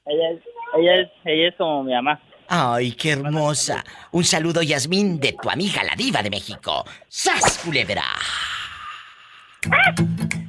Ella 0.06 0.30
es, 0.32 0.40
ella 0.78 0.96
es, 1.02 1.10
ella 1.26 1.50
es 1.50 1.56
como 1.56 1.84
mi 1.84 1.94
mamá. 1.94 2.20
Ay, 2.50 2.94
qué 2.94 3.12
hermosa. 3.12 3.84
Un 4.12 4.24
saludo, 4.24 4.62
Yasmín, 4.62 5.20
de 5.20 5.34
tu 5.34 5.50
amiga, 5.50 5.84
la 5.84 5.96
diva 5.96 6.24
de 6.24 6.30
México. 6.30 6.86
¡Sas, 7.08 7.60
culebra! 7.64 8.06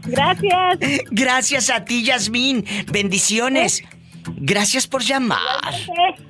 Gracias. 0.05 0.79
Gracias 1.11 1.71
a 1.71 1.85
ti, 1.85 2.05
Yasmín. 2.05 2.65
Bendiciones. 2.91 3.83
Gracias 4.37 4.87
por 4.87 5.03
llamar. 5.03 5.75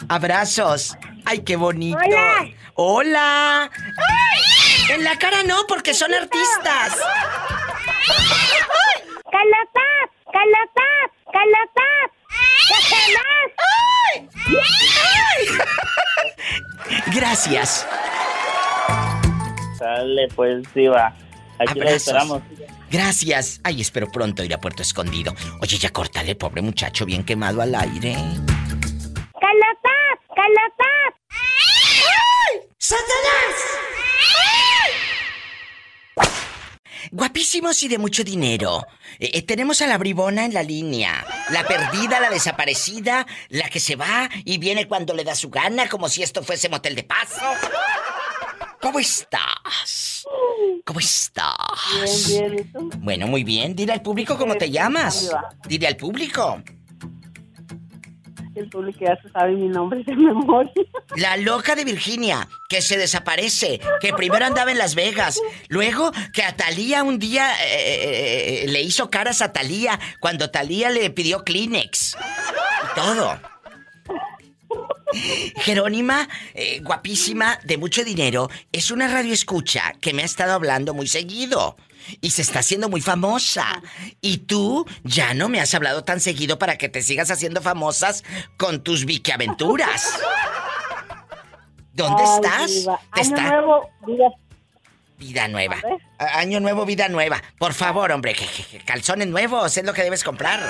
Abrazos. 0.09 0.97
Ay, 1.24 1.40
qué 1.40 1.57
bonito. 1.57 1.99
Hola. 1.99 2.51
Hola. 2.74 3.70
Ay, 3.73 4.95
En 4.95 5.05
la 5.05 5.19
cara 5.19 5.43
no, 5.43 5.66
porque 5.66 5.95
son 5.95 6.15
artistas. 6.15 6.97
¡Calapap! 9.31 10.11
¡Calapap! 12.89 13.51
¡Calapap! 14.44 15.59
Gracias. 17.15 17.86
Dale, 19.81 20.28
pues, 20.35 20.62
diva. 20.74 21.15
Aquí 21.59 21.81
la 21.81 21.90
esperamos. 21.90 22.43
Gracias. 22.90 23.60
Ay, 23.65 23.81
espero 23.81 24.10
pronto 24.10 24.43
ir 24.43 24.55
a 24.55 24.59
Puerto 24.59 24.82
Escondido. 24.82 25.35
Oye, 25.60 25.77
ya 25.78 25.90
córtale, 25.90 26.35
pobre 26.35 26.62
muchacho, 26.62 27.05
bien 27.05 27.24
quemado 27.24 27.60
al 27.62 27.74
aire. 27.74 28.15
¡Calapap! 29.40 30.19
¡Calapap! 30.35 31.15
¡Satanás! 32.78 33.55
Guapísimos 37.10 37.82
y 37.82 37.89
de 37.89 37.98
mucho 37.98 38.24
dinero. 38.24 38.86
Eh, 39.18 39.30
eh, 39.35 39.43
tenemos 39.43 39.82
a 39.82 39.86
la 39.86 39.98
bribona 39.98 40.44
en 40.44 40.55
la 40.55 40.62
línea. 40.62 41.24
La 41.51 41.66
perdida, 41.66 42.20
la 42.20 42.30
desaparecida, 42.30 43.26
la 43.48 43.68
que 43.68 43.80
se 43.80 43.97
va 43.97 44.28
y 44.44 44.59
viene 44.59 44.86
cuando 44.89 45.14
le 45.14 45.24
da 45.24 45.35
su 45.35 45.51
gana, 45.51 45.89
como 45.89 46.09
si 46.09 46.22
esto 46.22 46.43
fuese 46.43 46.68
motel 46.68 46.94
de 46.94 47.05
paso. 47.05 47.40
¿Cómo 48.80 48.98
estás? 49.01 50.24
¿Cómo 50.85 51.01
estás? 51.01 52.28
Bien, 52.28 52.51
bien, 52.51 52.59
¿y 52.59 52.72
tú? 52.72 52.90
Bueno, 52.98 53.26
muy 53.26 53.44
bien. 53.44 53.74
Dile 53.74 53.93
al 53.93 54.02
público 54.02 54.39
cómo 54.39 54.55
te 54.55 54.70
llamas. 54.70 55.30
Dile 55.66 55.86
al 55.86 55.97
público. 55.97 56.62
El 58.59 58.68
público 58.68 58.98
ya 59.01 59.16
se 59.22 59.30
sabe 59.30 59.55
mi 59.55 59.68
nombre 59.68 60.02
de 60.06 60.16
memoria. 60.16 60.72
La 61.16 61.36
loca 61.36 61.74
de 61.74 61.85
Virginia, 61.85 62.48
que 62.68 62.82
se 62.82 62.98
desaparece, 62.98 63.80
que 64.01 64.12
primero 64.12 64.44
andaba 64.44 64.70
en 64.72 64.78
Las 64.78 64.94
Vegas, 64.94 65.40
luego 65.68 66.12
que 66.32 66.43
a 66.43 66.56
Talía 66.56 67.02
un 67.02 67.18
día 67.18 67.52
eh, 67.64 68.64
eh, 68.64 68.68
le 68.68 68.82
hizo 68.82 69.10
caras 69.10 69.43
a 69.43 69.52
Talía 69.52 69.98
cuando 70.20 70.51
Talía 70.51 70.90
le 70.90 71.10
pidió 71.10 71.44
Kleenex. 71.44 72.16
Todo. 72.94 73.39
Jerónima, 75.56 76.28
eh, 76.55 76.80
guapísima, 76.80 77.59
de 77.64 77.78
mucho 77.78 78.05
dinero, 78.05 78.51
es 78.72 78.90
una 78.90 79.09
radio 79.09 79.32
escucha 79.32 79.94
que 80.01 80.12
me 80.12 80.22
ha 80.22 80.26
estado 80.26 80.52
hablando 80.52 80.93
muy 80.94 81.06
seguido. 81.06 81.76
Y 82.20 82.30
se 82.30 82.43
está 82.43 82.60
haciendo 82.60 82.89
muy 82.89 83.01
famosa. 83.01 83.82
Y 84.20 84.39
tú 84.39 84.86
ya 85.05 85.35
no 85.35 85.48
me 85.48 85.60
has 85.60 85.74
hablado 85.74 86.05
tan 86.05 86.20
seguido 86.20 86.59
para 86.59 86.78
que 86.78 86.89
te 86.89 87.02
sigas 87.02 87.30
haciendo 87.30 87.60
famosas 87.62 88.24
con 88.56 88.82
tus 88.82 89.05
Vicky 89.05 89.30
aventuras. 89.32 90.18
¿Dónde 91.93 92.22
Ay, 92.24 92.35
estás? 92.35 92.70
diva. 92.74 93.01
¿Te 93.14 93.20
Año 93.20 93.36
está- 93.36 93.51
nuevo, 93.51 93.90
vida. 94.06 94.28
Vida 95.18 95.48
nueva. 95.48 95.76
Año 96.18 96.60
nuevo, 96.60 96.85
vida 96.86 97.09
nueva. 97.09 97.43
Por 97.59 97.74
favor, 97.74 98.12
hombre, 98.12 98.35
que- 98.35 98.78
calzones 98.85 99.26
nuevos 99.28 99.76
es 99.76 99.85
lo 99.85 99.93
que 99.93 100.02
debes 100.05 100.22
comprar. 100.22 100.60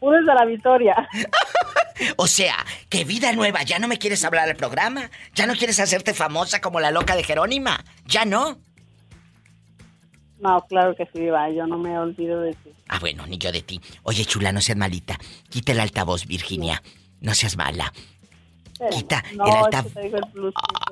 Puros 0.00 0.24
de 0.26 0.34
la 0.34 0.44
victoria. 0.44 0.94
O 2.18 2.26
sea, 2.26 2.54
que 2.90 3.04
vida 3.04 3.32
nueva, 3.32 3.62
ya 3.62 3.78
no 3.78 3.88
me 3.88 3.96
quieres 3.98 4.22
hablar 4.22 4.46
al 4.50 4.54
programa, 4.56 5.10
ya 5.34 5.46
no 5.46 5.54
quieres 5.54 5.80
hacerte 5.80 6.12
famosa 6.12 6.60
como 6.60 6.78
la 6.78 6.90
loca 6.90 7.16
de 7.16 7.24
Jerónima, 7.24 7.82
ya 8.04 8.26
no. 8.26 8.58
No, 10.40 10.60
claro 10.68 10.94
que 10.94 11.04
sí, 11.06 11.20
Diva. 11.20 11.50
Yo 11.50 11.66
no 11.66 11.78
me 11.78 11.98
olvido 11.98 12.40
de 12.40 12.52
ti. 12.52 12.70
Ah, 12.88 12.98
bueno, 12.98 13.26
ni 13.26 13.38
yo 13.38 13.52
de 13.52 13.62
ti. 13.62 13.80
Oye, 14.02 14.24
chula, 14.24 14.52
no 14.52 14.60
seas 14.60 14.78
malita. 14.78 15.18
Quita 15.48 15.72
el 15.72 15.80
altavoz, 15.80 16.26
Virginia. 16.26 16.82
No 17.20 17.34
seas 17.34 17.56
mala. 17.56 17.92
Quita 18.90 19.24
no, 19.34 19.46
el 19.46 19.52
altavoz. 19.64 19.92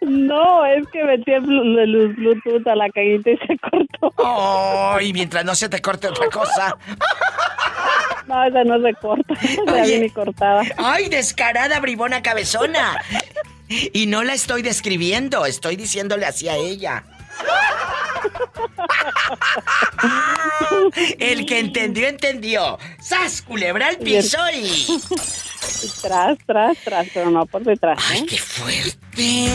No, 0.00 0.64
es 0.64 0.86
que 0.90 1.04
metí 1.04 1.32
el, 1.32 1.42
blu- 1.42 1.78
el 1.78 2.14
Bluetooth 2.14 2.66
a 2.66 2.74
la 2.76 2.88
cajita 2.88 3.30
y 3.30 3.36
se 3.36 3.58
cortó. 3.58 4.14
Ay, 4.96 5.12
mientras 5.12 5.44
no 5.44 5.54
se 5.54 5.68
te 5.68 5.82
corte 5.82 6.08
otra 6.08 6.30
cosa. 6.30 6.78
No, 8.28 8.44
esa 8.44 8.64
no 8.64 8.80
se 8.82 8.94
corta. 8.94 9.34
Ya 9.86 9.98
ni 9.98 10.10
cortada. 10.10 10.62
¡Ay, 10.76 11.08
descarada, 11.08 11.80
bribona 11.80 12.22
cabezona! 12.22 13.02
Y 13.68 14.06
no 14.06 14.22
la 14.22 14.34
estoy 14.34 14.62
describiendo, 14.62 15.44
estoy 15.46 15.76
diciéndole 15.76 16.26
así 16.26 16.48
a 16.48 16.56
ella. 16.56 17.04
El 21.18 21.46
que 21.46 21.58
entendió, 21.58 22.08
entendió. 22.08 22.78
¡Sas, 23.00 23.42
culebra 23.42 23.88
al 23.88 23.98
piso 23.98 24.38
y... 24.54 24.86
Tras, 26.02 26.38
tras, 26.46 26.76
tras, 26.82 27.06
pero 27.12 27.30
no 27.30 27.46
por 27.46 27.62
detrás. 27.62 27.98
¡Ay, 28.10 28.20
¿eh? 28.20 28.26
qué 28.28 28.38
fuerte! 28.38 29.48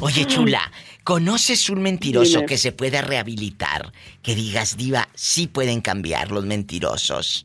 Oye, 0.00 0.26
chula, 0.26 0.70
¿conoces 1.04 1.70
un 1.70 1.82
mentiroso 1.82 2.38
Dime. 2.38 2.46
que 2.46 2.56
se 2.56 2.72
pueda 2.72 3.02
rehabilitar? 3.02 3.92
Que 4.22 4.34
digas, 4.34 4.76
diva, 4.76 5.08
sí 5.14 5.46
pueden 5.46 5.80
cambiar 5.80 6.30
los 6.30 6.44
mentirosos. 6.44 7.44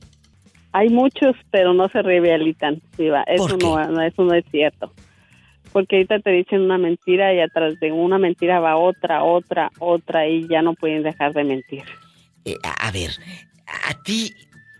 Hay 0.73 0.89
muchos, 0.89 1.35
pero 1.49 1.73
no 1.73 1.89
se 1.89 2.01
rehabilitan, 2.01 2.81
Diva. 2.97 3.23
Eso 3.23 3.47
¿Por 3.47 3.57
qué? 3.57 3.65
no, 3.65 3.91
no, 3.91 4.01
eso 4.01 4.23
no 4.23 4.33
es 4.33 4.45
cierto. 4.51 4.93
Porque 5.71 5.97
ahorita 5.97 6.19
te 6.19 6.31
dicen 6.31 6.61
una 6.61 6.77
mentira 6.77 7.33
y 7.33 7.39
atrás 7.39 7.79
de 7.79 7.91
una 7.91 8.17
mentira 8.17 8.59
va 8.59 8.77
otra, 8.77 9.23
otra, 9.23 9.71
otra 9.79 10.27
y 10.27 10.47
ya 10.47 10.61
no 10.61 10.73
pueden 10.73 11.03
dejar 11.03 11.33
de 11.33 11.43
mentir. 11.43 11.83
Eh, 12.45 12.55
a, 12.63 12.87
a 12.87 12.91
ver, 12.91 13.11
a 13.65 13.93
ti 14.03 14.33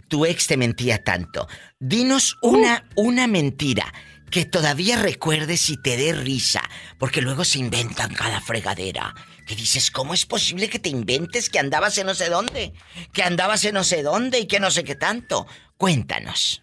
tu 0.08 0.26
ex 0.26 0.48
te 0.48 0.58
mentía 0.58 1.04
tanto. 1.04 1.48
Dinos 1.80 2.38
una, 2.42 2.86
una 2.96 3.28
mentira 3.28 3.94
que 4.32 4.46
todavía 4.46 5.02
recuerdes 5.02 5.70
y 5.70 5.82
te 5.82 5.98
dé 5.98 6.14
risa, 6.14 6.62
porque 7.00 7.22
luego 7.22 7.44
se 7.44 7.60
inventan 7.60 8.14
cada 8.14 8.42
fregadera. 8.42 9.14
Que 9.48 9.56
dices, 9.56 9.92
¿cómo 9.92 10.14
es 10.14 10.26
posible 10.26 10.70
que 10.70 10.80
te 10.80 10.90
inventes 10.90 11.50
que 11.50 11.60
andabas 11.60 11.98
en 11.98 12.08
no 12.08 12.14
sé 12.14 12.30
dónde? 12.30 12.74
Que 13.14 13.24
andabas 13.24 13.64
en 13.66 13.76
no 13.76 13.84
sé 13.84 14.04
dónde 14.04 14.40
y 14.40 14.48
que 14.48 14.60
no 14.60 14.72
sé 14.72 14.84
qué 14.84 14.96
tanto. 14.96 15.46
Cuéntanos. 15.78 16.62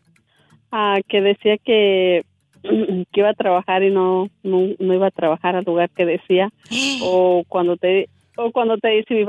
Ah, 0.70 0.98
que 1.08 1.20
decía 1.22 1.56
que, 1.58 2.24
que 2.62 3.20
iba 3.20 3.30
a 3.30 3.34
trabajar 3.34 3.82
y 3.82 3.90
no, 3.90 4.28
no, 4.42 4.68
no 4.78 4.94
iba 4.94 5.06
a 5.06 5.10
trabajar 5.10 5.56
al 5.56 5.64
lugar 5.64 5.88
que 5.90 6.04
decía. 6.04 6.50
o 7.02 7.44
cuando 7.48 7.76
te 7.76 8.08
o 8.36 8.50
cuando 8.50 8.76
te 8.78 8.88
dice 8.88 9.14
mi 9.14 9.24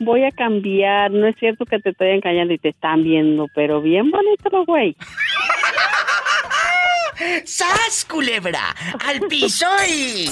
voy 0.00 0.24
a 0.24 0.30
cambiar, 0.30 1.10
no 1.10 1.26
es 1.26 1.36
cierto 1.36 1.64
que 1.64 1.78
te 1.78 1.90
estoy 1.90 2.10
engañando 2.10 2.54
y 2.54 2.58
te 2.58 2.70
están 2.70 3.02
viendo, 3.02 3.46
pero 3.54 3.80
bien 3.82 4.10
bonito, 4.10 4.64
güey. 4.64 4.96
¡Sas, 7.44 8.06
culebra! 8.08 8.74
¡Al 9.06 9.20
piso 9.28 9.66
y... 9.88 10.30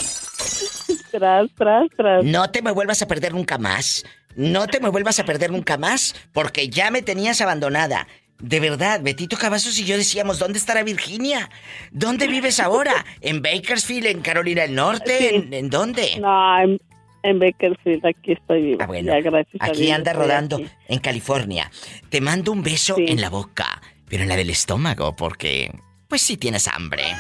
Tras, 1.11 1.51
tras, 1.57 1.89
tras. 1.97 2.25
No 2.25 2.51
te 2.51 2.63
me 2.63 2.71
vuelvas 2.71 3.03
a 3.03 3.09
perder 3.09 3.35
nunca 3.35 3.59
más. 3.59 4.05
No 4.37 4.67
te 4.69 4.81
me 4.81 4.89
vuelvas 4.89 5.19
a 5.19 5.25
perder 5.25 5.51
nunca 5.51 5.77
más, 5.77 6.15
porque 6.33 6.69
ya 6.69 6.91
me 6.91 7.03
tenías 7.03 7.41
abandonada. 7.41 8.07
De 8.41 8.61
verdad, 8.61 9.01
Betito 9.03 9.37
Cavazos 9.37 9.79
y 9.81 9.85
yo 9.85 9.97
decíamos, 9.97 10.39
¿dónde 10.39 10.61
estará 10.61 10.85
Virginia? 10.85 11.51
¿Dónde 11.91 12.29
vives 12.29 12.61
ahora? 12.61 13.05
¿En 13.21 13.43
Bakersfield, 13.43 14.07
en 14.07 14.21
Carolina 14.21 14.63
del 14.63 14.77
Norte? 14.77 15.35
¿En, 15.35 15.71
dónde? 15.71 16.21
No, 16.21 16.61
en, 16.61 16.81
en, 17.25 17.39
Bakersfield, 17.41 18.07
aquí 18.07 18.33
estoy 18.33 18.63
viva. 18.63 18.85
Ah, 18.85 18.87
bueno, 18.87 19.13
aquí 19.59 19.91
anda 19.91 20.13
rodando, 20.13 20.61
en 20.87 20.99
California. 21.01 21.69
Te 22.11 22.21
mando 22.21 22.53
un 22.53 22.63
beso 22.63 22.95
en 22.97 23.21
la 23.21 23.29
boca, 23.29 23.83
pero 24.09 24.23
en 24.23 24.29
la 24.29 24.37
del 24.37 24.51
estómago, 24.51 25.17
porque 25.17 25.73
pues 26.09 26.23
sí 26.23 26.37
tienes 26.37 26.67
hambre. 26.69 27.15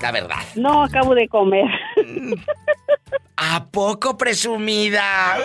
La 0.00 0.12
verdad. 0.12 0.38
No, 0.54 0.84
acabo 0.84 1.14
de 1.14 1.28
comer. 1.28 1.66
¿A 3.36 3.64
poco 3.66 4.16
presumida? 4.16 5.36